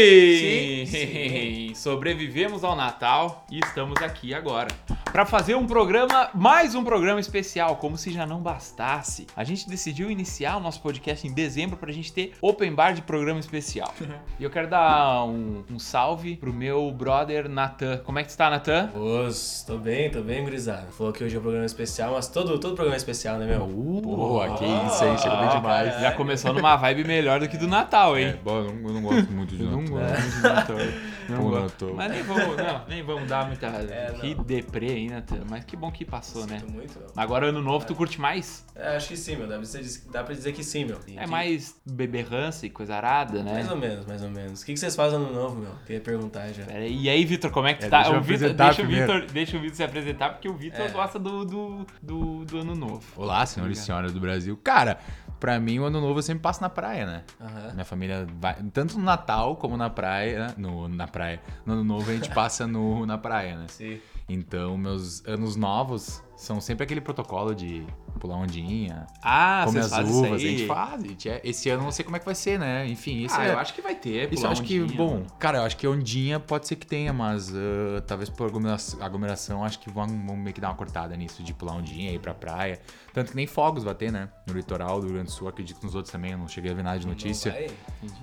Sim! 0.00 0.86
Sim! 0.86 1.74
Sobrevivemos 1.74 2.64
ao 2.64 2.74
Natal 2.74 3.44
e 3.50 3.58
estamos 3.58 4.00
aqui 4.00 4.32
agora 4.32 4.68
para 5.12 5.26
fazer 5.26 5.56
um 5.56 5.66
programa, 5.66 6.30
mais 6.32 6.74
um 6.74 6.84
programa 6.84 7.18
especial, 7.18 7.76
como 7.76 7.96
se 7.96 8.12
já 8.12 8.24
não 8.24 8.40
bastasse. 8.40 9.26
A 9.36 9.42
gente 9.42 9.68
decidiu 9.68 10.10
iniciar 10.10 10.56
o 10.56 10.60
nosso 10.60 10.80
podcast 10.80 11.26
em 11.26 11.32
dezembro 11.32 11.76
pra 11.76 11.90
gente 11.90 12.12
ter 12.12 12.34
open 12.40 12.72
bar 12.72 12.92
de 12.92 13.02
programa 13.02 13.40
especial. 13.40 13.92
e 14.38 14.44
eu 14.44 14.50
quero 14.50 14.68
dar 14.68 15.24
um, 15.24 15.64
um 15.70 15.78
salve 15.78 16.36
pro 16.36 16.52
meu 16.52 16.90
brother 16.92 17.48
Natan. 17.48 17.98
Como 17.98 18.18
é 18.18 18.22
que 18.22 18.30
tu 18.30 18.36
tá, 18.36 18.50
Natan? 18.50 18.90
Os, 18.94 19.64
tô 19.66 19.78
bem, 19.78 20.10
tô 20.10 20.22
bem, 20.22 20.44
gurizada. 20.44 20.86
Falou 20.92 21.12
que 21.12 21.24
hoje 21.24 21.34
é 21.34 21.38
um 21.38 21.42
programa 21.42 21.66
especial, 21.66 22.12
mas 22.14 22.28
todo, 22.28 22.58
todo 22.58 22.74
programa 22.74 22.94
é 22.94 22.98
especial, 22.98 23.36
né, 23.38 23.46
meu? 23.46 23.66
Boa, 23.66 24.54
que 24.56 24.64
isso 24.64 25.04
aí, 25.04 25.18
chega 25.18 25.36
bem 25.36 25.48
demais. 25.48 26.00
Já 26.00 26.12
começou 26.12 26.52
numa 26.52 26.76
vibe 26.76 27.04
melhor 27.04 27.40
do 27.40 27.48
que 27.48 27.56
do 27.56 27.66
Natal, 27.66 28.16
hein? 28.16 28.28
É, 28.28 28.32
bom, 28.34 28.58
eu 28.58 28.72
não, 28.72 28.88
eu 28.88 28.94
não 28.94 29.02
gosto 29.02 29.32
muito 29.32 29.56
de 29.56 29.64
Eu 29.64 29.70
não 29.70 29.82
Natal. 29.82 29.98
gosto 29.98 30.20
muito 30.22 30.36
de 30.36 30.42
Natal. 30.42 30.76
Não. 31.30 31.50
Natal. 31.50 31.94
Mas 31.94 32.10
nem 32.12 32.22
vamos, 32.22 32.56
não, 32.56 32.86
nem 32.88 33.02
vamos 33.02 33.28
dar 33.28 33.46
muita. 33.46 33.66
É, 33.90 34.12
não. 34.12 34.20
que 34.20 34.34
deprê 34.34 34.88
aí, 34.90 35.08
Natan. 35.08 35.42
Mas 35.48 35.64
que 35.64 35.76
bom 35.76 35.90
que 35.90 36.04
passou, 36.04 36.46
né? 36.46 36.58
Sinto 36.60 36.72
muito, 36.72 36.98
meu. 36.98 37.08
Agora 37.16 37.46
ano 37.46 37.62
novo, 37.62 37.86
tu 37.86 37.94
curte 37.94 38.20
mais? 38.20 38.64
É, 38.74 38.96
acho 38.96 39.08
que 39.08 39.16
sim, 39.16 39.36
meu. 39.36 39.46
Dá 39.46 39.54
pra 39.56 39.62
dizer, 39.64 40.02
dá 40.10 40.24
pra 40.24 40.34
dizer 40.34 40.52
que 40.52 40.62
sim, 40.64 40.84
meu. 40.84 40.98
É 41.16 41.26
mais 41.26 41.80
beberrança 41.86 42.66
e 42.66 42.70
coisa 42.70 42.94
arada, 42.94 43.42
né? 43.42 43.52
Mais 43.54 43.70
ou 43.70 43.76
menos, 43.76 44.06
mais 44.06 44.22
ou 44.22 44.30
menos. 44.30 44.62
O 44.62 44.66
que, 44.66 44.72
que 44.74 44.78
vocês 44.80 44.94
fazem 44.96 45.18
no 45.18 45.32
novo, 45.32 45.56
meu? 45.56 45.72
Queria 45.86 46.00
perguntar 46.00 46.48
já. 46.52 46.64
Pera 46.64 46.80
aí, 46.80 47.02
E 47.02 47.08
aí, 47.08 47.24
Vitor, 47.24 47.50
como 47.50 47.68
é 47.68 47.74
que 47.74 47.80
tu 47.80 47.86
É, 47.86 47.88
tá? 47.88 47.98
deixa 48.02 48.12
eu 48.14 48.18
O 48.18 48.22
Vitor, 48.22 48.34
apresentar 48.36 48.64
deixa, 48.66 48.82
o 48.82 48.84
primeiro. 48.86 49.12
Vitor, 49.12 49.32
deixa 49.32 49.56
o 49.56 49.60
Vitor 49.60 49.76
se 49.76 49.82
apresentar, 49.82 50.30
porque 50.30 50.48
o 50.48 50.54
Vitor 50.54 50.80
É. 50.86 50.88
gosta 50.88 51.18
do, 51.18 51.44
do, 51.44 51.86
do, 52.02 52.44
do 52.44 52.58
ano 52.58 52.74
novo. 52.74 53.02
Olá, 53.16 53.44
senhores 53.46 53.78
e 53.78 53.82
senhoras 53.82 54.12
do 54.12 54.20
Brasil. 54.20 54.56
Cara, 54.62 54.98
pra 55.40 55.58
mim 55.58 55.78
o 55.78 55.84
ano 55.84 56.00
novo 56.00 56.18
eu 56.18 56.22
sempre 56.22 56.42
passo 56.42 56.60
na 56.60 56.68
praia, 56.68 57.06
né? 57.06 57.24
Aham. 57.40 57.72
Minha 57.72 57.84
família 57.84 58.26
vai, 58.38 58.54
tanto 58.72 58.98
no 58.98 59.04
Natal 59.04 59.56
como 59.56 59.76
na 59.76 59.88
praia, 59.88 60.54
no, 60.56 60.86
na 60.86 61.08
praia. 61.08 61.40
No 61.64 61.72
ano 61.72 61.82
novo 61.82 62.10
a 62.10 62.14
gente 62.14 62.30
passa 62.34 62.66
no, 62.66 63.06
na 63.06 63.16
praia, 63.16 63.56
né? 63.56 63.66
Sim. 63.68 63.98
Então, 64.28 64.76
meus 64.76 65.26
anos 65.26 65.56
novos 65.56 66.22
são 66.36 66.60
sempre 66.60 66.84
aquele 66.84 67.00
protocolo 67.00 67.54
de 67.54 67.84
pular 68.18 68.36
ondinha, 68.36 69.06
Ah, 69.22 69.64
vocês 69.66 69.92
as 69.92 70.08
uvas. 70.08 70.32
A 70.32 70.38
gente 70.38 70.66
faz. 70.66 71.04
a 71.04 71.06
gente 71.06 71.28
é- 71.28 71.40
esse 71.44 71.68
ano 71.70 71.80
eu 71.82 71.84
não 71.84 71.92
sei 71.92 72.04
como 72.04 72.16
é 72.16 72.18
que 72.18 72.24
vai 72.26 72.34
ser, 72.34 72.58
né? 72.58 72.86
Enfim, 72.88 73.24
isso 73.24 73.34
ah, 73.38 73.46
é. 73.46 73.52
eu 73.52 73.58
acho 73.58 73.74
que 73.74 73.80
vai 73.82 73.94
ter. 73.94 74.32
Isso 74.32 74.44
eu 74.46 74.50
acho 74.50 74.62
que, 74.62 74.80
ondinha, 74.80 74.96
bom, 74.96 75.12
mano. 75.14 75.26
cara, 75.38 75.58
eu 75.58 75.62
acho 75.62 75.76
que 75.76 75.86
ondinha 75.86 76.40
pode 76.40 76.66
ser 76.66 76.76
que 76.76 76.86
tenha, 76.86 77.12
mas 77.12 77.52
ah, 77.54 78.00
talvez 78.06 78.28
por 78.28 78.46
aglomeração, 78.48 79.02
aglomeração 79.02 79.64
acho 79.64 79.78
que 79.78 79.90
vão, 79.90 80.06
vão 80.06 80.36
meio 80.36 80.54
que 80.54 80.60
dar 80.60 80.68
uma 80.68 80.76
cortada 80.76 81.14
nisso, 81.16 81.42
de 81.42 81.52
pular 81.54 81.74
ondinha, 81.74 82.10
ir 82.12 82.18
pra 82.18 82.34
praia. 82.34 82.80
Tanto 83.12 83.30
que 83.30 83.36
nem 83.36 83.46
fogos 83.46 83.82
vai 83.84 83.94
ter, 83.94 84.10
né? 84.12 84.28
No 84.46 84.54
litoral 84.54 85.00
do 85.00 85.06
Rio 85.06 85.14
Grande 85.14 85.26
do 85.26 85.32
Sul, 85.32 85.48
acredito 85.48 85.78
que 85.80 85.84
nos 85.86 85.94
outros 85.94 86.12
também, 86.12 86.32
eu 86.32 86.38
não 86.38 86.46
cheguei 86.48 86.70
a 86.70 86.74
ver 86.74 86.82
nada 86.84 86.98
de 86.98 87.06
notícia. 87.06 87.54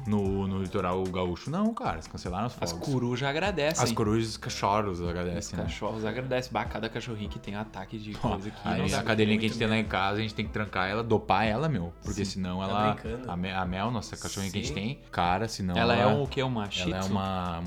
No, 0.05 0.47
no 0.47 0.61
litoral 0.61 1.03
gaúcho, 1.03 1.49
não, 1.49 1.73
cara, 1.73 1.95
eles 1.95 2.07
cancelaram 2.07 2.47
os 2.47 2.55
As 2.59 2.71
fogos. 2.71 2.87
corujas 2.87 3.27
agradecem. 3.29 3.83
As 3.83 3.91
corujas 3.91 4.29
os 4.29 4.37
cachorros 4.37 4.99
Os 4.99 5.07
agradecem, 5.07 5.57
né? 5.57 5.63
cachorros 5.65 6.05
agradecem. 6.05 6.51
Bah, 6.51 6.65
cada 6.65 6.89
cachorrinho 6.89 7.29
que 7.29 7.39
tem 7.39 7.55
ataque 7.55 7.97
de 7.97 8.13
coisa 8.13 8.47
aqui. 8.49 8.59
Aí, 8.63 8.93
a 8.93 9.03
cadelinha 9.03 9.37
que 9.39 9.45
a 9.45 9.49
gente 9.49 9.57
tem 9.57 9.67
lá 9.67 9.76
em 9.79 9.85
casa, 9.85 10.17
a 10.19 10.21
gente 10.21 10.33
tem 10.33 10.45
que 10.45 10.51
trancar 10.51 10.89
ela, 10.89 11.03
dopar 11.03 11.45
ela, 11.45 11.67
meu. 11.69 11.93
Porque 12.03 12.23
senão 12.25 12.59
Tá 12.59 12.63
ela. 12.65 12.91
brincando? 12.93 13.31
A, 13.31 13.35
Me- 13.37 13.51
a 13.51 13.65
Mel, 13.65 13.91
nossa 13.91 14.15
cachorrinha 14.17 14.51
que 14.51 14.57
a 14.57 14.61
gente 14.61 14.69
Sim. 14.69 14.73
tem, 14.75 14.99
cara, 15.11 15.47
senão. 15.47 15.75
ela 15.77 15.95
é 15.95 16.05
um, 16.07 16.23
o 16.23 16.27
que? 16.27 16.41
Uma 16.41 16.69
shih 16.69 16.83
Ela 16.91 16.97
é 16.97 17.03
uma, 17.03 17.61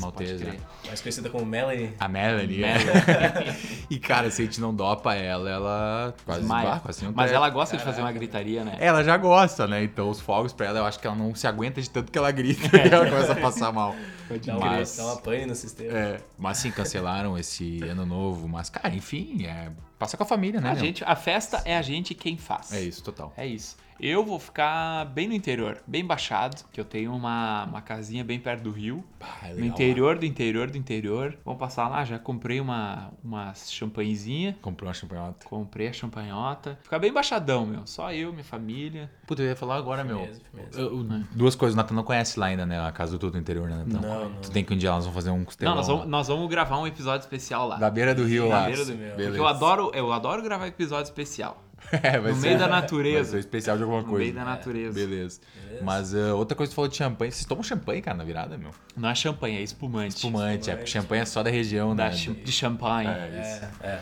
maltese. 0.00 0.44
crer. 0.44 0.54
né? 0.54 0.60
Mais 0.86 1.00
conhecida 1.00 1.30
como 1.30 1.44
Melanie. 1.46 1.94
A 1.98 2.08
Melanie. 2.08 2.64
é. 2.64 2.78
Melanie. 2.78 3.56
e, 3.90 3.98
cara, 3.98 4.30
se 4.30 4.42
a 4.42 4.44
gente 4.44 4.60
não 4.60 4.74
dopa 4.74 5.14
ela, 5.14 5.48
ela 5.50 6.14
quase 6.24 6.46
bah, 6.46 6.80
quase 6.80 7.04
não 7.04 7.12
Mas 7.14 7.32
ela 7.32 7.48
gosta 7.50 7.76
de 7.76 7.82
fazer 7.82 8.00
uma 8.00 8.12
gritaria, 8.12 8.64
né? 8.64 8.76
Ela 8.80 9.02
já 9.04 9.16
gosta, 9.16 9.66
né? 9.66 9.82
Então 9.84 10.08
os 10.10 10.20
fogos 10.20 10.52
pra 10.52 10.66
ela, 10.66 10.78
eu 10.80 10.84
acho 10.86 10.98
que 10.98 11.06
ela 11.06 11.16
não 11.16 11.34
se 11.34 11.46
aguenta 11.46 11.80
de 11.80 11.88
tanto 11.90 12.10
que 12.10 12.18
ela 12.18 12.30
grita 12.30 12.76
e 12.76 12.88
ela 12.92 13.08
começa 13.08 13.32
a 13.32 13.36
passar 13.36 13.72
mal. 13.72 13.94
Dá 14.38 14.56
uma, 14.56 14.66
Mas- 14.66 14.96
dá 14.96 15.04
uma 15.04 15.16
pane 15.16 15.46
no 15.46 15.54
sistema. 15.54 15.92
É, 15.96 16.20
mas 16.38 16.58
sim, 16.58 16.70
cancelaram 16.70 17.36
esse 17.38 17.82
ano 17.82 18.06
novo. 18.06 18.48
Mas, 18.48 18.70
cara, 18.70 18.94
enfim, 18.94 19.44
é. 19.46 19.70
Passa 19.98 20.16
com 20.16 20.22
a 20.22 20.26
família, 20.26 20.60
né? 20.60 20.70
A, 20.70 20.74
gente, 20.74 21.04
a 21.04 21.14
festa 21.16 21.60
é 21.64 21.76
a 21.76 21.82
gente 21.82 22.14
quem 22.14 22.36
faz. 22.36 22.72
É 22.72 22.80
isso, 22.80 23.02
total. 23.02 23.32
É 23.36 23.46
isso. 23.46 23.76
Eu 24.02 24.24
vou 24.24 24.38
ficar 24.38 25.04
bem 25.06 25.28
no 25.28 25.34
interior, 25.34 25.82
bem 25.86 26.04
baixado, 26.04 26.64
que 26.72 26.80
eu 26.80 26.84
tenho 26.84 27.14
uma, 27.14 27.64
uma 27.64 27.82
casinha 27.82 28.24
bem 28.24 28.40
perto 28.40 28.62
do 28.62 28.70
rio. 28.70 29.04
Bah, 29.18 29.26
é 29.44 29.48
No 29.50 29.54
legal, 29.56 29.68
interior 29.68 30.18
do 30.18 30.24
interior 30.26 30.70
do 30.70 30.78
interior. 30.78 31.36
Vamos 31.44 31.60
passar 31.60 31.88
lá, 31.88 32.04
já 32.04 32.18
comprei 32.18 32.60
uma, 32.60 33.10
uma 33.22 33.52
champanhezinha. 33.54 34.56
Comprou 34.62 34.88
uma 34.88 34.94
champanhota. 34.94 35.46
Comprei 35.46 35.88
a 35.88 35.92
champanhota. 35.92 36.78
Ficar 36.82 36.98
bem 36.98 37.12
baixadão, 37.12 37.66
meu. 37.66 37.86
Só 37.86 38.12
eu, 38.12 38.32
minha 38.32 38.44
família. 38.44 39.10
Puta, 39.26 39.42
eu 39.42 39.48
ia 39.48 39.56
falar 39.56 39.76
agora, 39.76 40.02
meu. 40.04 40.18
Firmeza, 40.18 40.40
firmeza. 40.50 40.80
Eu- 40.80 40.96
eu- 40.98 41.24
Duas 41.32 41.54
coisas, 41.54 41.74
o 41.74 41.76
Natan 41.76 41.94
não 41.94 42.02
conhece 42.04 42.38
lá 42.40 42.46
ainda, 42.46 42.64
né? 42.64 42.80
A 42.80 42.92
casa 42.92 43.12
do 43.12 43.18
todo 43.18 43.36
interior, 43.38 43.68
né, 43.68 43.84
Natan? 43.86 44.06
Não, 44.06 44.28
não. 44.30 44.40
Tu 44.40 44.50
tem 44.50 44.64
que 44.64 44.72
um 44.72 44.76
dia 44.76 44.90
nós 44.90 45.04
vamos 45.04 45.14
fazer 45.14 45.30
um 45.30 45.44
costelão. 45.44 45.74
Não, 45.74 45.78
nós 45.80 45.88
vamos, 45.88 46.06
nós 46.06 46.28
vamos 46.28 46.48
gravar 46.48 46.78
um 46.78 46.86
episódio 46.86 47.20
especial 47.24 47.68
lá. 47.68 47.76
Da 47.76 47.90
beira 47.90 48.14
do 48.14 48.24
rio 48.24 48.48
Na 48.48 48.60
lá. 48.60 48.66
beira 48.66 48.84
do 48.84 48.94
meu. 48.94 49.08
Porque 49.08 49.16
Beleza. 49.22 49.36
eu 49.38 49.46
adoro, 49.46 49.90
eu 49.94 50.12
adoro 50.12 50.42
gravar 50.42 50.66
episódio 50.66 51.04
especial. 51.10 51.62
É, 52.02 52.18
vai 52.20 52.30
No 52.32 52.36
ser- 52.40 52.46
meio 52.48 52.58
da 52.58 52.68
Vai 52.68 52.80
natureza. 52.80 53.30
ser 53.32 53.38
especial 53.38 53.76
de 53.76 53.82
alguma 53.82 54.02
No 54.02 54.08
coisa. 54.08 54.22
meio 54.24 54.34
da 54.34 54.44
natureza. 54.44 54.94
Beleza. 54.94 55.40
Beleza. 55.64 55.84
Mas 55.84 56.12
uh, 56.14 56.36
outra 56.36 56.56
coisa 56.56 56.70
que 56.70 56.74
tu 56.74 56.76
falou 56.76 56.88
de 56.88 56.96
champanhe. 56.96 57.32
Vocês 57.32 57.44
tomam 57.44 57.62
champanhe, 57.64 58.00
cara, 58.02 58.16
na 58.16 58.24
virada, 58.24 58.56
meu? 58.56 58.70
Não 58.96 59.08
é 59.08 59.14
champanhe, 59.14 59.56
é 59.58 59.62
espumante. 59.62 60.16
Espumante, 60.16 60.70
é 60.70 60.74
porque 60.76 60.90
champanhe 60.90 61.22
é 61.22 61.24
só 61.24 61.42
da 61.42 61.50
região, 61.50 61.94
Da 61.96 62.06
né? 62.06 62.12
ch- 62.12 62.30
de 62.44 62.52
champanhe. 62.52 63.08
É, 63.08 63.40
isso. 63.40 63.64
É, 63.82 63.86
é. 63.88 64.00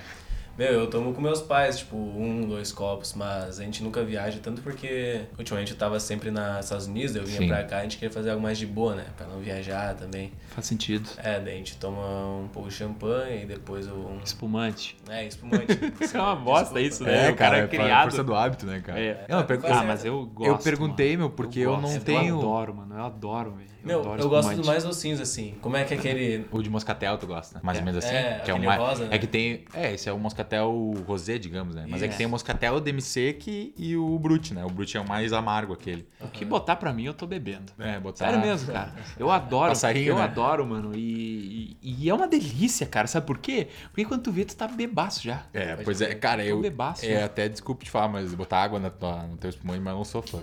Meu, 0.58 0.72
eu 0.72 0.90
tomo 0.90 1.14
com 1.14 1.20
meus 1.20 1.40
pais, 1.40 1.78
tipo, 1.78 1.96
um, 1.96 2.40
dois 2.48 2.72
copos, 2.72 3.14
mas 3.14 3.60
a 3.60 3.62
gente 3.62 3.80
nunca 3.80 4.02
viaja, 4.04 4.40
tanto 4.42 4.60
porque 4.60 5.20
ultimamente 5.38 5.70
eu 5.70 5.78
tava 5.78 6.00
sempre 6.00 6.32
nos 6.32 6.64
Estados 6.64 6.86
Unidos, 6.88 7.14
eu 7.14 7.24
vinha 7.24 7.38
Sim. 7.38 7.46
pra 7.46 7.62
cá, 7.62 7.78
a 7.78 7.82
gente 7.82 7.96
queria 7.96 8.12
fazer 8.12 8.30
algo 8.30 8.42
mais 8.42 8.58
de 8.58 8.66
boa, 8.66 8.96
né? 8.96 9.04
Pra 9.16 9.26
não 9.28 9.38
viajar 9.38 9.94
também. 9.94 10.32
Faz 10.48 10.66
sentido. 10.66 11.08
É, 11.18 11.38
daí 11.38 11.54
a 11.54 11.56
gente 11.58 11.76
toma 11.76 12.00
um 12.42 12.48
pouco 12.48 12.68
de 12.68 12.74
champanhe 12.74 13.44
e 13.44 13.46
depois 13.46 13.86
um. 13.86 14.18
Espumante. 14.24 14.96
É, 15.08 15.24
espumante. 15.26 15.66
Isso 16.02 16.16
é 16.16 16.20
uma 16.20 16.34
bosta 16.34 16.80
isso, 16.80 17.04
né? 17.04 17.28
É, 17.28 17.30
o 17.30 17.36
cara, 17.36 17.58
é 17.58 17.62
é 17.62 17.66
criado. 17.68 18.02
força 18.10 18.24
do 18.24 18.34
hábito, 18.34 18.66
né, 18.66 18.80
cara? 18.80 18.98
É. 18.98 19.26
Não, 19.28 19.38
eu, 19.38 19.44
pergu- 19.44 19.62
Quase 19.62 19.78
Ah, 19.80 19.84
é. 19.84 19.86
mas 19.86 20.04
eu 20.04 20.26
gosto. 20.26 20.48
eu 20.50 20.58
perguntei, 20.58 21.16
mano. 21.16 21.28
meu, 21.28 21.30
porque 21.30 21.60
eu, 21.60 21.72
não 21.74 21.82
gosto. 21.82 22.00
tenho. 22.04 22.28
Eu 22.34 22.38
adoro, 22.38 22.74
mano. 22.74 22.96
Eu 22.96 23.04
adoro, 23.04 23.52
velho. 23.52 23.68
Meu, 23.88 24.00
adoro 24.00 24.22
eu 24.22 24.28
gosto 24.28 24.54
dos 24.54 24.66
mais 24.66 24.84
docinhos, 24.84 25.20
assim. 25.20 25.54
Como 25.60 25.76
é 25.76 25.84
que 25.84 25.94
é 25.94 25.96
aquele. 25.96 26.46
O 26.52 26.62
de 26.62 26.70
moscatel 26.70 27.16
tu 27.18 27.26
gosta, 27.26 27.60
mais 27.62 27.78
ou 27.78 27.84
menos 27.84 28.04
assim? 28.04 28.14
É, 28.14 28.40
que 28.44 28.50
é, 28.50 28.54
o 28.54 28.62
mais, 28.62 28.80
rosa, 28.80 29.04
né? 29.04 29.16
é 29.16 29.18
que 29.18 29.26
tem. 29.26 29.64
É, 29.72 29.92
esse 29.92 30.08
é 30.08 30.12
o 30.12 30.18
moscatel 30.18 30.94
rosé, 31.06 31.38
digamos, 31.38 31.74
né? 31.74 31.86
Mas 31.88 32.02
é 32.02 32.08
que 32.08 32.16
tem 32.16 32.26
o 32.26 32.28
moscatel 32.28 32.80
demi-sec 32.80 33.74
e 33.76 33.96
o 33.96 34.18
brut, 34.18 34.52
né? 34.54 34.64
O 34.64 34.70
brut 34.70 34.96
é 34.96 35.00
o 35.00 35.08
mais 35.08 35.32
amargo 35.32 35.72
aquele. 35.72 36.06
O 36.20 36.28
que 36.28 36.44
botar 36.44 36.76
pra 36.76 36.92
mim, 36.92 37.04
eu 37.04 37.14
tô 37.14 37.26
bebendo. 37.26 37.72
É, 37.78 37.98
botar. 37.98 38.26
Sério 38.26 38.40
mesmo, 38.40 38.72
cara. 38.72 38.94
Eu 39.18 39.30
adoro. 39.30 39.70
Passarinho, 39.70 40.10
eu 40.10 40.16
né? 40.16 40.22
adoro, 40.22 40.66
mano. 40.66 40.92
E, 40.94 41.76
e, 41.82 42.04
e 42.04 42.08
é 42.08 42.14
uma 42.14 42.28
delícia, 42.28 42.86
cara. 42.86 43.06
Sabe 43.06 43.26
por 43.26 43.38
quê? 43.38 43.68
Porque 43.88 44.04
quando 44.04 44.22
tu 44.22 44.32
vê, 44.32 44.44
tu 44.44 44.54
tá 44.54 44.68
bebaço 44.68 45.22
já. 45.22 45.42
É, 45.52 45.72
Pode 45.72 45.84
pois 45.84 46.00
é, 46.00 46.14
cara, 46.14 46.44
eu. 46.44 46.56
Tô 46.56 46.62
bebaço, 46.62 47.04
é, 47.04 47.14
né? 47.14 47.24
até 47.24 47.48
desculpe 47.48 47.84
te 47.84 47.90
falar, 47.90 48.08
mas 48.08 48.34
botar 48.34 48.62
água 48.62 48.78
na 48.78 48.90
tua, 48.90 49.24
no 49.24 49.36
teu 49.36 49.50
espumante, 49.50 49.80
mas 49.80 49.92
eu 49.92 49.96
não 49.96 50.04
sou 50.04 50.22
fã. 50.22 50.38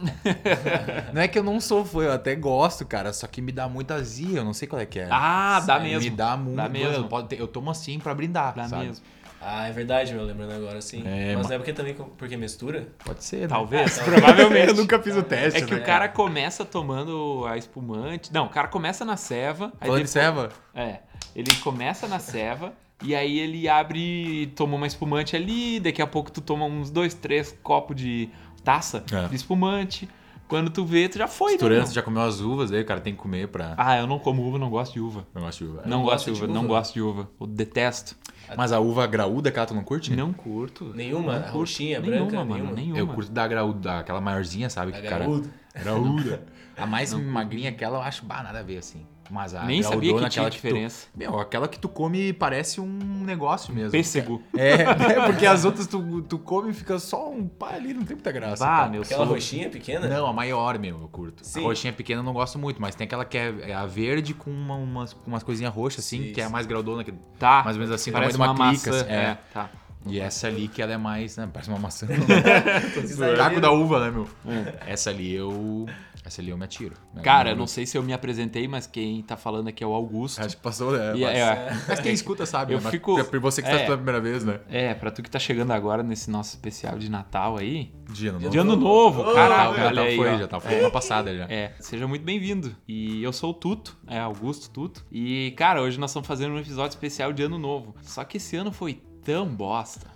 não 1.14 1.22
é 1.22 1.28
que 1.28 1.38
eu 1.38 1.44
não 1.44 1.60
sou 1.60 1.86
fã, 1.86 2.04
eu 2.04 2.12
até 2.12 2.36
gosto, 2.36 2.86
cara, 2.86 3.14
só 3.14 3.28
que 3.28 3.35
me 3.42 3.52
dá 3.52 3.68
muita 3.68 3.96
azia, 3.96 4.38
eu 4.40 4.46
não 4.46 4.54
sei 4.54 4.68
qual 4.68 4.82
é 4.82 4.86
que 4.86 5.00
é. 5.00 5.08
Ah, 5.12 5.62
dá 5.66 5.78
É, 5.78 5.84
mesmo. 5.84 6.10
Me 6.10 6.16
dá 6.16 6.36
muito. 6.38 6.56
Dá 6.58 6.70
mesmo. 6.70 6.94
Eu, 6.94 7.04
pode 7.08 7.28
ter- 7.28 7.40
eu 7.40 7.48
tomo 7.48 7.70
assim 7.72 8.00
pra 8.00 8.14
brindar, 8.14 8.54
Dá 8.56 8.68
sabe? 8.68 8.86
mesmo. 8.88 9.04
Ah, 9.48 9.68
é 9.68 9.72
verdade, 9.72 10.12
meu, 10.14 10.24
lembrando 10.24 10.54
agora, 10.54 10.82
sim. 10.82 11.04
É, 11.06 11.36
mas 11.36 11.44
ma- 11.44 11.50
não 11.50 11.56
é 11.56 11.60
porque 11.60 11.72
também 11.74 11.94
porque 11.94 12.36
mistura? 12.36 12.88
Pode 13.04 13.24
ser, 13.24 13.42
né? 13.42 13.48
Talvez, 13.48 14.00
Ah, 14.00 14.04
provavelmente. 14.04 14.68
eu 14.70 14.76
nunca 14.76 15.00
fiz 15.00 15.16
o 15.16 15.22
teste, 15.22 15.62
É 15.62 15.66
que 15.66 15.76
né? 15.76 15.82
o 15.82 15.84
cara 15.84 16.10
começa 16.10 16.66
tomando 16.66 17.46
a 17.48 17.56
espumante. 17.56 18.34
Não, 18.34 18.46
o 18.46 18.50
cara 18.50 18.68
começa 18.68 19.06
na 19.06 19.16
ceva. 19.18 19.66
aí 19.80 19.88
Falando 19.88 20.04
de 20.06 20.08
depois- 20.08 20.10
ceva, 20.10 20.50
É. 20.74 21.00
Ele 21.36 21.54
começa 21.58 22.08
na 22.08 22.18
ceva. 22.18 22.74
E 23.04 23.14
aí 23.14 23.38
ele 23.40 23.68
abre, 23.68 24.48
toma 24.56 24.78
uma 24.78 24.88
espumante 24.88 25.36
ali, 25.36 25.80
daqui 25.82 26.02
a 26.02 26.08
pouco 26.08 26.32
tu 26.32 26.40
toma 26.42 26.66
uns 26.66 26.90
dois, 26.90 27.14
três 27.14 27.56
copos 27.62 27.96
de 27.96 28.30
taça 28.64 29.04
É. 29.12 29.28
de 29.28 29.36
espumante. 29.36 30.08
Quando 30.48 30.70
tu 30.70 30.86
vê, 30.86 31.10
tu 31.10 31.18
já 31.18 31.28
foi, 31.28 31.48
né? 31.48 31.52
misturando, 31.54 31.80
meu? 31.80 31.88
você 31.88 31.94
já 31.94 32.02
comeu 32.02 32.22
as 32.22 32.40
uvas, 32.40 32.72
aí 32.72 32.82
o 32.82 32.86
cara 32.86 33.02
tem 33.02 33.14
que 33.14 33.20
comer 33.20 33.48
pra. 33.48 33.74
Ah, 33.78 33.98
eu 33.98 34.06
não 34.06 34.20
como 34.20 34.44
uva, 34.48 34.60
não 34.60 34.70
gosto 34.70 34.94
de 34.94 35.00
uva. 35.00 35.26
Não 35.34 35.42
gosto 35.42 35.66
de 35.66 35.72
uva. 35.72 35.84
Não, 35.86 36.04
gosto 36.04 36.26
de 36.26 36.32
uva, 36.32 36.48
de 36.48 36.54
não 36.54 36.62
uva? 36.62 36.68
gosto 36.68 36.94
de 36.94 37.02
uva. 37.02 37.30
Eu 37.40 37.48
detesto. 37.48 38.16
Mas 38.56 38.72
a 38.72 38.80
uva 38.80 39.08
graúda, 39.08 39.50
aquela 39.50 39.66
tu 39.66 39.74
não 39.74 39.84
curte? 39.84 40.16
Não 40.16 40.32
curto. 40.32 40.94
Nenhuma? 40.94 41.40
Não 41.40 41.52
roxinha, 41.52 42.00
nenhuma, 42.00 42.26
branca, 42.26 42.38
mano, 42.38 42.54
nenhuma? 42.54 42.72
nenhuma. 42.74 43.00
Eu 43.00 43.08
curto 43.08 43.32
da 43.32 43.48
graúda, 43.48 44.00
aquela 44.00 44.22
maiorzinha, 44.22 44.70
sabe? 44.70 44.92
A 44.92 45.02
que 45.02 45.08
cara. 45.08 45.26
graúda. 45.26 45.50
Graúda. 45.74 46.46
A 46.78 46.86
mais 46.86 47.14
magrinha, 47.14 47.70
aquela 47.70 48.00
eu 48.00 48.02
acho 48.02 48.26
bah, 48.26 48.44
nada 48.44 48.60
a 48.60 48.64
ver, 48.64 48.78
assim. 48.78 49.08
Mas 49.30 49.56
a 49.56 49.64
Nem 49.66 49.82
sabia 49.82 50.12
que 50.12 50.18
tinha 50.18 50.28
aquela 50.28 50.50
tu- 50.50 50.54
diferença. 50.54 51.08
Meu, 51.16 51.40
aquela 51.40 51.68
que 51.68 51.80
tu 51.80 51.90
come 51.90 52.32
parece 52.32 52.80
um 52.80 52.88
negócio 53.26 53.74
mesmo. 53.74 53.92
Pêssego. 53.92 54.42
É, 54.56 54.82
é, 54.86 55.26
porque 55.26 55.46
as 55.48 55.66
outras 55.66 55.88
tu, 55.88 56.22
tu 56.22 56.38
come 56.38 56.70
e 56.70 56.74
fica 56.74 57.00
só 57.00 57.32
um 57.32 57.48
pá 57.48 57.70
ali, 57.74 57.94
não 57.94 58.04
tem 58.04 58.16
muita 58.16 58.32
graça. 58.32 58.64
Bah, 58.64 58.78
cara. 58.82 58.90
meu 58.92 59.02
Aquela 59.02 59.26
sou- 59.26 59.34
roxinha 59.34 59.70
pequena? 59.70 60.08
Não, 60.08 60.28
a 60.28 60.34
maior, 60.34 60.78
meu, 60.78 61.02
eu 61.02 61.08
curto. 61.08 61.44
Sim. 61.44 61.62
A 61.62 61.64
roxinha 61.64 61.92
pequena 61.92 62.20
eu 62.22 62.24
não 62.24 62.34
gosto 62.34 62.60
muito, 62.60 62.80
mas 62.82 62.94
tem 62.94 63.06
aquela 63.06 63.26
que 63.26 63.38
é 63.38 63.54
é 63.62 63.74
a 63.74 63.86
verde 63.86 64.34
com 64.36 64.52
uma, 64.52 64.76
umas, 64.76 65.14
com 65.14 65.32
umas 65.32 65.42
coisinhas 65.44 65.74
roxas, 65.74 66.06
assim, 66.06 66.28
Sim, 66.28 66.32
que 66.34 66.40
é 66.42 66.44
a 66.46 66.50
mais 66.50 66.66
graudona. 66.68 67.04
Que, 67.04 67.14
Tá. 67.40 67.64
mais 67.64 67.76
ou 67.78 67.82
menos 67.82 67.94
assim, 67.96 68.12
Parece 68.12 68.36
uma 68.38 68.46
uma 68.52 68.54
maçã. 68.54 68.82
clica, 68.92 69.02
assim, 69.02 69.10
É, 69.12 69.16
é. 69.16 69.38
tá. 69.54 69.70
E 70.08 70.20
essa 70.20 70.46
ali 70.46 70.68
que 70.68 70.84
ela 70.84 70.94
é 70.94 70.98
mais, 70.98 71.36
né, 71.36 71.50
parece 71.52 71.68
uma 71.72 71.80
maçã. 71.80 72.06
Caco 73.38 73.60
da 73.60 73.72
uva, 73.72 74.00
né, 74.06 74.12
meu? 74.12 74.28
É. 74.48 74.94
Essa 74.94 75.10
ali 75.10 75.34
eu 75.34 75.88
Essa 76.26 76.42
ali 76.42 76.50
eu 76.50 76.58
me 76.58 76.66
atiro. 76.66 76.96
né? 77.14 77.22
Cara, 77.22 77.52
eu 77.52 77.56
não 77.56 77.68
sei 77.68 77.86
se 77.86 77.96
eu 77.96 78.02
me 78.02 78.12
apresentei, 78.12 78.68
mas 78.68 78.88
quem 78.88 79.22
tá 79.22 79.38
falando 79.38 79.68
aqui 79.68 79.84
é 79.84 79.88
o 79.88 79.94
Augusto. 79.94 80.42
Acho 80.42 80.56
que 80.58 80.62
passou, 80.64 80.92
né? 80.92 81.16
E 81.16 81.22
mas, 81.22 81.38
é- 81.38 81.82
mas 81.88 82.00
quem 82.00 82.14
escuta 82.14 82.46
sabe, 82.48 82.74
Eu 82.74 82.78
né? 82.78 82.84
Mas 82.86 82.92
fico- 82.92 83.24
Por 83.26 83.40
você 83.40 83.62
que 83.62 83.68
tá 83.68 83.76
é. 83.76 83.78
escutando 83.84 84.04
pela 84.04 84.16
primeira 84.16 84.22
vez, 84.22 84.44
né? 84.44 84.60
É, 84.68 84.94
pra 84.96 85.12
tu 85.12 85.22
que 85.22 85.30
tá 85.30 85.38
chegando 85.38 85.70
agora 85.72 86.02
nesse 86.02 86.32
nosso 86.32 86.50
especial 86.56 86.98
de 86.98 87.12
Natal 87.12 87.58
aí. 87.58 87.94
De 88.10 88.28
ano 88.28 88.40
novo. 88.40 88.50
De 88.52 88.58
ano 88.58 88.76
novo, 88.76 89.22
Ô, 89.22 89.34
caraca, 89.36 89.78
já 89.78 89.94
tá, 89.94 90.02
aí. 90.02 90.16
foi, 90.16 90.30
ó. 90.34 90.38
já 90.40 90.48
tá 90.48 90.60
foi 90.60 90.80
uma 90.82 90.90
passada 90.92 91.38
já. 91.38 91.46
É, 91.46 91.74
seja 91.80 92.08
muito 92.08 92.24
bem-vindo. 92.24 92.76
E 92.88 93.22
eu 93.24 93.32
sou 93.32 93.52
o 93.52 93.54
Tuto, 93.54 93.96
é 94.08 94.18
Augusto 94.20 94.70
Tuto. 94.72 95.06
E, 95.12 95.54
cara, 95.56 95.80
hoje 95.82 96.00
nós 96.00 96.10
estamos 96.10 96.28
fazendo 96.28 96.54
um 96.56 96.60
episódio 96.60 96.96
especial 96.96 97.32
de 97.34 97.44
Ano 97.44 97.60
Novo. 97.60 97.96
Só 98.02 98.24
que 98.24 98.38
esse 98.38 98.56
ano 98.56 98.72
foi 98.72 99.00
tão 99.24 99.46
bosta. 99.48 100.08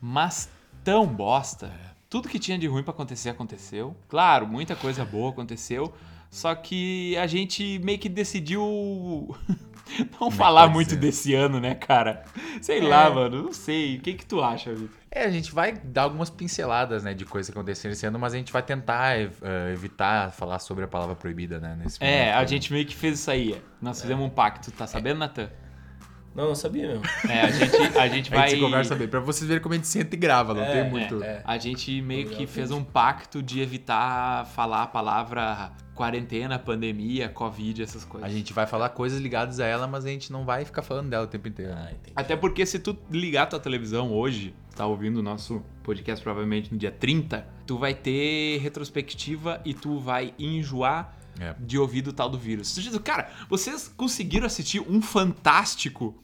Mas 0.00 0.48
tão 0.84 1.06
bosta. 1.06 1.72
Tudo 2.12 2.28
que 2.28 2.38
tinha 2.38 2.58
de 2.58 2.66
ruim 2.66 2.82
pra 2.82 2.92
acontecer, 2.92 3.30
aconteceu. 3.30 3.96
Claro, 4.06 4.46
muita 4.46 4.76
coisa 4.76 5.02
boa 5.02 5.30
aconteceu. 5.30 5.90
Só 6.30 6.54
que 6.54 7.16
a 7.16 7.26
gente 7.26 7.78
meio 7.82 7.98
que 7.98 8.08
decidiu 8.08 9.34
não 10.20 10.30
falar 10.30 10.62
pode 10.64 10.74
muito 10.74 10.90
ser? 10.90 10.96
desse 10.96 11.34
ano, 11.34 11.58
né, 11.58 11.74
cara? 11.74 12.22
Sei 12.60 12.80
É. 12.80 12.82
lá, 12.82 13.08
mano, 13.08 13.44
não 13.44 13.52
sei. 13.54 13.96
O 13.96 14.00
que 14.02 14.12
que 14.12 14.26
tu 14.26 14.42
acha, 14.42 14.74
Vitor? 14.74 14.90
É, 15.10 15.24
a 15.24 15.30
gente 15.30 15.52
vai 15.52 15.72
dar 15.72 16.02
algumas 16.02 16.28
pinceladas, 16.28 17.02
né, 17.02 17.14
de 17.14 17.24
coisas 17.24 17.50
que 17.50 17.58
aconteceram 17.58 17.92
esse 17.94 18.04
ano, 18.06 18.18
mas 18.18 18.34
a 18.34 18.36
gente 18.36 18.52
vai 18.52 18.62
tentar 18.62 19.18
eh, 19.18 19.30
evitar 19.72 20.32
falar 20.32 20.58
sobre 20.58 20.84
a 20.84 20.88
palavra 20.88 21.14
proibida, 21.14 21.60
né, 21.60 21.76
nesse 21.82 21.96
É, 22.02 22.26
momento. 22.26 22.36
a 22.36 22.44
gente 22.46 22.72
meio 22.72 22.84
que 22.86 22.94
fez 22.94 23.18
isso 23.20 23.30
aí. 23.30 23.62
Nós 23.80 24.00
fizemos 24.02 24.24
um 24.24 24.30
pacto, 24.30 24.70
tá 24.72 24.86
sabendo, 24.86 25.18
Natan? 25.18 25.48
Não, 26.34 26.48
não 26.48 26.54
sabia 26.54 26.88
mesmo. 26.88 27.02
É, 27.28 27.40
a 27.42 27.50
gente, 27.50 27.76
a 27.98 28.08
gente 28.08 28.32
A 28.34 28.36
vai. 28.36 28.48
gente 28.48 28.58
se 28.58 28.64
conversa 28.64 28.94
bem, 28.94 29.06
pra 29.08 29.20
vocês 29.20 29.46
verem 29.46 29.62
como 29.62 29.74
a 29.74 29.76
gente 29.76 29.86
senta 29.88 30.14
e 30.14 30.18
grava, 30.18 30.54
não 30.54 30.62
É, 30.62 30.82
tem 30.82 30.90
muito... 30.90 31.22
é. 31.22 31.42
A 31.44 31.58
gente 31.58 32.00
meio 32.00 32.28
que 32.28 32.46
fez 32.46 32.70
um 32.70 32.82
pacto 32.82 33.42
de 33.42 33.60
evitar 33.60 34.46
falar 34.46 34.84
a 34.84 34.86
palavra 34.86 35.72
quarentena, 35.94 36.58
pandemia, 36.58 37.28
covid, 37.28 37.82
essas 37.82 38.04
A 38.04 38.06
coisas. 38.06 38.32
gente 38.32 38.52
vai 38.54 38.66
falar 38.66 38.88
coisas 38.88 39.20
ligadas 39.20 39.60
a 39.60 39.66
ela, 39.66 39.86
mas 39.86 40.06
a 40.06 40.08
gente 40.08 40.32
não 40.32 40.44
vai 40.44 40.64
ficar 40.64 40.80
falando 40.82 41.10
dela 41.10 41.24
o 41.24 41.28
tempo 41.28 41.46
inteiro. 41.48 41.72
Ah. 41.76 41.90
Até 42.16 42.34
porque 42.34 42.64
se 42.64 42.78
tu 42.78 42.96
ligar 43.10 43.46
tua 43.46 43.60
televisão 43.60 44.10
hoje, 44.10 44.54
tá 44.74 44.86
ouvindo 44.86 45.18
o 45.18 45.22
nosso 45.22 45.62
podcast 45.82 46.22
provavelmente 46.24 46.72
no 46.72 46.78
dia 46.78 46.90
30, 46.90 47.46
tu 47.66 47.76
vai 47.76 47.92
ter 47.94 48.58
retrospectiva 48.58 49.60
e 49.66 49.74
tu 49.74 49.98
vai 50.00 50.32
enjoar 50.38 51.14
É. 51.38 51.54
de 51.60 51.78
ouvir 51.78 52.00
do 52.02 52.12
tal 52.12 52.28
do 52.30 52.38
vírus. 52.38 52.74
Tu 52.74 52.80
diz, 52.80 52.96
Cara, 52.98 53.28
vocês 53.48 53.88
conseguiram 53.96 54.46
assistir 54.46 54.80
um 54.80 55.00
fantástico 55.02 56.21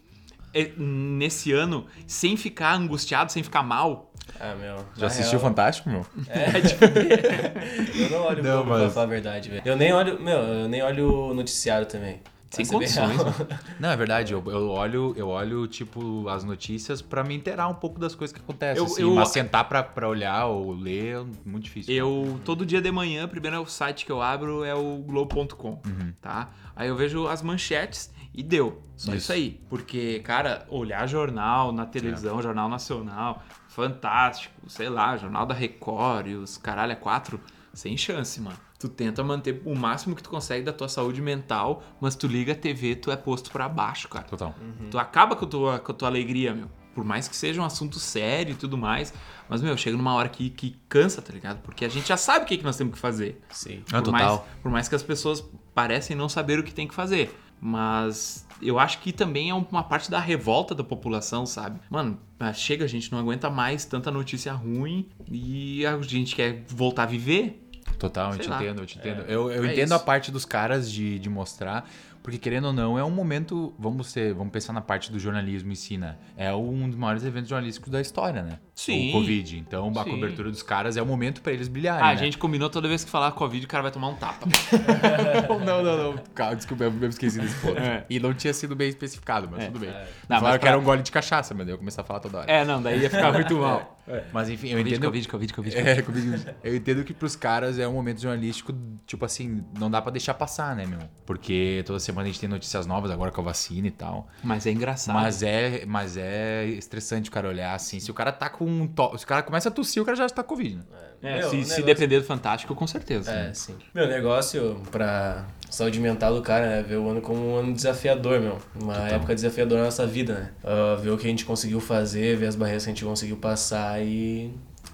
nesse 0.76 1.52
ano 1.52 1.86
sem 2.06 2.36
ficar 2.36 2.74
angustiado, 2.74 3.30
sem 3.32 3.42
ficar 3.42 3.62
mal? 3.62 4.12
Ah, 4.40 4.54
meu. 4.54 4.76
Já 4.96 5.06
assistiu 5.06 5.38
real- 5.38 5.50
Fantástico, 5.50 5.88
meu? 5.90 6.06
É, 6.28 6.60
tipo, 6.60 6.84
eu 6.84 8.10
não 8.10 8.26
olho 8.26 8.42
Não, 8.42 8.56
não, 8.58 8.64
pra 8.66 8.78
mas- 8.78 8.92
falar 8.94 9.06
a 9.06 9.08
verdade, 9.08 9.48
velho. 9.50 9.62
Eu 9.64 9.76
nem 9.76 9.92
olho, 9.92 10.20
meu, 10.20 10.38
eu 10.38 10.68
nem 10.68 10.82
olho 10.82 11.12
o 11.30 11.34
noticiário 11.34 11.86
também. 11.86 12.20
Sem 12.50 12.64
condições, 12.64 13.14
real. 13.14 13.34
Não, 13.78 13.90
é 13.90 13.96
verdade. 13.96 14.32
Eu, 14.32 14.42
eu 14.46 14.70
olho, 14.70 15.12
eu 15.18 15.28
olho, 15.28 15.66
tipo, 15.66 16.26
as 16.30 16.44
notícias 16.44 17.02
pra 17.02 17.22
me 17.22 17.34
inteirar 17.36 17.68
um 17.68 17.74
pouco 17.74 18.00
das 18.00 18.14
coisas 18.14 18.34
que 18.34 18.40
acontecem. 18.42 18.78
Eu- 18.78 18.86
assim, 18.86 19.02
eu- 19.02 19.14
Mas 19.14 19.28
sentar 19.28 19.68
pra, 19.68 19.82
pra 19.82 20.08
olhar 20.08 20.46
ou 20.46 20.72
ler 20.72 21.16
é 21.16 21.24
muito 21.44 21.64
difícil. 21.64 21.94
Eu, 21.94 22.40
todo 22.46 22.64
dia 22.64 22.80
de 22.80 22.90
manhã, 22.90 23.28
primeiro 23.28 23.66
site 23.66 24.06
que 24.06 24.10
eu 24.12 24.22
abro 24.22 24.64
é 24.64 24.74
o 24.74 24.96
Globo.com, 24.96 25.72
Uhum. 25.84 26.12
tá? 26.22 26.48
Aí 26.74 26.88
eu 26.88 26.96
vejo 26.96 27.26
as 27.26 27.42
manchetes 27.42 28.10
e 28.38 28.42
deu. 28.44 28.80
Só 28.96 29.10
isso. 29.10 29.16
Isso. 29.16 29.32
aí. 29.32 29.60
Porque, 29.68 30.20
cara, 30.20 30.64
olhar 30.70 31.08
jornal 31.08 31.72
na 31.72 31.84
televisão, 31.84 32.40
Jornal 32.40 32.68
Nacional, 32.68 33.42
fantástico, 33.66 34.54
sei 34.70 34.88
lá, 34.88 35.16
Jornal 35.16 35.44
da 35.44 35.54
Record 35.54 36.28
e 36.28 36.34
os 36.36 36.56
caralho 36.56 36.92
é 36.92 36.94
quatro, 36.94 37.40
sem 37.74 37.96
chance, 37.96 38.40
mano. 38.40 38.56
Tu 38.78 38.88
tenta 38.88 39.24
manter 39.24 39.60
o 39.64 39.74
máximo 39.74 40.14
que 40.14 40.22
tu 40.22 40.30
consegue 40.30 40.64
da 40.64 40.72
tua 40.72 40.88
saúde 40.88 41.20
mental, 41.20 41.82
mas 42.00 42.14
tu 42.14 42.28
liga 42.28 42.52
a 42.52 42.54
TV, 42.54 42.94
tu 42.94 43.10
é 43.10 43.16
posto 43.16 43.50
pra 43.50 43.68
baixo, 43.68 44.08
cara. 44.08 44.24
Total. 44.24 44.54
Tu 44.88 44.96
acaba 44.96 45.34
com 45.34 45.44
a, 45.44 45.48
tua, 45.48 45.78
com 45.80 45.90
a 45.90 45.94
tua 45.96 46.06
alegria, 46.06 46.54
meu. 46.54 46.70
Por 46.94 47.04
mais 47.04 47.26
que 47.26 47.34
seja 47.34 47.60
um 47.60 47.64
assunto 47.64 47.98
sério 47.98 48.52
e 48.52 48.54
tudo 48.54 48.78
mais. 48.78 49.12
Mas, 49.48 49.62
meu, 49.62 49.76
chega 49.76 49.96
numa 49.96 50.14
hora 50.14 50.28
que, 50.28 50.50
que 50.50 50.76
cansa, 50.88 51.20
tá 51.20 51.32
ligado? 51.32 51.60
Porque 51.62 51.84
a 51.84 51.88
gente 51.88 52.08
já 52.08 52.16
sabe 52.16 52.44
o 52.44 52.48
que, 52.48 52.56
que 52.56 52.64
nós 52.64 52.76
temos 52.76 52.94
que 52.94 52.98
fazer. 53.00 53.40
Sim. 53.50 53.82
Ah, 53.92 54.00
por, 54.00 54.12
mais, 54.12 54.24
total. 54.24 54.48
por 54.62 54.70
mais 54.70 54.88
que 54.88 54.94
as 54.94 55.02
pessoas 55.02 55.44
parecem 55.74 56.16
não 56.16 56.28
saber 56.28 56.58
o 56.58 56.62
que 56.62 56.72
tem 56.72 56.86
que 56.86 56.94
fazer. 56.94 57.36
Mas 57.60 58.46
eu 58.62 58.78
acho 58.78 58.98
que 59.00 59.12
também 59.12 59.50
é 59.50 59.54
uma 59.54 59.82
parte 59.82 60.10
da 60.10 60.18
revolta 60.20 60.74
da 60.74 60.84
população, 60.84 61.44
sabe? 61.46 61.80
Mano, 61.90 62.18
ah, 62.38 62.52
chega, 62.52 62.84
a 62.84 62.88
gente 62.88 63.10
não 63.10 63.18
aguenta 63.18 63.50
mais 63.50 63.84
tanta 63.84 64.10
notícia 64.10 64.52
ruim 64.52 65.08
e 65.30 65.84
a 65.86 66.00
gente 66.02 66.34
quer 66.36 66.64
voltar 66.68 67.04
a 67.04 67.06
viver. 67.06 67.64
Total, 67.98 68.32
eu 68.32 68.38
te 68.38 68.48
lá. 68.48 68.62
entendo, 68.62 68.82
eu 68.82 68.86
te 68.86 68.98
entendo. 68.98 69.22
eu 69.22 69.50
eu 69.50 69.64
É 69.64 69.72
entendo 69.72 69.86
isso. 69.86 69.94
a 69.94 69.98
parte 69.98 70.30
dos 70.30 70.44
caras 70.44 70.90
de, 70.90 71.18
de 71.18 71.28
mostrar, 71.28 71.88
porque 72.22 72.38
querendo 72.38 72.66
ou 72.66 72.72
não, 72.72 72.98
é 72.98 73.02
um 73.02 73.10
momento, 73.10 73.74
vamos 73.78 74.08
ser, 74.08 74.34
vamos 74.34 74.52
pensar 74.52 74.72
na 74.72 74.80
parte 74.80 75.10
do 75.10 75.18
jornalismo 75.18 75.72
em 75.72 75.74
si, 75.74 75.96
né? 75.98 76.16
É 76.36 76.54
um 76.54 76.88
dos 76.88 76.96
maiores 76.98 77.24
eventos 77.24 77.48
jornalísticos 77.48 77.90
da 77.90 78.00
história, 78.00 78.42
né? 78.42 78.58
Sim. 78.78 79.08
O 79.10 79.12
Covid. 79.14 79.58
Então, 79.58 79.92
a 79.96 80.04
Sim. 80.04 80.10
cobertura 80.10 80.50
dos 80.52 80.62
caras 80.62 80.96
é 80.96 81.02
o 81.02 81.06
momento 81.06 81.40
pra 81.42 81.52
eles 81.52 81.66
brilharem, 81.66 82.00
Ah, 82.04 82.10
a 82.10 82.14
né? 82.14 82.16
gente 82.18 82.38
combinou 82.38 82.70
toda 82.70 82.86
vez 82.86 83.02
que 83.04 83.10
falar 83.10 83.32
Covid, 83.32 83.64
o 83.64 83.68
cara 83.68 83.82
vai 83.82 83.90
tomar 83.90 84.06
um 84.08 84.14
tapa. 84.14 84.46
não, 85.64 85.82
não, 85.82 86.12
não. 86.12 86.18
Calma, 86.34 86.54
desculpa, 86.56 86.84
eu 86.84 86.92
me 86.92 87.06
esqueci 87.08 87.40
desse 87.40 87.54
ponto. 87.60 87.78
É. 87.78 88.04
E 88.08 88.20
não 88.20 88.32
tinha 88.32 88.54
sido 88.54 88.76
bem 88.76 88.88
especificado, 88.88 89.48
mas 89.50 89.64
É. 89.64 89.66
tudo 89.66 89.80
bem. 89.80 89.90
É. 89.90 90.06
Não, 90.28 90.40
mas 90.40 90.52
que 90.54 90.58
pra- 90.60 90.68
era 90.70 90.78
um 90.78 90.82
gole 90.84 91.02
de 91.02 91.10
cachaça, 91.10 91.54
mas 91.54 91.68
eu 91.68 91.76
comecei 91.76 92.02
a 92.02 92.06
falar 92.06 92.20
toda 92.20 92.38
hora. 92.38 92.50
é, 92.50 92.64
não, 92.64 92.80
daí 92.80 93.00
ia 93.00 93.10
ficar 93.10 93.32
muito 93.32 93.56
mal. 93.58 93.94
Mas 94.32 94.48
enfim, 94.48 94.68
eu 94.68 94.78
Covid, 94.78 94.94
entendo. 94.94 95.04
Covid, 95.04 95.28
Covid, 95.28 95.52
Covid. 95.52 95.76
É, 95.76 96.00
comigo. 96.00 96.34
Eu 96.64 96.74
entendo 96.74 97.04
que 97.04 97.12
pros 97.12 97.36
caras 97.36 97.78
é 97.78 97.86
um 97.86 97.92
momento 97.92 98.22
jornalístico, 98.22 98.72
tipo 99.06 99.22
assim, 99.26 99.62
não 99.78 99.90
dá 99.90 100.00
pra 100.00 100.10
deixar 100.10 100.32
passar, 100.32 100.74
né, 100.74 100.86
meu? 100.86 100.98
Porque 101.26 101.82
toda 101.84 102.00
semana 102.00 102.22
a 102.22 102.26
gente 102.28 102.40
tem 102.40 102.48
notícias 102.48 102.86
novas 102.86 103.10
agora 103.10 103.30
com 103.30 103.42
a 103.42 103.44
vacina 103.44 103.86
e 103.86 103.90
tal. 103.90 104.26
Mas 104.42 104.64
é 104.66 104.70
engraçado. 104.70 105.14
Mas 105.14 105.42
é, 105.42 105.84
mas 105.84 106.16
é 106.16 106.64
estressante 106.68 107.28
o 107.28 107.32
cara 107.32 107.48
olhar 107.48 107.74
assim. 107.74 108.00
Se 108.00 108.10
o 108.10 108.14
cara 108.14 108.32
tá 108.32 108.48
com 108.48 108.64
um 108.68 108.86
to... 108.86 109.16
Se 109.16 109.24
o 109.24 109.26
cara 109.26 109.42
começa 109.42 109.68
a 109.68 109.72
tossir, 109.72 110.02
o 110.02 110.04
cara 110.04 110.16
já 110.16 110.28
tá 110.28 110.42
com 110.42 110.54
Covid, 110.54 110.76
né? 110.76 110.82
É, 111.22 111.38
Meu, 111.38 111.50
se, 111.50 111.64
se 111.64 111.82
depender 111.82 112.20
do 112.20 112.24
Fantástico, 112.24 112.74
com 112.74 112.86
certeza. 112.86 113.30
É, 113.30 113.52
sim. 113.52 113.74
Meu 113.92 114.06
negócio 114.06 114.80
pra 114.90 115.46
saúde 115.68 115.98
mental 115.98 116.34
do 116.34 116.42
cara, 116.42 116.66
né? 116.66 116.82
Ver 116.82 116.96
o 116.96 117.08
ano 117.08 117.20
como 117.20 117.40
um 117.40 117.56
ano 117.56 117.72
desafiador, 117.72 118.40
meu. 118.40 118.58
Uma 118.80 118.96
época 119.08 119.34
desafiadora 119.34 119.80
na 119.80 119.86
nossa 119.86 120.06
vida, 120.06 120.34
né? 120.34 120.50
Ah, 120.62 120.96
ver 121.00 121.10
o 121.10 121.18
que 121.18 121.26
a 121.26 121.30
gente 121.30 121.44
conseguiu 121.44 121.80
fazer, 121.80 122.36
ver 122.36 122.46
as 122.46 122.54
barreiras 122.54 122.84
que 122.84 122.90
a 122.90 122.94
gente 122.94 123.04
conseguiu 123.04 123.36
passar 123.36 124.00
e, 124.00 124.52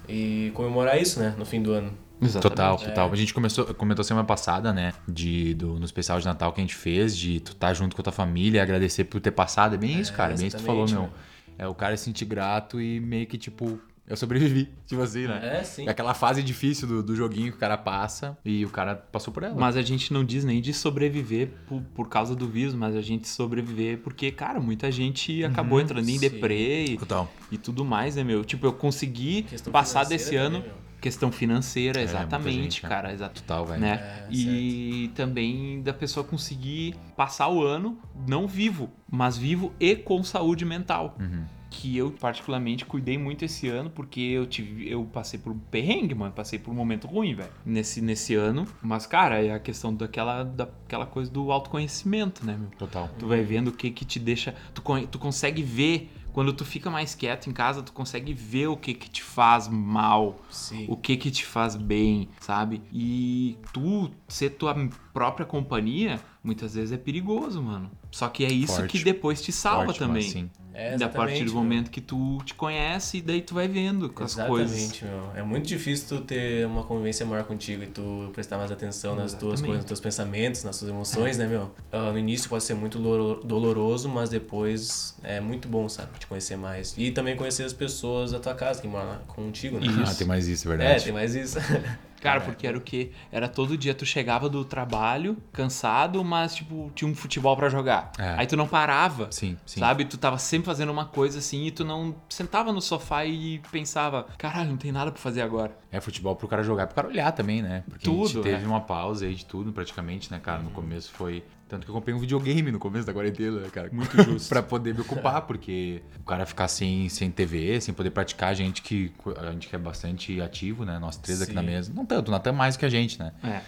e 0.09 0.51
comemorar 0.55 0.99
isso, 0.99 1.19
né? 1.19 1.35
No 1.37 1.45
fim 1.45 1.61
do 1.61 1.71
ano. 1.71 1.91
Exatamente. 2.21 2.41
Total, 2.41 2.77
total. 2.77 3.11
A 3.11 3.15
gente 3.15 3.33
começou, 3.33 3.65
comentou 3.73 4.03
semana 4.03 4.25
passada, 4.25 4.73
né? 4.73 4.93
De, 5.07 5.53
do, 5.53 5.77
no 5.77 5.85
especial 5.85 6.19
de 6.19 6.25
Natal 6.25 6.51
que 6.53 6.61
a 6.61 6.63
gente 6.63 6.75
fez, 6.75 7.15
de 7.15 7.39
tu 7.39 7.55
tá 7.55 7.73
junto 7.73 7.95
com 7.95 8.01
a 8.01 8.03
tua 8.03 8.13
família, 8.13 8.63
agradecer 8.63 9.03
por 9.03 9.19
ter 9.21 9.31
passado. 9.31 9.75
É 9.75 9.77
bem 9.77 9.99
isso, 9.99 10.13
cara. 10.13 10.33
Bem 10.33 10.47
isso 10.47 10.57
que 10.57 10.63
tu 10.63 10.65
falou, 10.65 10.87
meu. 10.89 11.09
É 11.57 11.67
o 11.67 11.75
cara 11.75 11.95
se 11.97 12.05
sentir 12.05 12.25
grato 12.25 12.79
e 12.81 12.99
meio 12.99 13.27
que, 13.27 13.37
tipo, 13.37 13.79
eu 14.07 14.15
sobrevivi. 14.15 14.69
Tipo 14.85 15.01
assim, 15.01 15.25
né? 15.25 15.59
É, 15.59 15.63
sim. 15.63 15.87
É 15.87 15.89
aquela 15.89 16.13
fase 16.13 16.43
difícil 16.43 16.87
do, 16.87 17.01
do 17.01 17.15
joguinho 17.15 17.51
que 17.51 17.57
o 17.57 17.59
cara 17.59 17.75
passa 17.75 18.37
e 18.45 18.63
o 18.63 18.69
cara 18.69 18.95
passou 18.95 19.33
por 19.33 19.41
ela. 19.41 19.55
Mas 19.55 19.75
a 19.75 19.81
gente 19.81 20.13
não 20.13 20.23
diz 20.23 20.43
nem 20.45 20.61
de 20.61 20.73
sobreviver 20.73 21.49
por, 21.67 21.81
por 21.81 22.07
causa 22.07 22.35
do 22.35 22.47
vírus, 22.47 22.75
mas 22.75 22.95
a 22.95 23.01
gente 23.01 23.27
sobreviver 23.27 23.99
porque, 23.99 24.31
cara, 24.31 24.59
muita 24.59 24.91
gente 24.91 25.43
acabou 25.43 25.81
entrando 25.81 26.07
em 26.07 26.13
sim. 26.13 26.19
deprê 26.19 26.85
e, 26.85 26.97
Total. 26.97 27.31
e 27.51 27.57
tudo 27.57 27.83
mais, 27.83 28.15
né, 28.15 28.23
meu? 28.23 28.45
Tipo, 28.45 28.67
eu 28.67 28.73
consegui 28.73 29.47
passar 29.71 30.05
desse 30.05 30.35
ano. 30.35 30.59
também. 30.59 30.84
Questão 31.05 31.31
financeira, 31.31 31.99
muita 31.99 32.11
exatamente, 32.17 32.61
gente, 32.63 32.83
né? 32.83 32.89
cara. 32.89 33.13
Exato. 33.13 33.41
Total, 33.43 33.63
velho. 33.63 33.79
Né? 33.79 33.93
É, 33.93 34.27
e 34.31 35.11
também 35.13 35.83
da 35.83 35.93
pessoa 35.93 36.23
conseguir 36.25 36.95
passar 37.15 37.47
o 37.47 37.61
ano 37.63 37.95
não 38.27 38.47
vivo, 38.47 38.89
mas 39.07 39.37
vivo 39.37 39.71
e 39.79 39.95
com 39.95 40.23
saúde 40.23 40.65
mental. 40.65 41.15
Uhum. 41.19 41.43
Que 41.69 41.95
eu, 41.95 42.09
particularmente, 42.09 42.85
cuidei 42.85 43.17
muito 43.19 43.43
esse 43.45 43.67
ano, 43.67 43.89
porque 43.89 44.19
eu 44.19 44.45
tive. 44.47 44.89
Eu 44.89 45.03
passei 45.03 45.37
por 45.37 45.51
um 45.51 45.59
perrengue, 45.59 46.15
mano. 46.15 46.31
Passei 46.31 46.57
por 46.57 46.71
um 46.71 46.73
momento 46.73 47.05
ruim, 47.05 47.35
velho. 47.35 47.49
Nesse, 47.65 48.01
nesse 48.01 48.33
ano. 48.33 48.65
Mas, 48.81 49.05
cara, 49.05 49.43
é 49.43 49.51
a 49.53 49.59
questão 49.59 49.93
daquela, 49.93 50.43
daquela 50.43 51.05
coisa 51.05 51.29
do 51.29 51.51
autoconhecimento, 51.51 52.45
né, 52.45 52.55
meu? 52.57 52.69
Total. 52.79 53.09
Tu 53.19 53.27
vai 53.27 53.43
vendo 53.43 53.67
o 53.67 53.71
que 53.73 53.91
que 53.91 54.05
te 54.05 54.19
deixa. 54.19 54.55
Tu, 54.73 54.81
con- 54.81 55.05
tu 55.05 55.19
consegue 55.19 55.61
ver. 55.61 56.09
Quando 56.35 56.51
tu 56.51 56.65
fica 56.65 56.89
mais 56.91 57.15
quieto 57.15 57.49
em 57.49 57.53
casa, 57.53 57.81
tu 57.81 57.93
consegue 57.93 58.33
ver 58.33 58.67
o 58.67 58.75
que 58.75 58.93
que 58.93 59.09
te 59.09 59.23
faz 59.23 59.69
mal 59.69 60.35
Sim. 60.49 60.85
o 60.89 60.97
que 60.97 61.15
que 61.15 61.31
te 61.31 61.45
faz 61.45 61.77
bem, 61.77 62.27
sabe? 62.41 62.81
E 62.91 63.57
tu 63.71 64.11
ser 64.27 64.49
tua 64.49 64.75
própria 65.13 65.45
companhia, 65.45 66.19
muitas 66.43 66.75
vezes 66.75 66.91
é 66.91 66.97
perigoso, 66.97 67.63
mano. 67.63 67.89
Só 68.11 68.27
que 68.27 68.43
é 68.43 68.51
isso 68.51 68.75
Forte. 68.75 68.97
que 68.97 69.01
depois 69.05 69.41
te 69.41 69.53
salva 69.53 69.85
Forte, 69.85 69.99
também. 69.99 70.23
mas 70.23 70.25
sim. 70.33 70.49
É, 70.77 70.97
da 70.97 71.07
partir 71.07 71.35
do 71.39 71.43
exatamente, 71.45 71.53
momento 71.53 71.89
que 71.89 72.01
tu 72.01 72.37
te 72.45 72.53
conhece 72.53 73.19
e 73.19 73.21
daí 73.21 73.41
tu 73.41 73.53
vai 73.53 73.65
vendo 73.65 74.09
com 74.09 74.25
as 74.25 74.33
Exatamente, 74.33 74.59
coisas. 74.69 75.01
meu. 75.03 75.31
É 75.33 75.41
muito 75.41 75.65
difícil 75.65 76.17
tu 76.19 76.23
ter 76.25 76.67
uma 76.67 76.83
convivência 76.83 77.25
maior 77.25 77.45
contigo 77.45 77.81
e 77.83 77.87
tu 77.87 78.29
prestar 78.33 78.57
mais 78.57 78.69
atenção 78.71 79.15
nas 79.15 79.31
tuas 79.31 79.53
Exatamente. 79.53 79.61
coisas, 79.65 79.77
nos 79.83 79.85
teus 79.87 79.99
pensamentos, 80.01 80.63
nas 80.65 80.77
tuas 80.77 80.91
emoções, 80.91 81.37
né, 81.37 81.47
meu? 81.47 81.71
Ah, 81.93 82.11
no 82.11 82.19
início 82.19 82.49
pode 82.49 82.65
ser 82.65 82.73
muito 82.73 82.99
dolor- 82.99 83.41
doloroso, 83.45 84.09
mas 84.09 84.29
depois 84.29 85.15
é 85.23 85.39
muito 85.39 85.67
bom, 85.69 85.87
sabe? 85.87 86.19
Te 86.19 86.27
conhecer 86.27 86.57
mais. 86.57 86.93
E 86.97 87.09
também 87.09 87.37
conhecer 87.37 87.63
as 87.63 87.71
pessoas 87.73 88.31
da 88.33 88.39
tua 88.39 88.53
casa 88.53 88.81
que 88.81 88.87
moram 88.87 89.07
lá 89.07 89.21
contigo, 89.27 89.79
né? 89.79 89.87
Isso. 89.87 90.11
Ah, 90.11 90.15
tem 90.15 90.27
mais 90.27 90.45
isso, 90.47 90.67
é 90.69 90.73
É, 90.73 90.77
verdade. 90.77 91.03
tem 91.05 91.13
mais 91.13 91.35
isso. 91.35 91.57
Cara, 92.25 92.41
porque 92.41 92.67
era 92.67 92.77
o 92.77 92.81
quê? 92.81 93.11
Era 93.31 93.47
todo 93.47 93.77
dia 93.77 93.93
tu 93.93 94.05
chegava 94.05 94.49
do 94.49 94.65
trabalho, 94.65 95.37
cansado, 95.51 96.23
mas, 96.23 96.55
tipo, 96.55 96.91
tinha 96.95 97.09
um 97.09 97.15
futebol 97.15 97.55
pra 97.55 97.69
jogar. 97.69 98.11
É. 98.17 98.35
Aí 98.37 98.47
tu 98.47 98.57
não 98.57 98.67
parava. 98.67 99.27
Sim, 99.31 99.57
sim. 99.65 99.79
Sabe? 99.79 100.05
Tu 100.05 100.17
tava 100.17 100.37
sempre 100.37 100.65
fazendo 100.65 100.91
uma 100.91 101.05
coisa 101.05 101.39
assim 101.39 101.65
e 101.65 101.71
tu 101.71 101.85
não 101.85 102.15
sentava 102.29 102.71
no 102.71 102.81
sofá 102.81 103.25
e 103.25 103.59
pensava, 103.71 104.27
caralho, 104.37 104.69
não 104.69 104.77
tem 104.77 104.91
nada 104.91 105.11
pra 105.11 105.21
fazer 105.21 105.41
agora. 105.41 105.77
É 105.91 106.01
futebol 106.01 106.35
pro 106.35 106.47
cara 106.47 106.63
jogar, 106.63 106.87
pro 106.87 106.95
cara 106.95 107.07
olhar 107.07 107.31
também, 107.31 107.61
né? 107.61 107.83
Porque 107.87 108.09
a 108.09 108.11
Tudo, 108.11 108.27
gente 108.27 108.41
teve 108.43 108.63
é. 108.63 108.67
uma 108.67 108.81
pausa 108.81 109.25
aí 109.25 109.35
de 109.35 109.45
tudo, 109.45 109.71
praticamente, 109.71 110.31
né, 110.31 110.39
cara? 110.39 110.61
No 110.61 110.71
começo 110.71 111.11
foi. 111.13 111.43
Tanto 111.67 111.83
que 111.83 111.89
eu 111.89 111.95
comprei 111.95 112.13
um 112.13 112.19
videogame 112.19 112.71
no 112.71 112.77
começo 112.77 113.07
da 113.07 113.13
quarentena, 113.13 113.59
né, 113.59 113.69
cara? 113.69 113.89
Muito 113.91 114.15
justo. 114.21 114.49
pra 114.49 114.61
poder 114.61 114.93
me 114.93 115.01
ocupar, 115.01 115.41
porque 115.43 116.03
o 116.19 116.23
cara 116.23 116.45
ficar 116.45 116.67
sem, 116.67 117.09
sem 117.09 117.31
TV, 117.31 117.81
sem 117.81 117.93
poder 117.93 118.11
praticar, 118.11 118.49
a 118.49 118.53
gente 118.53 118.83
que, 118.83 119.11
a 119.37 119.51
gente 119.51 119.67
que 119.67 119.75
é 119.75 119.79
bastante 119.79 120.39
ativo, 120.39 120.85
né? 120.85 120.99
Nós 120.99 121.17
três 121.17 121.41
aqui 121.41 121.51
Sim. 121.51 121.55
na 121.55 121.63
mesa. 121.63 121.91
Não 121.93 122.05
tanto, 122.05 122.27
o 122.27 122.31
Natan 122.31 122.53
mais 122.53 122.77
que 122.77 122.85
a 122.85 122.89
gente, 122.89 123.17
né? 123.17 123.33
É. 123.43 123.61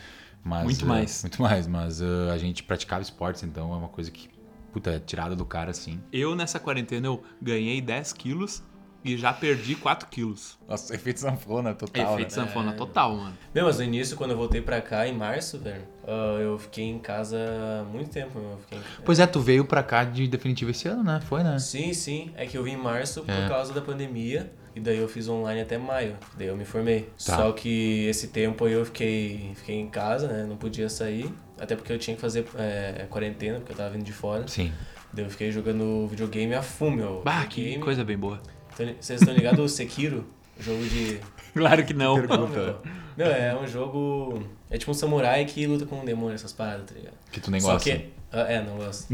Mas, 0.43 0.63
Muito 0.63 0.85
eh, 0.85 0.87
mais. 0.87 1.23
Muito 1.23 1.41
mais, 1.41 1.67
mas 1.67 2.01
eh, 2.01 2.31
a 2.31 2.37
gente 2.37 2.63
praticava 2.63 3.01
esportes, 3.01 3.41
então 3.41 3.73
é 3.73 3.77
uma 3.77 3.89
coisa 3.89 4.11
que, 4.11 4.29
puta, 4.71 4.91
é 4.91 4.99
tirada 4.99 5.35
do 5.35 5.45
cara, 5.45 5.71
assim. 5.71 5.99
Eu, 6.13 6.35
nessa 6.35 6.59
quarentena, 6.59 7.07
eu 7.07 7.23
ganhei 7.41 7.81
10 7.81 8.13
quilos 8.13 8.63
e 9.03 9.17
já 9.17 9.31
perdi 9.33 9.75
4 9.75 10.07
quilos. 10.09 10.57
Nossa, 10.67 10.93
efeito 10.93 11.19
sanfona 11.19 11.73
total, 11.73 12.13
Efeito 12.15 12.29
né? 12.37 12.45
sanfona 12.45 12.73
total, 12.73 13.15
mano. 13.15 13.37
Meu, 13.53 13.65
mas 13.65 13.77
no 13.77 13.83
início, 13.83 14.17
quando 14.17 14.31
eu 14.31 14.37
voltei 14.37 14.61
pra 14.61 14.81
cá, 14.81 15.07
em 15.07 15.13
março, 15.13 15.57
velho, 15.59 15.83
ah, 16.07 16.39
eu 16.41 16.57
fiquei 16.57 16.85
em 16.85 16.99
casa 16.99 17.37
muito 17.91 18.09
tempo, 18.09 18.39
meu. 18.39 18.51
Eu 18.51 18.57
fiquei 18.59 18.79
Pois 19.05 19.19
é, 19.19 19.27
tu 19.27 19.39
veio 19.39 19.63
pra 19.65 19.81
cá 19.83 20.03
de 20.03 20.27
definitivo 20.27 20.71
esse 20.71 20.87
ano, 20.87 21.03
né? 21.03 21.19
Foi, 21.21 21.43
né? 21.43 21.57
Sim, 21.59 21.93
sim. 21.93 22.31
É 22.35 22.45
que 22.45 22.57
eu 22.57 22.63
vim 22.63 22.71
em 22.73 22.77
março 22.77 23.23
por 23.23 23.31
É. 23.31 23.47
causa 23.47 23.73
da 23.73 23.81
pandemia. 23.81 24.51
E 24.75 24.79
daí 24.79 24.97
eu 24.99 25.07
fiz 25.07 25.27
online 25.27 25.61
até 25.61 25.75
maio. 25.75 26.15
Daí 26.37 26.47
eu 26.49 26.55
me 26.55 26.63
formei. 26.63 27.09
Tá. 27.25 27.35
Só 27.37 27.51
que 27.51 28.05
esse 28.07 28.27
tempo 28.27 28.63
aí 28.65 28.73
eu 28.73 28.85
fiquei, 28.85 29.51
fiquei 29.55 29.75
em 29.75 29.89
casa, 29.89 30.27
né? 30.27 30.45
Não 30.47 30.55
podia 30.55 30.87
sair. 30.87 31.33
Até 31.59 31.75
porque 31.75 31.91
eu 31.91 31.97
tinha 31.97 32.13
que 32.15 32.21
fazer 32.21 32.45
é, 32.55 33.07
quarentena, 33.09 33.57
porque 33.57 33.71
eu 33.71 33.75
tava 33.75 33.89
vindo 33.89 34.03
de 34.03 34.13
fora. 34.13 34.47
Sim. 34.47 34.71
Daí 35.11 35.25
eu 35.25 35.31
fiquei 35.31 35.51
jogando 35.51 36.07
videogame 36.07 36.53
a 36.53 36.61
full, 36.61 36.91
meu. 36.91 37.21
Bah, 37.25 37.43
que 37.47 37.79
coisa 37.79 38.03
bem 38.03 38.17
boa. 38.17 38.39
Vocês 38.77 39.21
estão 39.21 39.33
ligados 39.33 39.59
o 39.59 39.67
Sekiro? 39.67 40.25
O 40.59 40.63
jogo 40.63 40.83
de. 40.83 41.19
Claro 41.53 41.83
que 41.83 41.93
não. 41.93 42.17
Meu, 43.17 43.27
é 43.27 43.57
um 43.59 43.65
jogo. 43.65 44.43
É 44.69 44.77
tipo 44.77 44.91
um 44.91 44.93
samurai 44.93 45.43
que 45.45 45.65
luta 45.65 45.87
com 45.87 46.01
um 46.01 46.05
demônio, 46.05 46.35
essas 46.35 46.53
paradas, 46.53 46.85
tá 46.85 46.93
ligado? 46.93 47.15
Que 47.31 47.39
tu 47.39 47.49
nem 47.49 47.59
Só 47.59 47.73
gosta. 47.73 47.89
que. 47.89 48.09
ah, 48.31 48.41
é, 48.41 48.61
não 48.61 48.77
gosto. 48.77 49.07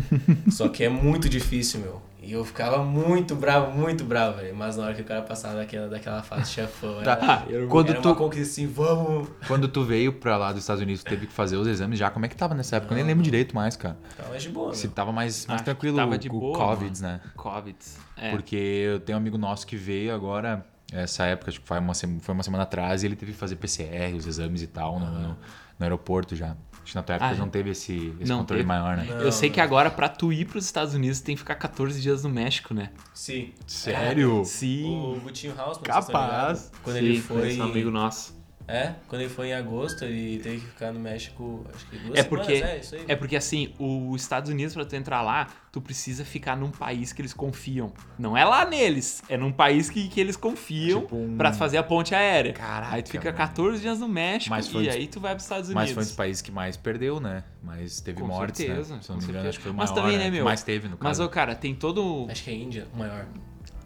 Só 0.50 0.68
que 0.70 0.82
é 0.82 0.88
muito 0.88 1.28
difícil, 1.28 1.80
meu. 1.80 2.00
E 2.30 2.32
eu 2.32 2.44
ficava 2.44 2.84
muito 2.84 3.34
bravo, 3.34 3.76
muito 3.76 4.04
bravo, 4.04 4.36
velho. 4.36 4.54
Mas 4.54 4.76
na 4.76 4.84
hora 4.84 4.94
que 4.94 5.02
o 5.02 5.04
cara 5.04 5.20
passava 5.22 5.56
daquela, 5.56 5.88
daquela 5.88 6.22
fase 6.22 6.48
chefão, 6.52 7.00
era, 7.00 7.16
Tá. 7.16 7.44
eu- 7.48 7.66
Quando 7.66 7.90
era 7.90 8.00
tu- 8.00 8.08
uma 8.08 8.14
conquista 8.14 8.52
assim, 8.52 8.68
vamos. 8.68 9.28
Quando 9.48 9.66
tu 9.66 9.82
veio 9.82 10.12
pra 10.12 10.36
lá 10.36 10.52
dos 10.52 10.60
Estados 10.62 10.80
Unidos, 10.80 11.02
tu 11.02 11.08
teve 11.08 11.26
que 11.26 11.32
fazer 11.32 11.56
os 11.56 11.66
exames 11.66 11.98
já. 11.98 12.08
Como 12.08 12.24
é 12.24 12.28
que 12.28 12.36
tava 12.36 12.54
nessa 12.54 12.76
época? 12.76 12.92
Eu 12.94 12.98
nem 12.98 13.04
lembro 13.04 13.24
direito 13.24 13.52
mais, 13.52 13.74
cara. 13.74 13.98
Mais 14.28 14.44
de 14.44 14.48
boa, 14.48 14.72
Se 14.72 14.86
meu. 14.86 14.94
tava 14.94 15.10
mais, 15.10 15.44
mais 15.44 15.56
Acho 15.56 15.64
tranquilo 15.64 15.96
tava 15.96 16.16
de 16.16 16.28
o 16.28 16.30
boa, 16.30 16.56
Covid, 16.56 17.02
mano. 17.02 17.14
né? 17.14 17.20
Covid. 17.36 17.76
É. 18.16 18.30
Porque 18.30 18.54
eu 18.54 19.00
tenho 19.00 19.18
um 19.18 19.20
amigo 19.20 19.36
nosso 19.36 19.66
que 19.66 19.74
veio 19.76 20.14
agora, 20.14 20.64
essa 20.92 21.24
época, 21.24 21.50
acho 21.50 21.60
que 21.60 21.66
foi 21.66 21.80
uma, 21.80 21.94
sema- 21.94 22.20
foi 22.20 22.32
uma 22.32 22.44
semana 22.44 22.62
atrás, 22.62 23.02
e 23.02 23.06
ele 23.06 23.16
teve 23.16 23.32
que 23.32 23.38
fazer 23.38 23.56
PCR, 23.56 24.14
os 24.16 24.28
exames 24.28 24.62
e 24.62 24.68
tal, 24.68 25.00
no, 25.00 25.06
no- 25.10 25.28
no 25.30 25.36
aeroporto 25.84 26.36
já. 26.36 26.54
Acho 26.90 26.94
que 26.94 26.96
na 26.96 27.02
tua 27.04 27.14
época 27.14 27.30
Ah, 27.30 27.34
não 27.36 27.48
teve 27.48 27.70
esse, 27.70 28.12
esse 28.20 28.28
não 28.28 28.38
controle 28.38 28.62
teve. 28.62 28.68
maior, 28.68 28.96
né? 28.96 29.04
Não. 29.08 29.20
Eu 29.20 29.30
sei 29.30 29.48
que 29.48 29.60
agora, 29.60 29.90
pra 29.90 30.08
tu 30.08 30.32
ir 30.32 30.44
pros 30.46 30.64
Estados 30.64 30.92
Unidos, 30.92 31.20
tem 31.20 31.36
que 31.36 31.38
ficar 31.40 31.54
14 31.54 32.00
dias 32.00 32.24
no 32.24 32.30
México, 32.30 32.74
né? 32.74 32.90
Sim. 33.14 33.52
Sério? 33.64 34.44
Sim. 34.44 34.98
O 35.16 35.20
Gutinho 35.20 35.54
House, 35.56 35.78
Capaz. 35.78 36.72
Quando 36.82 36.96
Sim, 36.96 37.04
ele 37.04 37.20
foi. 37.20 37.48
esse 37.50 37.60
amigo 37.60 37.90
nosso. 37.92 38.39
É, 38.70 38.94
quando 39.08 39.22
ele 39.22 39.30
foi 39.30 39.48
em 39.48 39.52
agosto, 39.54 40.04
ele 40.04 40.38
teve 40.38 40.60
que 40.60 40.66
ficar 40.68 40.92
no 40.92 41.00
México, 41.00 41.66
acho 41.74 41.86
que 41.86 41.98
duas 41.98 42.18
É 42.18 42.22
porque, 42.22 42.56
semanas, 42.56 42.70
é, 42.76 42.78
isso 42.80 42.94
aí. 42.94 43.04
é 43.08 43.16
porque 43.16 43.36
assim, 43.36 43.74
os 43.78 44.22
Estados 44.22 44.50
Unidos, 44.50 44.74
pra 44.74 44.84
tu 44.84 44.94
entrar 44.96 45.22
lá, 45.22 45.48
tu 45.72 45.80
precisa 45.80 46.24
ficar 46.24 46.56
num 46.56 46.70
país 46.70 47.12
que 47.12 47.20
eles 47.20 47.32
confiam. 47.34 47.92
Não 48.18 48.36
é 48.36 48.44
lá 48.44 48.64
neles, 48.64 49.22
é 49.28 49.36
num 49.36 49.52
país 49.52 49.90
que, 49.90 50.08
que 50.08 50.20
eles 50.20 50.36
confiam 50.36 51.00
Tipo 51.02 51.16
um- 51.16 51.36
pra 51.36 51.52
fazer 51.52 51.78
a 51.78 51.82
ponte 51.82 52.14
aérea. 52.14 52.52
Caraca, 52.52 52.94
aí 52.94 53.02
tu 53.02 53.10
fica 53.10 53.24
mano. 53.26 53.36
14 53.38 53.80
dias 53.80 53.98
no 53.98 54.08
México 54.08 54.50
Mas 54.50 54.68
foi 54.68 54.84
e 54.84 54.90
aí 54.90 55.06
tu 55.06 55.20
vai 55.20 55.32
pros 55.34 55.44
Estados 55.44 55.68
Mas 55.70 55.76
Unidos. 55.76 55.94
foi 55.94 56.02
um 56.02 56.06
dos 56.06 56.16
países 56.16 56.42
que 56.42 56.52
mais 56.52 56.76
perdeu, 56.76 57.20
né? 57.20 57.44
Mas 57.62 58.00
teve 58.00 58.20
Com 58.20 58.26
mortes, 58.28 58.64
certeza, 58.64 58.96
né? 58.96 59.02
Se 59.02 59.08
não 59.10 59.16
me 59.18 59.22
engano, 59.24 59.38
certeza. 59.38 59.48
acho 59.48 59.58
que 59.58 59.62
foi 59.64 59.72
o 59.72 59.74
Mas 59.74 59.90
maior, 59.90 60.02
também, 60.02 60.18
né, 60.18 60.24
Que 60.26 60.30
meu? 60.30 60.44
mais 60.44 60.62
teve, 60.62 60.86
no 60.88 60.96
Mas, 61.00 61.18
caso. 61.18 61.24
ô, 61.24 61.28
cara, 61.28 61.54
tem 61.54 61.74
todo. 61.74 62.26
Acho 62.30 62.44
que 62.44 62.50
é 62.50 62.52
a 62.52 62.56
Índia, 62.56 62.86
o 62.94 62.98
maior. 62.98 63.26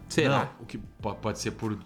Será? 0.09 0.39
Não, 0.39 0.49
o 0.61 0.67
que 0.67 0.79
po- 0.79 1.15
pode 1.15 1.39
ser 1.41 1.51
por 1.53 1.79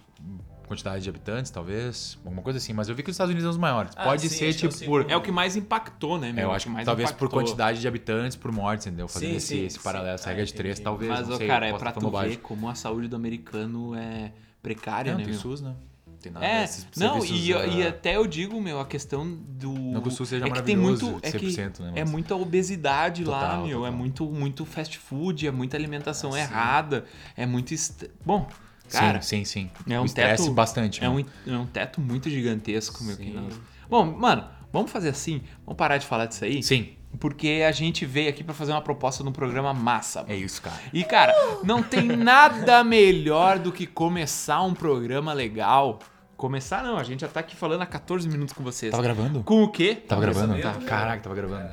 quantidade 0.69 1.03
de 1.03 1.09
habitantes, 1.09 1.51
talvez, 1.51 2.17
alguma 2.23 2.41
coisa 2.41 2.57
assim. 2.57 2.71
Mas 2.71 2.87
eu 2.87 2.95
vi 2.95 3.03
que 3.03 3.09
os 3.09 3.13
Estados 3.15 3.31
Unidos 3.31 3.43
são 3.43 3.51
os 3.51 3.57
maiores. 3.57 3.91
Ah, 3.97 4.05
pode 4.05 4.21
sim, 4.29 4.29
ser, 4.29 4.49
é 4.49 4.53
tipo, 4.53 4.85
por... 4.85 5.09
É 5.11 5.17
o 5.17 5.21
que 5.21 5.31
mais 5.31 5.57
impactou, 5.57 6.17
né, 6.17 6.29
É, 6.29 6.31
meu? 6.31 6.43
eu 6.45 6.49
O 6.49 6.53
acho 6.53 6.67
que 6.67 6.71
mais 6.71 6.85
talvez 6.85 7.11
por 7.11 7.25
impactou. 7.25 7.39
quantidade 7.41 7.81
de 7.81 7.87
habitantes 7.87 8.37
por 8.37 8.51
morte, 8.51 8.87
entendeu? 8.87 9.07
Fazendo 9.09 9.31
Sim, 9.31 9.35
esse, 9.35 9.47
sim, 9.47 9.65
esse 9.65 9.77
sim. 9.77 9.83
paralelo, 9.83 10.15
essa 10.15 10.29
regra 10.29 10.45
de 10.45 10.53
três, 10.53 10.75
entendi. 10.79 10.83
talvez. 10.85 11.11
Mas, 11.11 11.27
não 11.27 11.37
sei, 11.37 11.47
cara, 11.47 11.67
é 11.67 11.73
pra 11.77 11.91
tu 11.91 12.09
ver 12.09 12.37
como 12.37 12.69
a 12.69 12.75
saúde 12.75 13.07
do 13.09 13.15
americano 13.17 13.93
é 13.95 14.31
precária, 14.61 15.11
Não, 15.11 15.19
né, 15.19 15.25
tem 15.25 15.33
meu? 15.33 15.41
SUS, 15.41 15.59
né? 15.61 15.75
Tem 16.21 16.31
nada 16.33 16.45
É, 16.45 16.61
desses 16.63 16.85
não, 16.97 17.23
e, 17.23 17.53
ah, 17.53 17.65
e 17.65 17.87
até 17.87 18.17
eu 18.17 18.27
digo, 18.27 18.59
meu, 18.61 18.79
a 18.81 18.85
questão 18.85 19.25
do. 19.25 19.71
Não 19.71 20.01
que 20.01 20.09
o 20.09 20.11
SUS 20.11 20.27
seja 20.27 20.45
é 20.45 20.49
que 20.49 20.61
tem 20.63 20.75
maravilhoso, 20.75 21.11
muito. 21.11 21.25
É, 21.25 21.31
que 21.31 21.47
100%, 21.47 21.79
né, 21.79 21.91
é 21.95 22.03
muita 22.03 22.35
obesidade 22.35 23.23
lá, 23.23 23.39
Total, 23.39 23.65
meu. 23.65 23.77
É 23.79 23.87
total. 23.87 23.97
muito, 23.97 24.25
muito 24.25 24.65
fast 24.65 24.97
food, 24.99 25.47
é 25.47 25.51
muita 25.51 25.77
alimentação 25.77 26.33
sim. 26.33 26.39
errada, 26.39 27.05
é 27.37 27.45
muito. 27.45 27.73
est- 27.73 28.09
Bom, 28.25 28.49
cara, 28.91 29.21
sim, 29.21 29.43
sim, 29.45 29.69
sim. 29.85 29.93
é 29.93 29.99
um 29.99 30.05
teto- 30.05 30.51
bastante. 30.51 31.03
é 31.03 31.09
né? 31.09 31.25
um, 31.47 31.51
é 31.53 31.57
um 31.57 31.65
teto 31.65 31.99
muito 32.01 32.29
gigantesco, 32.29 33.03
meu. 33.03 33.15
que 33.15 33.23
Sim. 33.25 33.33
nós- 33.33 33.59
Bom, 33.89 34.05
mano, 34.05 34.45
vamos 34.71 34.91
fazer 34.91 35.09
assim? 35.09 35.41
Vamos 35.65 35.77
parar 35.77 35.97
de 35.97 36.05
falar 36.05 36.25
disso 36.27 36.43
aí? 36.45 36.61
Sim, 36.61 36.89
Porque 37.19 37.63
a 37.67 37.71
gente 37.71 38.05
veio 38.05 38.29
aqui 38.29 38.43
pra 38.43 38.53
fazer 38.53 38.71
uma 38.71 38.81
proposta 38.81 39.23
num 39.23 39.31
programa 39.31 39.73
massa. 39.73 40.23
é 40.27 40.35
isso, 40.35 40.61
cara. 40.61 40.77
E, 40.93 41.03
cara, 41.03 41.33
não 41.63 41.81
tem 41.81 42.03
nada 42.03 42.83
melhor 42.83 43.57
do 43.57 43.71
que 43.71 43.87
começar 43.87 44.61
um 44.61 44.73
programa 44.75 45.33
legal. 45.33 45.97
Começar 46.37 46.83
não, 46.83 46.97
a 46.97 47.03
gente 47.03 47.21
já 47.21 47.27
tá 47.27 47.39
aqui 47.41 47.55
falando 47.55 47.81
há 47.81 47.85
14 47.85 48.29
minutos 48.29 48.53
com 48.53 48.63
vocês. 48.63 48.91
Tava 48.91 49.01
gravando? 49.03 49.43
Com 49.43 49.63
o 49.63 49.69
quê? 49.71 49.95
Tava 49.95 50.21
gravando? 50.21 50.61
Tá. 50.61 50.73
Caraca, 50.85 51.21
tava 51.23 51.35
gravando. 51.35 51.67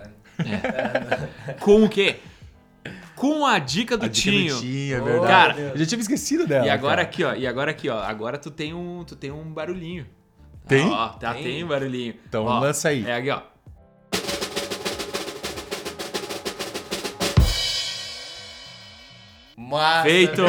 Com 1.61 1.85
o 1.85 1.89
quê? 1.89 2.17
Com 3.17 3.47
a 3.47 3.59
dica 3.59 3.97
do 3.97 4.05
A 4.05 4.09
dica 4.09 4.31
Tinho. 4.31 4.55
do 4.55 4.61
Tinho, 4.61 4.97
é 4.97 5.01
verdade. 5.01 5.27
Cara, 5.27 5.61
eu 5.73 5.79
já 5.79 5.87
tinha 5.87 6.01
esquecido 6.01 6.47
dela. 6.47 6.67
E 6.67 6.71
agora 6.71 6.97
cara. 6.97 7.03
aqui, 7.03 7.25
ó, 7.25 7.35
e 7.35 7.47
agora 7.47 7.71
aqui, 7.71 7.89
ó, 7.89 7.99
agora 7.99 8.39
tu 8.39 8.51
tem 8.51 8.75
um, 8.75 9.03
tu 9.05 9.17
tem 9.17 9.33
um 9.33 9.43
barulhinho. 9.53 10.07
Tem? 10.69 10.87
Ó, 10.89 11.09
tá, 11.11 11.33
tem, 11.33 11.43
Tem. 11.45 11.65
um 11.65 11.69
barulhinho. 11.69 12.15
Então 12.29 12.45
Ó, 12.45 12.59
lança 12.59 12.89
aí. 12.89 13.05
É 13.07 13.15
aqui, 13.17 13.31
ó. 13.31 13.41
Massa, 19.67 20.03
Feito! 20.05 20.43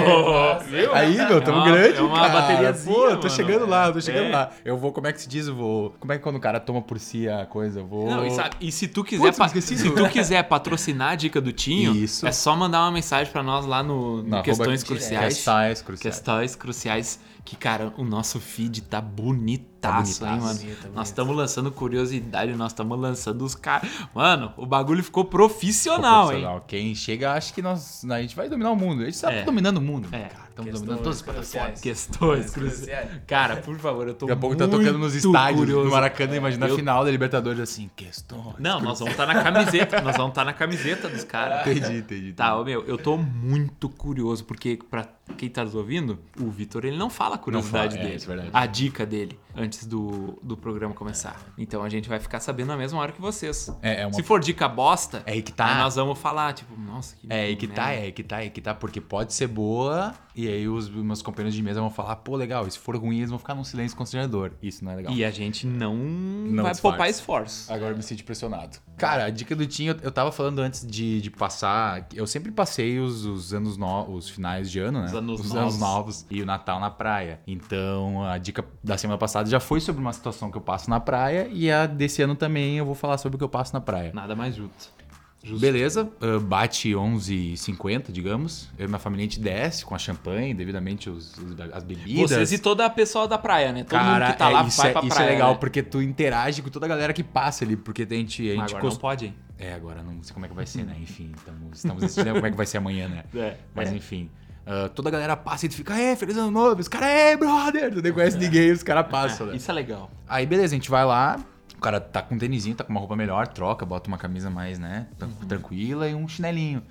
Viu? 0.70 0.94
Aí, 0.94 1.16
meu, 1.18 1.42
tamo 1.42 1.58
É 1.58 1.62
uma- 1.62 1.72
grande, 1.72 1.98
é 1.98 2.02
uma 2.02 2.20
cara. 2.20 2.30
bateriazinha, 2.42 2.94
Pô, 2.96 3.02
tô 3.04 3.16
mano. 3.16 3.30
chegando 3.30 3.66
lá, 3.66 3.92
tô 3.92 4.00
chegando 4.02 4.28
É. 4.28 4.32
lá. 4.32 4.50
Eu 4.64 4.78
vou, 4.78 4.92
como 4.92 5.08
é 5.08 5.14
que 5.14 5.22
se 5.22 5.28
diz? 5.28 5.48
Eu 5.48 5.56
vou... 5.56 5.96
Como 6.00 6.14
é 6.14 6.18
que 6.18 6.24
quando 6.24 6.36
o 6.36 6.40
cara 6.40 6.60
toma 6.60 6.82
por 6.82 7.00
si 7.00 7.28
a 7.28 7.46
coisa? 7.46 7.80
Eu 7.80 7.88
vou... 7.88 8.10
Não, 8.10 8.26
e, 8.26 8.32
sabe- 8.32 8.56
e 8.62 8.72
se 8.72 8.88
tu 8.88 9.04
quiser, 9.04 9.24
Putz, 9.24 9.38
pa- 9.38 9.48
se 9.50 9.90
tu 9.92 10.10
quiser 10.10 10.44
patrocinar 10.44 11.14
a 11.14 11.16
dica 11.16 11.42
do 11.42 11.52
Tinho, 11.52 11.96
Isso. 11.96 12.28
é 12.28 12.32
só 12.32 12.56
mandar 12.56 12.82
uma 12.82 12.92
mensagem 12.92 13.32
pra 13.32 13.42
nós 13.42 13.66
lá 13.66 13.82
no, 13.82 14.22
no 14.24 14.44
Questões 14.44 14.84
Cruciais. 14.84 15.36
Questões 15.36 15.82
cruciais. 15.82 16.16
Questões 16.16 16.56
cruciais. 16.56 17.20
Que, 17.48 17.56
cara, 17.56 17.94
o 17.98 18.04
nosso 18.04 18.42
feed 18.42 18.82
tá 18.82 19.00
bonitaço, 19.00 20.20
Tá 20.20 20.34
hein, 20.34 20.40
mano? 20.42 20.54
Bonito, 20.60 20.82
bonito. 20.82 20.92
Nós 20.94 21.08
estamos 21.08 21.34
lançando 21.34 21.72
curiosidade, 21.72 22.54
nós 22.56 22.74
estamos 22.74 23.00
lançando 23.00 23.46
os 23.46 23.56
caras. 23.56 23.90
Mano, 24.14 24.52
o 24.58 24.66
bagulho 24.66 25.02
ficou 25.02 25.24
profissional, 25.24 26.24
hein? 26.26 26.28
Profissional. 26.42 26.66
Quem 26.68 26.94
chega 26.94 27.32
acha 27.32 27.54
que 27.54 27.62
nós, 27.62 28.04
a 28.04 28.22
gente 28.22 28.36
vai 28.36 28.50
dominar 28.50 28.72
o 28.72 28.76
mundo. 28.76 29.02
A 29.02 29.06
gente 29.06 29.22
tá 29.22 29.32
É. 29.32 29.44
dominando 29.46 29.78
o 29.78 29.82
mundo, 29.82 30.10
É. 30.12 30.24
cara. 30.24 30.48
Estamos 30.50 30.72
Questões 30.72 30.82
dominando 30.82 31.04
todas 31.04 31.18
as 31.18 31.22
plataformas. 31.22 31.80
Questões 31.82 32.50
Cruciais. 32.50 33.10
Cara, 33.28 33.58
por 33.58 33.78
favor, 33.80 34.08
eu 34.10 34.14
tô 34.16 34.26
Daqui 34.26 34.38
a 34.38 34.42
pouco 34.42 34.56
tá 34.58 34.68
muito 34.68 34.80
tocando 34.84 34.98
nos 35.00 35.16
estádios, 35.16 35.60
curioso. 35.62 35.86
no 35.86 35.92
Maracanã, 35.92 36.36
imagina 36.36 36.68
Eu- 36.68 36.74
a 36.74 36.76
final 36.76 37.06
da 37.06 37.12
Libertadores 37.12 37.60
assim, 37.62 37.90
questões. 37.96 38.56
Não, 38.60 38.82
nós 38.82 39.00
vamos 39.00 39.12
estar 39.14 39.26
na 39.26 39.42
camiseta. 39.42 40.02
nós 40.02 40.18
vamos 40.18 40.32
estar 40.32 40.44
na 40.44 40.54
camiseta 40.54 41.08
dos 41.08 41.24
caras. 41.26 41.66
Entendi, 41.66 41.98
entendi. 42.00 42.34
Tá, 42.34 42.58
ô, 42.60 42.66
meu, 42.66 42.84
eu 42.86 42.98
tô 42.98 43.16
muito 43.18 43.88
curioso, 43.88 44.44
porque 44.44 44.78
pra 44.90 45.08
quem 45.36 45.50
tá 45.50 45.64
nos 45.64 45.76
ouvindo, 45.76 46.20
o 46.40 46.50
Vitor, 46.50 46.86
ele 46.86 46.98
não 46.98 47.10
fala 47.10 47.36
a 47.36 47.38
curiosidade 47.38 47.96
fala, 47.98 48.08
é, 48.08 48.18
dele. 48.18 48.50
é 48.54 48.58
a 48.58 48.66
dica 48.66 49.06
dele, 49.06 49.40
antes 49.56 49.86
do, 49.86 50.40
do 50.42 50.56
programa 50.56 50.94
começar. 50.94 51.40
Então 51.58 51.84
a 51.84 51.90
gente 51.90 52.08
vai 52.08 52.20
ficar 52.20 52.40
sabendo 52.40 52.68
na 52.68 52.78
mesma 52.78 53.00
hora 53.00 53.12
que 53.12 53.22
vocês. 53.22 53.72
É, 53.82 54.02
é 54.02 54.06
uma... 54.06 54.14
Se 54.14 54.24
for 54.24 54.40
dica 54.40 54.68
bosta, 54.68 55.24
É 55.26 55.34
aí 55.34 55.42
que 55.42 55.52
tá. 55.52 55.80
nós 55.80 55.96
vamos 55.96 56.18
falar, 56.18 56.54
tipo, 56.54 56.80
nossa, 56.80 57.16
que 57.16 57.28
É 57.30 57.42
aí 57.46 57.56
que 57.56 57.68
tá, 57.68 57.88
merda. 57.88 58.02
é 58.02 58.06
aí 58.06 58.12
que 58.12 58.24
tá, 58.24 58.38
é 58.40 58.44
aí 58.44 58.50
que 58.50 58.62
tá, 58.62 58.74
porque 58.74 59.02
pode 59.02 59.34
ser 59.34 59.48
boa 59.48 60.14
e 60.36 60.48
aí 60.48 60.68
os 60.68 60.88
meus 60.90 61.22
companheiros 61.24 61.56
de 61.56 61.64
mesa 61.64 61.80
vão 61.80 61.90
falar, 61.90 62.16
pô, 62.18 62.36
legal, 62.36 62.68
e 62.68 62.72
se 62.72 62.78
for 62.78 62.96
ruim, 62.96 63.18
eles 63.18 63.30
vão 63.32 63.40
ficar 63.40 63.56
num 63.56 63.64
silêncio 63.64 63.98
constrangedor. 63.98 64.52
Isso 64.62 64.86
não 64.86 64.92
é 64.92 64.96
legal. 64.96 65.12
E 65.14 65.26
a 65.26 65.32
gente 65.32 65.66
não, 65.66 65.96
Não 65.96 66.64
vai 66.64 66.76
poupar 66.76 67.10
esforço. 67.10 67.72
Agora 67.74 67.92
eu 67.94 67.98
me 67.98 68.04
senti 68.04 68.24
pressionado. 68.24 68.78
Cara, 68.98 69.26
a 69.26 69.30
dica 69.32 69.56
do 69.56 69.66
Tim, 69.66 69.86
eu, 69.86 69.96
eu 70.04 70.12
tava 70.12 70.32
falando 70.32 70.60
antes 70.60 70.86
de, 70.86 71.22
de 71.22 71.32
passar. 71.32 72.08
Eu 72.14 72.28
sempre 72.28 72.52
passei 72.52 73.00
os, 73.00 73.26
os 73.26 73.54
anos 73.54 73.78
no, 73.78 74.10
os 74.12 74.30
finais 74.30 74.70
de 74.70 74.80
ano, 74.80 75.02
né? 75.02 75.08
Os 75.18 75.24
anos 75.24 75.40
os 75.42 75.48
novos. 75.52 75.62
anos 75.62 75.80
novos 75.80 76.26
e 76.30 76.42
o 76.42 76.46
Natal 76.46 76.80
na 76.80 76.90
praia. 76.90 77.40
Então, 77.48 78.24
a 78.24 78.38
dica 78.38 78.64
da 78.84 78.98
semana 78.98 79.18
passada 79.18 79.50
já 79.50 79.60
foi 79.60 79.80
sobre 79.80 80.02
uma 80.02 80.14
situação 80.14 80.50
que 80.52 80.58
eu 80.58 80.62
passo 80.62 80.90
na 80.90 81.00
praia. 81.00 81.48
E 81.52 81.72
a 81.72 81.86
desse 81.86 82.22
ano 82.22 82.36
também 82.36 82.78
eu 82.78 82.86
vou 82.86 82.96
falar 82.96 83.18
sobre 83.18 83.36
o 83.36 83.38
que 83.38 83.44
eu 83.44 83.50
passo 83.50 83.74
na 83.74 83.82
praia. 83.82 84.12
Nada 84.14 84.36
mais 84.36 84.56
justo. 84.56 84.96
Justo. 85.44 85.62
Beleza, 85.62 86.10
ah, 86.20 86.40
bate 86.42 86.90
11h50, 86.94 88.12
digamos. 88.12 88.70
Eu 88.78 88.86
e 88.86 88.88
minha 88.88 89.00
família 89.00 89.24
a 89.24 89.30
gente 89.30 89.40
desce 89.40 89.86
com 89.86 89.94
a 89.96 89.98
champanhe, 89.98 90.54
devidamente 90.54 91.10
os, 91.10 91.38
os- 91.38 91.60
as 91.74 91.84
bebidas. 91.84 92.32
Vocês 92.32 92.52
e 92.52 92.58
toda 92.60 92.86
a 92.86 92.90
pessoa 92.90 93.28
da 93.28 93.38
praia, 93.38 93.72
né? 93.72 93.84
Todo 93.84 93.92
Cara, 93.92 94.26
mundo 94.26 94.34
que 94.34 94.40
tá 94.40 94.50
é, 94.50 94.54
lá 94.54 94.64
isso, 94.64 94.78
vai 94.82 94.90
é, 94.90 94.94
pra 94.94 95.02
isso 95.04 95.16
praia. 95.16 95.28
é 95.28 95.32
legal, 95.32 95.52
né? 95.54 95.58
porque 95.60 95.84
tu 95.84 96.02
interage 96.02 96.62
com 96.62 96.70
toda 96.70 96.86
a 96.86 96.90
galera 96.90 97.14
que 97.14 97.24
passa 97.24 97.64
ali, 97.64 97.78
porque 97.78 98.02
a 98.02 98.14
gente, 98.16 98.42
a 98.50 98.54
gente 98.56 98.64
Agora 98.64 98.82
cost- 98.82 98.96
não 98.96 99.02
pode, 99.02 99.26
hein? 99.28 99.36
É, 99.60 99.74
agora 99.74 100.04
não 100.04 100.22
sei 100.22 100.34
como 100.34 100.46
é 100.46 100.50
que 100.50 100.56
vai 100.56 100.66
ser, 100.66 100.84
né? 100.84 100.96
Enfim, 101.02 101.32
estamos, 101.38 101.78
estamos 101.78 102.02
decidindo 102.04 102.34
como 102.34 102.46
é 102.48 102.52
que 102.52 102.58
vai 102.58 102.66
ser 102.66 102.78
amanhã, 102.80 103.08
né? 103.08 103.24
É, 103.36 103.56
Mas 103.74 103.92
é. 103.92 103.96
enfim. 103.96 104.30
Ah, 104.68 104.90
toda 104.94 105.10
a 105.10 105.12
galera 105.12 105.36
passa 105.38 105.66
e 105.66 105.70
tu 105.70 105.76
fica, 105.76 105.98
é, 105.98 106.16
feliz 106.16 106.36
ano 106.38 106.52
novo, 106.52 106.80
os 106.82 106.88
caras, 106.88 107.08
é, 107.10 107.38
brother, 107.38 107.94
tu 107.94 108.02
nem 108.02 108.12
conhece 108.12 108.38
ninguém, 108.38 108.72
os 108.72 108.84
caras 108.84 109.08
passam, 109.08 109.48
É, 109.48 109.52
né? 109.52 109.56
Isso 109.58 109.72
é 109.72 109.74
legal. 109.74 110.12
Aí, 110.28 110.46
beleza, 110.46 110.76
a 110.76 110.78
gente 110.78 110.90
vai 110.90 111.06
lá, 111.06 111.40
o 111.78 111.80
cara 111.82 112.00
tá 112.02 112.22
com 112.22 112.36
um 112.36 112.38
tênisinho, 112.38 112.76
tá 112.76 112.84
com 112.84 112.92
uma 112.92 113.00
roupa 113.00 113.16
melhor, 113.16 113.48
troca, 113.48 113.86
bota 113.86 114.08
uma 114.08 114.18
camisa 114.18 114.50
mais, 114.50 114.78
né, 114.80 115.08
Uhum. 115.22 115.48
tranquila 115.48 116.08
e 116.10 116.14
um 116.16 116.28
chinelinho. 116.28 116.82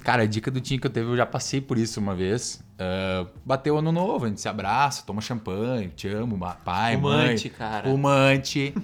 Cara, 0.00 0.22
a 0.22 0.26
dica 0.26 0.50
do 0.50 0.60
Tim 0.60 0.78
que 0.78 0.86
eu 0.86 0.90
teve, 0.90 1.10
eu 1.10 1.16
já 1.16 1.26
passei 1.26 1.60
por 1.60 1.76
isso 1.76 2.00
uma 2.00 2.14
vez. 2.14 2.62
Ah, 2.78 3.26
bateu 3.44 3.76
ano 3.76 3.90
novo, 3.92 4.24
a 4.24 4.28
gente 4.28 4.40
se 4.40 4.48
abraça, 4.48 5.02
toma 5.04 5.20
champanhe, 5.20 5.88
te 5.88 6.08
amo, 6.08 6.38
pai, 6.64 6.94
Fumante, 6.96 7.48
mãe. 7.48 7.58
cara. 7.58 7.88
Fumante. 7.90 8.74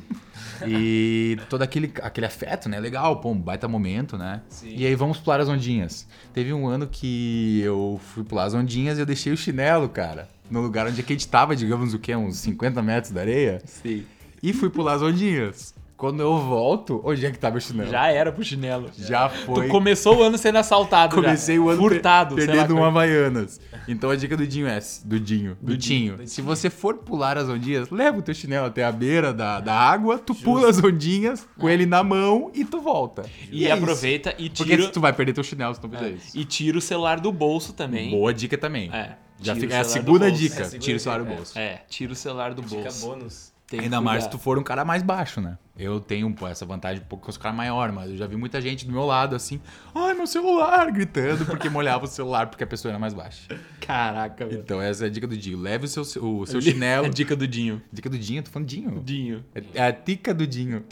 e 0.66 1.38
todo 1.48 1.62
aquele, 1.62 1.92
aquele 2.02 2.26
afeto, 2.26 2.68
né? 2.68 2.78
Legal, 2.80 3.20
pô, 3.20 3.30
um 3.30 3.38
baita 3.38 3.68
momento, 3.68 4.16
né? 4.16 4.42
Sim. 4.48 4.74
E 4.76 4.86
aí 4.86 4.94
vamos 4.94 5.18
pular 5.18 5.40
as 5.40 5.48
ondinhas. 5.48 6.06
Teve 6.32 6.52
um 6.52 6.66
ano 6.66 6.86
que 6.86 7.60
eu 7.60 8.00
fui 8.12 8.24
pular 8.24 8.44
as 8.44 8.54
ondinhas 8.54 8.98
e 8.98 9.02
eu 9.02 9.06
deixei 9.06 9.32
o 9.32 9.36
chinelo, 9.36 9.88
cara. 9.88 10.28
No 10.50 10.60
lugar 10.60 10.86
onde 10.86 11.00
a 11.00 11.04
gente 11.04 11.26
tava, 11.26 11.56
digamos 11.56 11.94
o 11.94 11.98
quê? 11.98 12.14
Uns 12.14 12.36
50 12.38 12.82
metros 12.82 13.12
da 13.12 13.20
areia. 13.20 13.62
Sim. 13.64 14.04
E 14.42 14.52
fui 14.52 14.68
pular 14.68 14.94
as 14.94 15.02
ondinhas. 15.02 15.74
Quando 15.96 16.20
eu 16.20 16.36
volto, 16.38 17.00
onde 17.04 17.24
é 17.24 17.30
que 17.30 17.38
tava 17.38 17.56
o 17.56 17.60
chinelo? 17.60 17.88
Já 17.88 18.08
era 18.08 18.32
pro 18.32 18.42
chinelo. 18.42 18.90
Já 18.98 19.28
foi. 19.28 19.66
Tu 19.66 19.70
começou 19.70 20.18
o 20.18 20.22
ano 20.24 20.36
sendo 20.36 20.58
assaltado 20.58 21.14
Comecei 21.14 21.54
já. 21.56 21.62
o 21.62 21.68
ano 21.68 21.80
Furtado, 21.80 22.34
per- 22.34 22.46
perdendo 22.46 22.72
um 22.74 22.76
como- 22.78 22.84
Havaianas. 22.86 23.60
Então 23.86 24.10
a 24.10 24.16
dica 24.16 24.36
do 24.36 24.44
Dinho 24.46 24.66
é, 24.66 24.78
do 25.04 25.20
Dinho, 25.20 25.56
do, 25.60 25.68
Do. 25.68 25.76
Dinho. 25.76 26.18
Se 26.26 26.42
você 26.42 26.68
for 26.68 26.96
pular 26.98 27.38
as 27.38 27.48
ondinhas, 27.48 27.90
leva 27.90 28.18
o 28.18 28.22
teu 28.22 28.34
chinelo 28.34 28.66
até 28.66 28.84
a 28.84 28.90
beira 28.90 29.32
da, 29.32 29.60
da 29.60 29.72
água, 29.74 30.18
tu 30.18 30.34
pula 30.34 30.68
as 30.68 30.82
ondinhas 30.82 31.46
com 31.58 31.70
ele 31.70 31.86
na 31.86 32.02
mão 32.02 32.50
e 32.54 32.64
tu 32.64 32.80
volta. 32.80 33.24
E, 33.50 33.66
é 33.66 33.70
aproveita 33.70 34.34
e 34.36 34.46
isso. 34.46 34.56
Porque 34.56 34.76
tira... 34.76 34.88
tu 34.88 35.00
vai 35.00 35.12
perder 35.12 35.32
teu 35.32 35.44
chinelo 35.44 35.74
se 35.74 35.80
tu 35.80 35.86
não 35.86 35.96
fizer 35.96 36.10
É, 36.10 36.14
isso. 36.14 36.36
E 36.36 36.44
tira 36.44 36.76
o 36.76 36.80
celular 36.80 37.20
do 37.20 37.30
bolso 37.30 37.72
também. 37.72 38.10
Boa 38.10 38.34
dica 38.34 38.58
também. 38.58 38.90
É. 38.92 39.16
Já 39.40 39.54
fica, 39.54 39.74
é 39.74 39.78
a 39.80 39.84
segunda 39.84 40.30
dica, 40.30 40.56
É 40.58 40.62
a 40.62 40.64
segunda 40.64 40.84
tira 40.84 40.96
o 40.96 41.00
celular 41.00 41.22
do 41.24 41.34
bolso. 41.36 41.58
É, 41.58 41.82
tira 41.88 42.12
o 42.12 42.16
celular 42.16 42.54
do 42.54 42.62
Dica 42.62 42.82
bolso. 42.82 43.06
bônus. 43.06 43.52
Tem 43.66 43.80
Ainda 43.80 44.00
mais 44.00 44.24
se 44.24 44.30
tu 44.30 44.38
for 44.38 44.58
um 44.58 44.62
cara 44.62 44.84
mais 44.84 45.02
baixo, 45.02 45.40
né? 45.40 45.56
Eu 45.76 45.98
tenho 45.98 46.32
pô, 46.32 46.46
essa 46.46 46.64
vantagem 46.64 47.02
um 47.02 47.06
pouco 47.06 47.24
com 47.24 47.30
os 47.30 47.36
caras 47.36 47.56
maiores, 47.56 47.92
mas 47.94 48.10
eu 48.10 48.16
já 48.16 48.26
vi 48.28 48.36
muita 48.36 48.60
gente 48.60 48.86
do 48.86 48.92
meu 48.92 49.04
lado 49.04 49.34
assim, 49.34 49.60
ai 49.94 50.14
meu 50.14 50.26
celular, 50.26 50.90
gritando 50.92 51.44
porque 51.46 51.68
molhava 51.68 52.04
o 52.04 52.06
celular 52.06 52.46
porque 52.46 52.62
a 52.62 52.66
pessoa 52.66 52.92
era 52.92 52.98
mais 52.98 53.12
baixa. 53.12 53.42
Caraca, 53.80 54.46
velho. 54.46 54.60
Então 54.60 54.80
essa 54.80 55.04
é 55.04 55.06
a 55.08 55.10
dica 55.10 55.26
do 55.26 55.36
Dinho. 55.36 55.58
Leve 55.58 55.86
o 55.86 55.88
seu, 55.88 56.02
o 56.24 56.46
seu 56.46 56.60
chinelo. 56.60 57.06
A 57.06 57.08
dica 57.08 57.34
do 57.34 57.46
Dinho. 57.48 57.82
Dica 57.92 58.08
do 58.08 58.16
Dinho, 58.18 58.42
tô 58.42 58.50
falando 58.50 58.68
Dinho. 58.68 59.02
Dinho. 59.04 59.44
É 59.74 59.82
a 59.82 59.90
dica 59.90 60.32
do 60.32 60.46
Dinho. 60.46 60.84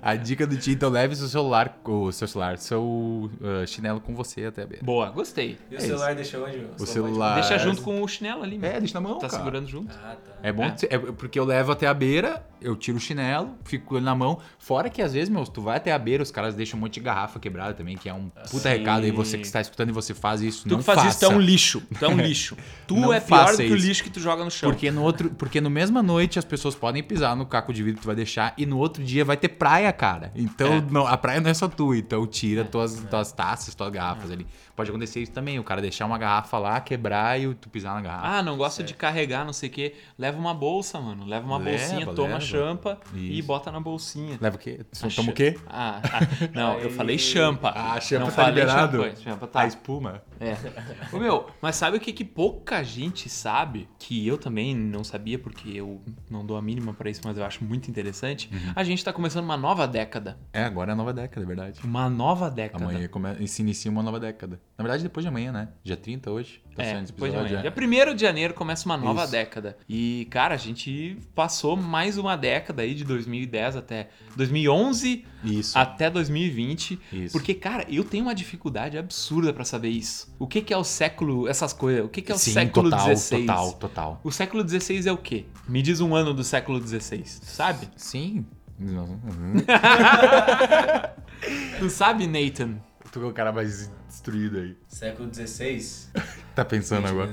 a 0.00 0.14
dica 0.14 0.46
do 0.46 0.56
Dinho, 0.56 0.74
então 0.74 0.88
leve 0.90 1.16
seu 1.16 1.28
celular, 1.28 1.80
o 1.84 2.12
seu 2.12 2.28
celular, 2.28 2.58
seu 2.58 3.30
ah, 3.42 3.66
chinelo 3.66 4.00
com 4.00 4.14
você 4.14 4.44
até 4.46 4.62
a 4.62 4.66
beira. 4.66 4.84
Boa, 4.84 5.10
gostei. 5.10 5.58
E 5.70 5.74
o 5.74 5.78
É 5.78 5.80
celular 5.80 6.14
deixa 6.14 6.38
onde? 6.38 6.64
O 6.78 6.86
celular- 6.86 7.34
Deixa 7.34 7.54
é- 7.54 7.58
junto 7.58 7.82
com 7.82 8.00
o 8.02 8.08
chinelo 8.08 8.42
ali, 8.42 8.58
É, 8.62 8.78
deixa 8.78 8.94
na 8.94 9.00
mão, 9.00 9.18
Tá 9.18 9.28
cara. 9.28 9.38
segurando 9.42 9.66
junto. 9.68 9.94
Ah, 10.02 10.16
tá. 10.24 10.32
É 10.42 10.52
bom, 10.52 10.70
que 10.70 10.80
você- 10.80 10.88
é 10.90 10.98
porque 10.98 11.38
eu 11.38 11.44
levo 11.44 11.72
até 11.72 11.86
a 11.86 11.94
beira, 11.94 12.42
eu 12.60 12.74
tiro 12.76 12.96
o 12.96 13.00
chinelo, 13.00 13.50
fico 13.64 13.86
com 13.86 13.96
ele 13.96 14.04
na 14.04 14.14
mão. 14.14 14.38
Fora 14.58 14.88
que 14.90 15.00
às 15.02 15.12
vezes, 15.12 15.28
meu, 15.28 15.44
tu 15.44 15.60
vai 15.60 15.76
até 15.76 15.92
a 15.92 15.98
beira, 15.98 16.22
os 16.22 16.30
caras 16.30 16.54
deixam 16.54 16.78
um 16.78 16.82
monte 16.82 16.94
de 16.94 17.00
garrafa 17.00 17.38
quebrada 17.38 17.74
também, 17.74 17.96
que 17.96 18.08
é 18.08 18.14
um 18.14 18.28
puta 18.50 18.70
Sim. 18.70 18.78
recado 18.78 19.04
aí. 19.04 19.10
Você 19.10 19.38
que 19.38 19.46
está 19.46 19.60
escutando 19.60 19.90
e 19.90 19.92
você 19.92 20.14
faz 20.14 20.40
isso, 20.42 20.62
Tu 20.64 20.68
não 20.70 20.78
que 20.78 20.84
faz 20.84 20.98
faça. 20.98 21.08
isso, 21.10 21.18
tu 21.20 21.24
é 21.26 21.28
um 21.34 21.40
lixo. 21.40 21.82
Tu 21.98 22.04
é 22.04 22.08
um 22.08 22.16
lixo. 22.16 22.56
Tu 22.88 22.96
Não 22.96 23.12
é 23.12 23.20
pior 23.20 23.50
do 23.52 23.56
que 23.58 23.70
o 23.70 23.76
lixo 23.76 24.02
que 24.02 24.08
tu 24.10 24.18
joga 24.20 24.42
no 24.44 24.50
chão. 24.50 24.70
Porque 24.70 24.90
no 24.90 25.02
outro, 25.02 25.28
porque 25.30 25.60
no 25.60 25.68
mesma 25.68 26.02
noite 26.02 26.38
as 26.38 26.44
pessoas 26.44 26.74
podem 26.74 27.02
pisar 27.02 27.36
no 27.36 27.44
caco 27.44 27.70
de 27.72 27.82
vidro 27.82 27.96
que 27.98 28.02
tu 28.02 28.06
vai 28.06 28.16
deixar 28.16 28.54
e 28.56 28.64
no 28.64 28.78
outro 28.78 29.04
dia 29.04 29.24
vai 29.26 29.36
ter 29.36 29.48
praia, 29.48 29.92
cara. 29.92 30.32
Então 30.34 30.72
É. 30.74 30.80
não- 30.90 31.06
a 31.06 31.16
praia 31.18 31.38
não 31.40 31.50
é 31.50 31.54
só 31.54 31.68
tu, 31.68 31.94
então 31.94 32.26
tira 32.26 32.64
tuas, 32.64 32.94
tuas 33.10 33.30
taças, 33.32 33.74
tuas 33.74 33.90
garrafas 33.90 34.30
ali. 34.30 34.46
Pode 34.74 34.88
acontecer 34.90 35.20
isso 35.20 35.32
também, 35.32 35.58
o 35.58 35.64
cara 35.64 35.82
deixar 35.82 36.06
uma 36.06 36.16
garrafa 36.16 36.56
lá, 36.58 36.80
quebrar 36.80 37.38
e 37.38 37.52
tu 37.54 37.68
pisar 37.68 37.94
na 37.94 38.00
garrafa. 38.00 38.26
Ah, 38.38 38.42
não 38.42 38.56
gosta 38.56 38.82
de 38.82 38.94
carregar, 38.94 39.44
não 39.44 39.52
sei 39.52 39.68
o 39.68 39.72
quê. 39.72 39.94
Leva 40.18 40.38
uma 40.38 40.54
bolsa, 40.54 40.98
mano. 41.00 41.26
Leva 41.26 41.44
uma 41.46 41.58
Leva, 41.58 41.76
bolsinha, 41.78 42.06
toma 42.06 42.28
leva. 42.34 42.40
Champa 42.50 42.98
e 43.14 43.40
bota 43.42 43.70
na 43.70 43.80
bolsinha. 43.80 44.38
Leva 44.40 44.56
o 44.56 44.58
quê? 44.58 44.80
A 45.02 45.08
Toma 45.08 45.30
o 45.30 45.34
quê? 45.34 45.56
Ah, 45.66 46.00
ah, 46.04 46.48
não, 46.54 46.78
eu 46.78 46.90
falei 46.92 47.18
champa. 47.18 47.72
Ah, 47.74 48.00
champa 48.00 48.20
não 48.24 48.30
tá 48.30 48.32
falei 48.44 48.60
liberado. 48.62 48.96
champanhe. 48.98 49.16
Champa 49.16 49.46
tá. 49.46 49.60
A 49.60 49.66
espuma. 49.66 50.22
É. 50.40 50.56
Ô, 51.12 51.18
meu, 51.18 51.46
mas 51.60 51.76
sabe 51.76 51.96
o 51.96 52.00
que, 52.00 52.12
que 52.12 52.24
pouca 52.24 52.82
gente 52.82 53.28
sabe? 53.28 53.88
Que 53.98 54.26
eu 54.26 54.38
também 54.38 54.74
não 54.74 55.02
sabia, 55.02 55.38
porque 55.38 55.70
eu 55.70 56.00
não 56.30 56.44
dou 56.44 56.56
a 56.56 56.62
mínima 56.62 56.94
pra 56.94 57.10
isso, 57.10 57.20
mas 57.24 57.36
eu 57.36 57.44
acho 57.44 57.64
muito 57.64 57.88
interessante. 57.90 58.48
Uhum. 58.52 58.72
A 58.74 58.84
gente 58.84 59.04
tá 59.04 59.12
começando 59.12 59.44
uma 59.44 59.56
nova 59.56 59.86
década. 59.86 60.38
É, 60.52 60.64
agora 60.64 60.92
é 60.92 60.94
a 60.94 60.96
nova 60.96 61.12
década, 61.12 61.44
é 61.44 61.46
verdade. 61.46 61.80
Uma 61.82 62.08
nova 62.08 62.50
década. 62.50 62.84
Amanhã 62.84 63.08
come... 63.08 63.46
se 63.46 63.62
inicia 63.62 63.90
uma 63.90 64.02
nova 64.02 64.20
década. 64.20 64.60
Na 64.76 64.82
verdade, 64.82 65.02
depois 65.02 65.24
de 65.24 65.28
amanhã, 65.28 65.52
né? 65.52 65.68
Dia 65.82 65.96
30 65.96 66.30
hoje. 66.30 66.62
Tá 66.74 66.84
É, 66.84 67.02
depois 67.02 67.32
de 67.32 67.38
amanhã. 67.38 67.58
é. 67.58 67.62
Dia 67.62 67.72
1 68.12 68.14
de 68.14 68.22
janeiro 68.22 68.54
começa 68.54 68.86
uma 68.86 68.96
nova 68.96 69.22
Isso. 69.22 69.32
década. 69.32 69.76
E, 69.88 70.26
cara, 70.30 70.54
a 70.54 70.58
gente 70.58 71.18
passou 71.34 71.76
mais 71.76 72.16
uma 72.16 72.36
década 72.38 72.80
aí, 72.80 72.94
de 72.94 73.04
2010 73.04 73.76
até 73.76 74.08
2011 74.34 75.26
Isso. 75.44 75.78
até 75.78 76.08
2020. 76.08 76.98
Isso. 77.12 77.32
Porque, 77.32 77.52
cara, 77.52 77.84
eu 77.90 78.02
tenho 78.02 78.24
uma 78.24 78.34
dificuldade 78.34 78.96
absurda 78.96 79.52
pra 79.52 79.64
saber 79.64 79.90
isso. 79.90 80.34
O 80.38 80.46
que, 80.46 80.62
que 80.62 80.72
é 80.72 80.76
o 80.76 80.84
século, 80.84 81.46
essas 81.46 81.74
coisas? 81.74 82.04
O 82.04 82.08
que, 82.08 82.22
que 82.22 82.32
é 82.32 82.34
o 82.34 82.38
Sim, 82.38 82.52
século 82.52 82.90
total, 82.90 83.16
XVI? 83.16 83.40
total, 83.40 83.72
total. 83.74 84.20
O 84.24 84.32
século 84.32 84.66
XVI 84.66 85.08
é 85.08 85.12
o 85.12 85.18
quê? 85.18 85.44
Me 85.68 85.82
diz 85.82 86.00
um 86.00 86.14
ano 86.14 86.32
do 86.32 86.42
século 86.42 86.80
XVI, 86.80 87.22
sabe? 87.26 87.88
Sim. 87.96 88.46
Tu 91.78 91.90
sabe, 91.90 92.26
Nathan? 92.26 92.76
Tu 93.12 93.20
é 93.20 93.26
o 93.26 93.32
cara 93.32 93.52
mais 93.52 93.90
destruído 94.06 94.58
aí. 94.58 94.76
Século 94.86 95.32
XVI. 95.32 95.80
Tá 96.54 96.64
pensando 96.64 97.06
agora. 97.06 97.32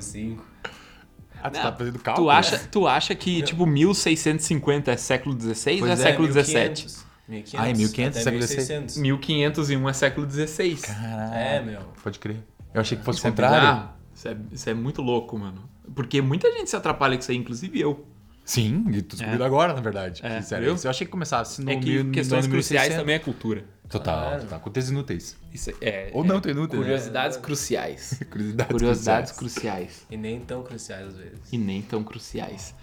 25. 1.45 1.47
Ah, 1.47 1.49
tu 1.51 1.55
Não, 1.55 1.71
tá 1.71 1.77
fazendo 1.77 1.99
cálculo? 1.99 2.27
Tu 2.27 2.31
acha, 2.31 2.57
tu 2.71 2.87
acha 2.87 3.15
que, 3.15 3.41
tipo, 3.41 3.65
1650 3.65 4.91
é 4.91 4.97
século 4.97 5.39
XVI 5.39 5.81
ou 5.81 5.87
é 5.87 5.91
é, 5.91 5.95
século 5.95 6.27
XVII? 6.27 6.43
1500. 6.43 7.05
1500. 7.27 7.59
Ah, 7.59 7.69
é 7.69 7.73
1500, 7.73 8.07
até 8.17 8.23
século 8.23 8.39
1600. 8.39 8.97
1501 8.97 9.89
é 9.89 9.93
século 9.93 10.29
XVI. 10.29 10.75
Caralho. 10.77 11.33
É, 11.35 11.61
meu. 11.61 11.79
Pode 12.03 12.19
crer. 12.19 12.37
Eu 12.73 12.81
achei 12.81 12.97
que 12.97 13.03
fosse 13.03 13.17
o 13.17 13.21
Isso 13.21 13.27
é 13.27 13.29
contrário. 13.31 13.59
bizarro. 13.59 13.89
Isso 14.13 14.27
é, 14.27 14.37
isso 14.51 14.69
é 14.69 14.73
muito 14.73 15.01
louco, 15.01 15.37
mano. 15.37 15.63
Porque 15.93 16.21
muita 16.21 16.51
gente 16.51 16.69
se 16.69 16.75
atrapalha 16.75 17.15
com 17.15 17.21
isso 17.21 17.31
aí, 17.31 17.37
inclusive 17.37 17.79
eu. 17.79 18.05
Sim, 18.43 18.85
e 18.91 19.01
tu 19.01 19.15
descobriu 19.15 19.41
É. 19.43 19.45
agora, 19.47 19.73
na 19.73 19.81
verdade. 19.81 20.21
É, 20.23 20.39
Sério, 20.41 20.75
eu 20.83 20.89
achei 20.89 21.05
que 21.05 21.11
começasse 21.11 21.61
no 21.63 21.71
é 21.71 21.75
que 21.77 21.89
mil, 21.89 22.03
no 22.03 22.11
questões 22.11 22.45
ano 22.45 22.53
cruciais 22.53 22.89
1600. 22.89 23.01
também 23.01 23.15
é 23.15 23.19
cultura. 23.19 23.65
Total, 23.89 24.19
Claro. 24.29 24.41
total. 24.43 24.59
Com 24.59 24.69
textos 24.71 24.91
inúteis. 24.91 25.37
Isso 25.53 25.71
é, 25.81 26.09
Ou 26.13 26.23
é 26.23 26.27
não, 26.27 26.41
tem 26.41 26.51
inúteis. 26.51 26.79
né? 26.79 26.85
Curiosidades 26.87 27.37
cruciais. 27.37 28.19
Curiosidades, 28.31 28.71
Curiosidades 28.71 29.31
cruciais. 29.31 29.75
cruciais. 29.77 30.05
E 30.09 30.17
nem 30.17 30.39
tão 30.39 30.63
cruciais 30.63 31.07
às 31.07 31.15
vezes. 31.17 31.39
E 31.51 31.57
nem 31.57 31.81
tão 31.81 32.03
cruciais. 32.03 32.73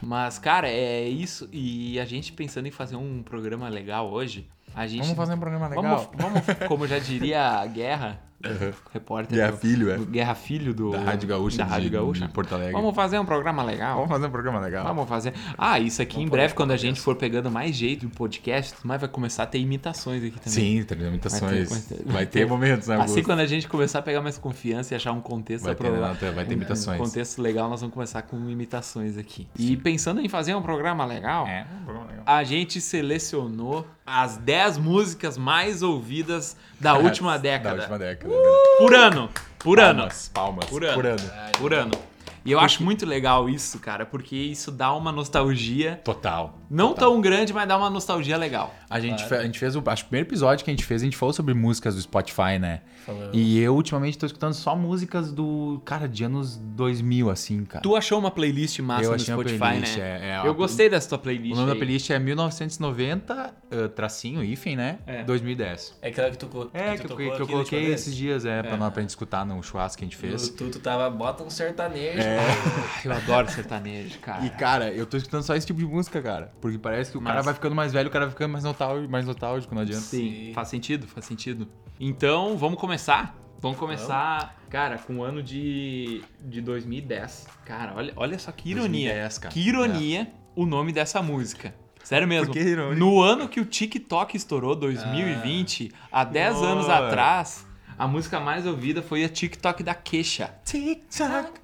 Mas, 0.00 0.38
cara, 0.38 0.68
é 0.68 1.08
isso. 1.08 1.48
E 1.52 1.98
a 2.00 2.04
gente 2.04 2.32
pensando 2.32 2.66
em 2.66 2.70
fazer 2.72 2.96
um 2.96 3.22
programa 3.22 3.68
legal 3.68 4.10
hoje, 4.10 4.48
a 4.74 4.86
gente. 4.86 5.02
Vamos 5.02 5.16
fazer 5.16 5.34
um 5.34 5.38
programa 5.38 5.68
Vamos, 5.68 5.84
legal. 5.84 6.12
vamos 6.16 6.42
como 6.68 6.86
já 6.88 6.98
diria 6.98 7.40
a 7.60 7.66
Guerra, 7.66 8.20
Uhum. 8.44 8.72
repórter. 8.92 9.36
Guerra 9.36 9.50
do- 9.52 9.56
Filho, 9.58 9.90
é. 9.90 9.96
do 9.96 10.06
Guerra 10.06 10.34
Filho 10.34 10.74
do. 10.74 10.90
Da 10.90 11.00
Rádio 11.00 11.28
Gaúcha 11.28 11.58
Da 11.58 11.64
de- 11.64 11.70
Rádio 11.70 11.90
Gaúcha. 11.90 12.26
de 12.26 12.32
Porto 12.32 12.54
Alegre. 12.54 12.72
Vamos 12.72 12.94
fazer 12.94 13.18
um 13.18 13.24
programa 13.24 13.62
legal. 13.62 13.94
Vamos 13.96 14.10
fazer 14.10 14.26
um 14.26 14.30
programa 14.30 14.60
legal. 14.60 14.84
Vamos 14.84 15.08
fazer. 15.08 15.32
Ah, 15.56 15.78
isso 15.78 16.02
aqui 16.02 16.20
em 16.20 16.28
breve, 16.28 16.54
quando 16.54 16.70
a 16.72 16.76
gente 16.76 17.00
for 17.00 17.14
pegando 17.16 17.50
mais 17.50 17.74
jeito 17.76 18.06
do 18.06 18.14
podcast, 18.14 18.74
mas 18.84 19.00
vai 19.00 19.08
começar 19.08 19.44
a 19.44 19.46
ter 19.46 19.58
imitações 19.58 20.22
aqui 20.24 20.38
também. 20.40 20.52
Sim, 20.78 20.82
tem 20.84 20.98
imitações. 21.06 21.68
Vai 21.70 21.80
ter- 21.80 22.04
Vai 22.04 22.12
vai 22.14 22.26
ter, 22.26 22.40
ter- 22.40 22.46
momentos, 22.46 22.88
né, 22.88 22.94
Assim, 22.96 23.02
Augusto? 23.10 23.22
quando 23.24 23.40
a 23.40 23.46
gente 23.46 23.68
começar 23.68 23.98
a 24.00 24.02
pegar 24.02 24.20
mais 24.20 24.38
confiança 24.38 24.94
e 24.94 24.96
achar 24.96 25.12
um 25.12 25.20
contexto 25.20 25.64
Vai 25.64 25.74
ter, 25.74 25.90
não, 25.90 26.14
vai 26.34 26.44
ter 26.44 26.52
imitações. 26.54 27.00
Um 27.00 27.04
contexto 27.04 27.40
legal, 27.40 27.68
nós 27.68 27.80
vamos 27.80 27.94
começar 27.94 28.22
com 28.22 28.36
imitações 28.50 29.16
aqui. 29.16 29.46
E 29.58 29.76
pensando 29.76 30.20
em 30.20 30.28
fazer 30.28 30.54
um 30.54 30.62
programa 30.62 31.04
legal, 31.04 31.46
É, 31.46 31.64
um 31.80 31.84
programa 31.84 32.06
legal. 32.10 32.24
a 32.26 32.42
gente 32.44 32.80
selecionou 32.80 33.86
as 34.06 34.36
10 34.36 34.78
músicas 34.78 35.38
mais 35.38 35.82
ouvidas 35.82 36.56
da 36.80 36.94
última 36.98 37.38
década. 37.38 37.76
Da 37.76 37.82
última 37.82 37.98
década. 37.98 38.31
Por 38.78 38.94
ano. 38.94 39.30
Por 39.58 39.80
ano. 39.80 40.02
Palmas, 40.02 40.30
palmas. 40.32 40.66
Por 40.66 40.84
ano. 40.84 40.94
Por 40.94 41.06
ano. 41.06 41.22
Por 41.58 41.74
ano. 41.74 42.11
E 42.44 42.50
eu 42.52 42.58
acho 42.60 42.82
muito 42.82 43.06
legal 43.06 43.48
isso, 43.48 43.78
cara, 43.78 44.04
porque 44.06 44.34
isso 44.36 44.70
dá 44.70 44.92
uma 44.94 45.12
nostalgia. 45.12 46.00
Total. 46.04 46.58
Não 46.70 46.88
total. 46.94 47.10
tão 47.12 47.20
grande, 47.20 47.52
mas 47.52 47.68
dá 47.68 47.76
uma 47.76 47.90
nostalgia 47.90 48.36
legal. 48.36 48.74
A 48.88 48.98
gente, 49.00 49.24
fe- 49.26 49.36
a 49.36 49.42
gente 49.42 49.58
fez 49.58 49.76
o. 49.76 49.82
Acho 49.86 50.02
que 50.04 50.06
o 50.06 50.08
primeiro 50.10 50.28
episódio 50.28 50.64
que 50.64 50.70
a 50.70 50.74
gente 50.74 50.84
fez, 50.84 51.02
a 51.02 51.04
gente 51.04 51.16
falou 51.16 51.32
sobre 51.32 51.54
músicas 51.54 51.94
do 51.94 52.00
Spotify, 52.02 52.58
né? 52.58 52.80
Falou. 53.06 53.30
E 53.32 53.58
eu 53.60 53.74
ultimamente 53.74 54.16
tô 54.18 54.26
escutando 54.26 54.54
só 54.54 54.74
músicas 54.74 55.30
do. 55.32 55.80
Cara, 55.84 56.08
de 56.08 56.24
anos 56.24 56.56
2000, 56.56 57.30
assim, 57.30 57.64
cara. 57.64 57.82
Tu 57.82 57.94
achou 57.96 58.18
uma 58.18 58.30
playlist 58.30 58.78
massa 58.80 59.04
Eu 59.04 59.10
no 59.10 59.14
achei 59.16 59.34
uma 59.34 59.40
Spotify, 59.42 59.58
playlist, 59.58 59.96
né? 59.96 60.02
é- 60.02 60.30
é 60.30 60.46
eu 60.46 60.50
a- 60.50 60.54
gostei 60.54 60.88
dessa 60.88 61.08
tua 61.08 61.18
playlist. 61.18 61.52
O 61.52 61.56
nome 61.56 61.66
da 61.68 61.72
aí. 61.74 61.78
playlist 61.78 62.10
é 62.10 62.18
1990, 62.18 63.54
uh, 63.70 63.88
tracinho, 63.90 64.42
hífen, 64.42 64.76
né? 64.76 64.98
É. 65.06 65.22
2010. 65.24 65.98
É 66.02 66.08
aquela 66.08 66.30
que 66.30 66.38
tu, 66.38 66.70
É, 66.72 66.94
tu 66.94 66.98
que, 66.98 67.04
eu, 67.04 67.08
tocou 67.08 67.16
que 67.16 67.22
eu 67.42 67.46
da 67.46 67.52
coloquei 67.52 67.92
esses 67.92 68.14
dias, 68.14 68.44
é, 68.44 68.62
pra, 68.62 68.76
nós, 68.76 68.92
pra 68.92 69.02
gente 69.02 69.10
escutar 69.10 69.44
no 69.44 69.62
churrasco 69.62 69.98
que 69.98 70.04
a 70.04 70.06
gente 70.06 70.16
fez. 70.16 70.48
Tu, 70.50 70.70
tu 70.70 70.78
tava, 70.78 71.08
bota 71.10 71.42
um 71.42 71.50
sertanejo. 71.50 72.22
Ah, 72.38 73.00
eu 73.04 73.12
adoro 73.12 73.50
sertanejo, 73.50 74.18
cara. 74.18 74.44
E, 74.44 74.50
cara, 74.50 74.90
eu 74.92 75.06
tô 75.06 75.16
escutando 75.16 75.42
só 75.42 75.54
esse 75.54 75.66
tipo 75.66 75.78
de 75.78 75.86
música, 75.86 76.20
cara. 76.22 76.52
Porque 76.60 76.78
parece 76.78 77.10
que 77.12 77.18
o 77.18 77.20
cara 77.20 77.36
Massa. 77.36 77.44
vai 77.46 77.54
ficando 77.54 77.74
mais 77.74 77.92
velho, 77.92 78.08
o 78.08 78.12
cara 78.12 78.26
vai 78.26 78.32
ficando 78.32 78.52
mais 78.52 78.64
nostálgico, 78.64 79.10
mais 79.10 79.26
nostálgico 79.26 79.74
não 79.74 79.82
adianta. 79.82 80.02
Sim, 80.02 80.46
Sim. 80.46 80.52
faz 80.54 80.68
sentido, 80.68 81.06
faz 81.06 81.26
sentido. 81.26 81.68
Então, 81.98 82.56
vamos 82.56 82.78
começar? 82.78 83.36
Vamos 83.60 83.78
começar, 83.78 84.56
cara, 84.68 84.98
com 84.98 85.18
o 85.18 85.22
ano 85.22 85.40
de, 85.40 86.22
de 86.40 86.60
2010. 86.60 87.46
Cara, 87.64 87.94
olha, 87.94 88.12
olha 88.16 88.38
só 88.38 88.50
que 88.50 88.70
ironia. 88.70 89.10
2010, 89.10 89.38
cara. 89.38 89.54
Que 89.54 89.60
ironia 89.60 90.32
o 90.56 90.66
nome 90.66 90.92
dessa 90.92 91.22
música. 91.22 91.72
Sério 92.02 92.26
mesmo. 92.26 92.52
No 92.96 93.22
ano 93.22 93.48
que 93.48 93.60
o 93.60 93.64
TikTok 93.64 94.36
estourou, 94.36 94.74
2020, 94.74 95.92
há 96.10 96.24
10 96.24 96.56
anos 96.62 96.88
atrás, 96.88 97.64
a 98.02 98.08
música 98.08 98.40
mais 98.40 98.66
ouvida 98.66 99.00
foi 99.00 99.22
a 99.22 99.28
TikTok 99.28 99.84
da 99.84 99.94
Queixa. 99.94 100.50
TikTok, 100.64 101.60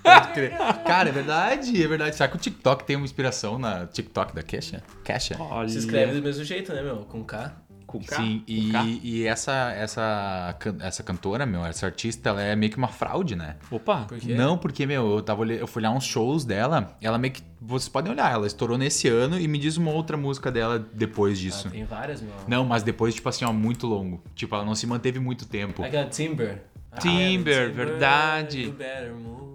Pode 0.00 0.32
crer. 0.32 0.52
Cara, 0.86 1.08
é 1.08 1.12
verdade, 1.12 1.82
é 1.82 1.88
verdade. 1.88 2.14
Será 2.14 2.28
que 2.28 2.36
o 2.36 2.38
TikTok 2.38 2.84
tem 2.84 2.94
uma 2.94 3.04
inspiração 3.04 3.58
na 3.58 3.84
TikTok 3.84 4.32
da? 4.32 4.44
Kesha? 4.44 4.84
Olha. 5.40 5.68
Se 5.68 5.78
escreve 5.78 6.14
do 6.14 6.22
mesmo 6.22 6.44
jeito, 6.44 6.72
né, 6.72 6.82
meu? 6.82 6.98
Com 6.98 7.24
K. 7.24 7.52
com 7.98 8.04
K? 8.04 8.16
Sim, 8.16 8.38
Com 8.40 8.72
K? 8.72 8.84
e, 8.84 9.00
e 9.20 9.26
essa, 9.26 9.72
essa, 9.72 10.56
essa 10.80 11.02
cantora, 11.02 11.46
meu, 11.46 11.64
essa 11.64 11.86
artista, 11.86 12.30
ela 12.30 12.42
é 12.42 12.56
meio 12.56 12.72
que 12.72 12.78
uma 12.78 12.88
fraude, 12.88 13.36
né? 13.36 13.56
Opa, 13.70 14.06
Por? 14.08 14.24
Não, 14.24 14.58
porque, 14.58 14.84
meu, 14.84 15.16
eu, 15.16 15.22
tava, 15.22 15.46
eu 15.46 15.66
fui 15.66 15.80
olhar 15.80 15.92
uns 15.92 16.04
shows 16.04 16.44
dela, 16.44 16.96
ela 17.00 17.18
meio 17.18 17.32
que. 17.32 17.42
Vocês 17.60 17.88
podem 17.88 18.12
olhar, 18.12 18.30
ela 18.30 18.46
estourou 18.46 18.76
nesse 18.76 19.08
ano 19.08 19.40
e 19.40 19.48
me 19.48 19.58
diz 19.58 19.76
uma 19.78 19.90
outra 19.90 20.16
música 20.16 20.52
dela 20.52 20.78
depois 20.92 21.38
disso. 21.38 21.68
Ah, 21.68 21.70
tem 21.70 21.84
várias, 21.84 22.20
meu. 22.20 22.32
Não, 22.46 22.64
mas 22.64 22.82
depois, 22.82 23.14
tipo 23.14 23.28
assim, 23.28 23.44
ó, 23.44 23.52
muito 23.52 23.86
longo. 23.86 24.22
Tipo, 24.34 24.54
ela 24.56 24.64
não 24.64 24.74
se 24.74 24.86
manteve 24.86 25.18
muito 25.18 25.46
tempo. 25.46 25.82
Aquela 25.82 26.06
Timber. 26.06 26.62
Ah, 26.92 26.98
Timber, 26.98 27.72
verdade. 27.72 28.64
You 28.64 28.72
better 28.72 29.14
move. 29.14 29.54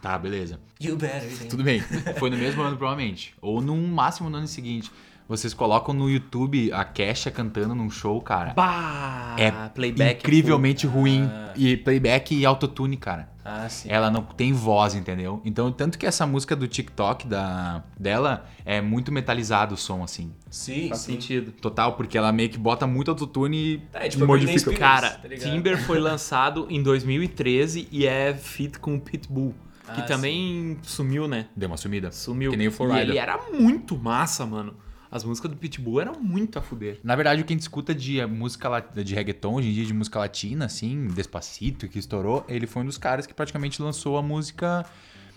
Tá, 0.00 0.16
beleza. 0.16 0.58
You 0.80 0.96
better. 0.96 1.48
Tudo 1.50 1.62
bem. 1.62 1.80
Foi 2.18 2.30
no 2.30 2.36
mesmo 2.38 2.62
ano, 2.62 2.76
provavelmente. 2.78 3.34
Ou 3.42 3.60
no 3.60 3.76
máximo 3.76 4.30
no 4.30 4.38
ano 4.38 4.46
seguinte. 4.46 4.90
Vocês 5.30 5.54
colocam 5.54 5.94
no 5.94 6.10
YouTube 6.10 6.72
a 6.72 6.84
Kesha 6.84 7.30
cantando 7.30 7.72
num 7.72 7.88
show, 7.88 8.20
cara. 8.20 8.52
Bah, 8.52 9.36
É 9.38 9.52
playback 9.68 10.18
incrivelmente 10.24 10.88
ruim. 10.88 11.22
Ah. 11.32 11.52
E 11.54 11.76
playback 11.76 12.34
e 12.34 12.44
autotune, 12.44 12.96
cara. 12.96 13.28
Ah, 13.44 13.68
sim. 13.68 13.88
Ela 13.88 14.10
não 14.10 14.22
tem 14.24 14.52
voz, 14.52 14.96
entendeu? 14.96 15.40
Então, 15.44 15.70
tanto 15.70 15.96
que 15.98 16.04
essa 16.04 16.26
música 16.26 16.56
do 16.56 16.66
TikTok 16.66 17.28
da, 17.28 17.84
dela 17.96 18.44
é 18.64 18.80
muito 18.80 19.12
metalizado 19.12 19.76
o 19.76 19.78
som, 19.78 20.02
assim. 20.02 20.32
Sim, 20.50 20.88
Faz 20.88 21.02
sim. 21.02 21.12
sentido. 21.12 21.52
Total, 21.52 21.92
porque 21.92 22.18
ela 22.18 22.32
meio 22.32 22.50
que 22.50 22.58
bota 22.58 22.84
muito 22.84 23.12
autotune 23.12 23.56
e 23.56 23.82
É, 23.92 24.08
tipo 24.08 24.26
modifica. 24.26 24.72
Cara, 24.76 25.10
tá? 25.10 25.28
Timber 25.28 25.78
foi 25.86 26.00
lançado 26.02 26.66
em 26.68 26.82
2013 26.82 27.86
e 27.92 28.04
é 28.04 28.34
feat 28.34 28.80
com 28.80 28.96
o 28.96 29.00
Pitbull, 29.00 29.54
que 29.94 30.00
Ah, 30.00 30.06
também 30.06 30.76
sumiu, 30.82 31.28
né? 31.28 31.46
Deu 31.54 31.68
uma 31.68 31.76
sumida. 31.76 32.10
Sumiu. 32.10 32.50
Que 32.50 32.56
nem 32.56 32.66
o 32.66 32.70
e 32.70 32.72
Florida. 32.72 33.00
ele 33.00 33.16
era 33.16 33.38
muito 33.52 33.96
massa, 33.96 34.44
mano. 34.44 34.74
As 35.10 35.24
músicas 35.24 35.50
do 35.50 35.56
Pitbull 35.56 36.00
eram 36.00 36.20
muito 36.20 36.58
a 36.58 36.62
fuder. 36.62 37.00
Na 37.02 37.16
verdade, 37.16 37.42
o 37.42 37.44
que 37.44 37.52
a 37.52 37.56
gente 37.56 37.62
escuta 37.62 37.92
de 37.94 38.20
eh, 38.20 38.26
música 38.26 38.80
de 38.94 39.14
reggaeton, 39.14 39.54
hoje 39.54 39.68
em 39.68 39.72
dia, 39.72 39.84
de 39.84 39.92
música 39.92 40.18
latina, 40.18 40.66
assim, 40.66 41.08
Despacito, 41.08 41.88
que 41.88 41.98
estourou, 41.98 42.44
ele 42.48 42.66
foi 42.66 42.82
um 42.82 42.86
dos 42.86 42.96
caras 42.96 43.26
que 43.26 43.34
praticamente 43.34 43.82
lançou 43.82 44.16
a 44.16 44.22
música, 44.22 44.86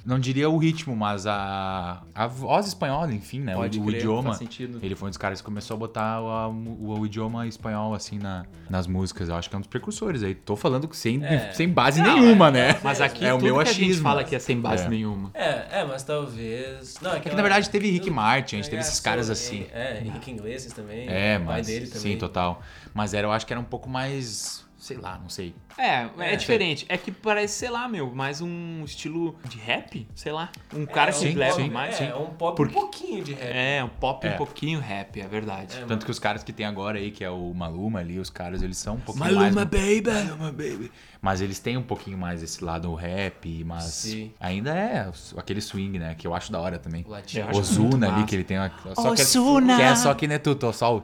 não 0.06 0.20
diria 0.20 0.50
o 0.50 0.58
ritmo, 0.58 0.96
mas 0.96 1.26
a, 1.26 2.04
a 2.14 2.28
voz 2.28 2.68
espanhola, 2.68 3.14
enfim, 3.14 3.40
né? 3.40 3.56
O, 3.56 3.60
Pode 3.60 3.80
o 3.80 3.86
crer, 3.86 3.98
idioma. 4.00 4.24
faz 4.24 4.38
sentido. 4.38 4.80
Ele 4.82 4.96
foi 4.96 5.08
um 5.08 5.10
dos 5.12 5.18
caras 5.18 5.40
que 5.40 5.46
começou 5.46 5.76
a 5.76 5.78
botar 5.78 6.22
o, 6.22 6.52
o- 6.52 7.00
o 7.00 7.06
idioma 7.06 7.48
espanhol, 7.48 7.94
assim, 7.94 8.20
na, 8.20 8.46
nas 8.70 8.86
músicas. 8.86 9.30
Eu 9.30 9.36
acho 9.36 9.50
que 9.50 9.56
é 9.56 9.58
um 9.58 9.62
dos 9.62 9.68
precursores 9.70 10.22
aí. 10.24 10.36
Tô 10.36 10.56
falando 10.56 10.88
que 10.88 10.98
sem, 10.98 11.24
É. 11.24 11.52
sem 11.54 11.70
base 11.70 12.02
Não, 12.02 12.20
nenhuma, 12.20 12.50
é- 12.50 12.52
né? 12.52 12.80
Mas 12.84 13.00
aqui 13.00 13.26
é 13.26 13.34
o 13.34 13.40
meu 13.42 13.56
que 13.56 13.62
a 13.62 13.66
gente 13.66 13.84
achismo. 13.84 14.04
fala 14.04 14.24
que 14.24 14.36
é 14.36 14.40
sem 14.40 14.60
base 14.60 14.86
É. 14.86 14.90
nenhuma. 14.90 15.32
É, 15.34 15.80
é, 15.82 15.86
mas 15.86 16.04
talvez. 16.04 16.98
Não, 17.02 17.12
é 17.12 17.20
que, 17.20 17.28
É 17.28 17.32
que, 17.32 17.36
na 17.38 17.42
verdade, 17.42 17.70
teve 17.70 17.90
Rick 17.90 18.10
Martin, 18.12 18.56
a 18.56 18.58
gente 18.58 18.68
É, 18.68 18.70
teve 18.72 18.82
esses 18.82 19.00
caras 19.00 19.30
é, 19.30 19.34
assim. 19.34 19.66
É, 19.74 20.02
Henrique 20.04 20.32
Iglesias 20.32 20.74
também. 20.74 21.08
É, 21.08 21.38
o 21.38 21.46
pai 21.46 21.58
mas. 21.58 21.68
dele 21.68 21.88
também. 21.88 22.02
Sim, 22.14 22.18
total. 22.18 22.62
Mas 22.94 23.14
era, 23.14 23.26
eu 23.28 23.32
acho 23.32 23.46
que 23.46 23.54
era 23.54 23.60
um 23.60 23.64
pouco 23.66 23.90
mais. 23.90 24.66
Sei 24.84 24.98
lá, 24.98 25.18
não 25.18 25.30
sei. 25.30 25.56
É, 25.78 26.10
é, 26.20 26.34
É. 26.34 26.36
diferente. 26.36 26.86
É 26.90 26.98
que 26.98 27.10
parece, 27.10 27.54
sei 27.60 27.70
lá, 27.70 27.88
meu, 27.88 28.14
mais 28.14 28.42
um 28.42 28.84
estilo 28.84 29.34
de 29.48 29.58
rap, 29.58 30.06
sei 30.14 30.34
lá. 30.34 30.52
Um 30.74 30.86
cara 30.86 31.10
é, 31.10 31.14
que 31.14 31.20
sim, 31.20 31.32
leva 31.36 31.56
sim, 31.56 31.70
mais. 31.70 32.02
É, 32.02 32.14
um 32.14 32.26
pop 32.32 32.58
Porque- 32.58 32.78
um 32.78 32.82
pouquinho 32.82 33.24
de 33.24 33.32
rap. 33.34 33.44
É, 33.50 33.82
um 33.82 33.88
pop 33.88 34.28
É. 34.28 34.34
um 34.34 34.38
pouquinho 34.38 34.82
rap, 34.82 35.22
é 35.22 35.26
verdade. 35.26 35.78
É, 35.78 35.86
Tanto 35.86 36.04
que 36.04 36.12
os 36.12 36.20
caras 36.20 36.44
que 36.44 36.52
tem 36.52 36.66
agora 36.66 36.98
aí, 36.98 37.12
que 37.12 37.24
é 37.24 37.30
o 37.30 37.54
Maluma 37.54 38.00
ali, 38.02 38.20
os 38.20 38.30
caras, 38.30 38.62
eles 38.62 38.76
são 38.76 38.96
um 38.96 39.00
pouquinho 39.00 39.24
Maluma, 39.34 39.66
mais... 39.66 39.68
baby! 39.70 40.04
Maluma, 40.12 40.52
baby. 40.52 40.92
Mas 41.22 41.40
eles 41.40 41.60
têm 41.60 41.78
um 41.78 41.84
pouquinho 41.84 42.18
mais 42.18 42.44
esse 42.44 42.62
lado 42.62 42.94
rap, 42.94 43.64
mas 43.64 43.86
Sim. 43.86 44.34
ainda 44.38 44.76
é 44.78 45.10
aquele 45.38 45.62
swing, 45.62 45.98
né? 45.98 46.14
Que 46.14 46.28
eu 46.28 46.36
acho 46.36 46.52
da 46.52 46.60
hora 46.60 46.78
também. 46.78 47.06
O 47.08 47.58
Ozuna 47.58 48.08
ali, 48.08 48.16
massa. 48.16 48.26
que 48.28 48.36
ele 48.36 48.44
tem 48.44 48.58
uma... 48.60 48.70
Só 48.96 49.12
Ozuna! 49.12 49.78
Que, 49.78 49.82
é, 49.82 49.86
que 49.86 49.92
é 49.94 49.96
só 49.96 50.14
que, 50.14 50.28
né, 50.28 50.38
Tuto? 50.40 50.74
Só 50.74 50.98
o... 50.98 51.04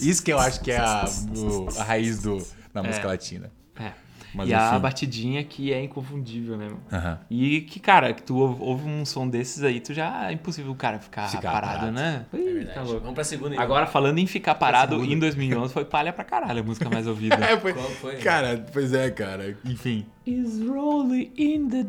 Isso 0.00 0.22
que 0.22 0.32
eu 0.32 0.38
acho 0.38 0.60
que 0.60 0.70
é 0.70 0.78
a, 0.78 1.04
o- 1.36 1.68
a 1.78 1.84
raiz 1.84 2.20
do, 2.22 2.38
da 2.72 2.82
música 2.82 3.06
latina. 3.08 3.50
É. 3.78 3.92
Mas 4.34 4.46
e 4.50 4.54
a 4.54 4.68
enfim. 4.72 4.80
batidinha 4.80 5.42
que 5.42 5.72
é 5.72 5.82
inconfundível, 5.82 6.56
né, 6.58 6.66
meu? 6.68 6.78
Aham. 6.92 7.18
E 7.30 7.62
que, 7.62 7.80
cara, 7.80 8.12
que 8.12 8.22
tu 8.22 8.36
ouve, 8.36 8.62
ouve 8.62 8.86
um 8.88 9.02
som 9.06 9.26
desses 9.26 9.62
aí, 9.64 9.80
tu 9.80 9.94
já 9.94 10.28
é 10.28 10.32
impossível 10.34 10.70
o 10.70 10.74
cara 10.74 10.98
ficar, 10.98 11.28
Ficar 11.28 11.50
parado, 11.50 11.72
parado. 11.78 11.92
né? 11.92 12.26
É 12.34 12.64
tá 12.66 12.82
louco. 12.82 13.00
Vamos 13.00 13.14
pra 13.14 13.24
segunda 13.24 13.54
então. 13.54 13.64
Agora, 13.64 13.86
falando 13.86 14.18
em 14.18 14.26
ficar 14.26 14.54
parado, 14.54 15.02
em 15.02 15.18
2011 15.18 15.72
foi 15.72 15.84
palha 15.86 16.12
pra 16.12 16.24
caralho 16.24 16.60
a 16.60 16.62
música 16.62 16.90
mais 16.90 17.06
ouvida. 17.08 17.36
É, 17.36 17.56
foi- 17.58 17.72
Qual 17.72 17.88
foi? 17.88 18.16
Cara, 18.16 18.66
pois 18.70 18.92
é, 18.92 19.10
cara. 19.10 19.56
Enfim. 19.64 20.04
Is 20.28 20.60
rolling 20.60 21.32
in 21.38 21.68
the 21.70 21.78
Ah, 21.78 21.80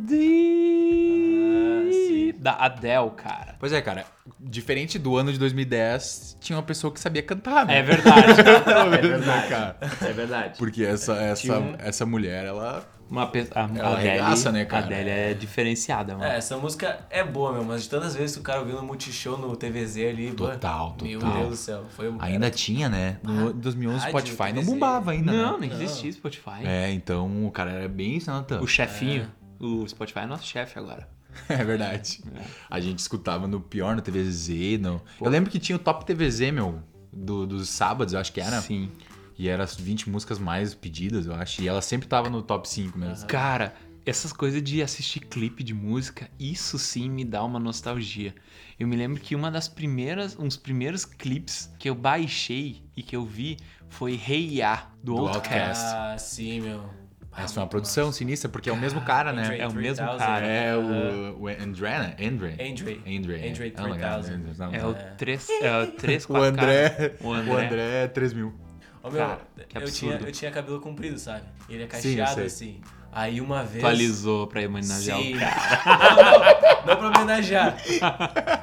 sim. 1.91 2.27
deep. 2.27 2.39
da 2.39 2.53
Adele, 2.53 3.09
cara. 3.17 3.55
Pois 3.59 3.73
é, 3.73 3.81
cara. 3.81 4.05
Diferente 4.39 4.97
do 4.97 5.17
ano 5.17 5.33
de 5.33 5.37
2010, 5.37 6.37
tinha 6.39 6.55
uma 6.55 6.63
pessoa 6.63 6.93
que 6.93 7.01
sabia 7.01 7.21
cantar, 7.21 7.65
né? 7.65 7.79
É 7.79 7.83
verdade. 7.83 8.39
É 8.39 8.89
né, 8.89 8.97
verdade. 9.01 9.49
cara? 9.49 9.75
É 10.01 10.13
verdade. 10.13 10.57
Porque 10.57 10.85
essa, 10.85 11.15
essa, 11.17 11.59
um- 11.59 11.75
essa 11.79 12.05
mulher, 12.05 12.45
ela. 12.45 12.87
Uma 13.09 13.25
pe... 13.27 13.47
a, 13.55 13.65
a 13.65 13.69
Ela 13.69 13.93
Adele, 13.93 14.09
arregaça, 14.09 14.51
né, 14.51 14.65
cara? 14.65 14.83
A 14.83 14.85
Adele 14.85 15.09
é 15.09 15.33
diferenciada, 15.33 16.13
mano. 16.15 16.25
É, 16.31 16.37
essa 16.37 16.55
música 16.57 16.99
é 17.09 17.23
boa, 17.23 17.51
meu, 17.53 17.63
mas 17.63 17.83
de 17.83 17.89
tantas 17.89 18.15
vezes 18.15 18.35
que 18.35 18.41
o 18.41 18.43
cara 18.43 18.59
ouviu 18.59 18.75
no 18.75 18.83
Multishow 18.83 19.37
no 19.37 19.55
TVZ 19.55 19.97
ali. 20.09 20.31
Total, 20.31 20.93
pô, 20.93 21.05
Meu 21.05 21.19
total. 21.19 21.37
Deus 21.37 21.49
do 21.49 21.55
céu. 21.55 21.85
Foi 21.89 22.09
um 22.09 22.17
Ainda 22.21 22.51
tinha, 22.51 22.87
né? 22.87 23.17
No 23.23 23.51
2011 23.53 23.97
rádio, 24.05 24.19
Spotify 24.19 24.53
não 24.53 24.63
bombava 24.63 25.11
ainda, 25.11 25.31
Não, 25.31 25.59
né? 25.59 25.67
nem 25.67 25.71
existia 25.83 26.11
Spotify. 26.11 26.63
É, 26.65 26.91
então 26.91 27.45
o 27.47 27.51
cara 27.51 27.71
era 27.71 27.87
bem 27.87 28.19
Santa. 28.19 28.61
O 28.61 28.67
chefinho. 28.67 29.27
O 29.59 29.87
Spotify 29.87 30.19
é 30.19 30.25
nosso 30.27 30.45
chefe 30.45 30.77
agora. 30.77 31.07
É 31.47 31.63
verdade. 31.63 32.21
A 32.69 32.79
gente 32.79 32.99
escutava 32.99 33.47
no 33.47 33.61
pior 33.61 33.95
no 33.95 34.01
TVZ. 34.01 34.79
No... 34.81 34.99
Eu 35.21 35.29
lembro 35.29 35.49
que 35.49 35.59
tinha 35.59 35.75
o 35.75 35.79
Top 35.79 36.03
TVZ, 36.03 36.51
meu, 36.51 36.79
do- 37.13 37.45
dos 37.47 37.69
sábados, 37.69 38.13
eu 38.13 38.19
acho 38.19 38.33
que 38.33 38.41
era. 38.41 38.59
Sim. 38.61 38.91
E 39.39 39.47
era 39.47 39.63
as 39.63 39.73
20 39.73 40.09
músicas 40.09 40.37
mais 40.37 40.75
pedidas, 40.75 41.25
eu 41.25 41.33
acho. 41.33 41.61
E 41.61 41.67
ela 41.67 41.81
sempre 41.81 42.09
tava 42.09 42.29
no 42.29 42.41
top 42.41 42.67
5 42.67 42.99
mesmo. 42.99 43.25
Cara, 43.25 43.73
essas 44.05 44.33
coisas 44.33 44.61
de 44.61 44.83
assistir 44.83 45.21
clipe 45.21 45.63
de 45.63 45.73
música, 45.73 46.29
isso 46.37 46.77
sim 46.77 47.09
me 47.09 47.23
dá 47.23 47.41
uma 47.43 47.57
nostalgia. 47.57 48.35
Eu 48.77 48.85
me 48.85 48.97
lembro 48.97 49.21
que 49.21 49.35
uma 49.35 49.49
das 49.49 49.69
primeiras, 49.69 50.37
uns 50.37 50.57
primeiros 50.57 51.05
clipes 51.05 51.73
que 51.79 51.89
eu 51.89 51.95
baixei 51.95 52.83
e 52.97 53.01
que 53.01 53.15
eu 53.15 53.23
vi 53.25 53.55
foi 53.87 54.13
Hey 54.27 54.59
Ya, 54.59 54.89
do, 55.01 55.15
Do 55.15 55.21
Outkast. 55.27 55.83
Ah, 55.85 56.15
sim, 56.17 56.59
meu. 56.59 56.89
Essa 57.37 57.53
foi 57.53 57.63
uma 57.63 57.69
produção 57.69 58.11
sinistra, 58.11 58.49
porque 58.49 58.69
é 58.69 58.73
o 58.73 58.77
mesmo 58.77 58.99
cara, 59.01 59.31
né? 59.31 59.43
Andre 59.43 59.59
É 59.59 59.67
o 59.67 59.73
mesmo 59.73 60.05
3000, 60.05 60.17
cara. 60.17 60.45
É 60.47 60.75
o, 60.75 61.39
o 61.39 61.47
André, 61.47 61.99
né? 61.99 62.15
Andre. 62.19 62.51
Andre. 62.59 63.01
Andre. 63.07 63.47
Andre 63.49 63.73
Ah, 63.77 63.83
legal. 63.83 64.21
3000. 64.21 64.53
Não, 64.57 64.73
É 64.73 64.79
não. 64.79 64.89
o 64.91 64.93
3, 65.17 65.47
é 65.61 65.83
o 65.83 65.87
3 65.93 66.25
O 66.29 66.35
André, 66.35 67.15
O 67.21 67.27
o 67.29 67.33
André. 67.33 67.65
André 67.65 68.03
é 68.03 68.07
3 68.07 68.33
Ô, 69.01 69.09
meu, 69.09 69.19
Cara, 69.19 69.39
que 69.67 69.77
eu, 69.77 69.91
tinha, 69.91 70.15
eu 70.15 70.31
tinha 70.31 70.51
cabelo 70.51 70.79
comprido, 70.81 71.17
sabe? 71.17 71.43
Ele 71.69 71.83
é 71.83 71.87
cacheado 71.87 72.41
assim. 72.41 72.81
Aí 73.11 73.41
uma 73.41 73.63
vez. 73.63 73.83
Atualizou 73.83 74.45
pra 74.47 74.61
homenagear 74.61 75.17
Sim. 75.17 75.35
o 75.35 75.39
cara. 75.39 76.85
Não, 76.85 76.95
não, 76.95 77.01
não 77.01 77.11
pra 77.11 77.21
homenagear. 77.21 77.75
Não 77.75 78.09
pra 78.09 78.19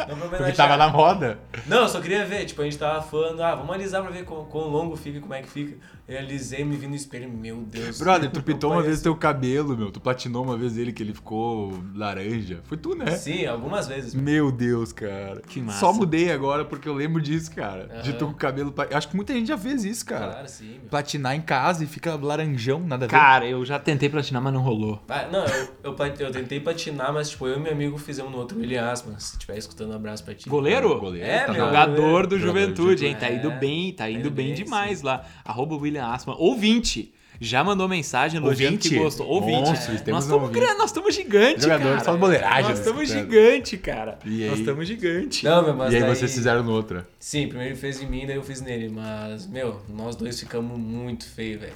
Porque 0.06 0.24
homenagear. 0.36 0.56
tava 0.56 0.76
na 0.76 0.88
moda. 0.88 1.38
Não, 1.66 1.78
eu 1.82 1.88
só 1.88 2.00
queria 2.00 2.24
ver, 2.24 2.44
tipo, 2.44 2.60
a 2.62 2.64
gente 2.64 2.78
tava 2.78 3.02
falando, 3.02 3.42
ah, 3.42 3.54
vamos 3.54 3.70
analisar 3.70 4.02
pra 4.02 4.10
ver 4.10 4.24
quão, 4.24 4.44
quão 4.44 4.68
longo 4.68 4.94
fica 4.96 5.18
e 5.18 5.20
como 5.20 5.34
é 5.34 5.42
que 5.42 5.48
fica. 5.48 5.76
Eu 6.08 6.18
alisei, 6.18 6.64
me 6.64 6.76
vi 6.76 6.86
no 6.86 6.94
espelho, 6.94 7.28
meu 7.28 7.56
Deus. 7.56 7.98
Brother, 7.98 8.30
tu 8.30 8.40
pintou 8.40 8.70
uma 8.70 8.80
vez 8.80 9.02
teu 9.02 9.16
cabelo, 9.16 9.76
meu. 9.76 9.90
Tu 9.90 10.00
platinou 10.00 10.44
uma 10.44 10.56
vez 10.56 10.78
ele 10.78 10.92
que 10.92 11.02
ele 11.02 11.12
ficou 11.12 11.72
laranja. 11.96 12.60
Foi 12.62 12.76
tu, 12.76 12.94
né? 12.94 13.16
Sim, 13.16 13.44
algumas 13.46 13.88
vezes. 13.88 14.14
Meu 14.14 14.52
Deus, 14.52 14.92
cara. 14.92 15.42
Que 15.48 15.60
massa. 15.60 15.80
Só 15.80 15.92
mudei 15.92 16.30
agora 16.30 16.64
porque 16.64 16.88
eu 16.88 16.94
lembro 16.94 17.20
disso, 17.20 17.50
cara. 17.50 17.88
De 18.04 18.10
Aham. 18.10 18.18
tu 18.18 18.26
com 18.26 18.32
o 18.32 18.36
cabelo. 18.36 18.72
acho 18.92 19.08
que 19.08 19.16
muita 19.16 19.32
gente 19.34 19.48
já 19.48 19.58
fez 19.58 19.84
isso, 19.84 20.06
cara. 20.06 20.30
Claro, 20.30 20.48
sim. 20.48 20.78
meu. 20.78 20.88
Platinar 20.90 21.34
em 21.34 21.40
casa 21.40 21.82
e 21.82 21.88
fica 21.88 22.14
laranjão, 22.14 22.78
nada 22.78 23.06
a 23.06 23.08
ver. 23.08 23.10
Cara, 23.12 23.44
eu 23.48 23.64
já 23.64 23.76
tentei 23.76 24.08
platinar, 24.08 24.40
mas 24.40 24.52
não 24.52 24.60
rolou. 24.60 25.02
Ah, 25.08 25.26
não, 25.26 25.44
eu, 25.44 25.68
eu, 25.82 25.96
eu 26.20 26.30
tentei 26.30 26.60
patinar, 26.60 27.12
mas 27.12 27.30
tipo, 27.30 27.48
eu 27.48 27.56
e 27.56 27.60
meu 27.60 27.72
amigo 27.72 27.98
fizemos 27.98 28.30
no 28.30 28.38
outro 28.38 28.60
William 28.60 28.88
Asma. 28.88 29.18
Se 29.18 29.32
estiver 29.32 29.58
escutando, 29.58 29.90
um 29.90 29.96
abraço 29.96 30.22
pra 30.22 30.36
ti. 30.36 30.48
Goleiro? 30.48 31.00
Goleiro, 31.00 31.26
É, 31.26 31.40
tá 31.46 31.52
meu. 31.52 31.66
Jogador 31.66 32.26
do 32.28 32.38
Jogador 32.38 32.60
Juventude, 32.60 32.96
de 33.00 33.06
hein? 33.06 33.16
Tá 33.18 33.28
indo 33.28 33.50
É, 33.50 33.58
bem, 33.58 33.92
tá 33.92 34.08
indo 34.08 34.30
bem, 34.30 34.46
bem, 34.46 34.54
demais 34.54 35.02
lá. 35.02 35.24
Arroba 35.44 35.74
William 35.74 35.95
Asma. 35.98 36.34
Ouvinte. 36.38 37.12
Já 37.40 37.62
mandou 37.62 37.86
mensagem 37.86 38.40
elogiando 38.40 38.78
que 38.78 38.96
gostou. 38.96 39.26
Ouvinte. 39.26 39.68
Monstros, 39.68 39.88
nós 39.88 40.00
temos 40.00 40.24
um 40.24 40.28
estamos 40.28 40.50
grandes, 40.50 40.78
nós 40.78 40.86
estamos 40.90 41.14
gigante, 41.14 41.62
Jogador 41.62 41.84
cara. 41.84 42.04
só 42.04 42.16
boleiragem, 42.16 42.70
Nós 42.70 42.78
estamos 42.78 43.08
gigante, 43.10 43.76
cara. 43.76 44.18
E 44.24 44.42
aí? 44.42 44.50
Nós 44.50 44.58
estamos 44.60 44.88
gigante. 44.88 45.44
Não, 45.44 45.62
meu, 45.62 45.74
mas 45.74 45.92
E 45.92 45.96
aí 45.96 46.02
daí... 46.02 46.14
vocês 46.14 46.34
fizeram 46.34 46.62
no 46.62 46.72
outra. 46.72 47.06
Sim, 47.20 47.46
primeiro 47.46 47.74
ele 47.74 47.78
fez 47.78 48.00
em 48.00 48.06
mim, 48.06 48.26
daí 48.26 48.36
eu 48.36 48.42
fiz 48.42 48.62
nele. 48.62 48.88
Mas, 48.88 49.46
meu, 49.46 49.82
nós 49.88 50.16
dois 50.16 50.40
ficamos 50.40 50.78
muito 50.78 51.28
feios, 51.28 51.60
velho. 51.60 51.74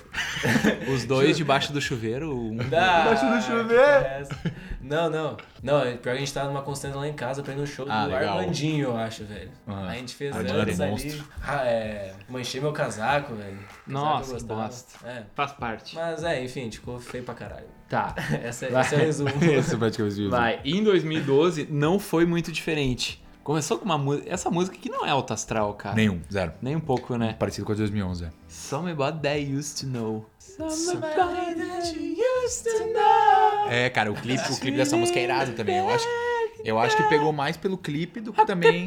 Os 0.95 1.05
dois 1.05 1.37
debaixo 1.37 1.73
do 1.75 1.81
chuveiro, 1.81 2.35
um 2.35 2.57
Debaixo 2.57 3.27
do 3.27 3.43
chuveiro. 3.43 4.29
Não, 4.81 5.11
não. 5.11 5.37
Não, 5.63 5.83
é 5.83 5.91
pior 5.93 6.01
que 6.01 6.09
a 6.11 6.15
gente 6.17 6.33
tava 6.33 6.49
numa 6.49 6.63
constante 6.63 6.97
lá 6.97 7.07
em 7.07 7.13
casa 7.13 7.43
pra 7.43 7.53
ir 7.53 7.57
no 7.57 7.67
show 7.67 7.87
Ah, 7.89 8.07
do 8.07 8.13
legal. 8.13 8.39
Armandinho, 8.39 8.85
eu 8.89 8.97
acho, 8.97 9.25
velho. 9.25 9.51
Aham. 9.69 9.89
A 9.89 9.95
gente 9.95 10.15
fez 10.15 10.35
Armando 10.35 10.61
antes 10.61 10.81
ali. 10.81 11.23
Ah, 11.43 11.65
é. 11.67 12.15
Manchei 12.29 12.61
meu 12.61 12.73
casaco, 12.73 13.35
velho. 13.35 13.59
Nossa, 13.87 14.37
que 14.37 14.45
bosta. 14.45 15.07
É. 15.09 15.23
faz 15.35 15.53
parte. 15.53 15.95
Mas 15.95 16.25
é, 16.25 16.43
enfim, 16.43 16.71
ficou 16.71 16.99
feio 16.99 17.25
pra 17.25 17.35
caralho. 17.35 17.67
Tá. 17.89 18.15
Essa, 18.43 18.69
Vai. 18.69 18.83
esse 18.83 18.95
é 18.95 18.99
o 18.99 19.01
resumo. 19.01 19.31
Esse 19.43 19.75
é 19.75 19.79
praticamente 19.79 20.21
isso. 20.21 20.31
Vai. 20.31 20.61
Em 20.65 20.83
2012 20.83 21.67
não 21.71 21.99
foi 21.99 22.25
muito 22.25 22.53
diferente. 22.53 23.23
Começou 23.43 23.79
com 23.79 23.85
uma 23.85 23.97
música. 23.99 24.31
Essa 24.31 24.51
música 24.51 24.77
que 24.77 24.91
não 24.91 25.05
é 25.05 25.11
alto 25.11 25.33
astral, 25.33 25.75
cara. 25.75 25.97
Nenhum, 25.97 26.21
zero. 26.31 26.53
Nem 26.61 26.77
um 26.77 26.81
pouco, 26.81 27.17
né? 27.17 27.35
Parecido 27.39 27.67
com 27.67 27.73
a 27.73 27.75
de 27.75 27.81
2011, 27.83 28.25
é. 28.25 28.31
Somebody 28.49 29.21
that 29.23 29.41
used 29.41 29.81
to 29.81 29.87
know. 29.87 30.27
Somebody 30.39 31.55
that 31.55 31.95
you 31.99 32.17
used 32.45 32.65
to 32.65 33.71
É, 33.71 33.89
cara, 33.89 34.11
o 34.13 34.15
clipe, 34.15 34.53
o 34.53 34.57
clipe 34.61 34.77
dessa 34.77 34.97
música 34.97 35.19
é 35.19 35.25
irado 35.25 35.53
também. 35.53 35.79
Eu 35.79 35.89
acho, 35.89 36.07
eu 36.65 36.79
acho 36.79 36.97
que 36.97 37.03
pegou 37.05 37.33
mais 37.33 37.57
pelo 37.57 37.77
clipe 37.79 38.21
do 38.21 38.33
que 38.33 38.45
também. 38.47 38.87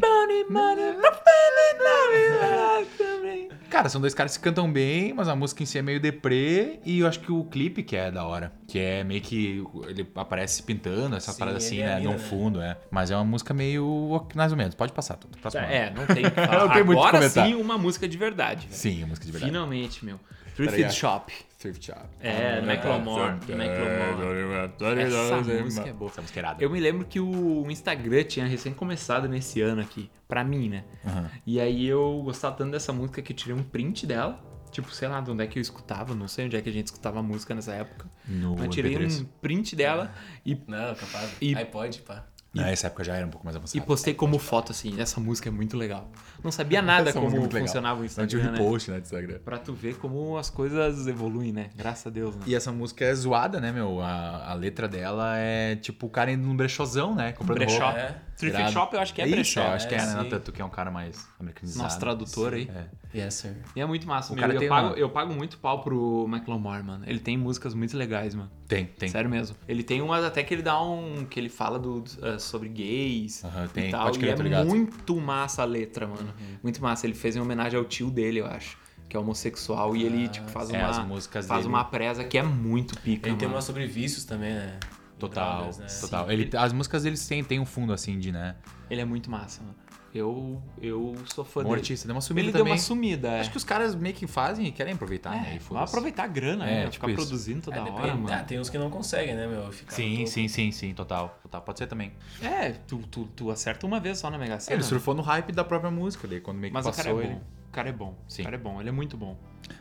Cara, 3.70 3.90
são 3.90 4.00
dois 4.00 4.14
caras 4.14 4.38
que 4.38 4.44
cantam 4.44 4.72
bem, 4.72 5.14
mas 5.14 5.28
a 5.28 5.36
música 5.36 5.64
em 5.64 5.66
si 5.66 5.80
é 5.80 5.82
meio 5.82 6.00
deprê. 6.00 6.80
E 6.86 7.00
eu 7.00 7.08
acho 7.08 7.20
que 7.20 7.32
o 7.32 7.44
clipe 7.44 7.82
que 7.82 7.96
é 7.96 8.12
da 8.12 8.24
hora. 8.24 8.52
Que 8.68 8.78
é 8.78 9.04
meio 9.04 9.22
que. 9.22 9.64
Ele 9.88 10.08
aparece 10.16 10.62
pintando, 10.62 11.16
essa 11.16 11.32
Sim, 11.32 11.40
parada 11.40 11.58
assim, 11.58 11.80
é 11.82 11.86
né? 11.88 11.96
lindo, 11.98 12.12
No 12.12 12.18
né? 12.18 12.20
fundo, 12.20 12.62
é. 12.62 12.78
Mas 12.92 13.10
é 13.10 13.16
uma 13.16 13.24
música 13.26 13.52
meio. 13.54 14.28
Mais 14.36 14.52
ou 14.52 14.58
menos. 14.58 14.76
Pode 14.76 14.94
passar 14.94 15.18
tudo. 15.18 15.36
É, 15.58 15.90
não 15.90 16.06
tem 16.06 16.26
o 16.26 16.32
que 16.32 16.36
falar. 16.46 16.60
Não 16.68 16.70
tem 16.74 16.84
muito 16.84 17.00
Agora 17.04 17.28
sim, 17.30 17.56
uma 17.56 17.78
música 17.78 18.08
de 18.08 18.18
verdade. 18.18 18.68
velho. 18.68 18.78
Sim, 18.78 19.04
a 19.04 19.08
música 19.08 19.26
de 19.26 19.32
verdade. 19.32 19.52
Finalmente, 19.52 20.06
meu. 20.06 20.20
Thrift 20.56 20.82
é. 20.84 20.90
Shop. 20.90 21.34
Thrift 21.60 21.86
Shop. 21.86 22.02
É, 22.20 22.60
do 22.62 22.68
Macklemore. 22.68 23.40
Do 23.40 23.56
Macklemore. 23.56 25.02
Essa 25.02 25.42
música 25.64 25.90
é 25.90 25.94
boa. 25.94 26.12
Essa 26.12 26.22
música 26.22 26.40
é 26.40 26.42
irada. 26.42 26.64
Eu 26.64 26.70
me 26.70 26.80
lembro 26.80 27.06
que 27.06 27.20
o 27.20 27.70
Instagram 27.70 28.24
tinha 28.24 28.46
recém 28.46 28.74
começado 28.74 29.28
nesse 29.28 29.62
ano 29.62 29.82
aqui, 29.82 30.10
pra 30.28 30.44
mim, 30.44 30.70
né? 30.70 30.84
Aham. 31.06 31.30
E 31.46 31.60
aí 31.60 31.86
eu 31.88 32.22
gostava 32.24 32.56
tanto 32.56 32.72
dessa 32.72 32.92
música 32.92 33.22
que 33.22 33.32
eu 33.32 33.36
tirei 33.38 33.56
um 33.56 33.64
print 33.64 34.06
dela. 34.06 34.40
Tipo, 34.72 34.92
sei 34.92 35.08
lá 35.08 35.22
de 35.22 35.30
onde 35.30 35.44
é 35.44 35.48
que 35.48 35.60
eu 35.60 35.62
escutava, 35.62 36.16
não 36.16 36.28
sei 36.28 36.46
onde 36.48 36.58
é 36.58 36.62
que 36.62 36.68
a 36.68 36.72
gente 36.74 36.88
escutava 36.88 37.22
música 37.22 37.54
nessa 37.54 37.74
época. 37.74 38.10
No 38.28 38.56
Mas 38.58 38.70
tirei 38.70 38.96
MP3. 38.98 39.22
um 39.22 39.26
print 39.40 39.76
dela 39.76 40.12
e, 40.44 40.56
Não, 40.68 40.96
capaz. 40.96 41.32
E- 41.40 41.56
iPod, 41.56 42.02
pá. 42.02 42.26
Nessa 42.52 42.88
época 42.88 43.04
já 43.04 43.16
era 43.16 43.26
um 43.26 43.30
pouco 43.30 43.46
mais 43.46 43.56
e 43.56 43.58
avançado. 43.58 43.86
postei 43.86 44.14
como 44.14 44.38
foto, 44.38 44.72
assim. 44.72 45.00
Essa 45.00 45.20
música 45.20 45.50
é 45.50 45.52
muito 45.52 45.76
legal. 45.78 46.12
Não 46.44 46.52
sabia 46.52 46.82
nada 46.82 47.14
como 47.14 47.30
funcionava 47.50 48.00
o 48.00 48.04
Não 48.04 48.08
tinha 48.10 48.24
Instagram, 48.26 48.52
né? 48.52 48.58
repost, 48.58 48.92
né, 48.92 49.00
do 49.00 49.04
Instagram. 49.04 49.40
Pra 49.46 49.58
tu 49.58 49.74
ver 49.74 49.96
como 49.96 50.38
as 50.38 50.50
coisas 50.50 51.08
evoluem, 51.08 51.52
né? 51.54 51.70
Graças 51.76 52.08
a 52.08 52.10
Deus, 52.10 52.36
né? 52.36 52.44
E 52.46 52.54
essa 52.56 52.72
música 52.72 53.06
é 53.06 53.14
zoada, 53.16 53.62
né, 53.62 53.72
meu? 53.72 54.02
A, 54.02 54.52
a 54.52 54.54
letra 54.54 54.88
dela 54.88 55.38
é 55.38 55.76
tipo 55.78 56.08
o 56.08 56.10
cara 56.10 56.32
indo 56.32 56.46
num 56.46 56.56
brechozão, 56.56 57.16
né? 57.16 57.32
Comprando 57.32 57.60
Brechó. 57.60 57.86
roupa. 57.86 58.00
É. 58.00 58.16
Thrift 58.36 58.58
Irado. 58.58 58.74
Shop 58.74 58.94
eu 58.96 59.00
acho 59.00 59.14
que 59.14 59.22
é, 59.22 59.26
isso, 59.26 59.36
brechó. 59.36 59.62
eu 59.62 59.68
acho 59.70 59.88
que 59.88 59.96
é, 59.96 59.98
é, 60.00 60.06
né? 60.06 60.24
Tanto 60.30 60.52
que 60.52 60.62
é 60.62 60.66
um 60.66 60.70
cara 60.70 60.90
mais 60.92 61.28
americanizado. 61.40 61.84
Nosso 61.84 62.00
tradutor 62.00 62.54
aí. 62.56 62.70
É. 63.14 63.20
Yes, 63.26 63.36
sir. 63.36 63.56
E 63.76 63.80
é 63.80 63.86
muito 63.86 64.08
massa, 64.08 64.34
O 64.34 64.36
meu. 64.36 64.42
cara 64.42 64.54
Eu 64.56 64.60
tem 64.60 64.68
pago, 64.68 64.88
uma- 64.88 64.96
eu 64.98 65.10
pago 65.10 65.34
muito 65.34 65.58
pau 65.60 65.82
pro 65.84 66.26
Macklemore, 66.28 66.82
mano. 66.84 67.04
Ele 67.08 67.20
tem 67.20 67.38
músicas 67.38 67.76
muito 67.76 67.96
legais, 67.96 68.34
mano. 68.34 68.50
Tem, 68.76 68.86
tem. 68.86 69.10
Sério 69.10 69.30
mesmo. 69.30 69.56
Ele 69.68 69.84
tem 69.84 70.02
umas 70.02 70.24
até 70.24 70.42
que 70.44 70.54
ele 70.54 70.62
dá 70.62 70.82
um. 70.82 71.26
que 71.26 71.40
ele 71.40 71.50
fala 71.50 71.78
do, 71.78 72.00
uh, 72.00 72.40
sobre 72.40 72.70
gays 72.70 73.44
e 73.44 73.68
tem. 73.74 73.92
tal. 73.92 74.06
Pode 74.06 74.18
e 74.18 74.22
crer, 74.22 74.34
é 74.34 74.36
tô 74.36 74.44
ligado. 74.44 74.68
muito 74.68 75.16
massa 75.16 75.62
a 75.62 75.66
letra, 75.66 76.08
mano. 76.08 76.34
Muito 76.62 76.82
massa. 76.82 77.06
Ele 77.06 77.14
fez 77.14 77.36
em 77.36 77.40
homenagem 77.40 77.78
ao 77.78 77.86
tio 77.86 78.10
dele, 78.10 78.40
eu 78.40 78.46
acho. 78.48 78.78
Que 79.08 79.16
é 79.16 79.20
homossexual. 79.20 79.96
E 79.96 80.04
ele, 80.04 80.28
tipo, 80.28 80.50
faz 80.50 80.70
é, 80.72 80.78
uma. 80.80 80.90
as 80.90 81.06
músicas 81.06 81.46
faz 81.46 81.62
dele- 81.62 81.74
uma 81.74 81.84
presa 81.84 82.24
que 82.24 82.38
é 82.38 82.44
muito 82.44 83.00
pica, 83.02 83.28
Ele 83.30 83.36
tem 83.38 83.48
mano. 83.48 83.58
uma 83.58 83.62
sobre 83.62 83.86
vícios 83.86 84.26
também, 84.26 84.54
né? 84.54 84.80
Total, 85.20 85.58
Drogas, 85.58 85.78
né? 85.78 85.86
total. 86.02 86.26
Sim. 86.26 86.34
Ele, 86.34 86.50
as 86.58 86.74
músicas 86.74 87.04
deles 87.04 87.26
têm, 87.28 87.44
têm 87.44 87.60
um 87.60 87.66
fundo 87.66 87.94
assim 87.94 88.18
de, 88.20 88.32
né? 88.32 88.56
Ele 88.90 89.00
é 89.02 89.06
muito 89.06 89.30
massa, 89.30 89.62
mano. 89.62 89.76
Eu, 90.14 90.62
eu 90.80 91.16
sou 91.34 91.44
fã 91.44 91.62
Um 91.62 91.64
dele. 91.64 91.76
artista, 91.78 92.08
deu 92.08 92.14
uma 92.16 92.22
sumida 92.22 92.46
Ele 92.46 92.52
deu 92.52 92.60
também. 92.62 92.74
uma 92.74 92.80
sumida, 92.80 93.30
é. 93.30 93.40
Acho 93.40 93.50
que 93.50 93.58
os 93.58 93.64
caras 93.64 93.96
meio 93.96 94.14
que 94.14 94.28
fazem 94.28 94.68
e 94.68 94.72
querem 94.72 94.94
aproveitar, 94.94 95.34
É, 95.36 95.40
né? 95.40 95.46
E 95.48 95.50
vai 95.52 95.60
foda-se. 95.60 95.92
aproveitar 95.92 96.24
a 96.26 96.28
grana, 96.28 96.66
É, 96.66 96.70
né? 96.70 96.82
tipo 96.84 96.94
Ficar 96.94 97.08
isso. 97.08 97.16
produzindo 97.16 97.62
toda 97.62 97.78
É, 97.78 97.82
hora, 97.82 97.92
depende. 97.92 98.18
mano. 98.22 98.36
Ah, 98.36 98.44
tem 98.44 98.60
uns 98.60 98.70
que 98.70 98.78
não 98.78 98.92
conseguem, 98.92 99.34
né, 99.36 99.48
meu? 99.48 99.72
Ficar 99.72 99.92
Sim, 99.94 100.22
no 100.22 100.28
sim, 100.28 100.48
sim, 100.48 100.72
sim, 100.72 100.94
total. 100.94 101.40
Total, 101.42 101.62
pode 101.64 101.80
ser 101.80 101.88
também. 101.88 102.12
É, 102.44 102.74
tu, 102.88 103.00
tu, 103.10 103.26
tu 103.36 103.50
acerta 103.50 103.88
uma 103.88 104.00
vez 104.00 104.20
só 104.20 104.30
na 104.30 104.38
Mega 104.38 104.60
Sena. 104.60 104.76
Ele 104.76 104.84
surfou 104.84 105.16
no 105.16 105.24
hype 105.24 105.52
da 105.52 105.64
própria 105.64 105.90
música 105.90 106.28
ali, 106.28 106.40
quando 106.40 106.58
meio 106.60 106.70
que 106.72 106.74
Mas 106.76 106.86
o 106.86 106.90
passou 106.90 107.04
cara 107.06 107.10
é 107.10 107.26
bom. 107.26 107.32
ele. 107.32 107.40
O 107.42 107.72
cara 107.72 107.90
é 107.90 107.94
bom. 107.94 108.16
Sim. 108.28 108.42
O 108.42 108.46
cara 108.46 108.56
é 108.56 108.60
bom. 108.60 108.80
Ele 108.80 108.90
é 108.90 108.92
muito 108.92 109.18
bom. 109.18 109.36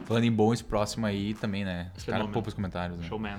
Falando 0.06 0.24
em 0.24 0.32
bom, 0.32 0.54
esse 0.54 0.64
próximo 0.64 1.04
aí 1.04 1.34
também, 1.34 1.62
né? 1.62 1.90
Os 1.94 2.04
caras 2.04 2.26
poupam 2.30 2.48
os 2.48 2.54
comentários, 2.54 2.98
né? 2.98 3.06
Showman. 3.06 3.36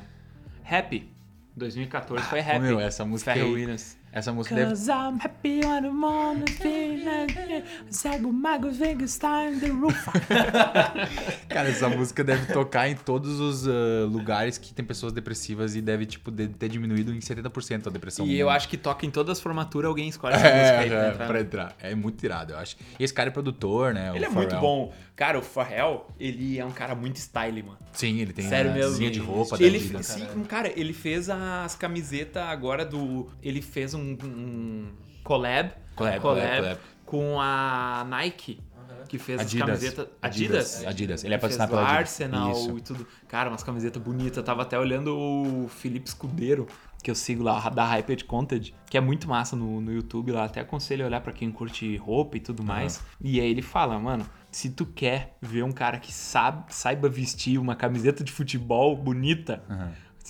Happy. 0.69 1.09
2014 1.55 2.23
foi 2.27 2.39
Ô, 2.39 2.43
Happy. 2.43 2.59
meu, 2.59 2.79
essa 2.79 3.03
música 3.03 3.33
Ferro 3.33 3.47
aí- 3.47 3.53
Williams. 3.53 3.97
Essa 4.13 4.31
música 4.31 4.53
deve... 4.55 4.69
Cause 4.69 4.87
I'm 4.89 5.17
happy 5.19 5.61
when 5.65 5.85
I'm 5.85 6.03
on 6.03 6.39
the 6.41 6.51
thing 6.53 7.63
Zago 7.91 8.31
Mago 8.31 8.69
Vingenstein 8.71 9.59
the 9.59 9.69
roof. 9.69 10.05
Cara, 11.49 11.69
essa 11.69 11.89
música 11.89 12.23
deve 12.23 12.51
tocar 12.53 12.87
em 12.89 12.95
todos 12.95 13.39
os 13.39 13.67
ah, 13.67 14.05
lugares 14.09 14.57
que 14.57 14.73
tem 14.73 14.85
pessoas 14.85 15.11
depressivas 15.13 15.75
e 15.75 15.81
deve, 15.81 16.05
tipo, 16.05 16.31
de- 16.31 16.47
ter 16.47 16.69
diminuído 16.69 17.13
em 17.13 17.19
70% 17.19 17.87
a 17.87 17.89
depressão. 17.89 18.25
E 18.25 18.37
eu 18.39 18.49
acho 18.49 18.67
que 18.69 18.77
toca 18.77 19.05
em 19.05 19.09
todas 19.11 19.37
as 19.37 19.41
formaturas, 19.41 19.89
alguém 19.89 20.07
escolhe 20.09 20.35
essa 20.35 20.43
música 20.43 20.57
É, 20.57 20.79
aí 20.79 20.89
pra 20.89 20.97
é, 21.05 21.09
entrar. 21.11 21.27
pra 21.27 21.41
entrar. 21.41 21.75
É 21.81 21.95
muito 21.95 22.23
irado, 22.23 22.53
eu 22.53 22.57
acho. 22.57 22.75
E 22.99 23.03
esse 23.03 23.13
cara 23.13 23.29
é 23.29 23.31
produtor, 23.31 23.93
né? 23.93 24.11
o 24.11 24.15
Ele 24.15 24.25
é 24.25 24.29
muito 24.29 24.51
Pharrell. 24.51 24.61
bom. 24.61 24.93
Cara, 25.15 25.37
o 25.37 25.43
Pharrell, 25.43 26.07
ele 26.19 26.57
é 26.57 26.65
um 26.65 26.71
cara 26.71 26.95
muito 26.95 27.17
style, 27.17 27.61
mano. 27.61 27.77
Sim, 27.91 28.19
ele 28.19 28.33
tem 28.33 28.47
Sério 28.49 28.71
a 28.71 28.73
mesmo. 28.73 29.09
de 29.11 29.19
roupa 29.19 29.55
da 29.57 29.63
ele, 29.63 29.77
Adidas. 29.77 30.07
sim, 30.07 30.25
cara, 30.47 30.71
ele 30.75 30.91
fez 30.91 31.29
as 31.29 31.75
camisetas 31.75 32.41
agora 32.43 32.83
do. 32.83 33.29
Ele 33.41 33.61
fez 33.61 33.93
um, 33.93 34.02
um 34.23 34.87
collab, 35.23 35.71
Collab, 35.95 36.19
collab, 36.19 36.57
collab. 36.57 36.79
com 37.05 37.39
a 37.39 38.05
Nike. 38.09 38.59
Que 39.07 39.19
fez 39.19 39.41
Adidas. 39.41 39.69
as 39.69 39.79
camisetas. 39.79 40.07
Adidas? 40.21 40.85
Adidas. 40.85 41.23
Ele 41.23 41.33
é 41.35 41.37
patrocinado 41.37 41.71
do 41.71 41.75
pela 41.75 41.87
Adidas. 41.87 41.99
Arsenal 41.99 42.51
Isso. 42.51 42.77
e 42.77 42.81
tudo. 42.81 43.07
Cara, 43.27 43.49
umas 43.49 43.61
camisetas 43.61 44.01
bonitas. 44.01 44.37
Eu 44.37 44.43
tava 44.43 44.63
até 44.63 44.79
olhando 44.79 45.15
o 45.15 45.67
Felipe 45.67 46.07
Escudeiro, 46.07 46.65
que 47.03 47.11
eu 47.11 47.15
sigo 47.15 47.43
lá, 47.43 47.69
da 47.69 47.85
Hyped 47.85 48.25
Content, 48.25 48.71
que 48.89 48.97
é 48.97 49.01
muito 49.01 49.27
massa 49.29 49.55
no, 49.55 49.79
no 49.79 49.91
YouTube 49.93 50.31
lá. 50.31 50.45
Até 50.45 50.61
aconselho 50.61 51.03
a 51.03 51.07
olhar 51.07 51.21
pra 51.21 51.31
quem 51.31 51.51
curte 51.51 51.95
roupa 51.97 52.37
e 52.37 52.39
tudo 52.39 52.63
mais. 52.63 53.01
E 53.21 53.39
aí 53.39 53.51
ele 53.51 53.61
fala, 53.61 53.99
mano, 53.99 54.25
se 54.49 54.71
tu 54.71 54.83
quer 54.85 55.37
ver 55.39 55.63
um 55.63 55.71
cara 55.71 55.99
que 55.99 56.11
sabe, 56.11 56.73
saiba 56.73 57.07
vestir 57.07 57.59
uma 57.59 57.75
camiseta 57.75 58.23
de 58.23 58.31
futebol 58.31 58.95
bonita 58.97 59.61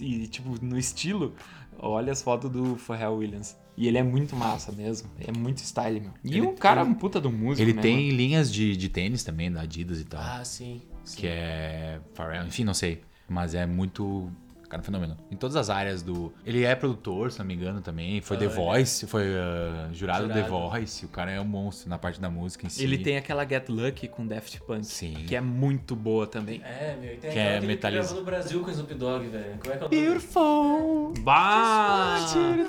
e, 0.02 0.28
tipo, 0.28 0.58
no 0.62 0.78
estilo, 0.78 1.34
olha 1.80 2.12
as 2.12 2.22
fotos 2.22 2.50
do 2.50 2.76
Pharrell 2.76 3.16
Williams. 3.16 3.56
E 3.76 3.88
ele 3.88 3.98
é 3.98 4.04
muito 4.04 4.36
massa 4.36 4.72
mesmo. 4.72 5.10
É 5.20 5.32
muito 5.32 5.58
style, 5.60 6.00
meu. 6.00 6.12
E 6.24 6.38
Ele- 6.38 6.42
um 6.48 6.56
cara 6.56 6.82
ele- 6.82 6.90
um 6.92 6.94
puta 6.94 7.20
do 7.20 7.32
músico, 7.32 7.62
Ele 7.68 7.74
né, 7.74 7.82
tem 7.82 8.06
mano? 8.06 8.18
linhas 8.18 8.54
de, 8.54 8.78
de 8.78 8.90
tênis 8.90 9.24
também, 9.24 9.52
da 9.52 9.62
Adidas 9.62 10.00
e 10.00 10.06
tal. 10.06 10.22
Ah, 10.22 10.44
sim. 10.46 10.82
sim. 11.04 11.18
que 11.22 11.28
é 11.28 12.00
Pharrell, 12.14 12.46
enfim, 12.46 12.64
não 12.64 12.74
sei. 12.74 13.02
Mas 13.28 13.56
é 13.56 13.66
muito. 13.66 14.32
Cara, 14.74 14.82
um 14.82 14.86
fenômeno. 14.86 15.18
Em 15.30 15.36
todas 15.36 15.56
as 15.56 15.70
áreas 15.70 16.02
do. 16.02 16.34
Ele 16.44 16.64
é 16.64 16.74
produtor, 16.74 17.32
se 17.32 17.38
não 17.38 17.46
me 17.46 17.54
engano, 17.54 17.80
também. 17.80 18.22
Foi 18.22 18.38
The 18.38 18.46
Ah, 18.46 18.48
ele 18.50 18.54
é. 18.54 18.58
Voice, 18.66 19.06
foi 19.06 19.24
ah, 19.38 19.90
jurado, 19.94 20.28
The 20.28 20.34
Jurado. 20.46 20.50
Voice. 20.70 21.06
O 21.06 21.10
cara 21.10 21.32
é 21.32 21.40
um 21.40 21.46
monstro 21.46 21.88
na 21.90 22.00
parte 22.00 22.20
da 22.20 22.28
música 22.28 22.66
em 22.66 22.70
si. 22.70 22.84
Ele 22.84 22.98
tem 22.98 23.16
aquela 23.16 23.48
Get 23.48 23.70
Lucky 23.70 24.08
com 24.08 24.26
Daft 24.26 24.60
Punk, 24.62 24.84
Sim. 24.86 25.14
que 25.28 25.36
é 25.36 25.42
muito 25.42 25.96
boa 25.96 26.26
também. 26.26 26.60
É, 26.64 26.98
meu, 27.00 27.14
e 27.14 27.18
tem 27.18 27.32
Que 27.32 27.38
é 27.40 27.60
que 27.60 27.66
ele 27.66 28.02
no 28.16 28.24
Brasil 28.24 28.62
com 28.62 28.68
o 28.68 28.72
Snoop 28.72 28.94
Dogg, 28.96 29.28
velho. 29.28 29.60
Como 29.62 29.74
é 29.74 29.78
que 29.78 29.84
é 29.84 29.86
o 29.86 29.90
nome? 29.90 30.02
Beautiful. 30.08 31.14
Bah! 31.20 32.18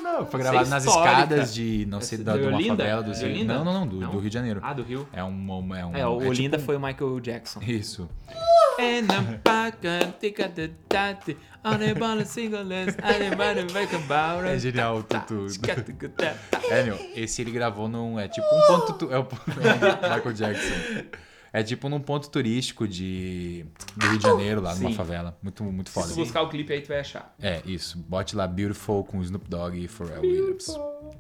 Não, 0.03 0.27
foi 0.27 0.41
gravado 0.41 0.69
nas 0.69 0.85
histórica. 0.85 1.11
escadas 1.11 1.55
de, 1.55 1.87
não 1.87 2.03
sei, 2.03 2.17
Essa 2.17 2.25
da, 2.25 2.37
de 2.37 2.47
uma 2.47 2.63
favela 2.63 3.03
do 3.03 3.13
Rio. 3.13 3.25
Olinda? 3.29 3.55
Não, 3.55 3.65
não, 3.65 3.73
não, 3.73 3.87
do, 3.87 4.01
Não? 4.01 4.11
do 4.11 4.19
Rio 4.19 4.29
de 4.29 4.35
Janeiro. 4.35 4.61
Ah, 4.63 4.75
do 4.75 4.83
Rio. 4.83 5.09
É 5.11 5.25
um. 5.25 5.75
É, 5.75 5.87
um, 5.87 5.97
É, 5.97 6.07
o 6.07 6.23
é 6.23 6.29
Olinda 6.29 6.59
tipo- 6.59 6.67
foi 6.67 6.77
o 6.77 6.81
Michael 6.81 7.19
Jackson. 7.21 7.61
Isso. 7.63 8.11
And 8.79 9.07
I'm 9.11 9.41
back 9.43 9.79
and 11.65 11.79
take 11.79 12.55
a 12.55 12.65
the 12.65 12.93
tate. 12.93 13.35
On 13.35 13.59
a 13.59 13.73
make 13.73 13.95
about 13.95 14.45
É 14.47 14.59
genial 14.59 14.99
o 14.99 15.03
Tá, 15.03 15.21
tutu. 15.21 15.47
tchica, 15.47 15.83
tchica, 15.83 16.09
tá. 16.11 16.35
É, 16.71 16.83
meu, 16.83 16.99
esse 17.15 17.41
ele 17.43 17.51
gravou 17.51 17.89
num. 17.89 18.19
É 18.19 18.29
tipo 18.29 18.47
um 18.47 18.67
ponto. 18.67 18.93
tu- 18.95 19.13
É 19.13 19.19
o 19.19 19.23
Michael 20.03 20.33
Jackson. 20.33 21.05
É 21.53 21.63
tipo 21.63 21.89
num 21.89 22.01
ponto 22.01 22.29
turístico 22.31 22.87
de, 22.89 23.65
do 23.97 24.07
Rio 24.09 24.19
de 24.19 24.23
Janeiro, 24.25 24.61
lá 24.61 24.75
numa 24.75 24.91
Sim. 24.91 24.97
favela. 24.97 25.39
Muito, 25.41 25.63
muito 25.63 25.89
Se 25.89 25.95
foda. 25.95 26.09
tu 26.09 26.15
buscar 26.17 26.43
o 26.43 26.49
clipe 26.49 26.73
aí, 26.73 26.81
tu 26.81 26.89
vai 26.89 26.99
achar. 26.99 27.33
É, 27.41 27.63
isso. 27.65 27.97
Bote 27.97 28.35
lá 28.35 28.45
Beautiful 28.49 29.05
com 29.05 29.23
Snoop 29.23 29.49
Dogg 29.49 29.77
e 29.79 29.87
Pharrell 29.87 30.21
Williams. 30.23 30.67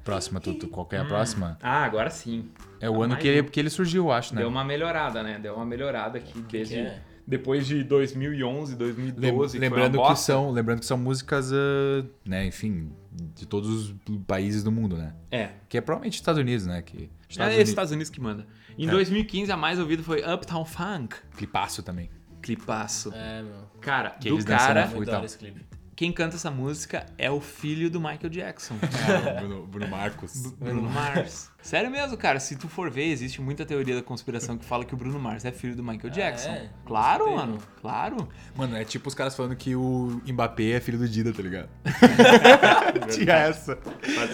Próxima, 0.02 0.40
Tutu. 0.40 0.66
Qual 0.66 0.86
que 0.86 0.96
é 0.96 0.98
a 0.98 1.04
próxima? 1.04 1.56
Ah, 1.62 1.84
agora 1.84 2.10
sim. 2.10 2.50
É 2.80 2.90
o 2.90 3.00
ano 3.00 3.16
que 3.16 3.28
ele, 3.28 3.42
que 3.44 3.60
ele 3.60 3.70
surgiu, 3.70 4.06
eu 4.06 4.12
acho, 4.12 4.34
né? 4.34 4.40
Deu 4.40 4.48
uma 4.50 4.64
melhorada, 4.64 5.22
né? 5.22 5.38
Deu 5.40 5.54
uma 5.54 5.64
melhorada 5.64 6.18
aqui 6.18 6.40
desde... 6.42 6.78
é? 6.80 7.00
Depois 7.26 7.66
de 7.66 7.82
2011, 7.84 8.76
2012, 8.76 9.20
Lem- 9.20 9.32
que 9.32 9.48
foi 9.48 9.58
uma 9.58 9.60
lembrando, 9.60 9.92
que 9.92 10.08
bosta. 10.08 10.24
são, 10.32 10.50
lembrando 10.50 10.80
que 10.80 10.86
são 10.86 10.98
músicas, 10.98 11.50
ah, 11.52 12.04
né, 12.24 12.46
enfim, 12.46 12.90
de 13.34 13.46
todos 13.46 13.68
os 13.90 13.94
países 14.26 14.62
do 14.62 14.70
mundo, 14.70 14.96
né? 14.96 15.14
É, 15.30 15.50
Que 15.68 15.78
é 15.78 15.80
provavelmente 15.80 16.14
Estados 16.16 16.38
Unidos, 16.40 16.66
né? 16.66 16.82
Que 16.82 17.08
é 17.38 17.62
Estados 17.62 17.92
Unidos 17.92 18.10
que 18.10 18.20
manda. 18.20 18.46
Em 18.76 18.86
2015, 18.86 19.50
a 19.50 19.56
mais 19.56 19.78
ouvida 19.78 20.02
foi 20.02 20.20
Uptown 20.20 20.64
Funk. 20.64 21.16
Clipaço 21.36 21.82
também. 21.82 22.10
Clipaço. 22.42 23.10
É, 23.14 23.42
meu. 23.42 23.54
Cara, 23.80 24.10
Que 24.10 24.28
do 24.28 24.34
eles 24.34 24.44
dançam 24.44 24.66
cara, 24.66 24.80
hora 24.94 25.06
tal. 25.06 25.24
esse 25.24 25.38
clipe. 25.38 25.64
Quem 25.96 26.12
canta 26.12 26.36
essa 26.36 26.50
música 26.50 27.06
é 27.16 27.30
o 27.30 27.40
filho 27.40 27.88
do 27.88 28.00
Michael 28.00 28.28
Jackson. 28.28 28.74
Bruno, 29.38 29.66
Bruno 29.66 29.88
Marcos. 29.88 30.52
Bruno 30.58 30.82
Mars. 30.82 31.50
Sério 31.62 31.90
mesmo, 31.90 32.16
cara. 32.16 32.40
Se 32.40 32.56
tu 32.56 32.68
for 32.68 32.90
ver, 32.90 33.04
existe 33.04 33.40
muita 33.40 33.64
teoria 33.64 33.94
da 33.94 34.02
conspiração 34.02 34.58
que 34.58 34.64
fala 34.64 34.84
que 34.84 34.92
o 34.92 34.96
Bruno 34.96 35.18
Mars 35.18 35.44
é 35.44 35.52
filho 35.52 35.74
do 35.74 35.82
Michael 35.82 36.10
Jackson. 36.10 36.50
é? 36.50 36.70
Claro, 36.84 37.26
Não 37.26 37.36
mano. 37.36 37.58
Claro. 37.80 38.28
Mano, 38.56 38.76
é 38.76 38.84
tipo 38.84 39.08
os 39.08 39.14
caras 39.14 39.34
falando 39.34 39.56
que 39.56 39.74
o 39.74 40.20
Mbappé 40.26 40.72
é 40.72 40.80
filho 40.80 40.98
do 40.98 41.08
Dida, 41.08 41.32
tá 41.32 41.42
ligado? 41.42 41.68
Tinha 43.14 43.32
essa. 43.34 43.78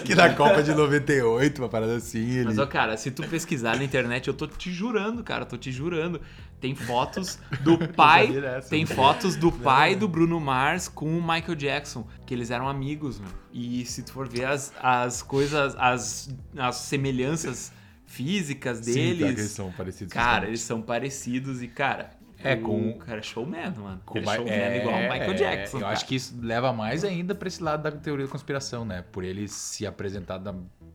Que 0.03 0.15
na 0.15 0.33
Copa 0.33 0.63
de 0.63 0.73
98, 0.73 1.61
uma 1.61 1.69
parada 1.69 1.95
assim, 1.95 2.31
ele... 2.31 2.45
Mas, 2.45 2.57
ó, 2.57 2.65
cara, 2.65 2.97
se 2.97 3.11
tu 3.11 3.23
pesquisar 3.27 3.77
na 3.77 3.83
internet, 3.83 4.27
eu 4.27 4.33
tô 4.33 4.47
te 4.47 4.71
jurando, 4.71 5.23
cara, 5.23 5.45
tô 5.45 5.57
te 5.57 5.71
jurando. 5.71 6.19
Tem 6.61 6.75
fotos 6.75 7.39
do 7.63 7.75
pai. 7.89 8.29
tem 8.69 8.85
fotos 8.85 9.35
do 9.35 9.51
pai 9.51 9.95
do 9.95 10.07
Bruno 10.07 10.39
Mars 10.39 10.87
com 10.87 11.17
o 11.17 11.21
Michael 11.21 11.55
Jackson, 11.55 12.05
que 12.25 12.33
eles 12.35 12.51
eram 12.51 12.69
amigos, 12.69 13.19
meu. 13.19 13.31
E 13.51 13.83
se 13.85 14.03
tu 14.03 14.13
for 14.13 14.29
ver 14.29 14.45
as, 14.45 14.71
as 14.79 15.23
coisas, 15.23 15.75
as, 15.77 16.29
as 16.55 16.75
semelhanças 16.75 17.73
físicas 18.05 18.77
Sim, 18.77 18.93
pior 18.93 18.93
que 18.93 19.23
eles 19.23 19.35
deles. 19.35 19.51
são 19.51 19.71
parecidos. 19.71 20.13
cara, 20.13 20.25
fisicamente. 20.27 20.49
eles 20.49 20.61
são 20.61 20.81
parecidos 20.81 21.63
e, 21.63 21.67
cara. 21.67 22.11
É, 22.43 22.55
o 22.55 22.61
com- 22.61 22.93
cara 22.99 23.19
é 23.19 23.23
showman, 23.23 23.71
mano. 23.77 24.01
Com 24.05 24.17
ele 24.17 24.27
o 24.27 24.31
é 24.31 24.35
showman 24.35 24.77
igual 24.77 24.95
o 24.95 25.01
Michael 25.01 25.31
é, 25.31 25.33
Jackson. 25.35 25.77
Eu 25.77 25.81
cara. 25.81 25.93
acho 25.93 26.05
que 26.05 26.15
isso 26.15 26.35
leva 26.41 26.73
mais 26.73 27.03
ainda 27.03 27.35
pra 27.35 27.47
esse 27.47 27.61
lado 27.61 27.83
da 27.83 27.91
teoria 27.91 28.25
da 28.25 28.31
conspiração, 28.31 28.83
né? 28.83 29.03
Por 29.11 29.23
ele 29.23 29.47
se 29.47 29.85
apresentar 29.85 30.39
de 30.39 30.51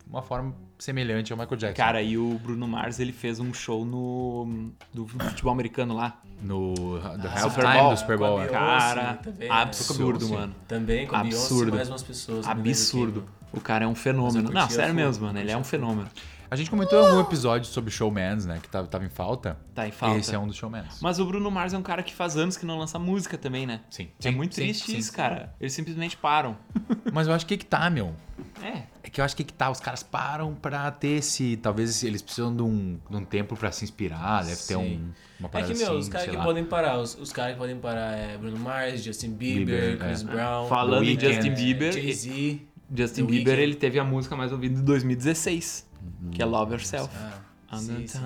uma 0.09 0.21
forma 0.21 0.55
semelhante 0.77 1.31
ao 1.31 1.37
Michael 1.37 1.57
Jackson. 1.57 1.83
Cara, 1.83 2.01
e 2.01 2.17
o 2.17 2.39
Bruno 2.39 2.67
Mars, 2.67 2.99
ele 2.99 3.11
fez 3.11 3.39
um 3.39 3.53
show 3.53 3.83
no 3.85 4.71
do 4.93 5.07
futebol 5.07 5.51
americano 5.51 5.95
lá. 5.95 6.21
no 6.41 6.73
do 6.73 6.99
Super 7.01 7.37
halftime 7.37 7.73
Bowl. 7.73 7.89
do 7.91 7.97
Super 7.97 8.17
Bowl. 8.17 8.41
É. 8.41 8.47
Beyoncé 8.47 8.53
Cara, 8.59 9.13
também, 9.15 9.49
né? 9.49 9.55
absurdo, 9.55 10.25
Sim. 10.25 10.33
mano. 10.33 10.55
Também 10.67 11.07
com 11.07 11.19
Beyoncé 11.21 11.37
Absurdo. 11.37 11.75
mais 11.75 11.89
umas 11.89 12.03
pessoas. 12.03 12.45
lembro 12.47 12.61
Absurdo. 12.61 13.27
O 13.51 13.61
cara 13.61 13.85
é 13.85 13.87
um 13.87 13.95
fenômeno. 13.95 14.49
Não, 14.51 14.69
sério 14.69 14.93
mesmo, 14.93 15.25
mano. 15.25 15.39
Ele 15.39 15.51
é 15.51 15.57
um 15.57 15.63
fenômeno. 15.63 16.07
A 16.49 16.55
gente 16.55 16.69
comentou 16.69 17.01
em 17.01 17.05
algum 17.07 17.19
episódio 17.19 17.69
sobre 17.69 17.91
showmans, 17.91 18.45
né? 18.45 18.59
Que 18.61 18.69
tava, 18.69 18.87
tava 18.87 19.03
em 19.03 19.09
falta. 19.09 19.57
Tá 19.75 19.85
em 19.85 19.91
falta. 19.91 20.17
Esse 20.17 20.33
é 20.33 20.39
um 20.39 20.47
dos 20.47 20.55
showmans. 20.55 20.99
Mas 21.01 21.19
o 21.19 21.25
Bruno 21.25 21.51
Mars 21.51 21.73
é 21.73 21.77
um 21.77 21.81
cara 21.81 22.01
que 22.01 22.13
faz 22.15 22.37
anos 22.37 22.55
que 22.55 22.65
não 22.65 22.77
lança 22.79 22.97
música 22.97 23.37
também, 23.37 23.65
né? 23.65 23.81
Sim. 23.89 24.07
É 24.19 24.29
Sim, 24.29 24.31
muito 24.31 24.55
sim, 24.55 24.61
triste 24.61 24.91
sim, 24.91 24.97
isso, 24.97 25.11
cara. 25.11 25.53
Eles 25.59 25.73
simplesmente 25.73 26.15
param. 26.15 26.55
Mas 27.11 27.27
eu 27.27 27.33
acho 27.33 27.45
que 27.45 27.57
que 27.57 27.65
tá, 27.65 27.89
meu. 27.89 28.15
É. 29.17 29.19
É 29.19 29.19
que 29.19 29.21
eu 29.21 29.25
acho 29.25 29.35
que 29.35 29.43
que 29.43 29.53
tá, 29.53 29.71
os 29.71 29.79
caras 29.79 30.03
param 30.03 30.53
pra 30.53 30.91
ter 30.91 31.17
esse. 31.17 31.57
Talvez 31.57 32.03
eles 32.03 32.21
precisam 32.21 32.55
de 32.55 32.61
um, 32.61 32.99
de 33.09 33.15
um 33.17 33.25
tempo 33.25 33.55
pra 33.55 33.71
se 33.71 33.83
inspirar, 33.83 34.41
deve 34.43 34.55
ter 34.57 34.75
Sim. 34.75 34.75
um, 34.77 35.11
uma 35.39 35.47
É 35.47 35.51
parada 35.51 35.73
que, 35.73 35.79
meu, 35.79 35.87
assim, 35.89 35.97
os 35.97 36.09
caras 36.09 36.29
que 36.29 36.35
lá. 36.35 36.43
podem 36.43 36.65
parar, 36.65 36.99
os, 36.99 37.15
os 37.15 37.31
caras 37.31 37.53
que 37.53 37.57
podem 37.59 37.77
parar 37.77 38.15
é 38.15 38.37
Bruno 38.37 38.57
Mars, 38.59 39.03
Justin 39.03 39.31
Bieber, 39.31 39.65
Bieber, 39.65 39.97
Chris 39.97 40.21
é. 40.21 40.25
Brown, 40.25 40.67
Falando 40.67 41.03
em 41.05 41.19
Justin 41.19 41.53
Bieber, 41.53 41.93
Jay-Z. 41.93 42.61
Justin 42.95 43.25
Bieber, 43.25 43.59
ele 43.59 43.75
teve 43.75 43.99
a 43.99 44.03
música 44.03 44.35
mais 44.35 44.51
ouvida 44.51 44.79
em 44.79 44.83
2016, 44.83 45.87
que 46.31 46.41
é 46.41 46.45
Love 46.45 46.73
Yourself. 46.73 47.09
Ah, 47.15 47.39
sim, 47.77 48.07
sim. 48.07 48.19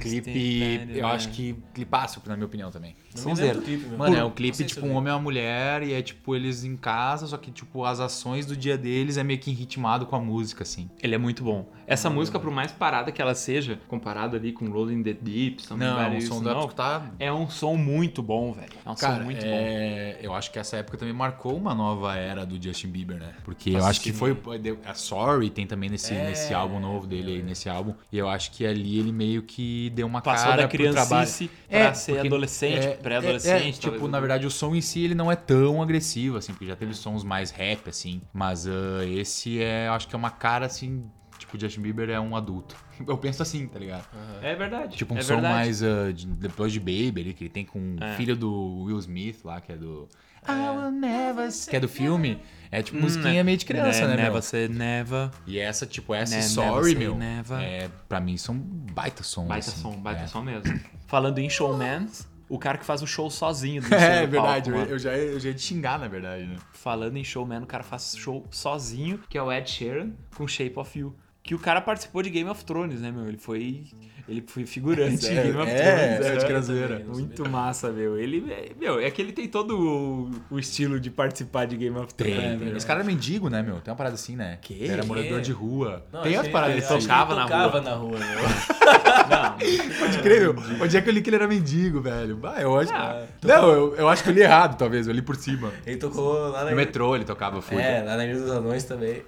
Clipe, 0.00 0.32
think 0.32 0.98
eu 0.98 1.06
acho 1.06 1.28
que 1.30 1.54
clipaço, 1.72 2.20
na 2.26 2.34
minha 2.36 2.46
opinião 2.46 2.70
também. 2.70 2.96
Não 3.14 3.34
zero. 3.36 3.62
clipe. 3.62 3.86
Mano, 3.96 4.16
é 4.16 4.24
um 4.24 4.30
clipe 4.30 4.64
tipo 4.64 4.84
um 4.86 4.94
homem 4.94 5.12
e 5.12 5.14
uma 5.14 5.20
mulher 5.22 5.82
e 5.82 5.92
é 5.92 6.02
tipo 6.02 6.34
eles 6.34 6.64
em 6.64 6.76
casa, 6.76 7.26
só 7.28 7.36
que 7.36 7.50
tipo 7.52 7.84
as 7.84 8.00
ações 8.00 8.46
do 8.46 8.56
dia 8.56 8.76
deles 8.76 9.16
é 9.16 9.22
meio 9.22 9.38
que 9.38 9.52
ritmado 9.52 10.06
com 10.06 10.16
a 10.16 10.20
música, 10.20 10.64
assim. 10.64 10.90
Ele 11.00 11.14
é 11.14 11.18
muito 11.18 11.44
bom. 11.44 11.68
Essa 11.90 12.08
música, 12.08 12.38
por 12.38 12.50
mais 12.52 12.70
parada 12.70 13.10
que 13.10 13.20
ela 13.20 13.34
seja, 13.34 13.80
comparado 13.88 14.36
ali 14.36 14.52
com 14.52 14.70
Rolling 14.70 15.02
the 15.02 15.12
Deep, 15.12 15.62
Não, 15.76 16.00
é 16.00 16.06
um 16.08 16.20
som 16.20 16.40
não, 16.40 16.68
tá 16.68 17.10
é 17.18 17.32
um 17.32 17.50
som 17.50 17.76
muito 17.76 18.22
bom, 18.22 18.52
velho. 18.52 18.70
É 18.86 18.88
um 18.90 18.96
som 18.96 19.06
Cara, 19.06 19.24
muito 19.24 19.44
bom. 19.44 19.56
é, 19.56 20.18
eu 20.22 20.32
acho 20.32 20.52
que 20.52 20.58
essa 20.58 20.76
época 20.76 20.96
também 20.96 21.12
marcou 21.12 21.56
uma 21.56 21.74
nova 21.74 22.14
era 22.16 22.46
do 22.46 22.62
Justin 22.62 22.88
Bieber, 22.88 23.18
né? 23.18 23.34
Porque 23.44 23.70
eu 23.70 23.74
Nossa, 23.74 23.88
acho 23.88 24.00
que 24.00 24.12
foi. 24.12 24.36
A 24.84 24.94
Sorry 24.94 25.50
tem 25.50 25.66
também 25.66 25.90
nesse, 25.90 26.14
É, 26.14 26.24
nesse 26.26 26.54
álbum 26.54 26.78
novo 26.78 27.06
dele 27.06 27.32
aí, 27.36 27.42
nesse 27.42 27.68
álbum. 27.68 27.94
E 28.12 28.16
eu 28.18 28.28
acho 28.28 28.52
que 28.52 28.64
ali 28.64 28.98
ele 28.98 29.10
meio 29.12 29.42
que 29.42 29.90
deu 29.90 30.06
uma 30.06 30.22
Passou 30.22 30.50
cara 30.50 30.62
da 30.62 30.68
criancice 30.68 31.50
pra 31.68 31.92
ser 31.92 32.12
porque 32.12 32.26
adolescente, 32.28 32.86
é- 32.86 32.90
pré-adolescente. 32.96 33.64
é, 33.64 33.68
é, 33.68 33.72
tipo, 33.72 34.06
na 34.06 34.20
verdade, 34.20 34.46
o 34.46 34.50
som 34.50 34.74
em 34.76 34.80
si 34.80 35.04
ele 35.04 35.14
não 35.14 35.30
é 35.30 35.36
tão 35.36 35.82
agressivo, 35.82 36.36
assim, 36.36 36.52
porque 36.52 36.66
já 36.66 36.76
teve 36.76 36.94
sons 36.94 37.24
mais 37.24 37.50
rap, 37.50 37.88
assim. 37.88 38.20
Mas 38.32 38.66
ah, 38.66 39.04
esse 39.06 39.60
é, 39.60 39.88
eu 39.88 39.92
acho 39.92 40.06
que 40.06 40.14
é 40.14 40.18
uma 40.18 40.30
cara 40.30 40.66
assim. 40.66 41.04
Tipo, 41.50 41.58
Justin 41.60 41.80
Bieber 41.82 42.08
é 42.10 42.20
um 42.20 42.36
adulto. 42.36 42.76
Eu 43.06 43.18
penso 43.18 43.42
assim, 43.42 43.66
tá 43.66 43.78
ligado? 43.78 44.04
É 44.40 44.54
verdade. 44.54 44.96
Tipo 44.96 45.14
um 45.14 45.18
é 45.18 45.22
som 45.22 45.34
verdade. 45.34 45.54
mais 45.54 45.82
uh, 45.82 46.12
de, 46.12 46.26
depois 46.26 46.72
de 46.72 46.78
Baby 46.78 47.20
ali, 47.20 47.34
que 47.34 47.42
ele 47.44 47.50
tem 47.50 47.64
com 47.64 47.96
o 47.96 48.04
É. 48.04 48.14
filho 48.16 48.36
do 48.36 48.82
Will 48.84 48.98
Smith 49.00 49.40
lá, 49.44 49.60
que 49.60 49.72
é 49.72 49.76
do. 49.76 50.08
I 50.48 50.52
will 50.74 50.90
never 50.92 51.50
say 51.52 51.70
que 51.70 51.76
é 51.76 51.80
do 51.80 51.88
filme. 51.88 52.40
É 52.70 52.82
tipo 52.82 52.98
musiquinha 52.98 53.42
meio 53.44 53.58
de 53.58 53.64
criança, 53.66 54.06
né, 54.06 54.16
Never 54.16 54.32
meu? 54.32 54.42
say 54.42 54.68
never. 54.68 55.30
E 55.46 55.58
essa, 55.58 55.84
tipo, 55.86 56.14
essa 56.14 56.34
Ne- 56.36 56.40
e 56.42 56.48
never 56.48 56.72
Sorry, 56.72 56.94
meu. 56.94 57.14
never. 57.16 57.60
É, 57.60 57.90
pra 58.08 58.20
mim 58.20 58.36
são 58.36 58.56
baita 58.56 59.22
sons. 59.22 59.48
Baita 59.48 59.68
assim. 59.70 59.82
som, 59.82 59.92
baita 60.00 60.22
é. 60.22 60.26
som 60.28 60.40
mesmo. 60.42 60.80
Falando 61.06 61.38
em 61.40 61.50
showmans, 61.50 62.26
o 62.48 62.58
cara 62.58 62.78
que 62.78 62.86
faz 62.86 63.02
o 63.02 63.06
show 63.06 63.28
sozinho. 63.28 63.82
do 63.82 63.88
É, 63.94 64.20
seu 64.20 64.28
verdade, 64.28 64.70
palco, 64.70 64.88
eu, 64.90 64.98
já, 64.98 65.10
eu 65.14 65.38
já 65.38 65.48
ia 65.50 65.54
te 65.54 65.60
xingar, 65.62 65.98
na 65.98 66.08
verdade, 66.08 66.46
né? 66.46 66.56
Falando 66.72 67.16
em 67.18 67.24
showman, 67.24 67.62
o 67.62 67.66
cara 67.66 67.82
faz 67.82 68.14
show 68.16 68.46
sozinho, 68.50 69.20
que 69.28 69.36
é 69.36 69.42
o 69.42 69.52
Ed 69.52 69.68
Sheeran 69.68 70.12
com 70.34 70.46
Shape 70.48 70.78
of 70.78 70.98
You. 70.98 71.14
Que 71.50 71.54
o 71.56 71.58
cara 71.58 71.80
participou 71.80 72.22
de 72.22 72.30
Game 72.30 72.48
of 72.48 72.64
Thrones, 72.64 73.00
né, 73.00 73.10
meu? 73.10 73.26
Ele 73.26 73.36
foi. 73.36 73.82
Ele 74.28 74.44
foi 74.46 74.64
figurante 74.66 75.26
em 75.26 75.36
É, 75.38 75.42
Game 75.42 75.58
of 75.58 75.70
é, 75.70 75.74
Thrones. 76.16 76.26
é, 76.26 76.36
de 76.36 76.42
né? 76.42 76.48
crazeira. 76.48 77.02
Muito 77.06 77.48
massa, 77.48 77.90
meu. 77.90 78.16
Ele, 78.18 78.44
é- 78.50 78.70
meu, 78.78 79.00
é 79.00 79.10
que 79.10 79.20
ele 79.20 79.32
tem 79.32 79.48
todo 79.48 79.78
o, 79.78 80.30
o 80.54 80.58
estilo 80.58 80.98
de 81.00 81.10
participar 81.10 81.66
de 81.66 81.76
Game 81.76 81.96
of 81.96 82.12
Thrones. 82.14 82.36
Tem, 82.36 82.56
né? 82.56 82.76
Esse 82.76 82.86
cara 82.86 83.00
era 83.00 83.06
mendigo, 83.06 83.48
né, 83.48 83.62
meu? 83.62 83.76
Tem 83.80 83.90
uma 83.90 83.96
parada 83.96 84.14
assim, 84.14 84.36
né? 84.36 84.58
Que? 84.62 84.74
Ele 84.74 84.92
era 84.92 85.04
morador 85.04 85.38
Que? 85.38 85.44
de 85.44 85.52
rua. 85.52 86.04
Não, 86.12 86.22
tem 86.22 86.32
acho 86.32 86.40
as 86.42 86.46
que 86.46 86.52
paradas 86.52 86.76
ele- 86.76 86.84
assim. 86.84 86.94
acho 86.94 87.06
que 87.06 87.12
tocava 87.12 87.32
ele 87.32 87.40
na 87.40 87.46
tocava 87.46 87.78
rua. 87.78 87.80
na 87.82 87.94
rua, 87.94 88.18
meu. 88.18 88.40
Não, 89.30 89.98
Pode 89.98 90.18
crer, 90.22 90.40
meu. 90.40 90.56
Onde 90.82 90.96
é 90.96 91.00
que 91.00 91.08
eu 91.08 91.12
li 91.12 91.22
que 91.22 91.28
ele 91.30 91.36
era 91.36 91.46
mendigo, 91.46 92.00
velho? 92.00 92.38
Ah, 92.42 92.60
eu 92.60 92.76
acho. 92.78 92.92
Ah, 92.92 93.24
não, 93.42 93.70
eu, 93.70 93.94
eu 93.96 94.08
acho 94.08 94.24
que 94.24 94.30
eu 94.30 94.34
li 94.34 94.40
errado, 94.40 94.76
talvez. 94.76 95.06
Eu 95.06 95.12
li 95.14 95.22
por 95.22 95.36
cima. 95.36 95.70
Ele 95.86 95.96
tocou 95.98 96.48
lá 96.50 96.64
na 96.64 96.70
No 96.70 96.76
metrô 96.76 97.14
ele 97.14 97.24
tocava, 97.24 97.62
fui. 97.62 97.80
É, 97.80 98.02
lá 98.02 98.16
na 98.16 98.24
Ilha 98.24 98.40
dos 98.40 98.50
Anões 98.50 98.84
também. 98.84 99.22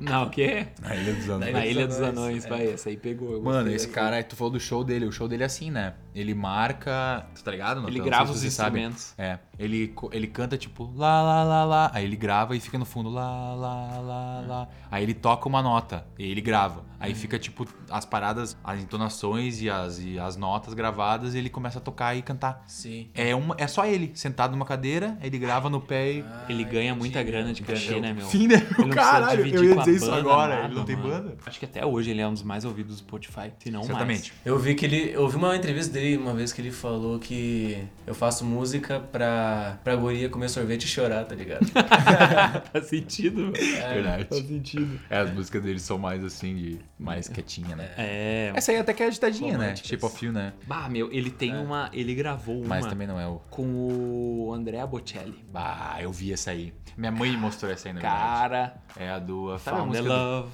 não, 0.00 0.24
o 0.24 0.30
quê? 0.30 0.66
Na 0.82 0.94
Ilha 0.96 1.12
dos 1.12 1.30
Anões. 1.30 1.52
Na 1.52 1.58
Na 1.60 1.66
Ilha 1.66 1.86
dos 1.86 2.00
Anões, 2.00 2.44
é. 2.44 2.48
vai, 2.48 2.66
essa 2.72 2.88
aí 2.88 2.96
pegou. 2.96 3.40
Mano, 3.42 3.70
esse. 3.70 3.88
Cara, 3.94 4.20
tu 4.24 4.34
falou 4.34 4.52
do 4.52 4.58
show 4.58 4.82
dele, 4.82 5.06
o 5.06 5.12
show 5.12 5.28
dele 5.28 5.44
é 5.44 5.46
assim, 5.46 5.70
né? 5.70 5.94
Ele 6.14 6.34
marca. 6.34 7.26
Tu 7.34 7.42
tá 7.42 7.50
ligado? 7.50 7.80
Não, 7.80 7.88
Ele 7.88 7.98
Não 7.98 8.04
grava 8.06 8.30
os 8.30 8.44
instrumentos. 8.44 9.14
É. 9.18 9.38
Ele, 9.58 9.94
ele 10.12 10.26
canta 10.26 10.56
tipo 10.56 10.92
lá, 10.96 11.22
lá, 11.22 11.42
lá, 11.44 11.64
lá. 11.64 11.90
Aí 11.94 12.04
ele 12.04 12.16
grava 12.16 12.56
e 12.56 12.60
fica 12.60 12.78
no 12.78 12.84
fundo 12.84 13.08
lá, 13.08 13.54
lá, 13.54 14.00
lá, 14.00 14.44
lá. 14.46 14.68
Aí 14.90 15.02
ele 15.02 15.14
toca 15.14 15.48
uma 15.48 15.62
nota 15.62 16.04
e 16.18 16.30
ele 16.30 16.40
grava. 16.40 16.84
Aí 16.98 17.14
fica 17.14 17.38
tipo 17.38 17.66
as 17.90 18.04
paradas, 18.04 18.56
as 18.64 18.80
entonações 18.80 19.60
e 19.60 19.68
as, 19.68 19.98
e 20.00 20.18
as 20.18 20.36
notas 20.36 20.72
gravadas 20.72 21.34
e 21.34 21.38
ele 21.38 21.50
começa 21.50 21.78
a 21.78 21.80
tocar 21.80 22.16
e 22.16 22.22
cantar. 22.22 22.64
Sim. 22.66 23.08
É, 23.14 23.34
uma, 23.34 23.54
é 23.58 23.66
só 23.66 23.84
ele, 23.84 24.12
sentado 24.14 24.52
numa 24.52 24.64
cadeira, 24.64 25.18
ele 25.22 25.38
grava 25.38 25.68
no 25.68 25.80
pé 25.80 26.12
e. 26.12 26.24
Ele 26.48 26.64
ganha 26.64 26.94
muita 26.94 27.22
grana 27.22 27.52
de 27.52 27.62
cachê, 27.62 28.00
né, 28.00 28.12
meu? 28.12 28.26
Fim, 28.26 28.46
né? 28.48 28.54
Ele 28.56 28.64
não 28.64 28.88
precisa 28.88 28.94
Caralho, 28.94 29.36
dividir 29.44 29.56
eu 29.58 29.64
ia 29.64 29.74
com 29.74 29.80
a 29.80 29.84
dizer 29.84 29.96
isso 29.96 30.06
banda 30.06 30.20
agora. 30.20 30.54
nada, 30.54 30.66
ele 30.68 30.74
não 30.74 30.84
tem 30.84 30.96
mano. 30.96 31.08
banda? 31.10 31.36
Acho 31.46 31.58
que 31.58 31.64
até 31.64 31.84
hoje 31.84 32.10
ele 32.10 32.20
é 32.20 32.26
um 32.26 32.32
dos 32.32 32.42
mais 32.42 32.64
ouvidos 32.64 32.96
do 32.96 32.98
Spotify, 33.00 33.52
se 33.58 33.70
não 33.70 33.82
Certamente. 33.82 34.32
mais. 34.32 34.42
Eu 34.44 34.58
vi 34.58 34.74
que 34.74 34.86
ele. 34.86 35.10
Eu 35.12 35.28
vi 35.28 35.36
uma 35.36 35.54
entrevista 35.54 35.92
dele 35.92 36.03
escutei 36.04 36.16
uma 36.16 36.34
vez 36.34 36.52
que 36.52 36.60
ele 36.60 36.70
falou 36.70 37.18
que 37.18 37.82
eu 38.06 38.14
faço 38.14 38.44
música 38.44 39.00
pra, 39.00 39.78
pra 39.82 39.96
guria 39.96 40.28
comer 40.28 40.48
sorvete 40.48 40.84
e 40.84 40.88
chorar, 40.88 41.24
tá 41.24 41.34
ligado? 41.34 41.64
Faz 42.72 42.86
sentido. 42.86 43.52
É, 43.56 43.94
Verdade. 43.94 44.24
Faz 44.24 44.46
sentido. 44.46 45.00
É, 45.08 45.18
as 45.18 45.32
músicas 45.32 45.62
deles 45.62 45.82
são 45.82 45.98
mais 45.98 46.22
assim, 46.22 46.54
de 46.54 46.78
mais 46.98 47.28
quietinha, 47.28 47.74
né? 47.74 47.90
É. 47.96 48.52
Essa 48.54 48.72
aí 48.72 48.78
até 48.78 48.92
que 48.92 49.02
é 49.02 49.06
agitadinha, 49.06 49.56
né? 49.56 49.74
Shape 49.76 50.04
of 50.04 50.24
You, 50.24 50.32
né? 50.32 50.52
Bah, 50.66 50.88
meu, 50.88 51.10
ele 51.10 51.30
tem 51.30 51.56
uma. 51.56 51.88
Ele 51.92 52.14
gravou 52.14 52.58
uma 52.58 52.68
Mas 52.68 52.86
também 52.86 53.06
não 53.06 53.18
é 53.18 53.26
o. 53.26 53.40
com 53.50 53.64
o 53.64 54.52
Andrea 54.52 54.86
Bocelli. 54.86 55.44
Bah, 55.50 55.96
eu 56.00 56.12
vi 56.12 56.32
essa 56.32 56.50
aí. 56.50 56.72
Minha 56.96 57.10
mãe 57.10 57.36
mostrou 57.36 57.72
essa 57.72 57.88
aí, 57.88 57.94
na 57.94 58.00
verdade. 58.00 58.22
Cara, 58.22 58.76
É 58.96 59.10
a 59.10 59.18
do. 59.18 59.58
Found 59.58 59.88
música 59.88 60.08
the 60.08 60.14
do... 60.14 60.48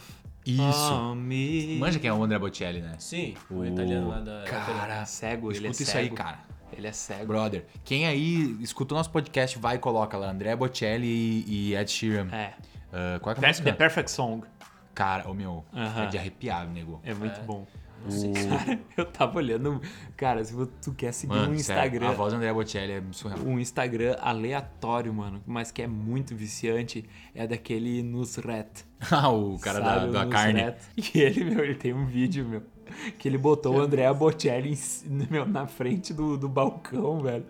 Isso. 0.55 0.93
on 0.93 1.15
me. 1.15 1.79
Manja 1.79 1.99
quem 1.99 2.09
é 2.09 2.13
o 2.13 2.23
André 2.23 2.39
Bocelli, 2.39 2.81
né? 2.81 2.95
Sim, 2.99 3.35
o 3.51 3.57
O- 3.59 3.67
italiano 3.67 4.09
lá 4.09 4.21
da. 4.21 4.45
Cara, 4.45 5.05
Cego, 5.07 5.53
ele 5.53 5.67
é 5.67 5.71
escuta 5.71 5.91
cego. 5.91 6.05
isso 6.05 6.13
aí, 6.13 6.17
cara. 6.17 6.39
Ele 6.73 6.87
é 6.87 6.93
cego. 6.93 7.27
Brother, 7.27 7.67
quem 7.85 8.07
aí 8.07 8.57
escuta 8.61 8.95
o 8.95 8.97
nosso 8.97 9.11
podcast, 9.11 9.59
vai 9.59 9.77
e 9.77 9.79
coloca 9.79 10.17
lá 10.17 10.31
André 10.31 10.55
Bocelli 10.57 11.07
e, 11.07 11.71
e 11.71 11.75
Ed 11.75 11.91
Sheeran. 11.91 12.29
É. 12.33 12.53
Ah, 12.93 13.19
qual 13.21 13.33
é 13.33 13.39
que 13.39 13.45
é 13.45 13.45
a 13.45 13.49
música? 13.49 13.71
The 13.71 13.77
Perfect 13.77 14.11
Song. 14.11 14.45
Cara, 14.95 15.29
o 15.31 15.35
meu, 15.35 15.65
Aham. 15.75 16.05
é 16.05 16.07
de 16.07 16.19
arrepiar, 16.19 16.67
nego. 16.69 17.01
É 17.05 17.15
muito 17.15 17.41
bom. 17.43 17.67
O... 18.07 18.11
Eu 18.97 19.05
tava 19.05 19.39
olhando. 19.39 19.81
Cara, 20.17 20.45
se 20.45 20.55
tu 20.83 20.93
quer 20.93 21.13
seguir 21.13 21.35
Mano, 21.35 21.53
um 21.53 21.59
sério, 21.59 21.85
Instagram. 21.85 22.09
a 22.09 22.13
voz 22.13 22.33
do 22.33 22.37
André 22.37 22.53
Bocelli 22.53 22.93
é 22.93 23.03
surreal. 23.13 23.41
um 23.41 23.59
Instagram 23.59 24.17
aleatório, 24.21 25.13
mano, 25.13 25.43
mas 25.47 25.71
que 25.71 25.83
é 25.83 25.87
muito 25.87 26.35
viciante, 26.35 27.05
é 27.35 27.47
daquele 27.47 28.03
Nusret. 28.03 28.85
Ah, 29.11 29.31
o 29.31 29.59
cara 29.59 29.81
da, 29.81 29.95
sabe? 29.95 30.09
O 30.09 30.13
da 30.13 30.27
carne. 30.27 30.75
E 30.97 31.19
ele, 31.21 31.45
meu, 31.45 31.65
ele 31.65 31.75
tem 31.75 31.93
um 31.95 32.05
vídeo, 32.07 32.45
meu, 32.47 32.63
que 33.19 33.27
ele 33.27 33.39
botou 33.39 33.77
o 33.77 33.81
André 33.81 34.13
Bocelli 34.13 34.79
meu, 35.31 35.47
na 35.47 35.67
frente 35.67 36.13
do, 36.13 36.37
do 36.37 36.49
balcão, 36.49 37.21
velho, 37.21 37.47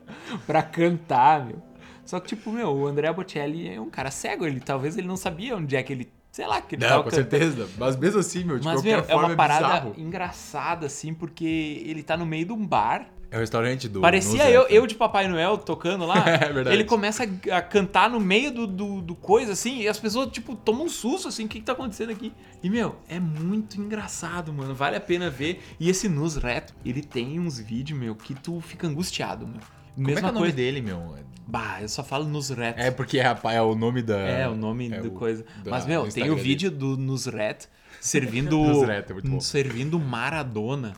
pra 0.46 0.62
cantar, 0.62 1.44
meu. 1.46 1.60
Só 2.04 2.18
que, 2.18 2.28
tipo, 2.28 2.50
meu, 2.50 2.68
o 2.70 2.86
André 2.86 3.12
Bocelli 3.12 3.68
é 3.68 3.80
um 3.80 3.90
cara 3.90 4.10
cego, 4.10 4.46
ele 4.46 4.60
talvez 4.60 4.96
ele 4.96 5.06
não 5.06 5.16
sabia 5.16 5.56
onde 5.56 5.76
é 5.76 5.82
que 5.82 5.92
ele, 5.92 6.12
sei 6.30 6.46
lá, 6.46 6.60
que 6.60 6.76
ele 6.76 6.84
Não, 6.84 7.02
com 7.02 7.10
cantando. 7.10 7.30
certeza. 7.30 7.68
Mas 7.78 7.96
mesmo 7.96 8.20
assim, 8.20 8.44
meu, 8.44 8.58
de 8.58 8.64
Mas, 8.64 8.76
qualquer 8.76 8.96
meu, 8.96 9.00
é 9.00 9.02
forma 9.02 9.28
uma 9.28 9.36
parada 9.36 9.92
engraçada, 9.98 10.86
assim, 10.86 11.12
porque 11.12 11.82
ele 11.86 12.02
tá 12.02 12.16
no 12.16 12.24
meio 12.26 12.46
de 12.46 12.52
um 12.52 12.66
bar 12.66 13.08
É 13.30 13.36
o 13.36 13.40
restaurante 13.40 13.88
do... 13.88 14.00
Parecia 14.00 14.48
eu, 14.50 14.62
eu 14.68 14.86
de 14.86 14.94
Papai 14.94 15.28
Noel 15.28 15.58
tocando 15.58 16.06
lá. 16.06 16.24
É 16.28 16.52
verdade. 16.52 16.76
Ele 16.76 16.84
começa 16.84 17.24
a, 17.52 17.62
cantar 17.62 18.08
no 18.08 18.20
meio 18.20 18.52
do, 18.52 18.66
do, 18.66 19.00
do 19.02 19.14
coisa, 19.14 19.52
assim, 19.52 19.80
e 19.80 19.88
as 19.88 19.98
pessoas, 19.98 20.30
tipo, 20.30 20.54
tomam 20.54 20.84
um 20.84 20.88
susto, 20.88 21.28
assim, 21.28 21.44
o 21.44 21.48
que, 21.48 21.58
que 21.60 21.64
tá 21.66 21.72
acontecendo 21.72 22.10
aqui? 22.10 22.32
E, 22.62 22.70
meu, 22.70 22.96
é 23.08 23.18
muito 23.18 23.80
engraçado, 23.80 24.52
mano. 24.52 24.74
Vale 24.74 24.96
a 24.96 25.00
pena 25.00 25.30
ver. 25.30 25.60
E 25.78 25.88
esse 25.90 26.08
Nus 26.08 26.36
Reto, 26.36 26.74
ele 26.84 27.02
tem 27.02 27.40
uns 27.40 27.58
vídeos, 27.58 27.98
meu, 27.98 28.14
que 28.14 28.34
tu 28.34 28.60
fica 28.60 28.86
angustiado, 28.86 29.46
meu. 29.46 29.60
Como 29.94 30.08
é 30.08 30.12
que 30.12 30.18
é 30.18 30.22
Mesma 30.22 30.28
o 30.28 30.32
nome 30.32 30.44
coisa. 30.46 30.56
dele, 30.56 30.80
meu? 30.80 31.14
Bah, 31.50 31.78
eu 31.82 31.88
só 31.88 32.04
falo 32.04 32.24
Nus 32.28 32.50
Reto. 32.50 32.80
É 32.80 32.90
porque 32.90 33.18
é, 33.18 33.24
é 33.52 33.60
o 33.62 33.74
nome 33.74 34.02
da... 34.02 34.18
É, 34.18 34.48
o 34.48 34.54
nome 34.54 34.92
é 34.92 35.00
do 35.00 35.10
coisa. 35.10 35.44
da- 35.64 35.70
Mas, 35.72 35.84
meu, 35.84 36.06
do 36.06 36.12
tem 36.12 36.30
o 36.30 36.36
vídeo 36.36 36.70
do 36.70 36.96
Nusret 36.96 37.66
servindo. 38.00 38.56
Nusret, 38.62 39.10
é 39.10 39.12
muito 39.12 39.28
bom. 39.28 39.40
servindo 39.40 39.98
Maradona. 39.98 40.94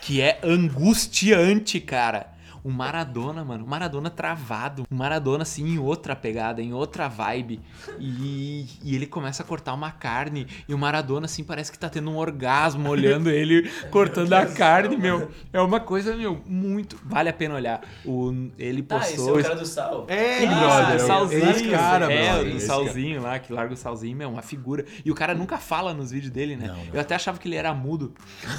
Que 0.00 0.22
é 0.22 0.40
angustiante, 0.42 1.78
cara. 1.80 2.32
O 2.62 2.70
Maradona, 2.70 3.44
mano. 3.44 3.64
O 3.64 3.68
Maradona 3.68 4.10
travado. 4.10 4.84
O 4.90 4.94
Maradona, 4.94 5.42
assim, 5.42 5.66
em 5.66 5.78
outra 5.78 6.14
pegada, 6.14 6.60
em 6.60 6.72
outra 6.72 7.08
vibe. 7.08 7.60
E, 7.98 8.66
e 8.82 8.94
ele 8.94 9.06
começa 9.06 9.42
a 9.42 9.46
cortar 9.46 9.72
uma 9.74 9.90
carne. 9.90 10.46
E 10.68 10.74
o 10.74 10.78
Maradona, 10.78 11.26
assim, 11.26 11.42
parece 11.44 11.70
que 11.72 11.78
tá 11.78 11.88
tendo 11.88 12.10
um 12.10 12.16
orgasmo 12.16 12.88
olhando 12.88 13.30
ele 13.30 13.70
cortando 13.90 14.32
a 14.32 14.46
carne, 14.46 14.96
meu. 14.96 15.30
É 15.52 15.60
uma 15.60 15.80
coisa, 15.80 16.14
meu, 16.16 16.40
muito. 16.46 16.98
Vale 17.04 17.28
a 17.28 17.32
pena 17.32 17.54
olhar. 17.54 17.80
O, 18.04 18.32
ele 18.58 18.82
Tá, 18.82 18.98
esse 18.98 19.12
é 19.14 19.16
postou. 19.16 19.38
o 19.38 19.42
cara 19.42 19.54
do 19.54 19.66
sal. 19.66 20.04
É, 20.08 20.44
Ah, 20.46 20.80
brother. 20.80 20.96
o 20.96 21.06
salzinho, 21.06 21.50
Esse 21.50 21.68
cara, 21.70 22.12
é, 22.12 22.32
brother, 22.32 22.52
o 22.52 22.56
esse 22.56 22.66
salzinho 22.66 23.22
lá, 23.22 23.38
que 23.38 23.52
larga 23.52 23.74
o 23.74 23.76
salzinho, 23.76 24.16
meu, 24.16 24.28
uma 24.30 24.42
figura. 24.42 24.84
E 25.04 25.10
o 25.10 25.14
cara 25.14 25.34
nunca 25.34 25.58
fala 25.58 25.94
nos 25.94 26.10
vídeos 26.10 26.30
dele, 26.32 26.56
né? 26.56 26.66
Não, 26.66 26.76
não. 26.76 26.94
Eu 26.94 27.00
até 27.00 27.14
achava 27.14 27.38
que 27.38 27.46
ele 27.46 27.56
era 27.56 27.72
mudo. 27.72 28.12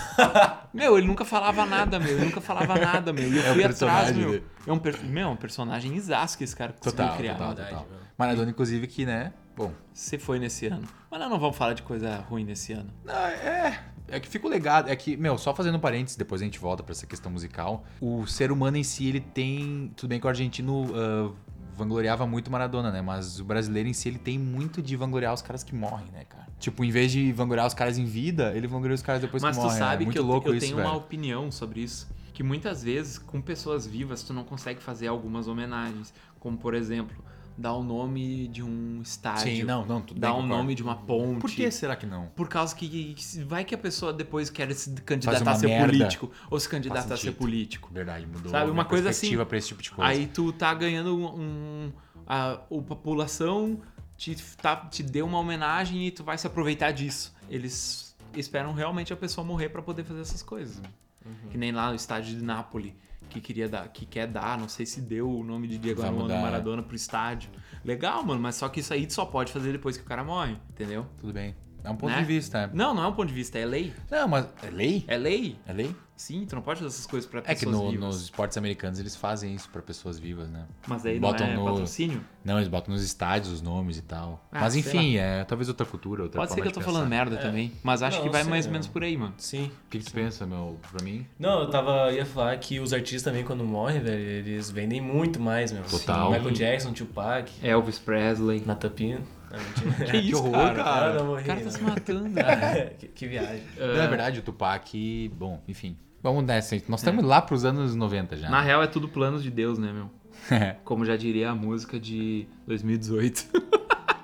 meu, 0.73 0.97
ele 0.97 1.07
nunca 1.07 1.25
falava 1.25 1.65
nada, 1.65 1.99
meu. 1.99 2.11
Ele 2.11 2.25
nunca 2.25 2.39
falava 2.41 2.75
nada, 2.75 3.11
meu. 3.11 3.27
E 3.31 3.37
eu 3.37 3.43
É 3.43 3.53
fui 3.53 3.63
atrás, 3.63 3.79
personagem 3.91 4.21
meu. 4.21 4.31
dele. 4.31 4.43
É 4.67 4.71
um, 4.73 4.79
per... 4.79 5.03
meu, 5.03 5.29
um 5.29 5.35
personagem 5.35 5.95
exaço 5.95 6.37
que 6.37 6.43
esse 6.43 6.55
cara 6.55 6.73
conseguiu 6.73 6.97
Total, 6.97 7.17
criar. 7.17 7.35
total, 7.35 7.55
total. 7.55 7.87
Maradona, 8.17 8.51
inclusive, 8.51 8.87
que, 8.87 9.05
né? 9.05 9.33
Bom, 9.55 9.71
Você 9.93 10.17
foi 10.17 10.39
nesse 10.39 10.67
ano. 10.67 10.87
Mas 11.09 11.19
nós 11.19 11.29
não 11.29 11.39
vamos 11.39 11.57
falar 11.57 11.73
de 11.73 11.81
coisa 11.81 12.17
ruim 12.29 12.43
nesse 12.45 12.73
ano. 12.73 12.89
Ah, 13.07 13.29
é. 13.31 13.79
É 14.07 14.19
que 14.19 14.27
fica 14.27 14.45
o 14.47 14.49
legado. 14.49 14.89
É 14.89 14.95
que, 14.95 15.15
meu, 15.17 15.37
só 15.37 15.53
fazendo 15.53 15.75
um 15.77 15.79
parênteses, 15.79 16.17
depois 16.17 16.41
a 16.41 16.43
gente 16.45 16.59
volta 16.59 16.83
pra 16.83 16.91
essa 16.91 17.05
questão 17.05 17.31
musical. 17.31 17.83
O 17.99 18.25
ser 18.27 18.51
humano 18.51 18.77
em 18.77 18.83
si, 18.83 19.07
ele 19.07 19.19
tem. 19.19 19.91
Tudo 19.95 20.09
bem 20.09 20.19
que 20.19 20.25
o 20.25 20.29
argentino 20.29 20.91
ah, 20.93 21.31
vangloriava 21.75 22.27
muito 22.27 22.51
Maradona, 22.51 22.91
né? 22.91 23.01
Mas 23.01 23.39
o 23.39 23.45
brasileiro 23.45 23.87
em 23.89 23.93
si, 23.93 24.09
ele 24.09 24.19
tem 24.19 24.37
muito 24.37 24.81
de 24.81 24.95
vangloriar 24.95 25.33
os 25.33 25.41
caras 25.41 25.63
que 25.63 25.73
morrem, 25.73 26.07
né, 26.11 26.25
cara? 26.25 26.47
Tipo, 26.59 26.83
em 26.83 26.91
vez 26.91 27.11
de 27.11 27.31
vangloriar 27.33 27.65
os 27.65 27.73
caras 27.73 27.97
em 27.97 28.05
vida, 28.05 28.53
ele 28.55 28.67
vangloria 28.67 28.93
os 28.95 29.01
caras 29.01 29.21
depois 29.21 29.41
Mas 29.41 29.55
que 29.55 29.61
tu 29.61 29.65
morrem. 29.65 29.79
sabe 29.79 30.03
é 30.03 30.05
muito 30.05 30.13
que 30.13 30.19
eu, 30.19 30.25
louco 30.25 30.47
eu 30.49 30.55
isso, 30.55 30.65
tenho 30.65 30.77
velho. 30.77 30.87
uma 30.89 30.95
opinião 30.97 31.51
sobre 31.51 31.81
isso. 31.81 32.07
Que 32.33 32.43
muitas 32.43 32.83
vezes, 32.83 33.17
com 33.17 33.41
pessoas 33.41 33.85
vivas, 33.85 34.23
tu 34.23 34.33
não 34.33 34.43
consegue 34.43 34.81
fazer 34.81 35.07
algumas 35.07 35.47
homenagens. 35.47 36.13
Como, 36.39 36.57
por 36.57 36.73
exemplo, 36.73 37.23
dar 37.57 37.73
o 37.73 37.83
nome 37.83 38.47
de 38.47 38.63
um 38.63 39.01
estádio. 39.01 39.43
Sim, 39.43 39.63
não, 39.63 39.85
não, 39.85 40.01
tudo 40.01 40.19
Dar 40.19 40.33
o 40.33 40.41
nome 40.41 40.73
de 40.73 40.83
uma 40.83 40.95
ponte. 40.95 41.39
Por 41.39 41.49
que 41.49 41.69
será 41.71 41.95
que 41.95 42.05
não? 42.05 42.27
Por 42.27 42.47
causa 42.47 42.75
que 42.75 43.15
vai 43.45 43.63
que 43.63 43.75
a 43.75 43.77
pessoa 43.77 44.11
depois 44.11 44.49
quer 44.49 44.73
se 44.73 44.91
candidatar 45.01 45.51
a 45.51 45.55
ser 45.55 45.67
merda. 45.67 45.87
político 45.87 46.31
ou 46.49 46.59
se 46.59 46.67
candidatar 46.67 47.13
a 47.13 47.17
ser 47.17 47.33
político. 47.33 47.89
Verdade, 47.91 48.25
mudou 48.25 48.51
Sabe, 48.51 48.71
uma 48.71 48.85
coisa 48.85 49.09
assim, 49.09 49.37
pra 49.45 49.57
esse 49.57 49.69
tipo 49.69 49.81
de 49.81 49.91
coisa. 49.91 50.09
Aí 50.09 50.27
tu 50.27 50.51
tá 50.51 50.73
ganhando 50.73 51.15
um. 51.15 51.91
a, 52.25 52.53
a 52.53 52.57
população 52.57 53.79
te, 54.17 54.35
tá, 54.57 54.75
te 54.75 55.03
deu 55.03 55.25
uma 55.25 55.39
homenagem 55.39 56.07
e 56.07 56.11
tu 56.11 56.23
vai 56.23 56.37
se 56.37 56.47
aproveitar 56.47 56.91
disso. 56.91 57.33
Eles 57.49 58.15
esperam 58.35 58.73
realmente 58.73 59.11
a 59.11 59.17
pessoa 59.17 59.45
morrer 59.45 59.69
pra 59.69 59.81
poder 59.81 60.03
fazer 60.03 60.21
essas 60.21 60.41
coisas. 60.41 60.81
Uhum. 61.25 61.49
Que 61.49 61.57
nem 61.57 61.71
lá 61.71 61.89
no 61.89 61.95
estádio 61.95 62.37
de 62.37 62.43
Nápoles. 62.43 62.93
Que 63.29 63.39
queria 63.39 63.69
dar, 63.69 63.87
que 63.87 64.05
quer 64.05 64.27
dar, 64.27 64.57
não 64.57 64.67
sei 64.67 64.85
se 64.85 64.99
deu 64.99 65.29
o 65.29 65.41
nome 65.41 65.65
de 65.65 65.77
Diego 65.77 66.01
Armando 66.01 66.23
mudar, 66.23 66.41
Maradona 66.41 66.83
pro 66.83 66.95
estádio. 66.95 67.49
Legal, 67.85 68.21
mano, 68.25 68.41
mas 68.41 68.55
só 68.55 68.67
que 68.67 68.81
isso 68.81 68.93
aí 68.93 69.09
só 69.09 69.25
pode 69.25 69.53
fazer 69.53 69.71
depois 69.71 69.95
que 69.95 70.03
o 70.03 70.05
cara 70.05 70.21
morre, 70.21 70.57
entendeu? 70.69 71.05
Tudo 71.17 71.31
bem. 71.31 71.55
É 71.83 71.89
um 71.89 71.95
ponto 71.95 72.11
Né? 72.11 72.19
de 72.19 72.25
vista, 72.25 72.57
é. 72.59 72.69
Não, 72.73 72.93
não 72.93 73.03
é 73.03 73.07
um 73.07 73.13
ponto 73.13 73.27
de 73.27 73.33
vista, 73.33 73.57
é 73.57 73.65
lei. 73.65 73.93
Não, 74.09 74.27
mas 74.27 74.47
é 74.63 74.69
lei? 74.69 75.03
É 75.07 75.17
lei. 75.17 75.57
É 75.65 75.73
lei? 75.73 75.95
Sim, 76.15 76.45
tu 76.47 76.53
não 76.55 76.61
pode 76.61 76.79
fazer 76.79 76.89
essas 76.93 77.07
coisas 77.07 77.27
pra 77.27 77.39
É 77.39 77.55
que 77.55 77.65
pessoas 77.65 77.75
no- 77.77 77.89
vivas. 77.89 78.05
nos 78.05 78.21
esportes 78.21 78.55
americanos 78.55 78.99
eles 78.99 79.15
fazem 79.15 79.55
isso 79.55 79.67
pra 79.71 79.81
pessoas 79.81 80.19
vivas, 80.19 80.47
né? 80.49 80.65
Mas 80.87 81.03
aí 81.03 81.19
botam 81.19 81.47
não 81.47 81.53
é 81.53 81.55
no- 81.57 81.65
patrocínio? 81.65 82.23
Não, 82.45 82.57
eles 82.57 82.67
botam 82.67 82.93
nos 82.93 83.01
estádios 83.03 83.51
os 83.51 83.59
nomes 83.63 83.97
e 83.97 84.03
tal. 84.03 84.45
Ah, 84.51 84.59
Mas 84.61 84.75
enfim, 84.75 85.17
é 85.17 85.43
talvez 85.45 85.67
outra 85.67 85.83
cultura, 85.83 86.21
outra 86.21 86.39
Pode 86.39 86.53
ser 86.53 86.61
que 86.61 86.67
eu 86.67 86.71
tô 86.71 86.79
pensar. 86.79 86.91
falando 86.91 87.09
merda 87.09 87.37
É. 87.37 87.39
também, 87.39 87.71
mas 87.81 88.03
acho 88.03 88.17
Não, 88.17 88.25
que 88.25 88.29
vai 88.31 88.43
sei, 88.43 88.51
mais 88.51 88.67
ou 88.67 88.71
menos 88.71 88.85
por 88.85 89.03
aí, 89.03 89.17
mano. 89.17 89.33
Sim. 89.39 89.71
O 89.87 89.89
que, 89.89 89.97
que 89.97 90.05
tu 90.05 90.13
pensa, 90.13 90.45
meu, 90.45 90.77
pra 90.91 91.03
mim? 91.03 91.25
Não, 91.39 91.61
eu 91.61 91.69
tava. 91.71 92.11
ia 92.11 92.25
falar 92.25 92.55
que 92.57 92.79
os 92.79 92.93
artistas 92.93 93.23
também, 93.23 93.43
quando 93.43 93.63
morrem, 93.63 93.99
velho, 93.99 94.21
eles 94.21 94.69
vendem 94.69 95.01
muito 95.01 95.39
mais, 95.39 95.71
meu. 95.71 95.81
Total. 95.85 96.29
Michael 96.31 96.51
Jackson, 96.51 96.93
Tupac, 96.93 97.51
Elvis 97.63 97.97
Presley. 97.97 98.61
Natapino. 98.63 99.21
Não, 99.51 99.59
mentira. 99.89 100.11
Que 100.11 100.17
isso, 100.17 100.37
horror, 100.37 100.51
cara? 100.51 100.83
cara. 100.83 101.05
Ah, 101.11 101.13
não 101.23 101.33
O 101.33 101.43
cara 101.43 101.59
tá 101.59 101.65
não. 101.65 101.71
se 101.71 101.81
matando. 101.81 102.29
que, 102.97 103.07
que 103.07 103.27
viagem. 103.27 103.63
Na 103.77 104.07
verdade, 104.07 104.39
o 104.39 104.41
Tupac, 104.41 105.29
bom, 105.35 105.61
enfim. 105.67 105.97
Vamos 106.23 106.43
nessa. 106.43 106.75
Nós 106.87 106.99
estamos 106.99 107.25
lá 107.25 107.41
pros 107.41 107.65
anos 107.65 107.95
90 107.95 108.37
já. 108.37 108.49
Na 108.49 108.61
real 108.61 108.83
é 108.83 108.87
tudo 108.87 109.07
planos 109.09 109.41
de 109.43 109.49
Deus, 109.49 109.77
né, 109.77 109.91
meu? 109.91 110.09
É. 110.49 110.75
Como 110.83 111.05
já 111.05 111.15
diria 111.15 111.51
a 111.51 111.55
música 111.55 111.99
de 111.99 112.47
2018. 112.65 113.45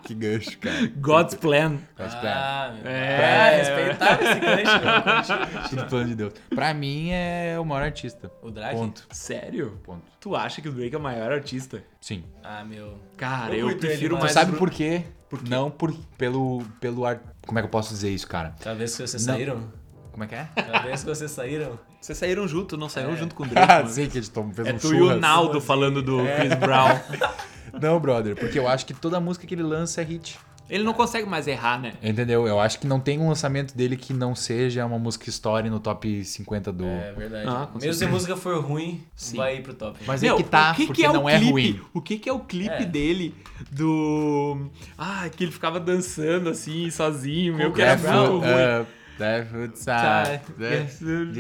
que 0.04 0.16
gancho, 0.16 0.58
cara. 0.58 0.88
God's 0.98 1.36
Plan. 1.36 1.78
Ah, 1.98 2.74
meu. 2.74 2.92
É. 2.92 3.36
Ah, 3.36 3.50
respeitar 3.58 4.20
esse 4.24 4.40
gancho, 4.40 5.52
meu. 5.54 5.70
Tudo 5.70 5.86
plano 5.90 6.08
de 6.10 6.16
Deus. 6.16 6.34
Pra 6.50 6.74
mim 6.74 7.12
é 7.12 7.56
o 7.60 7.64
maior 7.66 7.84
artista. 7.84 8.32
O 8.42 8.50
Drake? 8.50 8.76
Ponto. 8.76 9.06
Sério? 9.12 9.80
Ponto. 9.84 10.02
Tu 10.20 10.36
acha 10.36 10.60
que 10.62 10.70
o 10.70 10.72
Drake 10.72 10.96
é 10.96 10.98
o 10.98 11.02
maior 11.02 11.32
artista? 11.32 11.84
Sim. 12.02 12.24
Ah, 12.44 12.64
meu. 12.64 12.98
Cara, 13.16 13.54
Eu 13.56 13.70
eu, 13.70 13.78
prefiro 13.78 14.18
mais. 14.18 14.32
Você 14.32 14.40
sabe 14.40 14.58
por 14.58 14.72
quê? 14.72 15.04
Não 15.50 15.70
por, 15.70 15.94
pelo, 16.18 16.64
pelo 16.80 17.06
ar... 17.06 17.20
Como 17.46 17.60
é 17.60 17.62
que 17.62 17.66
eu 17.68 17.72
posso 17.72 17.90
dizer 17.90 18.10
isso, 18.12 18.28
cara? 18.28 18.56
Cada 18.60 18.76
vez 18.76 18.96
que 18.96 19.06
vocês 19.08 19.26
Não. 19.26 19.34
saíram? 19.34 19.64
Como 20.12 20.24
é 20.24 20.28
que 20.28 20.36
é? 20.36 20.48
Cada 20.56 20.80
vez 20.80 21.04
que 21.04 21.10
vocês 21.10 21.30
saíram? 21.32 21.80
Vocês 22.02 22.18
saíram 22.18 22.48
junto, 22.48 22.78
não 22.78 22.90
saíram 22.90 23.14
É. 23.14 23.18
junto 23.18 23.36
com 23.36 23.44
o 23.44 23.46
Drake? 23.48 23.72
Ah, 23.72 23.86
sei 23.88 24.08
que 24.08 24.18
a 24.18 24.22
gente 24.22 24.32
tom- 24.32 24.52
fez 24.54 24.68
É 24.68 24.74
um 24.74 24.78
tu 24.78 24.94
e 24.94 25.02
o. 25.02 25.20
Naldo 25.20 25.60
falando 25.62 26.02
do 26.02 26.22
É. 26.22 26.38
Chris 26.40 26.54
Brown. 26.56 27.00
Não, 27.82 28.00
brother, 28.00 28.36
porque 28.36 28.58
eu 28.58 28.68
acho 28.68 28.86
que 28.86 28.94
toda 28.94 29.20
música 29.20 29.46
que 29.46 29.54
ele 29.54 29.62
lança 29.64 30.02
é 30.02 30.04
hit. 30.04 30.40
Ele 30.70 30.84
não 30.84 30.94
consegue 30.94 31.28
mais 31.28 31.48
errar, 31.48 31.80
né? 31.80 31.94
Entendeu? 32.04 32.46
Eu 32.48 32.60
acho 32.60 32.80
que 32.80 32.86
não 32.88 33.00
tem 33.00 33.18
um 33.20 33.30
lançamento 33.30 33.76
dele 33.76 33.96
que 33.96 34.14
não 34.14 34.36
seja 34.36 34.86
uma 34.86 35.00
música 35.00 35.30
story 35.30 35.70
no 35.70 35.80
top 35.80 36.24
50 36.26 36.72
do. 36.74 36.86
É 36.86 37.14
verdade. 37.14 37.46
Ah, 37.48 37.70
Mesmo 37.76 37.94
se 37.94 38.06
a 38.06 38.08
música 38.10 38.36
for 38.36 38.60
ruim, 38.64 39.02
Sim. 39.16 39.38
vai 39.38 39.58
ir 39.58 39.64
pro 39.64 39.74
top. 39.74 39.98
Mas 40.06 40.22
Meu, 40.22 40.36
aí 40.38 40.44
que 40.44 40.50
tá, 40.50 40.72
o 40.72 40.76
que 40.76 40.86
porque 40.88 41.02
que 41.02 41.08
é 41.08 41.14
não 41.14 41.24
o 41.24 41.30
é 41.30 41.38
clipe? 41.38 41.52
ruim. 41.52 41.82
O 41.94 42.02
que, 42.02 42.18
que 42.20 42.30
é 42.30 42.34
o 42.34 42.40
clipe 42.40 42.70
É. 42.84 42.86
dele 42.86 43.34
do. 43.72 44.68
Ah, 44.98 45.30
que 45.36 45.44
ele 45.44 45.52
ficava 45.52 45.80
dançando 45.80 46.50
assim, 46.50 46.90
sozinho, 46.90 47.56
meu, 47.56 47.72
que 47.72 47.82
É, 47.82 47.86
era 47.86 47.98
muito 47.98 48.38
ruim. 48.40 48.50
é, 48.50 48.86
That 49.18 49.48
food 49.50 49.78
side. 49.78 50.42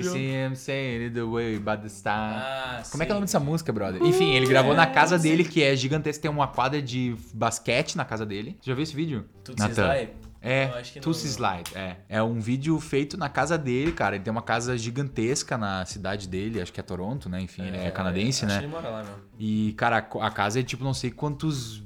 see 0.03 0.31
him 0.31 0.55
saying 0.55 1.03
it 1.03 1.13
the 1.13 1.23
way 1.23 1.55
about 1.55 1.83
the 1.83 1.89
star. 1.89 2.33
Ah, 2.35 2.83
Como 2.89 3.03
é 3.03 3.05
que 3.05 3.11
é 3.11 3.13
o 3.13 3.17
nome 3.17 3.25
dessa 3.25 3.39
música, 3.39 3.71
brother? 3.71 4.01
Enfim, 4.03 4.33
ele 4.33 4.47
gravou 4.47 4.73
É, 4.73 4.77
na 4.77 4.87
casa 4.87 5.17
dele, 5.19 5.43
que 5.43 5.63
é 5.63 5.75
gigantesca. 5.75 6.21
Tem 6.21 6.31
uma 6.31 6.47
quadra 6.47 6.81
de 6.81 7.15
basquete 7.33 7.95
na 7.95 8.05
casa 8.05 8.25
dele. 8.25 8.57
Já 8.61 8.73
viu 8.73 8.83
esse 8.83 8.95
vídeo? 8.95 9.25
Natan? 9.57 9.73
Slide? 9.73 10.11
É, 10.41 10.65
acho 10.65 10.99
não. 11.03 11.11
Slide, 11.11 11.71
é. 11.75 11.97
É 12.07 12.23
um 12.23 12.39
vídeo 12.39 12.79
feito 12.79 13.17
na 13.17 13.27
casa 13.27 13.57
dele, 13.57 13.91
cara. 13.91 14.15
Ele 14.15 14.23
tem 14.23 14.31
uma 14.31 14.41
casa 14.41 14.77
gigantesca 14.77 15.57
na 15.57 15.85
cidade 15.85 16.27
dele, 16.27 16.61
acho 16.61 16.71
que 16.71 16.79
é 16.79 16.83
Toronto, 16.83 17.27
né? 17.27 17.41
Enfim, 17.41 17.63
ele 17.63 17.77
é 17.77 17.91
canadense, 17.91 18.45
acho 18.45 18.53
né? 18.53 18.59
que 18.59 18.65
ele 18.65 18.71
mora 18.71 18.89
lá 18.89 18.99
mesmo. 19.03 19.15
E, 19.37 19.73
cara, 19.73 19.97
a 19.97 20.31
casa 20.31 20.59
é 20.59 20.63
tipo 20.63 20.83
não 20.83 20.93
sei 20.93 21.11
quantos 21.11 21.83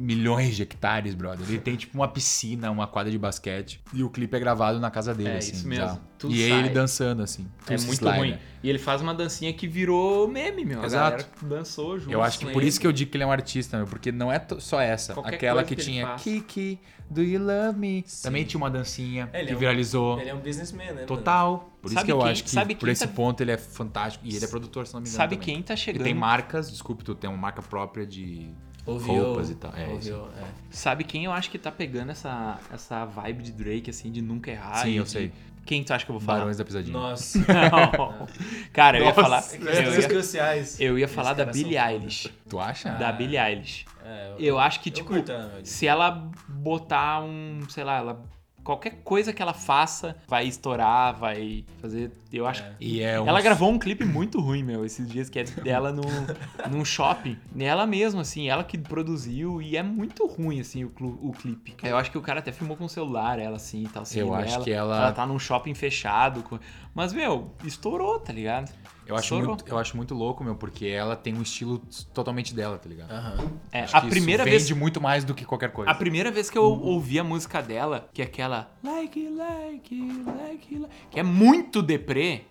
milhões 0.00 0.56
de 0.56 0.62
hectares, 0.62 1.14
brother. 1.14 1.46
Ele 1.48 1.58
tem 1.58 1.76
tipo 1.76 1.96
uma 1.98 2.08
piscina, 2.08 2.70
uma 2.70 2.86
quadra 2.86 3.10
de 3.10 3.18
basquete. 3.18 3.80
E 3.92 4.02
o 4.02 4.08
clipe 4.10 4.34
é 4.36 4.40
gravado 4.40 4.80
na 4.80 4.90
casa 4.90 5.14
dele, 5.14 5.30
É, 5.30 5.36
assim. 5.38 5.52
isso 5.52 5.68
mesmo. 5.68 6.00
E 6.28 6.48
sai. 6.48 6.58
ele 6.58 6.68
dançando, 6.70 7.22
assim. 7.22 7.46
É 7.66 7.76
muito 7.76 7.92
Slide, 7.92 8.18
ruim. 8.18 8.30
né? 8.32 8.38
E 8.62 8.68
ele 8.68 8.78
faz 8.78 9.00
uma 9.00 9.14
dancinha 9.14 9.52
que 9.52 9.66
virou 9.66 10.28
meme, 10.28 10.64
meu. 10.64 10.84
Exato. 10.84 11.26
dançou 11.46 11.98
junto. 11.98 12.12
Eu 12.12 12.22
acho 12.22 12.38
que 12.38 12.46
por 12.46 12.60
ele. 12.60 12.68
isso 12.68 12.80
que 12.80 12.86
eu 12.86 12.92
digo 12.92 13.10
que 13.10 13.16
ele 13.16 13.24
é 13.24 13.26
um 13.26 13.32
artista, 13.32 13.76
meu, 13.76 13.86
porque 13.86 14.10
não 14.12 14.30
é 14.30 14.44
só 14.58 14.80
essa. 14.80 15.14
Qualquer 15.14 15.34
Aquela 15.36 15.64
que, 15.64 15.74
que 15.76 15.82
tinha 15.82 16.06
faz. 16.06 16.22
Kiki, 16.22 16.78
do 17.08 17.22
you 17.22 17.42
love 17.42 17.78
me? 17.78 18.04
Também 18.22 18.44
tinha 18.44 18.58
uma 18.58 18.70
dancinha 18.70 19.30
Ele 19.32 19.46
que 19.46 19.52
é 19.52 19.56
um- 19.56 19.58
viralizou. 19.58 20.20
Ele 20.20 20.28
é 20.30 20.34
um 20.34 20.40
businessman, 20.40 20.86
né? 20.88 20.92
mano? 20.94 21.06
Total. 21.06 21.70
Por 21.80 21.86
isso 21.88 21.94
Sabe 21.94 22.06
que 22.06 22.12
eu 22.12 22.18
quem- 22.18 22.28
acho 22.30 22.44
que 22.44 22.74
por 22.76 22.88
esse 22.90 23.06
tá- 23.06 23.12
ponto 23.14 23.40
ele 23.42 23.52
é 23.52 23.56
fantástico. 23.56 24.26
E 24.26 24.36
ele 24.36 24.44
é 24.44 24.48
produtor, 24.48 24.86
se 24.86 24.92
não 24.92 25.00
me 25.00 25.06
engano. 25.08 25.16
Sabe 25.16 25.36
também. 25.36 25.54
quem 25.54 25.62
tá 25.62 25.72
E 25.74 25.76
chegando? 25.78 26.04
tem 26.04 26.12
marcas, 26.14 26.70
desculpe, 26.70 27.02
tu 27.02 27.14
tem 27.14 27.30
uma 27.30 27.38
marca 27.38 27.62
própria 27.62 28.06
de 28.06 28.50
Ouviu, 28.86 29.14
roupas 29.24 29.50
e 29.50 29.54
tal. 29.54 29.72
É, 29.76 29.86
ouviu, 29.88 29.98
isso. 29.98 30.28
é. 30.40 30.44
Sabe 30.70 31.04
quem 31.04 31.24
eu 31.24 31.32
acho 31.32 31.50
que 31.50 31.58
tá 31.58 31.70
pegando 31.70 32.10
essa, 32.10 32.58
essa 32.72 33.04
vibe 33.04 33.42
de 33.42 33.52
Drake, 33.52 33.90
assim, 33.90 34.10
de 34.10 34.22
nunca 34.22 34.50
errar? 34.50 34.76
Sim, 34.82 34.92
eu 34.92 35.04
de- 35.04 35.10
sei. 35.10 35.32
Quem 35.66 35.84
tu 35.84 35.92
acha 35.92 36.04
que 36.04 36.10
eu 36.10 36.18
vou 36.18 36.20
falar? 36.24 36.38
Barões 36.38 36.56
da 36.56 36.64
Pisadinha. 36.64 36.92
Nossa. 36.98 37.38
Não. 37.46 38.26
Cara, 38.72 38.98
eu 38.98 39.02
ia 39.04 39.08
Nossa, 39.10 39.22
falar. 39.22 39.44
Eu 39.54 40.00
ia, 40.00 40.08
cruciais. 40.08 40.80
eu 40.80 40.98
ia 40.98 41.06
falar 41.06 41.34
da 41.34 41.44
Billie. 41.44 41.76
Eilish. 41.78 42.32
Tu 42.48 42.58
acha? 42.58 42.90
Da 42.92 43.12
Billie 43.12 43.38
Eilish. 43.38 43.84
É, 44.04 44.34
Eu 44.38 44.58
acho 44.58 44.80
que, 44.80 44.88
eu 44.88 44.94
tipo, 44.94 45.08
curto 45.10 45.30
se 45.62 45.86
ela 45.86 46.30
botar 46.48 47.20
um, 47.22 47.60
sei 47.68 47.84
lá, 47.84 47.98
ela 47.98 48.24
qualquer 48.64 49.00
coisa 49.02 49.32
que 49.32 49.40
ela 49.42 49.52
faça 49.54 50.16
vai 50.28 50.46
estourar, 50.46 51.16
vai 51.18 51.64
fazer, 51.80 52.10
eu 52.32 52.46
acho. 52.46 52.62
É. 52.62 52.72
E 52.80 53.02
é 53.02 53.20
um... 53.20 53.26
Ela 53.26 53.40
gravou 53.40 53.70
um 53.70 53.78
clipe 53.78 54.04
muito 54.04 54.40
ruim, 54.40 54.62
meu, 54.62 54.84
esses 54.84 55.08
dias 55.08 55.28
que 55.28 55.38
é 55.38 55.44
dela 55.44 55.92
no, 55.92 56.02
num 56.70 56.84
shopping. 56.84 57.36
Ela 57.58 57.86
mesma, 57.86 58.20
assim, 58.22 58.48
ela 58.48 58.62
que 58.64 58.76
produziu 58.78 59.60
e 59.62 59.76
é 59.76 59.82
muito 59.82 60.26
ruim, 60.26 60.60
assim, 60.60 60.84
o, 60.84 60.92
o 61.00 61.32
clipe. 61.32 61.74
Eu 61.82 61.96
acho 61.96 62.10
que 62.10 62.18
o 62.18 62.22
cara 62.22 62.40
até 62.40 62.52
filmou 62.52 62.76
com 62.76 62.84
o 62.84 62.88
celular, 62.88 63.38
ela 63.38 63.56
assim 63.56 63.84
e 63.84 63.88
tal. 63.88 64.04
seguindo 64.04 64.28
Eu 64.28 64.34
acho 64.34 64.54
ela. 64.54 64.64
que 64.64 64.70
ela- 64.72 64.96
Ela 64.96 65.12
tá 65.12 65.26
num 65.26 65.38
shopping 65.38 65.74
fechado. 65.74 66.42
com- 66.42 66.58
Mas, 66.94 67.12
meu, 67.12 67.52
estourou, 67.64 68.18
tá 68.20 68.32
ligado? 68.32 68.70
Eu 69.10 69.16
acho, 69.16 69.34
muito, 69.36 69.64
eu 69.66 69.78
acho 69.78 69.96
muito 69.96 70.14
louco, 70.14 70.42
meu, 70.44 70.54
porque 70.54 70.86
ela 70.86 71.16
tem 71.16 71.34
um 71.36 71.42
estilo 71.42 71.78
totalmente 72.14 72.54
dela, 72.54 72.78
tá 72.78 72.88
ligado? 72.88 73.10
Aham. 73.10 73.52
É, 73.72 73.80
Acho 73.82 73.96
a 73.96 74.00
que 74.02 74.08
primeira 74.08 74.42
isso 74.44 74.50
vez. 74.50 74.62
vende 74.62 74.74
muito 74.74 75.00
mais 75.00 75.24
do 75.24 75.34
que 75.34 75.44
qualquer 75.44 75.72
coisa. 75.72 75.90
A 75.90 75.94
primeira 75.94 76.30
vez 76.30 76.48
que 76.48 76.56
eu 76.58 76.64
ouvi 76.64 77.18
a 77.18 77.24
música 77.24 77.60
dela, 77.62 78.08
que 78.12 78.22
é 78.22 78.24
aquela 78.24 78.72
like, 78.82 79.28
like, 79.28 80.08
like, 80.26 80.78
like, 80.78 80.88
que 81.10 81.18
é 81.20 81.22
muito 81.22 81.82
deprê, 81.82 82.44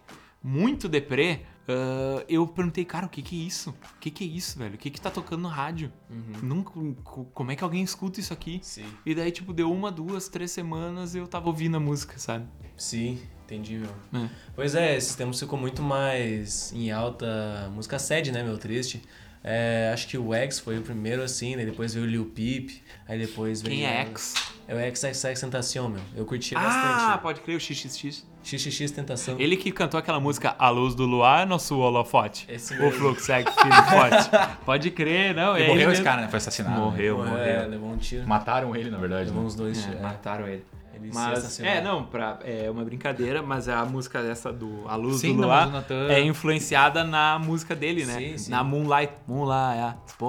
muito 0.44 0.88
deprê, 0.90 1.42
ah, 1.68 2.24
eu 2.28 2.48
perguntei, 2.48 2.84
cara, 2.84 3.06
o 3.06 3.10
que 3.10 3.22
que 3.22 3.40
é 3.40 3.46
isso? 3.46 3.70
O 3.96 4.00
que 4.00 4.10
que 4.10 4.24
é 4.24 4.28
isso, 4.28 4.58
velho? 4.58 4.76
O 4.76 4.78
que 4.78 4.90
que 4.90 5.00
tá 5.00 5.12
tocando 5.12 5.42
no 5.42 5.48
rádio? 5.50 5.92
Nunca, 6.42 6.72
co- 7.04 7.26
como 7.26 7.52
é 7.52 7.56
que 7.56 7.64
alguém 7.64 7.84
escuta 7.84 8.20
isso 8.20 8.34
aqui? 8.34 8.60
Sim. 8.64 8.86
E 9.06 9.14
daí, 9.14 9.32
tipo, 9.32 9.54
deu 9.54 9.72
uma, 9.72 9.92
duas, 9.92 10.28
três 10.30 10.52
semanas 10.52 11.14
eu 11.16 11.28
tava 11.28 11.48
ouvindo 11.48 11.78
a 11.78 11.80
música, 11.80 12.18
sabe? 12.18 12.48
Sim, 12.76 13.20
entendi, 13.54 13.78
meu. 13.78 14.22
É. 14.24 14.30
Pois 14.56 14.76
é, 14.76 14.96
esses 14.96 15.16
tempos 15.16 15.40
ficou 15.40 15.58
muito 15.60 15.82
mais 15.82 16.72
em 16.74 16.92
alta 16.92 17.70
música 17.74 17.98
sede, 18.00 18.32
né, 18.32 18.44
meu? 18.44 18.58
Triste. 18.58 19.02
É, 19.42 19.90
acho 19.94 20.06
que 20.10 20.18
o 20.18 20.34
X 20.34 20.60
foi 20.60 20.78
o 20.78 20.82
primeiro 20.82 21.24
assim, 21.24 21.56
né? 21.56 21.64
Depois 21.66 21.94
veio 21.94 22.06
o 22.06 22.10
Lil 22.10 22.26
Peep, 22.26 22.72
aí 23.08 23.18
depois 23.18 23.62
veio. 23.62 23.74
Quem 23.78 23.86
é 23.86 24.02
X? 24.02 24.34
É 24.68 24.76
o 24.76 24.96
XXX 24.96 25.40
Tentacion, 25.40 25.88
meu. 25.88 26.02
Eu 26.16 26.26
curti 26.26 26.54
Ah, 26.56 26.60
bastante. 26.60 27.22
pode 27.22 27.40
crer, 27.42 27.56
o 27.56 27.60
XXX. 27.60 28.26
XXX 28.44 28.92
Tentação. 28.92 29.40
Ele 29.40 29.56
que 29.56 29.72
cantou 29.72 29.98
aquela 29.98 30.20
música 30.20 30.56
A 30.60 30.70
Luz 30.70 30.94
do 30.94 31.06
Luar, 31.06 31.48
nosso 31.48 31.78
holofote. 31.80 32.46
Esse 32.50 32.74
O 32.76 32.82
mesmo. 32.82 32.92
Fluxec 33.00 33.50
Filho 33.50 33.84
Forte. 33.84 34.30
Pode 34.66 34.92
crer, 34.92 35.34
não. 35.34 35.58
E 35.58 35.64
é 35.64 35.68
morreu 35.68 35.74
ele 35.74 35.82
esse 35.84 35.90
mesmo. 35.92 36.04
cara, 36.04 36.22
né? 36.24 36.28
Foi 36.28 36.38
assassinado. 36.38 36.80
Morreu, 36.80 37.24
né? 37.24 37.32
morreu. 37.32 37.46
É, 37.46 37.66
levou 37.66 37.90
um 37.92 37.98
tiro. 37.98 38.28
Mataram 38.28 38.76
ele, 38.76 38.90
na 38.90 38.98
verdade. 38.98 39.26
Levou 39.30 39.42
né? 39.42 39.48
uns 39.48 39.56
dois 39.56 39.78
É, 39.80 39.82
tiros. 39.82 40.00
é. 40.00 40.04
mataram 40.04 40.48
ele. 40.48 40.64
Ele 41.04 41.14
Mas, 41.14 41.60
é, 41.60 41.82
não, 41.82 42.04
pra, 42.06 42.40
é 42.44 42.70
uma 42.70 42.84
brincadeira, 42.84 43.42
mas 43.42 43.68
a 43.70 43.84
música 43.86 44.22
dessa 44.22 44.52
do 44.52 44.84
A 44.88 44.96
Luz 44.96 45.22
Sim, 45.22 45.36
do 45.36 45.44
Luar 45.44 45.70
é 46.10 46.22
influenciada 46.22 47.04
na 47.04 47.40
música 47.40 47.76
dele, 47.76 48.06
né? 48.06 48.14
Sim, 48.14 48.38
sim. 48.38 48.52
Na 48.52 48.64
Moonlight. 48.64 49.14
Moonlight, 49.28 49.96
tipo, 50.08 50.26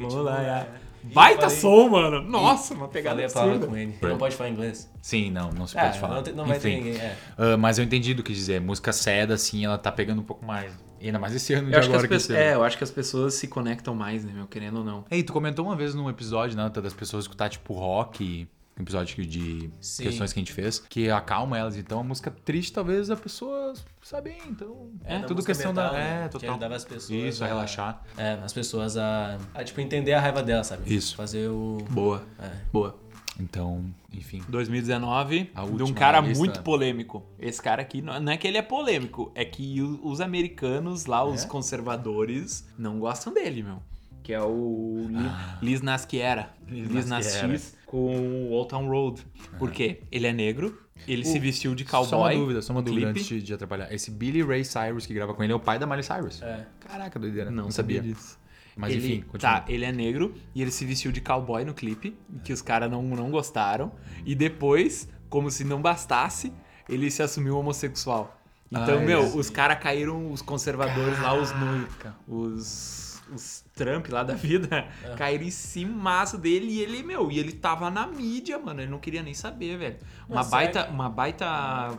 Moonlight. 0.00 0.44
é. 0.44 0.86
Baita 1.12 1.42
falei- 1.42 1.56
som, 1.56 1.88
mano. 1.88 2.20
Nossa, 2.22 2.74
uma 2.74 2.88
pegada 2.88 3.16
Falei 3.16 3.30
a 3.30 3.32
palavra 3.32 3.66
com 3.68 3.76
ele. 3.76 3.96
Ele 4.02 4.10
não 4.10 4.18
pode 4.18 4.34
falar 4.34 4.50
inglês. 4.50 4.90
Sim, 5.00 5.30
não, 5.30 5.50
não 5.50 5.66
se 5.66 5.78
É, 5.78 5.82
pode 5.84 6.00
falar. 6.00 6.22
não, 6.22 6.32
não 6.34 6.44
vai 6.46 6.58
ter 6.58 6.70
Enfim. 6.70 6.84
ninguém. 6.84 7.00
É. 7.00 7.16
Ah, 7.38 7.56
mas 7.56 7.78
eu 7.78 7.84
entendi 7.84 8.12
do 8.12 8.22
que 8.24 8.32
dizer. 8.32 8.60
Música 8.60 8.92
seda, 8.92 9.34
assim, 9.34 9.64
ela 9.64 9.78
tá 9.78 9.92
pegando 9.92 10.20
um 10.20 10.24
pouco 10.24 10.44
mais. 10.44 10.72
E 11.00 11.06
ainda 11.06 11.18
mais 11.18 11.34
esse 11.34 11.52
ano 11.54 11.68
de 11.68 11.74
Eu 11.74 11.78
acho, 11.78 11.88
que 11.88 11.94
as 11.94 12.02
agora 12.02 12.08
que 12.08 12.14
pessoas, 12.14 12.38
esse 12.38 12.48
é, 12.48 12.54
eu 12.54 12.64
acho 12.64 12.78
que 12.78 12.82
as 12.84 12.90
pessoas 12.90 13.34
se 13.34 13.46
conectam 13.46 13.94
mais, 13.94 14.24
né, 14.24 14.32
meu? 14.34 14.46
Querendo 14.46 14.78
ou 14.78 14.84
não. 14.84 15.04
Ei, 15.10 15.22
tu 15.22 15.32
comentou 15.32 15.64
uma 15.64 15.76
vez 15.76 15.94
num 15.94 16.08
episódio, 16.10 16.56
né, 16.56 16.68
das 16.70 16.94
pessoas 16.94 17.24
escutar, 17.24 17.50
tipo, 17.50 17.72
rock, 17.74 18.48
episódio 18.78 19.24
de 19.26 19.70
Sim. 19.80 20.02
questões 20.04 20.32
que 20.32 20.38
a 20.38 20.42
gente 20.42 20.52
fez, 20.52 20.78
que 20.78 21.10
acalma 21.10 21.56
elas. 21.58 21.76
Então, 21.76 22.00
a 22.00 22.04
música 22.04 22.30
triste, 22.30 22.72
talvez 22.72 23.10
a 23.10 23.16
pessoa 23.16 23.72
sabe 24.02 24.30
bem. 24.30 24.38
Então, 24.48 24.90
É, 25.04 25.18
da 25.20 25.26
tudo 25.26 25.42
questão 25.44 25.72
metal, 25.72 25.92
da... 25.92 25.98
né? 25.98 26.20
É, 26.20 26.24
Que 26.24 26.32
total. 26.32 26.50
ajudava 26.50 26.74
as 26.76 26.84
pessoas 26.84 27.10
Isso, 27.10 27.44
a 27.44 27.46
relaxar. 27.46 28.02
É, 28.16 28.32
as 28.44 28.52
pessoas 28.52 28.96
a, 28.96 29.38
a, 29.54 29.64
tipo, 29.64 29.80
entender 29.80 30.12
a 30.12 30.20
raiva 30.20 30.42
dela, 30.42 30.62
sabe? 30.64 30.94
Isso. 30.94 31.16
Fazer 31.16 31.48
o... 31.48 31.78
Boa, 31.90 32.22
É. 32.38 32.50
boa. 32.72 32.98
Então, 33.38 33.84
enfim. 34.14 34.42
2019, 34.48 35.50
A 35.54 35.64
de 35.66 35.82
um 35.82 35.92
cara 35.92 36.20
lista. 36.20 36.38
muito 36.38 36.62
polêmico. 36.62 37.22
Esse 37.38 37.60
cara 37.60 37.82
aqui, 37.82 38.00
não 38.00 38.32
é 38.32 38.36
que 38.38 38.46
ele 38.48 38.56
é 38.56 38.62
polêmico, 38.62 39.30
é 39.34 39.44
que 39.44 39.82
os 40.02 40.22
americanos 40.22 41.04
lá, 41.04 41.22
os 41.22 41.44
É? 41.44 41.46
conservadores, 41.46 42.66
não 42.78 42.98
gostam 42.98 43.32
dele, 43.34 43.62
meu. 43.62 43.82
Que 44.22 44.32
é 44.32 44.40
o 44.42 45.06
Ah. 45.16 45.58
Liz 45.62 45.82
Nasquiera. 45.82 46.50
Liz 46.66 46.88
Liz 46.88 47.06
Nasquiera. 47.06 47.60
Com 47.86 48.48
o 48.48 48.50
Old 48.50 48.68
Town 48.68 48.88
Road. 48.88 49.26
Por 49.58 49.70
quê? 49.70 50.02
Ele 50.10 50.26
é 50.26 50.32
negro, 50.32 50.76
ele 51.06 51.24
se 51.24 51.38
vestiu 51.38 51.74
de 51.74 51.84
cowboy. 51.84 52.08
Só 52.08 52.18
uma 52.18 52.34
dúvida, 52.34 52.62
só 52.62 52.72
uma 52.72 52.82
dúvida 52.82 53.12
clipe. 53.12 53.20
antes 53.20 53.42
de, 53.44 53.54
atrapalhar. 53.54 53.92
Esse 53.92 54.10
Billy 54.10 54.42
Ray 54.42 54.64
Cyrus 54.64 55.06
que 55.06 55.14
grava 55.14 55.32
com 55.34 55.42
ele 55.44 55.52
é 55.52 55.56
o 55.56 55.60
pai 55.60 55.78
da 55.78 55.86
Miley 55.86 56.02
Cyrus. 56.02 56.42
É. 56.42 56.66
Caraca, 56.80 57.18
doideira. 57.18 57.50
Não, 57.50 57.64
Não, 57.64 57.70
sabia. 57.70 58.00
disso. 58.02 58.38
Mas 58.76 58.92
ele, 58.92 59.14
enfim, 59.14 59.20
continua. 59.22 59.60
Tá, 59.60 59.64
ele 59.68 59.84
é 59.84 59.92
negro 59.92 60.34
e 60.54 60.60
ele 60.60 60.70
se 60.70 60.84
vestiu 60.84 61.10
de 61.10 61.20
cowboy 61.20 61.64
no 61.64 61.72
clipe, 61.72 62.14
que 62.44 62.52
os 62.52 62.60
caras 62.60 62.90
não, 62.90 63.02
não 63.02 63.30
gostaram. 63.30 63.90
E 64.24 64.34
depois, 64.34 65.08
como 65.30 65.50
se 65.50 65.64
não 65.64 65.80
bastasse, 65.80 66.52
ele 66.88 67.10
se 67.10 67.22
assumiu 67.22 67.56
homossexual. 67.56 68.38
Então, 68.70 68.98
Ai, 68.98 69.06
meu, 69.06 69.22
sim. 69.28 69.38
os 69.38 69.48
caras 69.48 69.78
caíram, 69.78 70.30
os 70.30 70.42
conservadores 70.42 71.18
lá, 71.20 71.40
os, 71.40 71.52
Caraca. 71.52 72.16
os, 72.26 73.15
os 73.32 73.64
Trump 73.74 74.08
lá 74.08 74.22
da 74.22 74.34
vida, 74.34 74.86
caíram 75.16 75.44
em 75.44 75.50
cima 75.50 76.24
dele 76.40 76.66
e 76.66 76.80
ele, 76.80 77.02
meu, 77.02 77.30
e 77.30 77.38
ele 77.38 77.52
tava 77.52 77.90
na 77.90 78.06
mídia, 78.06 78.58
mano, 78.58 78.80
ele 78.80 78.90
não 78.90 78.98
queria 78.98 79.22
nem 79.22 79.34
saber, 79.34 79.76
velho. 79.76 79.96
Uma 80.28 80.36
Mas 80.36 80.48
baita, 80.50 80.84
que- 80.84 80.90
uma 80.90 81.08
baita 81.08 81.46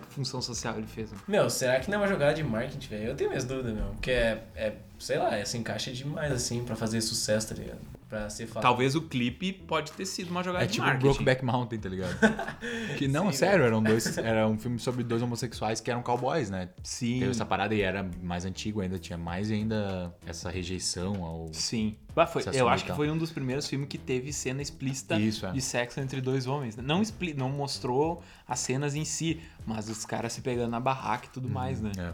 função 0.10 0.42
social 0.42 0.78
ele 0.78 0.88
fez, 0.88 1.12
mano. 1.12 1.24
Meu, 1.28 1.50
será 1.50 1.80
que 1.80 1.90
não 1.90 1.98
é 1.98 2.02
uma 2.02 2.08
jogada 2.08 2.34
de 2.34 2.44
marketing, 2.44 2.88
velho? 2.88 3.04
Eu 3.10 3.16
tenho 3.16 3.30
minhas 3.30 3.46
dúvidas, 3.46 3.74
meu. 3.74 3.86
Porque 3.92 4.12
é, 4.12 4.44
é 4.56 4.74
sei 5.00 5.18
lá, 5.18 5.36
é, 5.38 5.46
se 5.46 5.58
encaixa 5.58 5.92
demais, 5.92 6.32
assim, 6.32 6.64
pra 6.64 6.76
fazer 6.76 7.02
sucesso, 7.02 7.50
tá 7.50 7.56
ligado? 7.56 7.80
Pra 8.10 8.30
ser 8.30 8.48
falado. 8.48 8.64
Talvez 8.64 8.96
o 8.96 9.02
clipe 9.02 9.52
pode 9.52 9.92
ter 9.92 10.06
sido 10.06 10.32
uma 10.32 10.42
jogada 10.42 10.64
É 10.64 10.68
de 10.68 10.74
tipo 10.74 10.86
marketing. 10.86 11.06
Brokeback 11.06 11.44
Mountain, 11.44 11.80
tá 11.80 11.90
ligado? 11.90 12.18
que 12.98 13.08
não, 13.08 13.32
Sim, 13.32 13.38
sério, 13.38 13.66
eram 13.66 13.84
dois, 13.84 14.18
era 14.18 14.48
um 14.48 14.58
filme 14.58 14.80
sobre 14.80 15.04
dois 15.04 15.22
homossexuais 15.22 15.82
que 15.82 15.92
eram 15.92 16.02
cowboys, 16.02 16.50
né? 16.50 16.70
Sim. 16.84 17.20
Teve 17.20 17.32
essa 17.32 17.46
parada 17.46 17.76
e 17.76 17.82
era 17.82 18.10
mais 18.24 18.46
antigo 18.46 18.80
ainda, 18.80 18.98
tinha 18.98 19.18
mais 19.18 19.52
ainda 19.52 20.16
essa 20.26 20.50
rejeição 20.50 21.24
ao... 21.24 21.50
Sim. 21.54 21.98
Bah, 22.18 22.26
foi- 22.26 22.42
eu 22.52 22.68
acho 22.68 22.84
que 22.84 22.92
e 22.92 22.96
foi 22.96 23.12
um 23.12 23.16
dos 23.18 23.32
primeiros 23.32 23.68
filmes 23.68 23.88
que 23.88 23.96
teve 23.96 24.34
cena 24.34 24.60
explícita 24.60 25.20
Isso, 25.20 25.46
é. 25.46 25.52
de 25.52 25.62
sexo 25.62 26.00
entre 26.00 26.20
dois 26.20 26.48
homens. 26.48 26.76
Não, 26.76 27.00
expli 27.00 27.36
não 27.36 27.48
mostrou 27.48 28.24
as 28.48 28.58
cenas 28.60 28.96
em 28.96 29.06
si, 29.06 29.40
mas 29.68 29.88
os 29.88 30.04
caras 30.04 30.34
se 30.34 30.42
pegando 30.42 30.72
na 30.72 30.80
barraca 30.80 31.28
e 31.28 31.30
tudo 31.30 31.48
mais, 31.48 31.80
né? 31.80 31.92
É. 31.96 32.14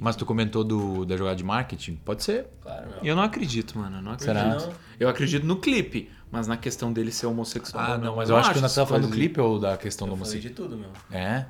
Mas 0.00 0.16
tu 0.16 0.26
comentou 0.26 0.62
do, 0.62 1.06
da 1.06 1.16
jogada 1.16 1.34
de 1.36 1.44
marketing? 1.44 1.94
Pode 2.04 2.24
ser. 2.24 2.46
Claro. 2.60 2.90
Eu 3.02 3.16
não 3.16 3.22
acredito, 3.22 3.78
mano. 3.78 3.96
Eu 3.96 4.02
não 4.02 4.12
acredito. 4.12 4.36
Será? 4.38 4.54
Não. 4.66 4.72
Eu 5.00 5.08
acredito 5.08 5.46
no 5.46 5.56
clipe, 5.56 6.10
mas 6.30 6.46
na 6.46 6.58
questão 6.58 6.92
dele 6.92 7.10
ser 7.10 7.24
homossexual. 7.24 7.92
Ah, 7.92 7.96
não, 7.96 8.16
mas 8.16 8.28
eu 8.28 8.36
acho 8.36 8.50
que 8.50 8.56
nós 8.56 8.64
essas 8.64 8.72
estamos 8.72 8.90
falando 8.90 9.06
do 9.08 9.14
clipe 9.14 9.40
ou 9.40 9.58
da 9.58 9.78
questão 9.78 10.06
do 10.06 10.12
Eu 10.12 10.16
falei 10.18 10.32
homossexual? 10.34 10.68
de 10.68 10.76
tudo, 10.76 10.76
meu. 10.76 10.90
É? 11.10 11.46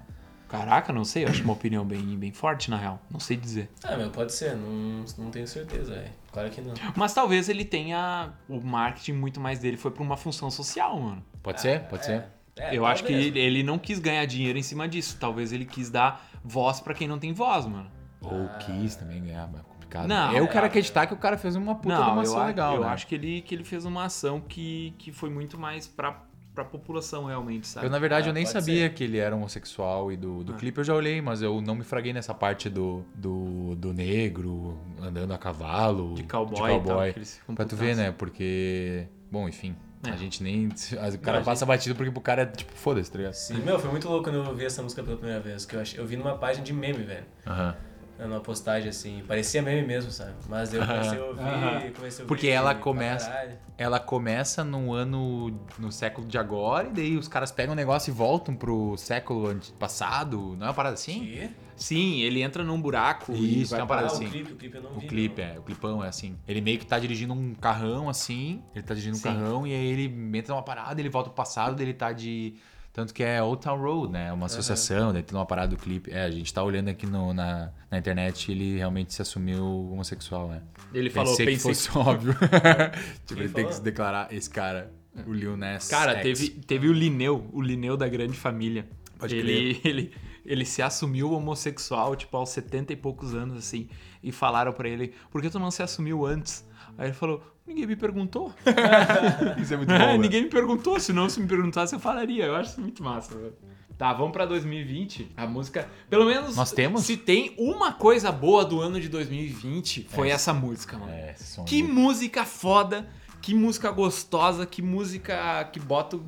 Caraca, 0.48 0.92
não 0.92 1.04
sei. 1.04 1.24
Eu 1.24 1.28
acho 1.28 1.42
uma 1.44 1.52
opinião 1.52 1.84
bem, 1.84 2.00
bem 2.16 2.32
forte, 2.32 2.70
na 2.70 2.76
real. 2.76 3.00
Não 3.10 3.20
sei 3.20 3.36
dizer. 3.36 3.70
Ah, 3.84 3.96
meu, 3.96 4.10
pode 4.10 4.32
ser. 4.32 4.56
Não, 4.56 5.04
não 5.18 5.30
tenho 5.30 5.46
certeza, 5.46 5.94
velho. 5.94 6.10
Claro 6.32 6.50
que 6.50 6.60
não. 6.60 6.74
Mas 6.96 7.12
talvez 7.12 7.48
ele 7.48 7.64
tenha. 7.64 8.30
O 8.48 8.60
marketing 8.60 9.12
muito 9.12 9.40
mais 9.40 9.58
dele 9.58 9.76
foi 9.76 9.90
pra 9.90 10.02
uma 10.02 10.16
função 10.16 10.50
social, 10.50 10.98
mano. 10.98 11.22
Pode 11.42 11.60
ser? 11.60 11.80
Pode 11.84 12.02
É, 12.02 12.04
ser. 12.06 12.24
É, 12.56 12.74
eu 12.76 12.84
acho 12.86 13.04
que 13.04 13.12
ele, 13.12 13.38
ele 13.38 13.62
não 13.62 13.78
quis 13.78 13.98
ganhar 13.98 14.24
dinheiro 14.26 14.58
em 14.58 14.62
cima 14.62 14.88
disso. 14.88 15.16
Talvez 15.20 15.52
ele 15.52 15.64
quis 15.64 15.90
dar 15.90 16.26
voz 16.42 16.80
pra 16.80 16.92
quem 16.94 17.06
não 17.06 17.18
tem 17.18 17.32
voz, 17.32 17.66
mano. 17.66 17.88
Ou 18.20 18.48
quis 18.60 18.96
também 18.96 19.22
ganhar, 19.22 19.46
mas 19.46 19.60
é 19.60 19.64
complicado. 19.64 20.08
Não, 20.08 20.32
eu 20.32 20.44
é, 20.44 20.48
quero 20.48 20.64
é. 20.64 20.68
acreditar 20.68 21.06
que 21.06 21.14
o 21.14 21.16
cara 21.16 21.38
fez 21.38 21.54
uma 21.54 21.74
puta 21.76 21.94
de 21.94 22.00
não, 22.00 22.12
uma 22.14 22.22
eu, 22.24 22.30
ação 22.30 22.40
a- 22.40 22.46
legal, 22.46 22.74
eu 22.74 22.80
né? 22.80 22.88
acho 22.88 23.06
que 23.06 23.14
ele, 23.14 23.42
que 23.42 23.54
ele 23.54 23.62
fez 23.64 23.84
uma 23.84 24.04
ação 24.06 24.40
que, 24.40 24.92
que 24.98 25.12
foi 25.12 25.30
muito 25.30 25.56
mais 25.56 25.86
pra, 25.86 26.20
pra 26.58 26.64
população 26.64 27.24
realmente, 27.26 27.66
sabe? 27.68 27.86
Eu, 27.86 27.90
na 27.90 27.98
verdade, 27.98 28.26
Ah, 28.26 28.30
eu 28.30 28.34
nem 28.34 28.42
pode 28.44 28.52
sabia 28.52 28.88
que 28.90 29.04
ele 29.04 29.18
era 29.18 29.34
homossexual 29.36 30.10
e 30.10 30.16
do, 30.16 30.42
do 30.42 30.52
Ah. 30.52 30.56
clipe 30.56 30.78
eu 30.78 30.84
já 30.84 30.94
olhei, 30.94 31.20
mas 31.22 31.40
eu 31.40 31.60
não 31.60 31.74
me 31.76 31.84
fraguei 31.84 32.12
nessa 32.12 32.34
parte 32.34 32.68
do, 32.68 33.04
do, 33.14 33.76
do 33.76 33.92
negro 33.92 34.76
andando 35.00 35.32
a 35.32 35.38
cavalo. 35.38 36.14
De 36.14 36.24
cowboy, 36.24 36.54
de 36.54 36.60
tal, 36.60 36.80
cowboy. 36.96 37.12
ficam 37.12 37.54
Pra 37.54 37.64
tu 37.64 37.76
ver, 37.76 37.94
né? 37.96 38.12
Porque. 38.16 39.06
Bom, 39.30 39.48
enfim. 39.48 39.76
É. 40.06 40.10
A 40.10 40.16
gente 40.16 40.42
nem. 40.42 40.68
O 41.14 41.18
cara 41.18 41.38
Não, 41.38 41.44
passa 41.44 41.64
batido 41.66 41.94
porque 41.94 42.10
pro 42.10 42.20
cara 42.20 42.42
é 42.42 42.46
tipo, 42.46 42.72
foda-se, 42.74 43.10
tá 43.10 43.18
ligado? 43.18 43.34
Sim, 43.34 43.58
meu, 43.62 43.78
foi 43.78 43.90
muito 43.90 44.08
louco 44.08 44.24
quando 44.24 44.36
eu 44.36 44.54
vi 44.54 44.64
essa 44.64 44.82
música 44.82 45.02
pela 45.02 45.16
primeira 45.16 45.40
vez. 45.40 45.64
Que 45.64 45.76
eu, 45.76 45.80
achei, 45.80 45.98
eu 46.00 46.06
vi 46.06 46.16
numa 46.16 46.36
página 46.36 46.64
de 46.64 46.72
meme, 46.72 47.02
velho. 47.04 47.24
Aham. 47.46 47.74
Numa 48.18 48.40
postagem 48.40 48.88
assim. 48.88 49.22
Parecia 49.28 49.62
meme 49.62 49.86
mesmo, 49.86 50.10
sabe? 50.10 50.32
Mas 50.48 50.74
eu 50.74 50.84
comecei 50.84 51.18
a 51.18 51.24
ouvir, 51.24 51.42
comecei 51.42 52.02
a 52.02 52.02
ouvir. 52.02 52.24
Porque 52.26 52.48
ela 52.48 52.74
começa-. 52.74 53.58
Ela 53.76 54.00
começa 54.00 54.64
no 54.64 54.92
ano. 54.92 55.56
no 55.78 55.92
século 55.92 56.26
de 56.26 56.36
agora, 56.36 56.88
e 56.88 56.92
daí 56.92 57.16
os 57.16 57.28
caras 57.28 57.52
pegam 57.52 57.74
o 57.74 57.76
negócio 57.76 58.10
e 58.10 58.14
voltam 58.14 58.56
pro 58.56 58.96
século 58.96 59.54
passado. 59.78 60.56
Não 60.58 60.66
é 60.66 60.68
uma 60.70 60.74
parada 60.74 60.94
assim? 60.94 61.20
Que? 61.20 61.50
Sim, 61.76 62.20
ele 62.22 62.42
entra 62.42 62.64
num 62.64 62.80
buraco 62.80 63.32
e 63.32 63.62
Isso, 63.62 63.70
vai 63.70 63.78
é 63.78 63.82
uma 63.84 63.88
parada 63.88 64.08
Ah, 64.08 64.10
assim. 64.10 64.26
o 64.26 64.30
clipe, 64.30 64.52
o 64.52 64.56
clipe 64.56 64.76
eu 64.76 64.82
não 64.82 64.96
O 64.96 64.98
vi. 65.00 65.06
clipe, 65.06 65.40
não. 65.40 65.48
é, 65.48 65.58
o 65.60 65.62
clipão 65.62 66.04
é 66.04 66.08
assim. 66.08 66.36
Ele 66.48 66.60
meio 66.60 66.76
que 66.76 66.84
tá 66.84 66.98
dirigindo 66.98 67.32
um 67.32 67.54
carrão 67.54 68.08
assim, 68.08 68.60
ele 68.74 68.82
tá 68.82 68.94
dirigindo 68.94 69.16
um 69.16 69.20
Sim. 69.20 69.22
carrão 69.28 69.64
e 69.64 69.72
aí 69.72 69.86
ele 69.86 70.36
entra 70.36 70.52
numa 70.54 70.62
parada, 70.64 71.00
ele 71.00 71.08
volta 71.08 71.30
pro 71.30 71.36
passado, 71.36 71.80
ele 71.80 71.94
tá 71.94 72.10
de. 72.10 72.54
Tanto 72.98 73.14
que 73.14 73.22
é 73.22 73.40
Old 73.40 73.62
Town 73.62 73.80
Road, 73.80 74.12
né? 74.12 74.32
Uma 74.32 74.46
associação, 74.46 75.12
daí 75.12 75.22
tem 75.22 75.38
uma 75.38 75.46
parada 75.46 75.68
do 75.68 75.80
clipe. 75.80 76.10
É, 76.10 76.24
a 76.24 76.30
gente 76.32 76.52
tá 76.52 76.64
olhando 76.64 76.88
aqui 76.88 77.06
no- 77.06 77.32
na, 77.32 77.70
na 77.88 77.96
internet 77.96 78.50
ele 78.50 78.76
realmente 78.76 79.14
se 79.14 79.22
assumiu 79.22 79.64
homossexual, 79.92 80.48
né? 80.48 80.62
Ele 80.92 81.08
falou, 81.08 81.30
pensei 81.30 81.46
pensei 81.46 81.70
que 81.70 81.76
fosse 81.76 81.90
óbvio. 81.96 82.34
tipo, 83.24 83.34
Quem 83.36 83.38
ele 83.44 83.48
tem 83.50 83.66
que 83.68 83.74
se 83.76 83.82
declarar, 83.82 84.34
esse 84.34 84.50
cara, 84.50 84.90
o 85.24 85.32
Lil 85.32 85.56
Nas 85.56 85.86
Cara, 85.86 86.14
X. 86.14 86.22
teve, 86.24 86.50
teve 86.62 86.88
o 86.88 86.92
Lineu, 86.92 87.48
o 87.52 87.62
Lineu 87.62 87.96
da 87.96 88.08
grande 88.08 88.36
família. 88.36 88.84
Pode 89.16 89.36
ele, 89.36 89.80
ele, 89.86 90.12
ele 90.44 90.64
se 90.64 90.82
assumiu 90.82 91.30
homossexual, 91.30 92.16
tipo, 92.16 92.36
aos 92.36 92.48
70 92.48 92.94
e 92.94 92.96
poucos 92.96 93.32
anos, 93.32 93.56
assim. 93.58 93.88
E 94.20 94.32
falaram 94.32 94.72
pra 94.72 94.88
ele, 94.88 95.14
por 95.30 95.40
que 95.40 95.48
tu 95.48 95.60
não 95.60 95.70
se 95.70 95.84
assumiu 95.84 96.26
antes? 96.26 96.66
Aí 96.98 97.06
ele 97.06 97.14
falou, 97.14 97.40
ninguém 97.68 97.86
me 97.86 97.96
perguntou. 97.96 98.52
Isso 99.60 99.74
é 99.74 99.76
muito 99.76 99.88
bom, 99.90 99.94
É, 99.94 100.18
ninguém 100.18 100.42
me 100.44 100.48
perguntou, 100.48 100.98
se 100.98 101.12
não 101.12 101.28
se 101.28 101.40
me 101.40 101.46
perguntasse 101.46 101.94
eu 101.94 102.00
falaria. 102.00 102.44
Eu 102.46 102.56
acho 102.56 102.70
isso 102.72 102.80
muito 102.80 103.02
massa, 103.02 103.36
velho. 103.36 103.52
Tá, 103.96 104.12
vamos 104.12 104.32
pra 104.32 104.46
2020. 104.46 105.32
A 105.36 105.46
música, 105.46 105.88
pelo 106.08 106.24
menos 106.24 106.54
Nós 106.56 106.70
temos? 106.70 107.02
se 107.04 107.16
tem 107.16 107.52
uma 107.58 107.92
coisa 107.92 108.30
boa 108.30 108.64
do 108.64 108.80
ano 108.80 109.00
de 109.00 109.08
2020, 109.08 110.06
foi 110.08 110.28
É. 110.28 110.32
essa 110.32 110.54
música, 110.54 110.96
mano. 110.96 111.10
É, 111.12 111.34
Que 111.66 111.82
música 111.82 112.44
foda, 112.44 113.08
que 113.48 113.54
música 113.54 113.90
gostosa, 113.90 114.66
que 114.66 114.82
música 114.82 115.64
que 115.72 115.80
bota. 115.80 116.16
o- 116.16 116.24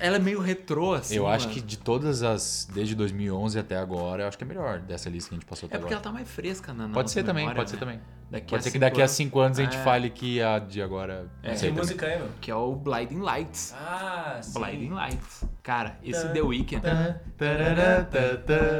Ela 0.00 0.16
é 0.16 0.18
meio 0.18 0.40
retrô, 0.40 0.94
assim. 0.94 1.14
Eu 1.14 1.28
acho 1.28 1.46
mano. 1.46 1.60
que 1.60 1.64
de 1.64 1.78
todas 1.78 2.24
as, 2.24 2.68
desde 2.74 2.92
2011 2.96 3.56
até 3.56 3.76
agora, 3.76 4.24
eu 4.24 4.28
acho 4.28 4.36
que 4.36 4.42
é 4.42 4.46
a 4.46 4.48
melhor 4.48 4.80
dessa 4.80 5.08
lista 5.08 5.28
que 5.28 5.36
a 5.36 5.38
gente 5.38 5.46
passou 5.48 5.68
até 5.68 5.76
É 5.76 5.78
porque 5.78 5.94
ela 5.94 6.00
agora. 6.00 6.12
tá 6.12 6.18
mais 6.18 6.28
fresca 6.28 6.72
na 6.74 6.88
na 6.88 6.94
Pode 6.94 7.04
nossa 7.04 7.14
ser 7.14 7.22
também, 7.22 7.44
memória, 7.44 7.56
pode 7.60 7.70
ser 7.70 7.76
né? 7.76 7.80
também. 7.80 8.00
Daqui 8.28 8.50
Pode 8.50 8.64
ser 8.64 8.70
que 8.72 8.78
daqui 8.80 9.00
a 9.00 9.04
anos- 9.04 9.12
cinco 9.12 9.38
anos 9.38 9.60
a 9.60 9.62
gente 9.62 9.76
É. 9.76 9.80
fale 9.84 10.10
que 10.10 10.42
a 10.42 10.58
de 10.58 10.82
agora. 10.82 11.30
É. 11.40 11.52
Que 11.52 11.60
também. 11.60 11.72
música 11.74 12.06
é, 12.06 12.18
meu? 12.18 12.28
Que 12.40 12.50
é 12.50 12.54
o 12.56 12.74
Blinding 12.74 13.20
Lights. 13.20 13.72
Ah, 13.78 14.38
sim. 14.42 14.58
Blinding 14.58 14.90
Lights. 14.90 15.44
Cara, 15.62 15.96
esse 16.02 16.26
Tá, 16.26 16.32
The 16.32 16.42
Weeknd. 16.42 16.80
tá. 16.82 17.20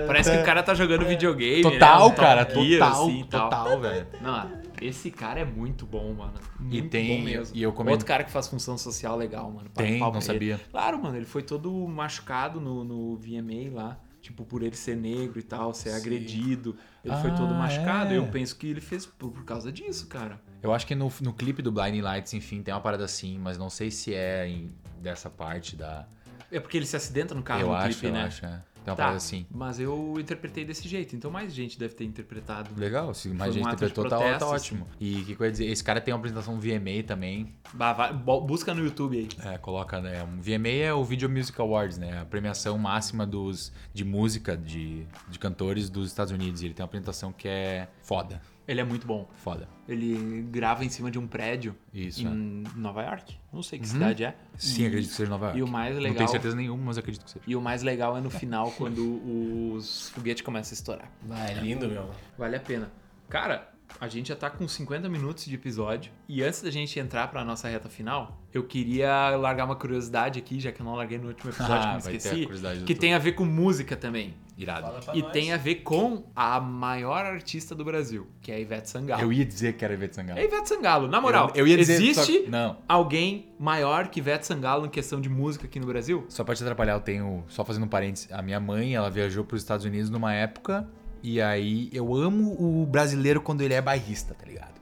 Parece 0.09 0.31
que 0.33 0.39
o 0.39 0.45
cara 0.45 0.63
tá 0.65 0.75
jogando 0.75 1.05
videogame. 1.07 1.63
Total, 1.63 2.09
né? 2.09 2.15
Cara, 2.17 2.49
Gear, 2.51 2.89
total, 2.91 3.05
assim, 3.07 3.25
tal. 3.31 3.45
total, 3.51 3.81
velho. 3.81 4.07
Não, 4.21 4.51
esse 4.81 5.11
cara 5.11 5.41
é 5.41 5.45
muito 5.45 5.87
bom, 5.87 6.13
mano. 6.15 6.35
E 6.61 6.63
Muito 6.63 6.89
tem- 6.91 7.19
bom 7.19 7.25
mesmo. 7.25 7.57
e 7.57 7.63
eu 7.63 7.73
coment- 7.73 7.93
Outro 7.93 8.07
cara 8.07 8.25
que 8.25 8.31
faz 8.31 8.47
função 8.49 8.77
social 8.79 9.17
legal, 9.17 9.51
mano. 9.51 9.69
Tem, 9.71 9.99
não 10.01 10.11
ele. 10.13 10.21
sabia. 10.23 10.61
Claro, 10.71 11.03
mano, 11.03 11.17
ele 11.17 11.25
foi 11.27 11.43
todo 11.43 11.71
machucado 11.89 12.61
no, 12.61 12.85
no 12.85 13.17
VMA 13.17 13.71
lá. 13.73 14.01
Tipo, 14.23 14.45
por 14.45 14.61
ele 14.65 14.75
ser 14.75 14.97
negro 14.97 15.39
e 15.39 15.43
tal, 15.43 15.73
ser 15.73 15.91
Sim. 15.91 15.97
agredido. 15.99 16.77
Ele 17.05 17.15
foi 17.19 17.31
todo 17.31 17.55
Ah, 17.55 17.59
machucado. 17.59 18.13
é. 18.13 18.17
Eu 18.19 18.27
penso 18.27 18.57
que 18.57 18.67
ele 18.67 18.81
fez 18.81 19.07
por, 19.07 19.31
por 19.31 19.45
causa 19.45 19.71
disso, 19.71 20.09
cara. 20.09 20.41
Eu 20.61 20.73
acho 20.75 20.85
que 20.85 20.97
no, 20.97 21.13
no 21.21 21.33
clipe 21.33 21.63
do 21.63 21.71
Blinding 21.71 22.01
Lights, 22.01 22.35
enfim, 22.35 22.61
tem 22.61 22.75
uma 22.75 22.81
parada 22.81 23.05
assim, 23.05 23.39
mas 23.39 23.57
não 23.57 23.71
sei 23.71 23.89
se 23.89 24.13
é 24.13 24.49
em- 24.49 24.73
dessa 25.01 25.31
parte 25.31 25.77
da. 25.77 26.09
É 26.51 26.59
porque 26.59 26.77
ele 26.77 26.87
se 26.87 26.97
acidenta 26.97 27.35
no 27.37 27.43
carro 27.43 27.61
eu 27.61 27.67
no 27.69 27.75
acho, 27.75 27.87
clipe, 28.01 28.07
eu 28.07 28.13
né? 28.13 28.25
acho. 28.25 28.45
É. 28.47 28.63
Tem 28.87 28.93
uma 28.93 28.97
Tá, 28.97 29.03
parada 29.03 29.17
assim. 29.17 29.45
mas 29.51 29.81
eu 29.81 30.15
interpretei 30.17 30.65
desse 30.65 30.87
jeito, 30.89 31.17
então 31.17 31.29
mais 31.29 31.53
gente 31.53 31.77
deve 31.77 31.95
ter 31.95 32.05
interpretado. 32.05 32.71
Legal, 32.77 33.13
se 33.15 33.29
mais 33.31 33.51
um 33.51 33.59
gente 33.59 33.67
interpretou, 33.67 34.09
tá, 34.09 34.39
tá 34.39 34.47
ótimo. 34.47 34.87
E 35.01 35.23
o 35.23 35.25
que, 35.25 35.43
ia 35.43 35.51
dizer? 35.51 35.65
Esse 35.67 35.83
cara 35.83 36.01
tem 36.01 36.15
uma 36.15 36.19
apresentação 36.19 36.57
VMA 36.61 37.03
também. 37.05 37.53
Bah, 37.75 37.93
vai- 37.93 38.13
busca 38.13 38.73
no 38.73 38.85
YouTube 38.85 39.19
aí. 39.19 39.29
É, 39.53 39.59
coloca, 39.59 40.01
né? 40.01 40.23
Um 40.23 40.41
VMA 40.41 40.69
é 40.85 40.95
o 40.95 41.03
Video 41.05 41.29
Music 41.29 41.61
Awards, 41.61 41.99
né? 41.99 42.21
A 42.21 42.25
premiação 42.25 42.79
máxima 42.79 43.27
dos, 43.27 43.73
de 43.93 44.05
música 44.05 44.57
de, 44.57 45.05
de 45.29 45.39
cantores 45.41 45.91
dos 45.91 46.07
Estados 46.07 46.33
Unidos. 46.33 46.63
E 46.63 46.67
ele 46.67 46.75
tem 46.75 46.85
uma 46.85 46.87
apresentação 46.87 47.33
que 47.33 47.49
é 47.49 47.89
foda. 48.05 48.41
Ele 48.69 48.81
é 48.81 48.85
muito 48.85 49.07
bom. 49.07 49.29
Foda. 49.37 49.69
Ele 49.89 50.43
grava 50.51 50.85
em 50.85 50.89
cima 50.89 51.11
de 51.11 51.19
um 51.19 51.27
prédio 51.27 51.77
Isso, 51.95 52.27
é. 52.27 52.31
em 52.31 52.65
Nova 52.75 53.03
York. 53.03 53.37
Não 53.53 53.63
sei 53.63 53.79
que 53.79 53.87
Uhum. 53.87 53.93
cidade 53.93 54.25
é. 54.25 54.37
Sim, 54.57 54.83
E- 54.83 54.87
acredito 54.87 55.11
que 55.11 55.17
seja 55.17 55.31
Nova 55.31 55.47
York. 55.47 55.59
E 55.59 55.63
o 55.63 55.69
mais 55.69 55.95
Não 55.95 56.03
legal. 56.03 56.17
tenho 56.17 56.29
certeza 56.29 56.57
nenhuma, 56.57 56.83
mas 56.87 56.99
acredito 56.99 57.25
que 57.25 57.31
seja. 57.31 57.45
E 57.47 57.55
o 57.55 57.61
mais 57.61 57.83
legal 57.83 58.17
é 58.17 58.21
no 58.21 58.29
final, 58.31 58.73
quando 58.73 59.73
os 59.75 60.09
foguetes 60.11 60.43
começam 60.43 60.73
a 60.73 60.75
estourar. 60.75 61.11
Ah, 61.31 61.51
é 61.51 61.55
lindo, 61.55 61.89
meu. 61.89 62.11
Vale 62.37 62.57
a 62.57 62.61
pena. 62.61 62.91
Cara, 63.29 63.73
a 64.01 64.09
gente 64.09 64.29
já 64.29 64.37
tá 64.37 64.51
com 64.51 64.67
50 64.69 65.09
minutos 65.09 65.45
de 65.45 65.55
episódio. 65.55 66.13
E 66.29 66.43
antes 66.43 66.63
da 66.63 66.71
gente 66.71 66.99
entrar 66.99 67.29
pra 67.29 67.45
nossa 67.45 67.69
reta 67.69 67.89
final, 67.89 68.41
eu 68.53 68.65
queria 68.65 69.31
largar 69.37 69.65
uma 69.65 69.77
curiosidade 69.77 70.39
aqui, 70.39 70.61
já 70.61 70.71
que 70.73 70.81
eu 70.81 70.85
não 70.87 70.95
larguei 70.95 71.19
no 71.19 71.29
último 71.29 71.51
episódio 71.51 71.81
que 71.83 71.89
eu 71.89 71.97
me 71.97 72.01
vai 72.03 72.19
ter 72.19 72.29
a 72.29 72.35
esqueci. 72.35 72.85
Que 72.85 72.95
tem 72.95 73.15
a 73.15 73.19
ver 73.19 73.33
com 73.33 73.45
música 73.45 73.97
também. 73.97 74.35
Irado. 74.59 74.91
E 75.13 75.21
nós. 75.21 75.33
tem 75.33 75.53
a 75.53 75.59
ver 75.59 75.77
com 75.77 76.25
a 76.35 76.59
maior 76.59 77.27
artista 77.27 77.75
do 77.75 77.85
Brasil, 77.85 78.27
que 78.41 78.51
é 78.51 78.55
a 78.55 78.59
Ivete 78.59 78.89
Sangalo. 78.89 79.21
Eu 79.23 79.31
ia 79.31 79.45
dizer 79.45 79.75
que 79.75 79.85
era 79.85 79.93
Ivete 79.93 80.17
Sangalo. 80.17 80.39
É 80.41 80.45
Ivete 80.47 80.67
Sangalo, 80.69 81.07
na 81.09 81.21
moral. 81.21 81.51
Eu- 81.55 81.61
eu 81.61 81.67
ia 81.67 81.77
dizer, 81.77 81.95
existe 82.03 82.45
só- 82.45 82.51
não. 82.51 82.79
alguém 82.89 83.51
maior 83.59 84.09
que 84.09 84.19
Ivete 84.19 84.47
Sangalo 84.47 84.87
em 84.87 84.89
questão 84.89 85.21
de 85.21 85.29
música 85.29 85.67
aqui 85.67 85.79
no 85.79 85.87
Brasil? 85.87 86.25
Só 86.31 86.43
pra 86.43 86.55
te 86.55 86.63
atrapalhar, 86.63 86.95
eu 86.95 87.01
tenho. 87.01 87.45
Só 87.49 87.67
fazendo 87.67 87.85
um 87.85 87.89
parênteses. 87.89 88.33
A 88.33 88.41
minha 88.41 88.59
mãe, 88.59 88.95
ela 88.95 89.11
viajou 89.11 89.45
pros 89.45 89.61
Estados 89.61 89.85
Unidos 89.85 90.09
numa 90.09 90.33
época. 90.33 90.89
E 91.27 91.43
aí, 91.43 91.91
eu 91.93 92.15
amo 92.15 92.53
o 92.53 92.87
brasileiro 92.87 93.41
quando 93.41 93.61
ele 93.61 93.75
é 93.75 93.83
bairrista, 93.83 94.33
tá 94.33 94.47
ligado? 94.47 94.77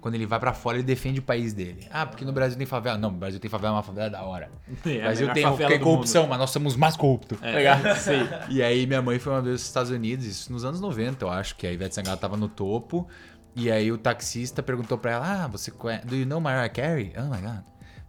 Quando 0.00 0.16
ele 0.16 0.26
vai 0.26 0.40
pra 0.40 0.52
fora, 0.52 0.76
ele 0.76 0.82
defende 0.82 1.20
o 1.20 1.22
país 1.22 1.52
dele. 1.52 1.86
Ah, 1.88 2.04
porque 2.04 2.24
no 2.24 2.32
Brasil 2.32 2.58
tem 2.58 2.66
favela. 2.66 2.98
Não, 2.98 3.12
no 3.12 3.16
Brasil 3.16 3.38
tem 3.38 3.48
favela, 3.48 3.74
é 3.74 3.76
uma 3.76 3.82
favela 3.84 4.10
da 4.10 4.24
hora. 4.24 4.50
É, 4.84 5.02
Brasil 5.02 5.32
tem, 5.32 5.44
do 5.44 5.78
corrupção, 5.84 6.26
mas 6.26 6.36
nós 6.36 6.50
somos 6.50 6.74
mais 6.74 6.96
corruptos. 6.96 7.38
É, 7.40 7.52
tá 7.52 7.58
ligado? 7.58 7.94
sei. 8.02 8.28
E 8.48 8.60
aí 8.60 8.88
minha 8.88 9.00
mãe 9.00 9.20
foi 9.20 9.32
uma 9.34 9.40
vez 9.40 9.52
aos 9.52 9.62
Estados 9.62 9.92
Unidos, 9.92 10.26
isso 10.26 10.52
nos 10.52 10.64
anos 10.64 10.80
90, 10.80 11.24
eu 11.24 11.30
acho, 11.30 11.54
que 11.54 11.64
a 11.64 11.72
Ivete 11.72 11.94
Sangalo 11.94 12.16
tava 12.16 12.36
no 12.36 12.48
topo. 12.48 13.06
E 13.54 13.70
aí 13.70 13.92
o 13.92 13.96
taxista 13.96 14.64
perguntou 14.64 14.98
pra 14.98 15.12
ela: 15.12 15.44
Ah, 15.44 15.46
você 15.46 15.70
conhece. 15.70 16.04
Do 16.08 16.16
you 16.16 16.26
know 16.26 16.40
Mariah 16.40 16.68
Carey? 16.68 17.12
Oh 17.16 17.32
my 17.32 17.40
god. 17.40 17.62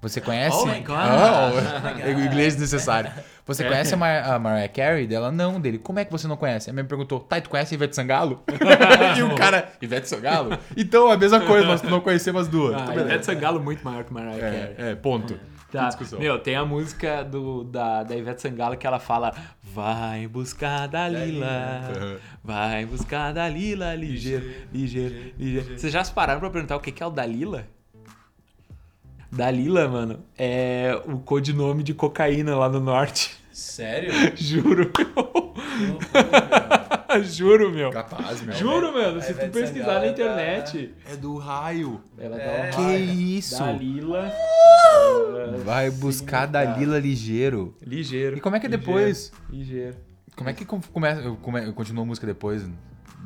Você 0.08 0.22
conhece? 0.22 0.56
Oh 0.56 0.66
my 0.68 0.80
God. 0.82 0.98
Oh, 0.98 2.08
o 2.08 2.22
inglês 2.26 2.54
desnecessário. 2.56 3.12
Você 3.46 3.64
É. 3.64 3.68
conhece 3.68 3.94
a, 3.94 3.98
Mar 3.98 4.24
a 4.24 4.40
Mariah 4.40 4.68
Carey? 4.70 5.08
Dela, 5.08 5.32
não, 5.32 5.60
dele. 5.60 5.78
Como 5.80 6.00
é 6.00 6.06
que 6.06 6.12
você 6.12 6.28
não 6.28 6.38
conhece? 6.38 6.70
A 6.70 6.74
minha 6.74 6.84
mãe 6.84 6.88
perguntou, 6.90 7.20
tá, 7.20 7.40
tu 7.42 7.50
conhece 7.50 7.74
a 7.74 7.76
Ivete 7.76 7.96
Sangalo? 7.96 8.44
e 9.18 9.24
o 9.24 9.36
cara, 9.36 9.70
Ivete 9.82 10.08
Sangalo? 10.10 10.58
Então, 10.76 11.12
a 11.12 11.18
mesma 11.18 11.40
coisa, 11.42 11.66
nós 11.66 11.82
não 11.84 12.02
conhecemos 12.02 12.44
as 12.44 12.48
duas. 12.48 12.76
Ah. 12.76 12.96
Ivete 12.96 13.26
Sangalo 13.26 13.60
muito 13.60 13.84
maior 13.84 14.04
que 14.04 14.14
Mariah 14.14 14.40
Carey. 14.40 14.60
é, 14.60 14.76
é, 14.92 14.96
ponto. 14.96 15.40
Tá. 15.72 15.90
Meu, 16.20 16.40
tem 16.40 16.56
a 16.56 16.64
música 16.64 17.24
do, 17.24 17.64
da, 17.66 18.04
da 18.04 18.16
Ivete 18.16 18.42
Sangalo 18.42 18.78
que 18.78 18.88
ela 18.88 19.00
fala 19.00 19.34
Vai 19.62 20.26
buscar 20.28 20.88
Dalila, 20.88 21.82
Uhum. 22.00 22.18
vai 22.42 22.86
buscar 22.86 23.34
Dalila, 23.34 23.94
ligeiro, 23.94 24.50
ligeiro, 24.72 25.34
ligeiro. 25.38 25.78
Vocês 25.78 25.92
já 25.92 26.02
se 26.02 26.14
pararam 26.14 26.40
pra 26.40 26.50
perguntar 26.50 26.78
o 26.78 26.80
que 26.80 27.04
é 27.04 27.06
o 27.06 27.10
Dalila? 27.10 27.68
Dalila, 29.32 29.88
mano, 29.88 30.24
é 30.38 31.00
o 31.06 31.18
codinome 31.20 31.84
de 31.84 31.94
cocaína 31.94 32.56
lá 32.56 32.70
no 32.70 32.80
norte. 32.80 33.36
Sério? 33.52 34.12
Juro. 34.36 34.92
Loucura. 35.78 37.22
Juro, 37.24 37.72
meu. 37.72 37.92
Capaz, 37.92 38.42
meu. 38.42 38.54
Juro, 38.56 38.92
mano. 38.94 39.22
Se 39.22 39.32
a 39.32 39.36
tu 39.36 39.50
pesquisar 39.52 39.96
na 39.96 40.00
tá- 40.02 40.08
internet, 40.08 40.94
É 41.10 41.16
do 41.16 41.38
raio. 41.38 42.02
ela 42.18 42.36
É. 42.40 42.64
dá 42.70 42.76
Que 42.76 42.82
uma 42.82 42.96
isso? 42.96 43.58
Dalila. 43.58 44.32
Vai 45.64 45.90
buscar 45.92 46.46
Dalila 46.46 47.00
ligeiro. 47.00 47.76
Ligeiro. 47.82 48.38
E 48.38 48.42
como 48.42 48.56
é 48.56 48.60
que 48.60 48.66
é 48.66 48.70
depois? 48.70 49.32
Ligeiro. 49.50 49.96
Como 50.36 50.50
é 50.50 50.54
que 50.54 50.66
com- 50.66 50.82
começa, 50.82 51.22
come, 51.42 51.72
continua 51.72 52.04
a 52.04 52.06
música 52.08 52.28
depois? 52.28 52.66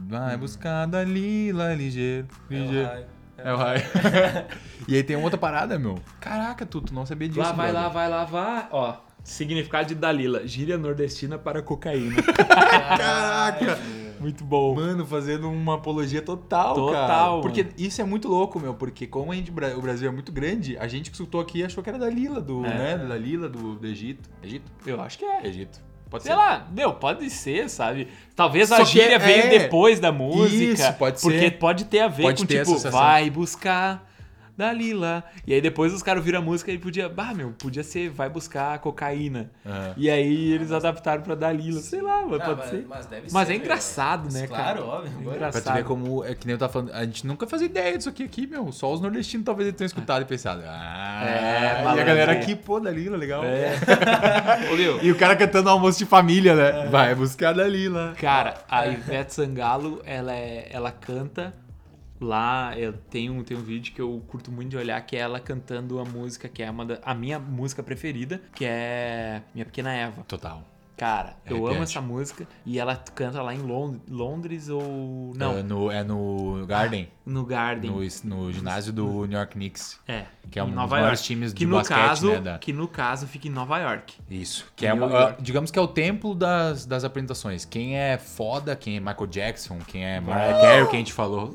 Vai 0.07 0.37
buscar 0.37 0.85
Dalila 0.85 1.73
ligeiro, 1.73 2.27
É 2.49 2.53
ligeiro. 2.55 2.87
raio. 2.87 3.05
É 3.43 3.53
o 3.53 3.57
raio. 3.57 3.81
e 4.87 4.95
aí 4.95 5.03
tem 5.03 5.15
uma 5.15 5.23
outra 5.25 5.39
parada, 5.39 5.77
meu. 5.79 5.99
Caraca, 6.19 6.65
tu, 6.65 6.81
tu 6.81 6.93
não 6.93 7.05
sabia 7.05 7.27
disso. 7.27 7.39
Lá 7.39 7.51
vai, 7.51 7.71
brother. 7.71 7.81
lá 7.81 7.89
vai, 7.89 8.09
lá 8.09 8.25
vai. 8.25 8.67
Ó, 8.71 8.93
Significado 9.23 9.89
de 9.89 9.95
Dalila, 9.95 10.47
gíria 10.47 10.77
nordestina 10.77 11.37
para 11.37 11.61
cocaína. 11.61 12.21
Caraca! 12.23 13.77
Muito 14.19 14.43
bom. 14.43 14.75
Mano, 14.75 15.05
fazendo 15.05 15.49
uma 15.49 15.75
apologia 15.75 16.21
total, 16.21 16.75
Total, 16.75 16.93
cara. 17.07 17.29
mano. 17.29 17.41
Porque 17.41 17.67
isso 17.77 18.01
é 18.01 18.03
muito 18.03 18.27
louco, 18.27 18.59
meu. 18.59 18.73
Porque 18.73 19.07
como 19.07 19.33
gente, 19.33 19.49
o 19.51 19.81
Brasil 19.81 20.09
é 20.09 20.11
muito 20.11 20.31
grande, 20.31 20.77
a 20.77 20.87
gente 20.87 21.09
que 21.09 21.15
escutou 21.15 21.39
aqui 21.39 21.63
achou 21.63 21.81
que 21.83 21.89
era 21.89 21.97
da 21.97 22.09
Lila, 22.09 22.41
do, 22.41 22.65
É. 22.65 22.97
né? 22.97 22.97
Da 22.97 23.15
Lila, 23.17 23.47
do, 23.47 23.75
do 23.75 23.87
Egito. 23.87 24.29
Egito? 24.43 24.69
Eu 24.85 24.99
acho 25.01 25.17
que 25.19 25.25
é. 25.25 25.47
Egito. 25.47 25.79
Pode 26.09 26.23
Sei 26.23 26.31
ser. 26.31 26.37
lá, 26.37 26.65
meu, 26.71 26.93
pode 26.93 27.29
ser, 27.29 27.69
sabe? 27.69 28.07
Talvez 28.35 28.71
a 28.71 28.77
Só 28.77 28.83
que 28.85 28.91
gíria 28.93 29.15
é- 29.15 29.19
venha 29.19 29.43
é. 29.43 29.47
depois 29.59 29.99
da 29.99 30.11
música. 30.11 30.73
Isso, 30.83 30.93
pode 30.93 31.21
Porque 31.21 31.39
ser. 31.39 31.51
pode 31.51 31.85
ter 31.85 31.99
a 31.99 32.07
ver 32.07 32.23
Pode 32.23 32.41
com, 32.41 32.47
tipo, 32.47 32.77
vai 32.89 33.29
buscar 33.29 34.08
Dalila. 34.59 35.23
E 35.47 35.53
aí 35.53 35.61
depois 35.61 35.93
os 35.93 36.03
caras 36.03 36.21
viram 36.23 36.39
a 36.39 36.41
música 36.41 36.69
e 36.71 36.77
podia, 36.77 37.07
bah, 37.07 37.33
meu, 37.33 37.51
podia 37.57 37.81
ser 37.83 38.09
vai 38.09 38.29
buscar 38.29 38.77
cocaína. 38.79 39.49
Aham. 39.65 39.93
E 39.95 40.09
aí 40.09 40.51
eles 40.51 40.71
adaptaram 40.71 41.21
pra 41.21 41.33
Dalila. 41.33 41.79
Sei 41.79 42.01
lá, 42.01 42.25
mas 42.27 42.41
Ah, 42.41 42.45
pode 42.45 42.59
mas- 42.59 42.69
ser. 42.69 42.85
mas 42.89 43.05
deve 43.05 43.27
Mas 43.31 43.47
ser, 43.47 43.53
é 43.53 43.55
engraçado, 43.55 44.23
meu. 44.31 44.41
né, 44.41 44.47
Claro, 44.47 44.63
cara? 44.63 44.85
óbvio. 44.85 45.11
É 45.19 45.23
Pra 45.23 45.35
engraçado. 45.35 45.63
tu 45.63 45.73
ver 45.73 45.83
como, 45.85 46.25
é 46.25 46.35
que 46.35 46.45
nem 46.45 46.53
eu 46.53 46.57
tava 46.59 46.73
falando, 46.73 46.91
a 46.93 47.05
gente 47.05 47.25
nunca 47.25 47.47
fazia 47.47 47.65
ideia 47.67 47.97
disso 47.97 48.09
aqui, 48.09 48.23
aqui, 48.23 48.45
meu. 48.45 48.69
Só 48.73 48.91
os 48.93 48.99
nordestinos 48.99 49.45
talvez 49.45 49.73
tenham 49.73 49.85
escutado 49.87 50.21
e 50.21 50.25
pensado. 50.25 50.61
Ah, 50.65 51.23
É, 51.25 51.83
e 51.83 51.99
a 51.99 52.03
galera 52.03 52.31
aqui, 52.33 52.53
pô, 52.55 52.79
Dalila, 52.81 53.15
legal. 53.15 53.43
É. 53.45 53.71
Ô, 54.71 54.75
meu, 54.75 55.01
E 55.03 55.09
o 55.11 55.15
cara 55.15 55.35
cantando 55.35 55.69
almoço 55.69 55.97
de 55.99 56.05
família, 56.05 56.53
né? 56.55 56.87
Vai 56.89 57.15
buscar 57.15 57.53
Dalila. 57.53 58.13
Cara, 58.19 58.55
a 58.69 58.87
Ivete 58.87 59.33
Sangalo, 59.33 60.01
ela, 60.05 60.33
é, 60.33 60.67
ela 60.71 60.91
canta 60.91 61.53
lá. 62.19 62.77
Eu 62.77 62.93
tenho, 62.93 63.33
um- 63.33 63.43
tem 63.43 63.55
um 63.57 63.61
vídeo 63.61 63.93
que 63.93 64.01
eu 64.01 64.21
curto 64.27 64.51
muito 64.51 64.69
de 64.69 64.77
olhar, 64.77 64.99
que 65.01 65.15
é 65.15 65.19
ela 65.19 65.39
cantando 65.39 65.99
a 65.99 66.05
música, 66.05 66.47
que 66.49 66.61
é 66.63 66.69
uma 66.69 66.85
da, 66.85 66.99
a 67.03 67.13
minha 67.13 67.39
música 67.39 67.81
preferida, 67.83 68.41
que 68.55 68.65
é 68.65 69.41
Minha 69.53 69.65
Pequena 69.65 69.93
Eva. 69.93 70.23
Total. 70.27 70.63
Cara, 70.97 71.37
eu 71.45 71.65
amo 71.65 71.81
essa 71.83 72.01
música 72.01 72.45
e 72.65 72.77
ela 72.77 72.93
canta 72.93 73.41
lá 73.41 73.55
em 73.55 73.59
Lond 73.59 74.01
Londres 74.09 74.67
ou. 74.67 75.31
Não, 75.33 75.57
É 75.57 75.63
no, 75.63 75.89
é 75.89 76.03
no 76.03 76.65
Garden, 76.67 77.07
no 77.25 77.45
Garden. 77.45 77.89
no, 77.89 78.01
no 78.35 78.51
ginásio 78.51 78.91
do 78.91 79.25
New 79.25 79.37
York 79.37 79.53
Knicks. 79.53 79.97
É, 80.05 80.25
Que 80.49 80.59
é 80.59 80.63
um 80.63 80.67
dos 80.71 80.89
maiores 80.89 81.19
York. 81.19 81.23
times 81.23 81.53
que 81.53 81.59
de 81.59 81.65
no 81.67 81.75
basquete, 81.77 81.97
caso, 81.97 82.31
né, 82.31 82.39
da- 82.41 82.57
Que 82.59 82.73
no 82.73 82.87
caso 82.87 83.27
fica 83.27 83.47
em 83.47 83.51
Nova 83.51 83.77
York. 83.79 84.15
Isso. 84.29 84.65
Que 84.75 84.85
é 84.87 84.93
uma, 84.93 85.29
ah, 85.29 85.35
digamos 85.39 85.69
que 85.71 85.77
é 85.77 85.81
o 85.81 85.87
templo 85.87 86.33
das, 86.33 86.85
das 86.85 87.03
apresentações. 87.03 87.65
Quem 87.65 87.97
é 87.97 88.17
foda, 88.17 88.75
quem 88.75 88.97
é 88.97 88.99
Michael 88.99 89.27
Jackson, 89.27 89.77
quem 89.87 90.05
é 90.05 90.19
Mariah 90.19 90.59
Carey, 90.59 90.87
que 90.87 90.95
a 90.95 90.99
gente 90.99 91.13
falou, 91.13 91.53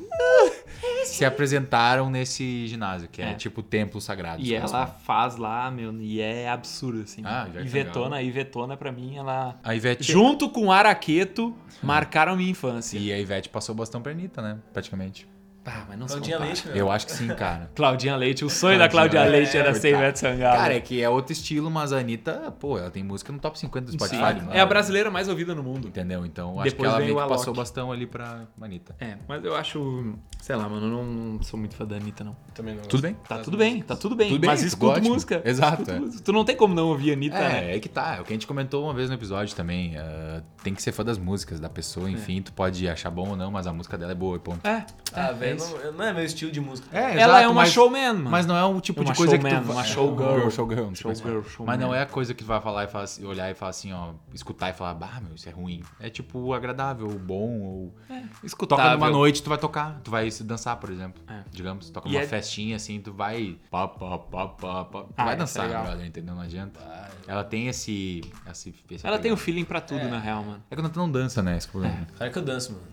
se 1.05 1.25
apresentaram 1.25 2.09
nesse 2.11 2.67
ginásio, 2.67 3.09
que 3.09 3.21
é, 3.21 3.31
É. 3.31 3.35
tipo 3.35 3.61
o 3.61 3.63
templo 3.65 4.01
sagrado. 4.01 4.43
E 4.43 4.55
ela 4.55 4.87
faz 4.87 5.37
lá, 5.37 5.71
meu, 5.71 5.93
e 6.01 6.21
é 6.21 6.49
absurdo, 6.49 7.03
assim. 7.03 7.23
Ah, 7.25 7.47
Ivetona, 7.61 8.05
Sangalo. 8.17 8.23
Ivetona, 8.23 8.77
pra 8.77 8.93
mim, 8.93 9.17
ela. 9.17 9.59
A 9.63 9.75
Ivete... 9.75 10.11
Junto 10.11 10.49
com 10.49 10.71
Araqueto, 10.73 11.55
marcaram 11.83 12.37
minha 12.37 12.51
infância. 12.51 12.99
E 12.99 13.13
a 13.13 13.19
Ivete 13.19 13.49
passou 13.49 13.75
o 13.75 13.79
bastão 13.79 14.01
pra 14.01 14.13
Anitta, 14.13 14.41
né? 14.41 14.59
Praticamente. 14.73 15.27
Ah, 15.67 15.85
mas 15.89 15.99
não 15.99 16.07
Claudinha. 16.07 16.39
Leite, 16.39 16.67
meu. 16.67 16.77
Eu 16.77 16.91
acho 16.91 17.07
que 17.07 17.13
sim, 17.13 17.29
cara. 17.29 17.71
Claudinha 17.75 18.17
Leite, 18.17 18.45
o 18.45 18.51
sonho 18.51 18.79
da 18.79 18.89
Claudinha 18.89 19.23
Cláudia 19.23 19.39
Leite, 19.39 19.57
era 19.57 19.71
é, 19.71 19.75
ser. 19.75 19.95
Ivete 19.95 20.19
Sangalo. 20.19 20.57
Cara, 20.57 20.75
é 20.75 20.81
que 20.81 21.03
é 21.03 21.09
outro 21.09 21.33
estilo, 21.33 21.71
mas 21.71 21.93
a 21.93 21.99
Anitta, 21.99 22.55
pô, 22.59 22.79
ela 22.79 22.91
tem 22.91 23.03
música 23.03 23.33
no 23.33 23.39
top 23.39 23.59
50 23.59 23.87
do 23.87 23.93
Spotify. 23.93 24.41
Sim. 24.41 24.49
É 24.51 24.61
a 24.61 24.67
brasileira 24.67 25.11
mais 25.11 25.29
ouvida 25.29 25.55
no 25.55 25.63
mundo. 25.63 25.89
Entendeu? 25.89 26.27
Então 26.27 26.61
acho 26.61 26.65
que 26.65 26.71
Depois 26.71 26.89
ela 26.89 26.99
veio 26.99 27.15
meio 27.15 27.27
que 27.27 27.33
passou 27.33 27.53
o 27.53 27.57
bastão 27.57 27.91
ali 27.91 28.07
pra 28.07 28.43
Anitta. 28.61 28.95
É, 29.01 29.17
mas 29.27 29.45
eu 29.45 29.57
acho. 29.57 30.15
Sei 30.41 30.55
lá, 30.55 30.69
mano, 30.69 30.87
eu 30.87 30.91
não, 30.91 31.05
não 31.05 31.43
sou 31.43 31.59
muito 31.59 31.75
fã 31.75 31.87
da 31.87 31.97
Anitta, 31.97 32.23
não. 32.23 32.37
Também 32.55 32.75
não 32.75 32.83
Tudo 32.83 33.03
bem? 33.03 33.17
Tá 33.27 33.39
tudo 33.39 33.57
bem, 33.57 33.83
tá 33.83 33.97
tudo 33.97 34.15
bem. 34.15 34.29
Tudo 34.29 34.41
bem, 34.41 34.51
mas 34.51 34.63
escuta 34.63 34.99
ótimo. 34.99 35.15
música. 35.15 35.41
Exato, 35.45 35.83
Escuta 35.83 35.93
é. 35.93 36.01
música. 36.01 36.23
Tu 36.23 36.33
não 36.33 36.45
tem 36.45 36.57
como 36.57 36.75
não 36.75 36.89
ouvir 36.89 37.11
a 37.11 37.15
Anitta, 37.15 37.39
né? 37.39 37.71
É, 37.71 37.77
é 37.77 37.81
que 37.81 37.89
tá. 37.89 38.17
É 38.17 38.21
o 38.21 38.25
que 38.25 38.33
a 38.33 38.37
gente 38.37 38.47
comentou 38.47 38.85
uma 38.85 38.93
vez 38.93 39.09
no 39.09 39.15
episódio 39.15 39.57
também. 39.57 39.97
ah, 39.97 40.43
tem 40.63 40.75
que 40.75 40.83
ser 40.83 40.93
fã 40.93 41.05
das 41.05 41.19
músicas 41.19 41.59
da 41.61 41.69
pessoa, 41.69 42.11
enfim. 42.11 42.43
Tu 42.43 42.53
pode 42.53 42.89
achar 42.89 43.11
bom 43.11 43.31
ou 43.31 43.37
não, 43.37 43.51
mas 43.51 43.67
a 43.67 43.73
música 43.73 43.97
dela 43.97 44.13
é 44.13 44.15
boa 44.15 44.37
e 44.37 44.41
ponto. 44.41 44.67
É. 44.67 44.85
Ah, 45.13 45.29
é 45.29 45.33
velho, 45.33 45.54
isso. 45.57 45.77
não, 45.85 45.93
não 45.93 46.05
é 46.05 46.13
meu 46.13 46.25
estilo 46.25 46.51
de 46.53 46.61
música. 46.61 46.89
É, 46.97 47.19
Ela 47.21 47.39
é 47.39 47.41
exato, 47.41 47.45
uma 47.53 47.55
mas- 47.63 47.71
showman, 47.73 48.13
mano. 48.15 48.31
Mas 48.31 48.47
não 48.47 48.57
é 48.57 48.65
o 48.65 48.81
tipo 48.81 49.01
Uma 49.03 49.13
de 49.13 49.17
coisa 49.17 49.37
que 49.39 49.43
showman, 49.43 49.61
tu 49.63 49.67
vai... 49.67 49.77
uma 49.77 49.85
showgirl. 49.85 50.51
showgirl, 50.51 50.81
não 50.83 50.89
é 50.89 50.93
que 50.93 50.99
Showgirl, 50.99 51.23
fala. 51.43 51.43
showman. 51.45 51.67
Mas 51.67 51.81
não 51.81 51.95
é 51.95 52.03
a 52.03 52.07
coisa 52.07 52.35
que 52.35 52.43
tu 52.45 52.47
vai 52.47 52.61
falar 52.61 52.85
e 52.85 52.89
falar 52.89 53.05
assim- 53.05 53.25
olhar 53.25 53.51
e 53.51 53.55
falar 53.55 53.71
assim, 53.71 53.93
ó, 53.93 54.13
escutar 54.33 54.71
e 54.71 54.73
falar, 54.73 54.95
bah, 54.95 55.21
meu, 55.25 55.35
isso 55.35 55.49
é 55.49 55.53
ruim. 55.53 55.83
É 56.01 56.09
tipo 56.11 56.53
agradável, 56.53 57.09
bom, 57.09 57.61
ou 57.61 57.95
Escutável. 58.43 58.85
toca 58.85 58.97
numa 58.97 59.11
noite, 59.11 59.43
tu 59.43 59.49
vai 59.49 59.59
tocar, 59.59 60.01
tu 60.03 60.11
vai 60.11 60.29
dançar, 60.43 60.77
por 60.77 60.91
exemplo. 60.91 61.23
É. 61.29 61.41
Digamos, 61.51 61.91
toca 61.91 62.09
E 62.09 62.13
numa 62.13 62.23
é- 62.23 62.27
festinha 62.27 62.77
assim, 62.77 63.01
tu 63.01 63.13
vai 63.13 63.57
pá, 63.71 63.89
pá, 63.89 64.19
pá, 64.19 64.49
pá, 64.49 64.85
pá. 64.85 65.03
Tu 65.03 65.09
Ah, 65.17 65.25
vai 65.25 65.35
é 65.35 65.37
dançar, 65.37 65.67
legal. 65.67 65.85
brother, 65.85 66.07
entendeu? 66.07 66.35
Não 66.35 66.43
adianta. 66.43 66.81
Ela 67.27 67.43
tem 67.45 67.69
esse, 67.69 68.21
esse, 68.51 68.75
esse 68.91 69.07
Ela 69.07 69.19
tem 69.19 69.31
o 69.31 69.35
apego. 69.35 69.45
feeling 69.45 69.65
pra 69.65 69.81
tudo, 69.81 70.05
na 70.09 70.19
real, 70.19 70.43
mano. 70.43 70.63
É 70.71 70.75
quando 70.75 70.91
tu 70.91 70.99
não 70.99 71.11
dança, 71.11 71.43
né, 71.43 71.57
esse 71.57 71.69
problema. 71.69 72.07
Claro 72.17 72.33
que 72.33 72.39
eu 72.39 72.43
danço, 72.43 72.73
mano. 72.73 72.85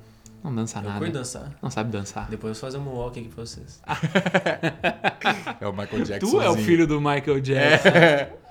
Não 0.44 0.54
dança 0.56 0.80
Eu 0.80 0.84
nada. 0.84 0.98
curto 1.00 1.12
dançar. 1.14 1.52
Não 1.62 1.70
sabe 1.70 1.92
dançar. 1.92 2.28
Depois 2.30 2.50
eu 2.58 2.62
vou 2.62 2.72
fazer 2.72 2.78
um 2.78 2.90
walk 2.96 3.20
aqui 3.20 3.30
pra 3.30 3.46
vocês. 3.46 3.82
É 5.62 5.68
o 5.68 5.72
Michael 5.72 6.04
Jackson. 6.04 6.32
Tu 6.32 6.42
é 6.42 6.50
o 6.50 6.56
filho 6.56 6.88
do 6.88 7.00
Michael 7.00 7.40
Jackson. 7.42 7.90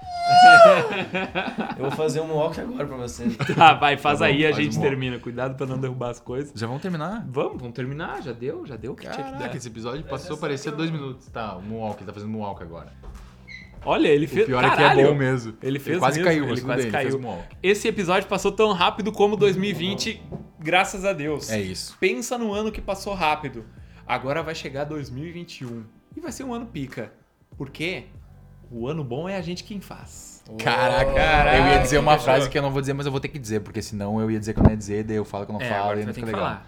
Eu 1.76 1.82
vou 1.86 1.90
fazer 1.90 2.20
um 2.20 2.32
walk 2.32 2.60
agora 2.60 2.86
pra 2.86 2.96
vocês. 2.96 3.36
Tá, 3.56 3.74
vai, 3.74 3.96
faz 3.96 4.20
Tá 4.20 4.26
bom, 4.26 4.30
aí, 4.30 4.46
a 4.46 4.52
faz 4.52 4.64
gente 4.64 4.78
um- 4.78 4.82
termina. 4.82 5.18
Cuidado 5.18 5.56
pra 5.56 5.66
não 5.66 5.78
derrubar 5.78 6.10
as 6.10 6.20
coisas. 6.20 6.52
Já 6.54 6.66
vamos 6.68 6.80
terminar? 6.82 7.24
Vamos, 7.28 7.58
vamos 7.60 7.74
terminar. 7.74 8.22
Já 8.22 8.32
deu, 8.32 8.64
já 8.64 8.76
deu 8.76 8.92
o 8.92 8.94
que 8.94 9.02
tinha 9.02 9.12
que 9.14 9.22
Caraca, 9.22 9.48
dar. 9.48 9.56
esse 9.56 9.66
episódio 9.66 10.04
passou 10.04 10.36
a 10.36 10.38
parecer 10.38 10.70
dois 10.72 10.90
minutos. 10.90 11.26
Tá, 11.28 11.56
o 11.56 11.62
Moonwalk, 11.62 11.98
ele 12.00 12.06
tá 12.06 12.12
fazendo 12.12 12.30
Moonwalk 12.30 12.62
agora. 12.62 12.92
Olha, 13.84 14.08
ele 14.08 14.26
O 14.26 14.28
fez. 14.28 14.46
pior 14.46 14.62
é 14.62 14.68
Caralho, 14.68 14.94
que 14.94 15.00
é 15.00 15.06
bom 15.08 15.14
mesmo. 15.14 15.56
Ele 15.62 15.78
fez 15.78 15.98
quase 15.98 16.18
mesmo, 16.18 16.30
caiu, 16.30 16.48
ele 16.50 16.60
quase 16.60 16.82
bem, 16.82 16.90
caiu. 16.92 17.16
ele. 17.18 17.38
Esse 17.62 17.88
episódio 17.88 18.28
passou 18.28 18.52
tão 18.52 18.72
rápido 18.72 19.10
como 19.10 19.36
2020, 19.36 20.22
graças 20.58 21.04
a 21.04 21.12
Deus. 21.12 21.50
É 21.50 21.60
isso. 21.60 21.96
Pensa 21.98 22.36
no 22.36 22.52
ano 22.52 22.70
que 22.70 22.80
passou 22.80 23.14
rápido. 23.14 23.64
Agora 24.06 24.42
vai 24.42 24.54
chegar 24.54 24.84
2021. 24.84 25.84
E 26.16 26.20
vai 26.20 26.32
ser 26.32 26.44
um 26.44 26.52
ano 26.52 26.66
pica. 26.66 27.12
Por 27.56 27.70
quê? 27.70 28.04
O 28.70 28.86
ano 28.86 29.02
bom 29.02 29.28
é 29.28 29.36
a 29.36 29.40
gente 29.40 29.64
quem 29.64 29.80
faz. 29.80 30.42
Caraca, 30.58 31.12
Caraca, 31.12 31.56
eu 31.56 31.66
ia 31.72 31.78
dizer 31.78 31.98
uma 31.98 32.16
que 32.16 32.24
frase 32.24 32.48
que 32.50 32.58
eu 32.58 32.62
não 32.62 32.70
vou 32.70 32.80
dizer, 32.80 32.92
mas 32.92 33.06
eu 33.06 33.12
vou 33.12 33.20
ter 33.20 33.28
que 33.28 33.38
dizer, 33.38 33.60
porque 33.60 33.80
senão 33.80 34.20
eu 34.20 34.30
ia 34.30 34.38
dizer 34.38 34.52
que 34.54 34.60
eu 34.60 34.64
não 34.64 34.70
ia 34.70 34.76
dizer, 34.76 35.04
daí 35.04 35.16
eu 35.16 35.24
falo 35.24 35.44
que 35.46 35.52
eu 35.52 35.58
não 35.58 35.60
É, 35.64 35.68
falo 35.68 36.00
e 36.00 36.04
não 36.04 36.12
fica 36.14 36.26
que 36.26 36.32
legal. 36.32 36.60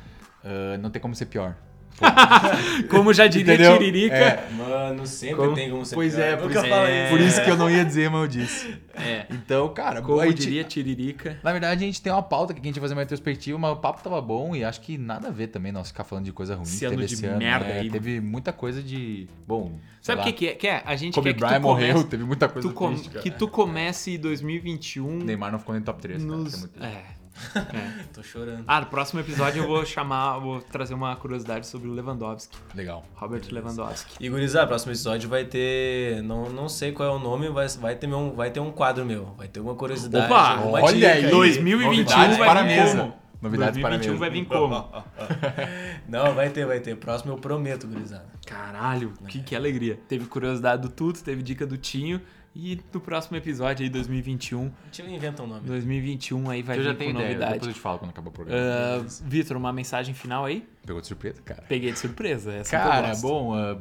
Ah, 0.45 0.79
não 0.81 0.91
tem 0.91 1.01
como 1.03 1.15
ser 1.15 1.27
pior. 1.27 1.57
Como 2.89 3.13
já 3.13 3.27
diria 3.27 3.55
Entendeu? 3.55 3.79
Tiririca. 3.79 4.15
É. 4.15 4.49
Mano, 4.57 5.07
sempre 5.07 5.37
Como- 5.37 5.55
tem 5.55 5.71
como 5.71 5.85
ser 5.85 5.95
Pois 5.95 6.15
pior. 6.15 6.25
é, 6.25 6.37
por 6.37 6.49
nunca 6.49 6.67
é. 6.67 7.09
por 7.11 7.21
isso 7.21 7.43
que 7.43 7.51
eu 7.51 7.57
não 7.57 7.71
ia 7.71 7.85
dizer, 7.85 8.11
mas 8.11 8.21
eu 8.23 8.29
disse. 8.29 8.75
É. 8.95 9.27
Então, 9.31 9.69
cara, 9.73 10.03
Como 10.03 10.23
gente- 10.23 10.43
diria 10.43 10.65
Tiririca. 10.65 11.39
Na 11.43 11.53
verdade, 11.53 11.83
a 11.83 11.87
gente 11.87 12.01
tem 12.03 12.13
uma 12.13 12.23
pauta 12.23 12.53
que 12.53 12.61
a 12.61 12.65
gente 12.65 12.77
ia 12.77 12.83
fazer 12.83 12.95
uma 12.95 13.01
retrospectiva, 13.01 13.59
mas 13.59 13.73
o 13.73 13.77
papo 13.77 14.03
tava 14.03 14.21
bom 14.21 14.55
e 14.55 14.65
acho 14.65 14.81
que 14.81 14.99
nada 14.99 15.29
a 15.29 15.31
ver 15.31 15.49
também 15.49 15.73
nós 15.73 15.89
ficar 15.89 16.05
falando 16.05 16.25
de 16.25 16.33
coisa 16.33 16.55
ruim. 16.55 16.65
Esse 16.65 16.79
que 16.81 16.85
ano 16.85 16.97
teve 16.97 17.07
de 17.09 17.15
esse 17.15 17.27
ano, 17.27 17.39
merda 17.39 17.67
né? 17.67 17.81
aí. 17.81 17.91
Teve 17.91 18.21
muita 18.21 18.53
coisa 18.53 18.83
de. 18.83 19.29
Bom. 19.47 19.73
Sabe 20.01 20.21
o 20.21 20.25
que, 20.25 20.33
que 20.33 20.49
é? 20.49 20.55
Que 20.55 20.67
é? 20.69 20.83
A 20.85 20.97
gente 20.97 21.15
Kobe 21.15 21.29
quer 21.31 21.35
que 21.35 21.41
Bryant 21.41 21.61
tu 21.61 21.63
comece, 21.63 21.93
morreu, 21.93 22.05
teve 22.09 22.25
muita 22.25 22.49
coisa 22.49 22.69
tu 22.69 22.75
com- 22.75 22.89
triste, 22.93 23.11
que 23.21 23.31
tu 23.31 23.47
comece 23.49 24.19
2021 24.19 25.19
Neymar 25.19 25.53
não 25.53 25.59
ficou 25.61 25.75
nem 25.75 25.83
top 25.83 26.01
3, 26.03 26.23
cara. 26.25 26.37
nos... 26.37 26.65
é. 26.81 27.22
É. 27.55 27.59
É. 27.77 27.93
Tô 28.13 28.23
chorando. 28.23 28.65
Ah, 28.67 28.81
no 28.81 28.87
próximo 28.87 29.21
episódio 29.21 29.63
eu 29.63 29.67
vou 29.67 29.85
chamar, 29.85 30.39
vou 30.39 30.61
trazer 30.61 30.95
uma 30.95 31.15
curiosidade 31.17 31.67
sobre 31.67 31.89
o 31.89 31.93
Lewandowski, 31.93 32.57
Legal. 32.75 33.05
Robert 33.15 33.43
Lewandowski. 33.51 34.17
E 34.21 34.29
gurizada, 34.29 34.67
próximo 34.67 34.93
episódio 34.93 35.29
vai 35.29 35.45
ter. 35.45 36.23
Não, 36.23 36.49
não 36.51 36.69
sei 36.69 36.93
qual 36.93 37.09
é 37.09 37.17
o 37.17 37.19
nome, 37.19 37.49
mas 37.49 37.77
vai 37.77 37.95
ter, 37.97 38.07
um, 38.13 38.33
vai 38.35 38.51
ter 38.51 38.61
um 38.61 38.71
quadro 38.71 39.05
meu. 39.05 39.35
Vai 39.37 39.49
ter 39.49 39.61
uma 39.61 39.75
curiosidade. 39.75 40.27
Opa! 40.27 40.61
Olha 40.65 40.95
dica 40.95 41.13
aí. 41.13 41.31
2021 41.31 41.91
Novidades 41.91 42.37
vai 42.37 42.49
para 42.49 42.61
a 42.61 42.63
vir 42.63 42.77
mesa. 42.77 42.99
como? 42.99 43.23
Novidades 43.43 43.81
para 43.81 43.95
a 43.95 43.99
2021 43.99 44.13
mesa. 44.13 44.21
vai 44.21 44.31
vir 44.31 44.47
como? 44.47 45.05
Não, 46.09 46.35
vai 46.35 46.51
ter, 46.51 46.65
vai 46.67 46.81
ter. 46.81 46.97
Próximo 46.97 47.33
eu 47.33 47.39
prometo, 47.39 47.87
gurizada. 47.89 48.27
Caralho, 48.47 49.13
que, 49.27 49.43
que 49.43 49.57
alegria. 49.57 49.99
Teve 50.09 50.27
curiosidade 50.27 50.83
do 50.83 50.89
Tuto, 50.89 51.23
teve 51.25 51.43
dica 51.43 51.67
do 51.67 51.77
Tinho. 51.77 52.21
E 52.55 52.79
no 52.93 53.01
próximo 53.01 53.37
episódio 53.37 53.83
aí, 53.83 53.89
2021, 53.89 54.71
Deixa 54.85 55.03
eu 55.03 55.09
inventar 55.09 55.47
um 55.47 55.49
nome. 55.49 55.67
2021 55.67 56.51
aí 56.51 56.63
vai 56.63 56.77
eu 56.77 56.83
vir 56.83 56.89
já 56.91 56.95
tenho 56.95 57.13
com 57.13 57.19
ideia, 57.19 57.29
novidade. 57.31 57.53
depois 57.55 57.69
eu 57.69 57.75
te 57.75 57.81
falo 57.81 57.99
quando 57.99 58.11
acabar 58.11 58.29
o 58.29 58.33
programa. 58.33 58.61
Ah, 58.63 59.05
Vitor, 59.25 59.57
uma 59.57 59.73
mensagem 59.73 60.15
final 60.15 60.45
aí? 60.45 60.67
Pegou 60.85 61.01
de 61.01 61.07
surpresa, 61.07 61.41
cara. 61.43 61.63
Peguei 61.67 61.93
de 61.93 61.99
surpresa. 61.99 62.53
Essa 62.53 62.71
Cara, 62.71 63.15
bom, 63.17 63.55
ah, 63.55 63.79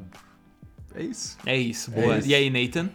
é 0.95 1.03
isso. 1.03 1.38
É 1.45 1.57
isso, 1.57 1.91
É 1.93 2.01
boa. 2.01 2.17
isso. 2.17 2.28
E 2.30 2.36
aí, 2.36 2.49
Nathan? 2.49 2.89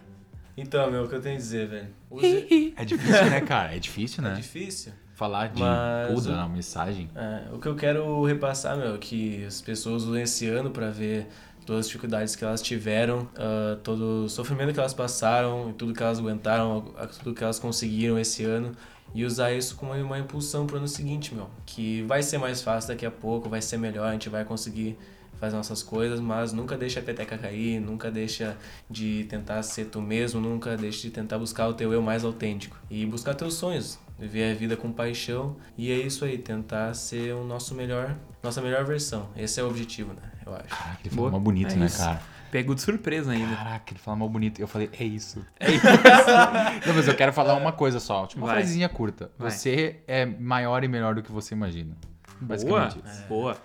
Então, 0.56 0.90
meu, 0.90 1.04
o 1.04 1.08
que 1.08 1.14
eu 1.14 1.20
tenho 1.20 1.34
a 1.34 1.38
dizer, 1.38 1.68
velho? 1.68 1.88
Use... 2.10 2.72
É 2.74 2.84
difícil, 2.84 3.26
né, 3.26 3.40
cara? 3.42 3.76
É 3.76 3.78
difícil, 3.78 4.24
É 4.24 4.28
né? 4.30 4.34
difícil. 4.36 4.92
Falar 5.14 5.48
de 5.48 5.60
Mas 5.60 6.26
na 6.26 6.48
mensagem. 6.48 7.10
É, 7.14 7.52
o 7.52 7.58
que 7.58 7.66
eu 7.66 7.74
quero 7.74 8.22
repassar, 8.24 8.76
meu, 8.76 8.94
é 8.94 8.98
que 8.98 9.44
as 9.44 9.60
pessoas 9.62 10.04
usam 10.04 10.16
esse 10.18 10.46
ano 10.46 10.70
pra 10.70 10.90
ver 10.90 11.26
todas 11.66 11.80
as 11.80 11.86
dificuldades 11.88 12.36
que 12.36 12.44
elas 12.44 12.62
tiveram, 12.62 13.28
ah, 13.36 13.76
todo 13.82 14.24
o 14.24 14.28
sofrimento 14.28 14.72
que 14.72 14.80
elas 14.80 14.94
passaram, 14.94 15.70
e 15.70 15.72
tudo 15.72 15.92
que 15.92 16.02
elas 16.02 16.18
aguentaram, 16.18 16.94
tudo 17.22 17.34
que 17.34 17.44
elas 17.44 17.58
conseguiram 17.58 18.18
esse 18.18 18.44
ano. 18.44 18.72
E 19.14 19.24
usar 19.24 19.52
isso 19.52 19.76
como 19.76 19.92
uma, 19.92 20.18
impulsão 20.18 20.66
pro 20.66 20.76
ano 20.76 20.88
seguinte, 20.88 21.34
meu. 21.34 21.48
Que 21.64 22.02
vai 22.02 22.22
ser 22.22 22.38
mais 22.38 22.62
fácil 22.62 22.88
daqui 22.88 23.06
a 23.06 23.10
pouco, 23.10 23.48
vai 23.48 23.62
ser 23.62 23.78
melhor, 23.78 24.08
a 24.08 24.12
gente 24.12 24.28
vai 24.28 24.44
conseguir 24.44 24.98
faz 25.38 25.52
nossas 25.52 25.82
coisas, 25.82 26.18
mas 26.18 26.52
nunca 26.52 26.76
deixa 26.76 27.00
a 27.00 27.02
peteca 27.02 27.36
cair, 27.36 27.80
nunca 27.80 28.10
deixa 28.10 28.56
de 28.90 29.24
tentar 29.24 29.62
ser 29.62 29.86
tu 29.86 30.00
mesmo, 30.00 30.40
nunca 30.40 30.76
deixa 30.76 31.02
de 31.02 31.10
tentar 31.10 31.38
buscar 31.38 31.68
o 31.68 31.74
teu 31.74 31.92
eu 31.92 32.00
mais 32.00 32.24
autêntico 32.24 32.76
e 32.90 33.04
buscar 33.04 33.34
teus 33.34 33.54
sonhos, 33.54 33.98
viver 34.18 34.50
a 34.52 34.54
vida 34.54 34.76
com 34.76 34.90
paixão 34.92 35.56
e 35.76 35.90
é 35.90 35.96
isso 35.96 36.24
aí, 36.24 36.38
tentar 36.38 36.94
ser 36.94 37.34
o 37.34 37.44
nosso 37.44 37.74
melhor, 37.74 38.16
nossa 38.42 38.60
melhor 38.62 38.84
versão. 38.84 39.28
Esse 39.36 39.60
é 39.60 39.62
o 39.62 39.68
objetivo, 39.68 40.12
né? 40.14 40.22
Eu 40.44 40.54
acho. 40.54 40.68
Caraca, 40.68 41.00
ele 41.04 41.14
falou 41.14 41.30
mal 41.30 41.40
bonito, 41.40 41.72
É 41.72 41.76
né, 41.76 41.86
isso. 41.86 41.98
cara? 41.98 42.22
Pego 42.50 42.74
de 42.74 42.80
surpresa 42.80 43.32
ainda. 43.32 43.54
Caraca, 43.56 43.92
ele 43.92 43.98
fala 43.98 44.16
mal 44.16 44.28
bonito. 44.28 44.60
Eu 44.60 44.68
falei, 44.68 44.88
é 44.98 45.04
isso. 45.04 45.44
É 45.58 45.72
isso. 45.72 45.84
Não, 46.86 46.94
mas 46.94 47.08
eu 47.08 47.14
quero 47.14 47.32
falar 47.32 47.54
uma 47.56 47.72
coisa 47.72 47.98
só. 47.98 48.24
Tipo, 48.26 48.40
uma 48.42 48.46
Vai. 48.46 48.56
frasezinha 48.58 48.88
curta. 48.88 49.30
Vai. 49.36 49.50
Você 49.50 50.00
é 50.06 50.24
maior 50.24 50.82
e 50.84 50.88
melhor 50.88 51.14
do 51.16 51.22
que 51.22 51.32
você 51.32 51.54
imagina. 51.54 51.96
Boa, 52.40 52.48
Basicamente 52.48 52.98
isso. 53.04 53.24
boa, 53.28 53.56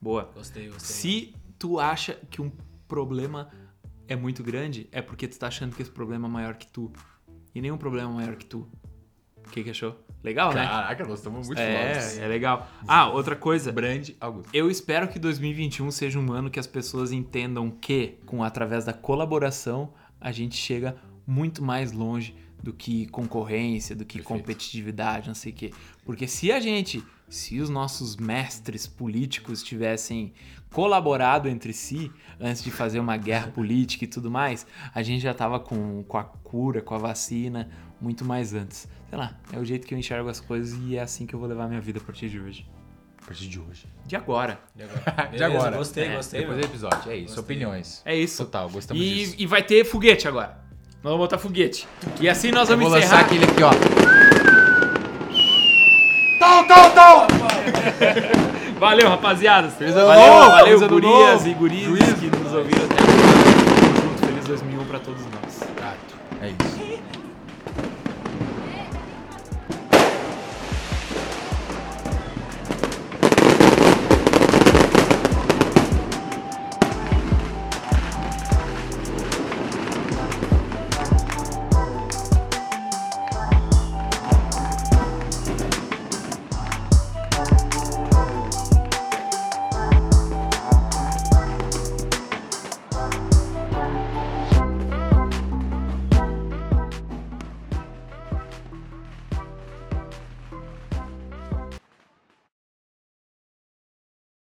boa. 0.00 0.30
Gostei, 0.34 0.68
gostei. 0.70 0.88
Se 0.96 1.34
tu 1.58 1.78
acha 1.78 2.14
que 2.30 2.40
um 2.40 2.50
problema 2.88 3.50
é 4.08 4.16
muito 4.16 4.42
grande, 4.42 4.88
é 4.90 5.02
porque 5.02 5.28
tu 5.28 5.38
tá 5.38 5.48
achando 5.48 5.76
que 5.76 5.82
esse 5.82 5.90
problema 5.90 6.26
é 6.26 6.30
maior 6.30 6.54
que 6.54 6.66
tu. 6.66 6.90
E 7.54 7.60
nenhum 7.60 7.76
problema 7.76 8.10
é 8.10 8.14
maior 8.14 8.36
que 8.36 8.46
tu. 8.46 8.66
O 9.50 9.52
que, 9.52 9.64
que 9.64 9.70
achou? 9.70 9.98
Legal, 10.22 10.52
né? 10.54 10.64
Caraca, 10.64 11.04
nós 11.04 11.18
estamos 11.18 11.46
muito 11.48 11.58
É, 11.58 11.94
fortes. 11.94 12.18
é 12.18 12.28
legal. 12.28 12.68
Ah, 12.86 13.08
outra 13.08 13.34
coisa. 13.34 13.72
Brand 13.72 14.10
Augusto. 14.20 14.48
Eu 14.54 14.70
espero 14.70 15.08
que 15.08 15.18
2021 15.18 15.90
seja 15.90 16.18
um 16.20 16.32
ano 16.32 16.48
que 16.50 16.60
as 16.60 16.66
pessoas 16.68 17.10
entendam 17.10 17.68
que, 17.70 18.14
com 18.26 18.44
através 18.44 18.84
da 18.84 18.92
colaboração, 18.92 19.92
a 20.20 20.30
gente 20.30 20.56
chega 20.56 20.96
muito 21.26 21.64
mais 21.64 21.90
longe 21.90 22.34
do 22.62 22.72
que 22.72 23.06
concorrência, 23.08 23.96
do 23.96 24.04
que 24.04 24.18
Perfeito. 24.18 24.28
competitividade, 24.40 25.26
não 25.28 25.34
sei 25.34 25.50
o 25.50 25.54
quê. 25.54 25.70
Porque 26.04 26.28
se 26.28 26.52
a 26.52 26.60
gente, 26.60 27.02
se 27.28 27.58
os 27.58 27.68
nossos 27.70 28.16
mestres 28.16 28.86
políticos 28.86 29.62
tivessem 29.62 30.32
colaborado 30.70 31.48
entre 31.48 31.72
si 31.72 32.12
antes 32.38 32.62
de 32.62 32.70
fazer 32.70 33.00
uma 33.00 33.16
guerra 33.16 33.48
política 33.52 34.04
e 34.04 34.06
tudo 34.06 34.30
mais, 34.30 34.66
a 34.94 35.02
gente 35.02 35.22
já 35.22 35.34
tava 35.34 35.58
com, 35.58 36.04
com 36.04 36.18
a 36.18 36.24
cura, 36.24 36.80
com 36.82 36.94
a 36.94 36.98
vacina, 36.98 37.68
muito 38.00 38.24
mais 38.24 38.54
antes. 38.54 38.88
Sei 39.08 39.18
lá, 39.18 39.34
é 39.52 39.58
o 39.58 39.64
jeito 39.64 39.86
que 39.86 39.94
eu 39.94 39.98
enxergo 39.98 40.28
as 40.28 40.40
coisas 40.40 40.78
e 40.82 40.96
é 40.96 41.02
assim 41.02 41.26
que 41.26 41.34
eu 41.34 41.38
vou 41.40 41.48
levar 41.48 41.68
minha 41.68 41.80
vida 41.80 41.98
a 41.98 42.02
partir 42.02 42.28
de 42.28 42.38
hoje. 42.40 42.66
A 43.22 43.26
partir 43.26 43.48
de 43.48 43.58
hoje. 43.60 43.86
De 44.06 44.16
agora. 44.16 44.58
De 44.74 44.82
agora. 44.84 45.28
De 45.36 45.44
agora. 45.44 45.76
Gostei, 45.76 46.04
É, 46.08 46.16
gostei. 46.16 46.40
Depois 46.40 46.58
do 46.58 46.64
episódio. 46.64 47.10
É 47.10 47.16
isso. 47.16 47.34
Gostei. 47.36 47.42
Opiniões. 47.56 48.02
É 48.04 48.16
isso. 48.16 48.44
Total, 48.44 48.68
gostamos 48.70 49.02
disso. 49.02 49.34
E, 49.38 49.42
e 49.42 49.46
vai 49.46 49.62
ter 49.62 49.84
foguete 49.84 50.26
agora. 50.26 50.58
Nós 51.02 51.12
vamos 51.12 51.18
botar 51.18 51.38
foguete. 51.38 51.86
E 52.20 52.28
assim 52.28 52.50
nós 52.50 52.68
Eu 52.70 52.76
vamos 52.76 52.90
vou 52.90 52.98
encerrar. 52.98 53.22
lançar 53.22 53.26
aquele 53.26 53.44
aqui, 53.44 53.62
ó. 53.62 53.70
Tom, 56.38 56.66
tom, 56.66 56.90
tom! 56.94 58.78
Valeu, 58.78 59.08
rapaziada. 59.10 59.68
Feliz 59.70 59.94
ano 59.94 60.06
valeu, 60.06 60.26
novo, 60.34 60.50
valeu, 60.50 60.64
feliz 60.66 60.82
ano 60.82 60.88
gurias 61.00 61.32
novo. 61.44 61.48
e 61.48 61.54
guris 61.54 61.84
Juízo. 61.84 62.14
que 62.16 62.26
nos 62.30 62.52
ouviram 62.54 62.84
até 62.84 62.94
agora. 62.94 63.18
Tamo 63.84 64.02
junto. 64.08 64.26
Feliz 64.26 64.44
2001 64.46 64.84
pra 64.86 64.98
todos 65.00 65.22
nós. 65.26 65.60
É 66.42 66.48
isso. 66.48 66.89